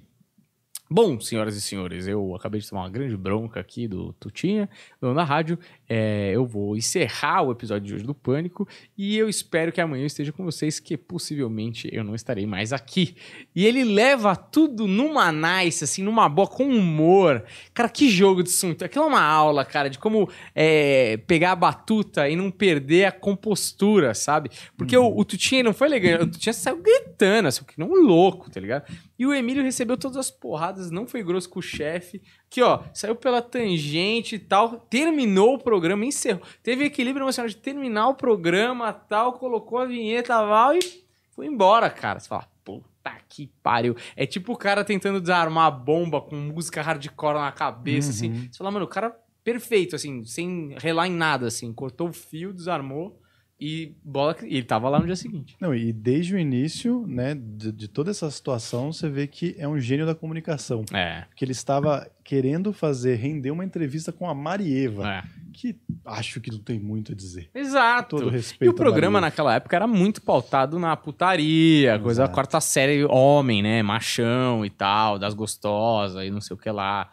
Bom, 0.93 1.21
senhoras 1.21 1.55
e 1.55 1.61
senhores, 1.61 2.09
eu 2.09 2.35
acabei 2.35 2.61
de 2.61 2.69
tomar 2.69 2.83
uma 2.83 2.91
grande 2.91 3.17
bronca 3.17 3.61
aqui 3.61 3.87
do 3.87 4.13
Tutinha, 4.15 4.69
dono 5.01 5.15
da 5.15 5.23
rádio. 5.23 5.57
É, 5.93 6.31
eu 6.33 6.47
vou 6.47 6.77
encerrar 6.77 7.43
o 7.43 7.51
episódio 7.51 7.85
de 7.85 7.95
hoje 7.97 8.05
do 8.05 8.15
Pânico 8.15 8.69
e 8.97 9.19
eu 9.19 9.29
espero 9.29 9.73
que 9.73 9.81
amanhã 9.81 10.05
eu 10.05 10.07
esteja 10.07 10.31
com 10.31 10.45
vocês, 10.45 10.79
que 10.79 10.97
possivelmente 10.97 11.91
eu 11.93 12.05
não 12.05 12.15
estarei 12.15 12.47
mais 12.47 12.73
aqui. 12.73 13.17
E 13.57 13.67
ele 13.67 13.83
leva 13.83 14.37
tudo 14.37 14.87
numa 14.87 15.33
nice, 15.33 15.83
assim, 15.83 16.05
numa 16.05 16.29
boa, 16.29 16.47
com 16.47 16.69
humor. 16.69 17.43
Cara, 17.75 17.89
que 17.89 18.09
jogo 18.09 18.41
de 18.45 18.51
assunto. 18.51 18.85
Aquilo 18.85 19.07
é 19.07 19.09
uma 19.09 19.21
aula, 19.21 19.65
cara, 19.65 19.91
de 19.91 19.99
como 19.99 20.31
é, 20.55 21.17
pegar 21.27 21.51
a 21.53 21.57
batuta 21.57 22.29
e 22.29 22.37
não 22.37 22.53
perder 22.53 23.07
a 23.07 23.13
compostura, 23.13 24.15
sabe? 24.15 24.49
Porque 24.77 24.97
o, 24.97 25.19
o 25.19 25.25
Tutinha 25.25 25.65
não 25.65 25.75
foi 25.75 25.89
legal, 25.89 26.23
o 26.23 26.31
Tutinha 26.31 26.53
saiu 26.53 26.81
gritando, 26.81 27.49
assim, 27.49 27.65
que 27.65 27.77
não 27.81 27.89
um 27.89 28.01
louco, 28.01 28.49
tá 28.49 28.61
ligado? 28.61 28.85
E 29.19 29.27
o 29.27 29.35
Emílio 29.35 29.65
recebeu 29.65 29.97
todas 29.97 30.17
as 30.17 30.31
porradas, 30.31 30.89
não 30.89 31.05
foi 31.05 31.25
grosso 31.25 31.51
com 31.51 31.59
o 31.59 31.63
chefe. 31.63 32.23
Que, 32.51 32.63
ó, 32.63 32.81
saiu 32.93 33.15
pela 33.15 33.41
tangente 33.41 34.35
e 34.35 34.39
tal, 34.41 34.81
terminou 34.91 35.55
o 35.55 35.59
programa, 35.59 36.05
encerrou. 36.05 36.43
Teve 36.65 36.85
equilíbrio 36.85 37.23
emocional 37.23 37.49
de 37.49 37.57
terminar 37.57 38.09
o 38.09 38.15
programa 38.17 38.93
tal, 38.93 39.35
colocou 39.35 39.79
a 39.79 39.87
vinheta 39.87 40.35
tal 40.35 40.75
e 40.75 40.81
foi 41.31 41.47
embora, 41.47 41.89
cara. 41.89 42.19
Você 42.19 42.29
fala, 42.29 42.49
puta 42.65 43.13
que 43.29 43.47
pariu. 43.63 43.97
É 44.17 44.27
tipo 44.27 44.53
o 44.53 44.57
cara 44.57 44.85
tentando 44.85 45.21
desarmar 45.21 45.67
a 45.67 45.71
bomba 45.71 46.21
com 46.21 46.35
música 46.35 46.83
hardcore 46.83 47.39
na 47.39 47.53
cabeça, 47.53 48.11
assim. 48.11 48.49
Você 48.51 48.59
fala, 48.59 48.73
mano, 48.73 48.85
o 48.85 48.89
cara 48.89 49.17
perfeito, 49.45 49.95
assim, 49.95 50.25
sem 50.25 50.75
relar 50.79 51.07
em 51.07 51.13
nada, 51.13 51.47
assim. 51.47 51.73
Cortou 51.73 52.09
o 52.09 52.13
fio, 52.13 52.53
desarmou 52.53 53.20
e 53.61 53.93
bola. 54.03 54.35
E 54.43 54.57
ele 54.57 54.63
tava 54.65 54.89
lá 54.89 54.99
no 54.99 55.07
dia 55.07 55.17
seguinte. 55.17 55.57
Não, 55.61 55.75
e 55.75 55.93
desde 55.93 56.35
o 56.35 56.39
início, 56.39 57.05
né, 57.07 57.35
de, 57.35 57.71
de 57.71 57.89
toda 57.89 58.11
essa 58.11 58.31
situação, 58.31 58.93
você 58.93 59.09
vê 59.09 59.27
que 59.27 59.55
é 59.59 59.69
um 59.69 59.79
gênio 59.79 60.07
da 60.07 60.15
comunicação. 60.15 60.85
É. 60.93 61.25
Que 61.37 61.45
ele 61.45 61.53
estava 61.53 62.11
querendo 62.25 62.73
fazer, 62.73 63.17
render 63.17 63.51
uma 63.51 63.65
entrevista 63.65 64.13
com 64.13 64.29
a 64.29 64.35
Marieva, 64.35 65.07
é. 65.07 65.23
que 65.53 65.77
acho 66.07 66.41
que 66.41 66.51
não 66.51 66.61
tem 66.61 66.79
muito 66.79 67.13
a 67.13 67.15
dizer. 67.15 67.51
Exato. 67.55 68.17
Todo 68.17 68.29
E 68.29 68.33
respeito. 68.33 68.71
o 68.71 68.75
programa 68.75 69.21
naquela 69.21 69.55
época 69.55 69.77
era 69.77 69.87
muito 69.87 70.23
pautado 70.23 70.79
na 70.79 70.97
putaria, 70.97 71.99
coisa 71.99 72.23
da 72.23 72.25
Exato. 72.25 72.35
quarta 72.35 72.61
série 72.61 73.05
homem, 73.05 73.63
né? 73.63 73.83
Machão 73.83 74.65
e 74.65 74.71
tal, 74.71 75.19
das 75.19 75.35
gostosas 75.35 76.25
e 76.25 76.31
não 76.31 76.41
sei 76.41 76.55
o 76.55 76.59
que 76.59 76.71
lá. 76.71 77.11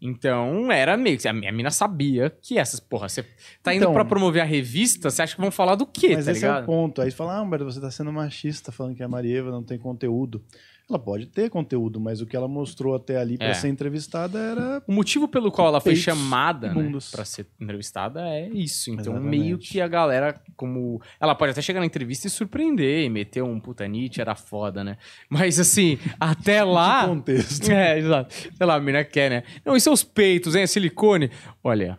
Então 0.00 0.72
era 0.72 0.96
meio 0.96 1.18
que. 1.18 1.28
A 1.28 1.32
minha 1.32 1.52
mina 1.52 1.70
sabia 1.70 2.30
que 2.42 2.58
essas. 2.58 2.80
Porra, 2.80 3.08
você 3.08 3.24
tá 3.62 3.74
indo 3.74 3.82
Então- 3.82 3.92
pra 3.92 4.04
promover 4.04 4.40
a 4.42 4.44
revista, 4.46 5.10
você 5.10 5.22
acha 5.22 5.34
que 5.34 5.40
vão 5.40 5.50
falar 5.50 5.74
do 5.74 5.86
quê, 5.86 6.14
Mas 6.16 6.24
tá 6.24 6.32
esse 6.32 6.44
é 6.44 6.48
o 6.48 6.52
ligado? 6.52 6.66
ponto. 6.66 7.02
Aí 7.02 7.10
você 7.10 7.16
fala, 7.16 7.36
ah, 7.36 7.42
Humberto, 7.42 7.64
você 7.64 7.80
tá 7.80 7.90
sendo 7.90 8.12
machista 8.12 8.72
falando 8.72 8.94
que 8.96 9.02
a 9.02 9.08
Marieva 9.08 9.50
não 9.50 9.62
tem 9.62 9.78
conteúdo. 9.78 10.42
Ela 10.90 10.98
pode 10.98 11.26
ter 11.26 11.48
conteúdo, 11.48 12.00
mas 12.00 12.20
o 12.20 12.26
que 12.26 12.36
ela 12.36 12.48
mostrou 12.48 12.94
até 12.96 13.16
ali 13.16 13.38
para 13.38 13.46
É. 13.48 13.54
ser 13.54 13.68
entrevistada 13.68 14.38
era 14.38 14.82
O 14.88 14.92
motivo 14.92 15.28
pelo 15.28 15.50
qual 15.52 15.68
ela 15.68 15.80
foi 15.80 15.94
chamada 15.94 16.74
né, 16.74 16.90
pra 17.12 17.24
ser 17.24 17.46
entrevistada 17.60 18.20
é 18.28 18.48
isso. 18.48 18.90
Então, 18.90 19.14
Exatamente. 19.14 19.30
meio 19.40 19.56
que 19.58 19.80
a 19.80 19.86
galera, 19.88 20.34
como. 20.56 21.00
Ela 21.20 21.34
pode 21.34 21.52
até 21.52 21.62
chegar 21.62 21.78
na 21.80 21.86
entrevista 21.86 22.26
e 22.26 22.30
surpreender, 22.30 23.04
e 23.04 23.08
meter 23.08 23.42
um 23.42 23.60
puta 23.60 23.86
Nietzsche, 23.86 24.20
era 24.20 24.34
foda, 24.34 24.82
né? 24.82 24.96
Mas 25.28 25.60
assim, 25.60 25.96
até 26.20 26.62
lá. 26.64 27.06
contexto. 27.06 27.70
É, 27.70 27.98
exato. 27.98 28.34
Sei 28.34 28.66
lá, 28.66 28.74
a 28.74 28.80
mina 28.80 29.04
quer, 29.04 29.30
né? 29.30 29.42
Não, 29.64 29.76
e 29.76 29.80
seus 29.80 30.02
peitos, 30.02 30.54
hein? 30.56 30.66
Silicone. 30.66 31.30
Olha, 31.62 31.98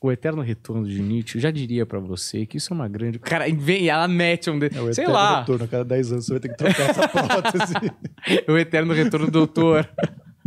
o 0.00 0.12
eterno 0.12 0.42
retorno 0.42 0.86
de 0.86 1.00
Nietzsche, 1.00 1.38
eu 1.38 1.42
já 1.42 1.50
diria 1.50 1.86
pra 1.86 1.98
você 1.98 2.44
que 2.46 2.58
isso 2.58 2.72
é 2.72 2.74
uma 2.74 2.88
grande. 2.88 3.18
Cara, 3.18 3.46
vem, 3.54 3.88
ela 3.88 4.06
mete 4.06 4.50
um. 4.50 4.58
De... 4.58 4.66
É 4.66 4.80
o 4.80 4.92
Sei 4.92 5.04
eterno 5.04 5.12
lá. 5.12 5.40
retorno. 5.40 5.64
A 5.64 5.68
cada 5.68 5.84
10 5.84 6.12
anos 6.12 6.26
você 6.26 6.32
vai 6.32 6.40
ter 6.40 6.48
que 6.48 6.56
trocar 6.56 6.90
essa 6.90 7.08
prótese. 7.08 7.74
o 8.48 8.56
eterno 8.56 8.92
retorno 8.92 9.26
do 9.26 9.32
doutor. 9.32 9.88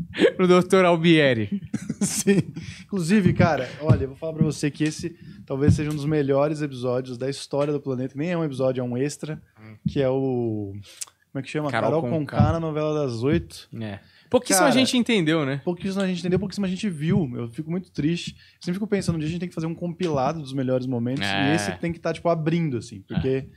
o 0.40 0.48
doutor 0.48 0.86
Albieri. 0.86 1.62
Sim. 2.02 2.54
Inclusive, 2.84 3.34
cara, 3.34 3.70
olha, 3.82 4.04
eu 4.04 4.10
vou 4.10 4.18
falar 4.18 4.34
pra 4.34 4.44
você 4.44 4.70
que 4.70 4.84
esse 4.84 5.16
talvez 5.46 5.74
seja 5.74 5.90
um 5.92 5.96
dos 5.96 6.06
melhores 6.06 6.62
episódios 6.62 7.18
da 7.18 7.30
história 7.30 7.74
do 7.74 7.80
planeta. 7.80 8.14
Nem 8.16 8.32
é 8.32 8.38
um 8.38 8.44
episódio, 8.44 8.82
é 8.82 8.84
um 8.84 8.98
extra, 8.98 9.42
que 9.88 10.02
é 10.02 10.10
o. 10.10 10.74
Como 11.32 11.40
é 11.40 11.42
que 11.42 11.50
chama? 11.50 11.70
Carol 11.70 12.02
Carol, 12.02 12.02
Conká. 12.02 12.38
Conká 12.38 12.54
na 12.54 12.60
novela 12.60 13.06
das 13.06 13.22
oito. 13.24 13.68
É. 13.80 14.00
Pouquíssima 14.30 14.68
Cara, 14.68 14.80
gente 14.80 14.96
entendeu, 14.96 15.44
né? 15.44 15.60
Pouquíssimo 15.64 16.04
a 16.04 16.08
gente 16.08 16.20
entendeu, 16.20 16.38
pouquíssimo 16.38 16.66
a 16.66 16.70
gente 16.70 16.88
viu. 16.88 17.32
Eu 17.36 17.50
fico 17.50 17.72
muito 17.72 17.92
triste. 17.92 18.36
Eu 18.36 18.62
sempre 18.62 18.74
fico 18.74 18.86
pensando, 18.86 19.16
um 19.16 19.20
dia 19.20 19.28
a 19.28 19.32
gente 19.32 19.40
tem 19.40 19.50
que 19.50 19.56
fazer 19.56 19.66
um 19.66 19.74
compilado 19.74 20.40
dos 20.40 20.54
melhores 20.54 20.86
momentos. 20.86 21.24
É. 21.24 21.52
E 21.52 21.56
esse 21.56 21.72
tem 21.80 21.92
que 21.92 21.98
estar, 21.98 22.14
tipo, 22.14 22.30
abrindo, 22.30 22.78
assim. 22.78 23.02
Porque 23.02 23.50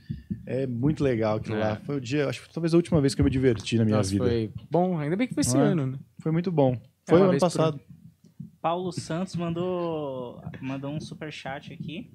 é, 0.47 0.65
muito 0.65 1.03
legal 1.03 1.37
aquilo 1.37 1.57
É. 1.57 1.59
lá. 1.59 1.75
Foi 1.85 1.97
o 1.97 2.01
dia, 2.01 2.27
acho 2.27 2.41
que 2.41 2.51
talvez 2.51 2.73
a 2.73 2.77
última 2.77 2.99
vez 2.99 3.13
que 3.13 3.21
eu 3.21 3.25
me 3.25 3.29
diverti 3.29 3.77
na 3.77 3.85
minha 3.85 3.97
Nossa, 3.97 4.09
vida. 4.09 4.25
Foi... 4.25 4.51
foi 4.55 4.65
bom. 4.71 4.97
Ainda 4.97 5.15
bem 5.15 5.27
que 5.27 5.35
foi 5.35 5.41
esse 5.41 5.55
é? 5.55 5.59
ano, 5.59 5.85
né? 5.85 5.99
muito 6.31 6.51
bom. 6.51 6.75
Foi 7.07 7.17
uma 7.17 7.21
o 7.21 7.23
ano 7.23 7.31
vez 7.31 7.43
por 7.43 7.51
passado. 7.51 7.79
Paulo 8.59 8.91
Santos 8.91 9.35
mandou, 9.35 10.41
mandou 10.59 10.91
um 10.91 10.99
superchat 10.99 11.71
aqui, 11.71 12.09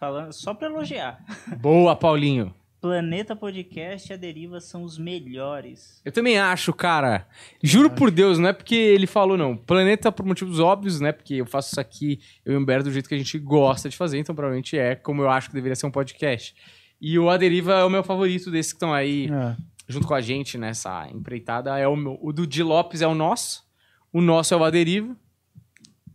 falando 0.00 0.32
só 0.32 0.52
pra 0.54 0.66
elogiar. 0.66 1.22
Boa, 1.60 1.94
Paulinho. 1.94 2.54
Planeta 2.88 3.34
Podcast 3.34 4.10
e 4.10 4.12
a 4.12 4.16
Deriva 4.18 4.60
são 4.60 4.82
os 4.82 4.98
melhores. 4.98 6.02
Eu 6.04 6.12
também 6.12 6.38
acho, 6.38 6.70
cara. 6.70 7.26
Juro 7.62 7.88
por 7.88 8.10
Deus, 8.10 8.38
não 8.38 8.50
é 8.50 8.52
porque 8.52 8.74
ele 8.74 9.06
falou, 9.06 9.38
não. 9.38 9.56
Planeta 9.56 10.12
por 10.12 10.26
motivos 10.26 10.60
óbvios, 10.60 11.00
né? 11.00 11.10
Porque 11.10 11.36
eu 11.36 11.46
faço 11.46 11.70
isso 11.70 11.80
aqui, 11.80 12.20
eu 12.44 12.52
e 12.52 12.56
o 12.56 12.60
Humberto, 12.60 12.84
do 12.84 12.92
jeito 12.92 13.08
que 13.08 13.14
a 13.14 13.18
gente 13.18 13.38
gosta 13.38 13.88
de 13.88 13.96
fazer, 13.96 14.18
então 14.18 14.34
provavelmente 14.34 14.76
é 14.76 14.94
como 14.94 15.22
eu 15.22 15.30
acho 15.30 15.48
que 15.48 15.54
deveria 15.54 15.74
ser 15.74 15.86
um 15.86 15.90
podcast. 15.90 16.54
E 17.00 17.18
o 17.18 17.30
A 17.30 17.38
Deriva 17.38 17.72
é 17.72 17.84
o 17.84 17.88
meu 17.88 18.04
favorito 18.04 18.50
desses 18.50 18.72
que 18.74 18.76
estão 18.76 18.92
aí 18.92 19.30
É. 19.32 19.56
junto 19.88 20.06
com 20.06 20.12
a 20.12 20.20
gente 20.20 20.58
nessa 20.58 21.08
empreitada. 21.10 21.78
É 21.78 21.88
o, 21.88 21.96
meu, 21.96 22.18
o 22.20 22.34
do 22.34 22.46
Di 22.46 22.62
Lopes 22.62 23.00
é 23.00 23.06
o 23.06 23.14
nosso. 23.14 23.64
O 24.12 24.20
nosso 24.20 24.52
é 24.52 24.56
o 24.58 24.62
A 24.62 24.68
Deriva. 24.68 25.16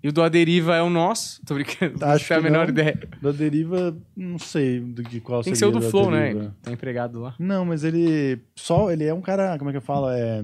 E 0.01 0.07
o 0.07 0.13
do 0.13 0.21
A 0.21 0.29
Deriva 0.29 0.75
é 0.75 0.81
o 0.81 0.89
nosso. 0.89 1.41
Tô 1.45 1.55
brincando. 1.55 2.03
Acho 2.05 2.23
não 2.23 2.27
tenho 2.27 2.39
a 2.39 2.43
que 2.43 2.49
menor 2.49 2.63
não. 2.65 2.69
ideia. 2.69 2.99
Da 3.21 3.31
deriva, 3.31 3.97
não 4.15 4.39
sei 4.39 4.79
do 4.79 5.03
que 5.03 5.19
qual 5.19 5.43
Tem 5.43 5.51
que 5.51 5.59
ser 5.59 5.65
seria 5.65 5.77
o 5.77 5.79
do 5.79 5.83
da 5.85 5.91
Flow, 5.91 6.09
né? 6.09 6.51
Tá 6.61 6.71
empregado 6.71 7.19
lá. 7.19 7.35
Não, 7.37 7.65
mas 7.65 7.83
ele 7.83 8.39
só 8.55 8.91
ele 8.91 9.03
é 9.03 9.13
um 9.13 9.21
cara, 9.21 9.57
como 9.57 9.69
é 9.69 9.73
que 9.73 9.77
eu 9.77 9.81
falo, 9.81 10.09
é 10.09 10.41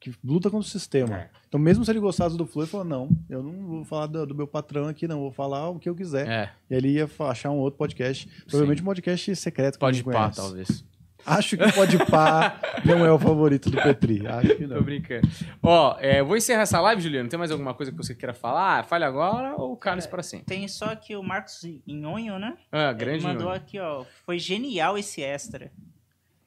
que 0.00 0.14
luta 0.24 0.48
contra 0.50 0.66
o 0.66 0.70
sistema. 0.70 1.14
É. 1.14 1.30
Então, 1.46 1.60
mesmo 1.60 1.84
se 1.84 1.90
ele 1.90 2.00
gostasse 2.00 2.36
do 2.36 2.46
Flow, 2.46 2.64
ele 2.64 2.70
falou: 2.70 2.86
"Não, 2.86 3.10
eu 3.28 3.42
não 3.42 3.52
vou 3.66 3.84
falar 3.84 4.06
do, 4.06 4.26
do 4.26 4.34
meu 4.34 4.46
patrão 4.46 4.88
aqui, 4.88 5.06
não, 5.06 5.20
vou 5.20 5.30
falar 5.30 5.68
o 5.68 5.78
que 5.78 5.88
eu 5.90 5.94
quiser". 5.94 6.26
É, 6.26 6.50
E 6.70 6.74
ele 6.74 6.88
ia 6.88 7.08
achar 7.28 7.50
um 7.50 7.58
outro 7.58 7.76
podcast, 7.76 8.26
provavelmente 8.48 8.80
um 8.80 8.86
podcast 8.86 9.36
secreto 9.36 9.74
que 9.74 9.80
pode 9.80 9.98
ninguém 9.98 10.12
pá, 10.12 10.20
conhece. 10.20 10.40
talvez. 10.40 10.84
Acho 11.26 11.56
que 11.56 11.72
Pode 11.72 11.98
Pá 12.06 12.60
não 12.84 13.04
é 13.04 13.12
o 13.12 13.18
favorito 13.18 13.70
do 13.70 13.80
Petri. 13.80 14.26
Acho 14.26 14.56
que 14.56 14.66
Tô 14.66 14.74
não. 14.74 14.82
brincando. 14.82 15.28
Ó, 15.62 15.96
é, 16.00 16.22
vou 16.22 16.36
encerrar 16.36 16.62
essa 16.62 16.80
live, 16.80 17.02
Juliano. 17.02 17.28
Tem 17.28 17.38
mais 17.38 17.50
alguma 17.50 17.74
coisa 17.74 17.92
que 17.92 17.96
você 17.98 18.14
queira 18.14 18.32
falar? 18.34 18.84
Fale 18.84 19.04
agora 19.04 19.54
ou 19.56 19.76
Carlos 19.76 20.06
para 20.06 20.22
sempre? 20.22 20.46
Tem 20.46 20.66
só 20.68 20.86
aqui 20.86 21.14
o 21.16 21.22
Marcos 21.22 21.62
Inhonho, 21.86 22.38
né? 22.38 22.54
Ah, 22.72 22.90
Ele 22.90 22.94
grande 22.94 23.24
mandou 23.24 23.46
Nhonho. 23.48 23.56
aqui, 23.56 23.78
ó. 23.78 24.04
Foi 24.24 24.38
genial 24.38 24.96
esse 24.98 25.22
extra. 25.22 25.70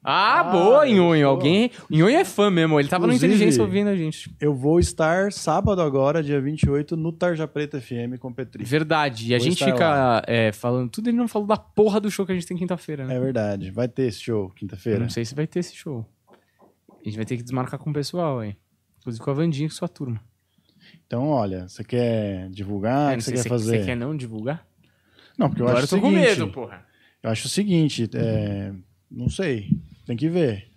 Ah, 0.06 0.40
Ah, 0.40 0.44
boa, 0.44 0.86
eu 0.86 0.96
Nhonho. 0.96 1.26
Alguém. 1.28 1.70
Nhonho 1.90 2.16
é 2.18 2.24
fã 2.26 2.50
mesmo. 2.50 2.78
Ele 2.78 2.88
tava 2.88 3.06
no 3.06 3.12
Inteligência 3.14 3.62
ouvindo 3.62 3.88
a 3.88 3.96
gente. 3.96 4.30
Eu 4.38 4.54
vou 4.54 4.78
estar 4.78 5.32
sábado 5.32 5.80
agora, 5.80 6.22
dia 6.22 6.38
28, 6.40 6.94
no 6.96 7.10
Tarja 7.10 7.48
Preta 7.48 7.80
FM 7.80 8.18
com 8.20 8.28
o 8.28 8.34
Petri. 8.34 8.62
Verdade. 8.64 9.28
E 9.30 9.34
a 9.34 9.38
Vou 9.38 9.44
gente 9.44 9.54
estar 9.54 9.72
fica 9.72 10.22
é, 10.26 10.52
falando 10.52 10.90
tudo. 10.90 11.08
Ele 11.08 11.16
não 11.16 11.26
falou 11.26 11.48
da 11.48 11.56
porra 11.56 11.98
do 12.00 12.10
show 12.10 12.26
que 12.26 12.32
a 12.32 12.34
gente 12.34 12.46
tem 12.46 12.56
quinta-feira, 12.56 13.06
né? 13.06 13.16
É 13.16 13.18
verdade. 13.18 13.70
Vai 13.70 13.88
ter 13.88 14.02
esse 14.08 14.20
show 14.20 14.44
Eu 14.44 14.50
quinta-feira. 14.50 14.98
não 15.00 15.08
sei 15.08 15.24
se 15.24 15.34
vai 15.34 15.46
ter 15.46 15.60
esse 15.60 15.74
show. 15.74 16.04
A 16.90 17.04
gente 17.08 17.16
vai 17.16 17.24
ter 17.24 17.36
que 17.38 17.42
desmarcar 17.42 17.80
com 17.80 17.88
o 17.88 17.92
pessoal, 17.92 18.40
aí. 18.40 18.54
Inclusive 19.00 19.24
com 19.24 19.30
a 19.30 19.34
Vandinha 19.34 19.66
e 19.66 19.70
com 19.70 19.74
sua 19.74 19.88
turma. 19.88 20.20
Então, 21.06 21.28
olha, 21.28 21.66
você 21.68 21.82
quer 21.82 22.48
divulgar? 22.50 23.12
É, 23.12 23.14
o 23.14 23.18
que 23.18 23.24
você 23.24 23.32
quer 23.32 23.38
se 23.38 23.48
fazer? 23.48 23.78
Você 23.80 23.84
quer 23.86 23.96
não 23.96 24.14
divulgar? 24.16 24.66
Não, 25.38 25.48
porque 25.48 25.62
eu 25.62 25.66
Agora 25.66 25.80
eu 25.80 25.84
acho 25.84 25.90
tô 25.90 25.96
o 25.96 26.00
com 26.00 26.10
seguinte. 26.10 26.28
medo, 26.28 26.48
porra. 26.52 26.84
Eu 27.22 27.30
acho 27.30 27.46
o 27.46 27.50
seguinte, 27.50 28.08
é, 28.14 28.72
não 29.10 29.28
sei, 29.28 29.68
tem 30.06 30.16
que 30.16 30.28
ver. 30.28 30.68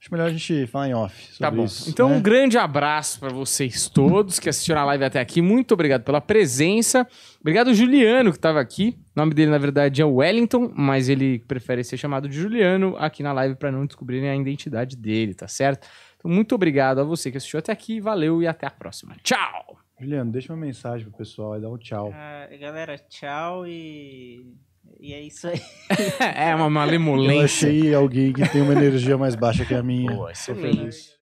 Acho 0.00 0.12
melhor 0.12 0.28
a 0.28 0.32
gente 0.32 0.66
falar 0.68 0.88
em 0.88 0.94
off 0.94 1.20
sobre 1.32 1.38
Tá 1.38 1.50
bom. 1.50 1.64
isso. 1.64 1.90
então, 1.90 2.08
né? 2.08 2.16
um 2.16 2.22
grande 2.22 2.56
abraço 2.56 3.18
pra 3.18 3.28
vocês 3.30 3.88
todos 3.88 4.38
que 4.38 4.48
assistiram 4.48 4.82
a 4.82 4.84
live 4.84 5.02
até 5.04 5.18
aqui. 5.18 5.42
Muito 5.42 5.72
obrigado 5.74 6.04
pela 6.04 6.20
presença. 6.20 7.04
Obrigado, 7.40 7.74
Juliano, 7.74 8.32
que 8.32 8.38
tava 8.38 8.60
aqui. 8.60 8.96
O 9.16 9.18
nome 9.20 9.34
dele, 9.34 9.50
na 9.50 9.58
verdade, 9.58 10.00
é 10.00 10.04
Wellington, 10.04 10.70
mas 10.76 11.08
ele 11.08 11.40
prefere 11.40 11.82
ser 11.82 11.96
chamado 11.96 12.28
de 12.28 12.36
Juliano 12.36 12.94
aqui 12.98 13.20
na 13.24 13.32
live 13.32 13.56
pra 13.56 13.72
não 13.72 13.84
descobrirem 13.84 14.28
a 14.28 14.36
identidade 14.36 14.96
dele, 14.96 15.34
tá 15.34 15.48
certo? 15.48 15.88
Então, 16.16 16.30
muito 16.30 16.54
obrigado 16.54 17.00
a 17.00 17.04
você 17.04 17.30
que 17.32 17.38
assistiu 17.38 17.58
até 17.58 17.72
aqui. 17.72 17.98
Valeu 18.00 18.40
e 18.40 18.46
até 18.46 18.64
a 18.66 18.70
próxima. 18.70 19.16
Tchau! 19.24 19.76
Juliano, 19.98 20.30
deixa 20.30 20.52
uma 20.52 20.58
mensagem 20.64 21.08
pro 21.08 21.18
pessoal 21.18 21.56
e 21.58 21.60
dá 21.60 21.68
um 21.68 21.78
tchau. 21.78 22.12
Ah, 22.14 22.46
galera, 22.60 22.96
tchau 23.08 23.66
e. 23.66 24.54
E 25.00 25.12
é 25.12 25.20
isso 25.20 25.46
aí. 25.46 25.60
é 26.34 26.54
uma 26.54 26.66
Eu 26.66 26.70
malemolência. 26.70 27.68
achei 27.68 27.94
alguém 27.94 28.32
que 28.32 28.48
tem 28.48 28.62
uma 28.62 28.72
energia 28.72 29.16
mais 29.16 29.34
baixa 29.34 29.64
que 29.64 29.74
a 29.74 29.82
minha. 29.82 30.12
Boa, 30.12 30.32
excelente. 30.32 31.14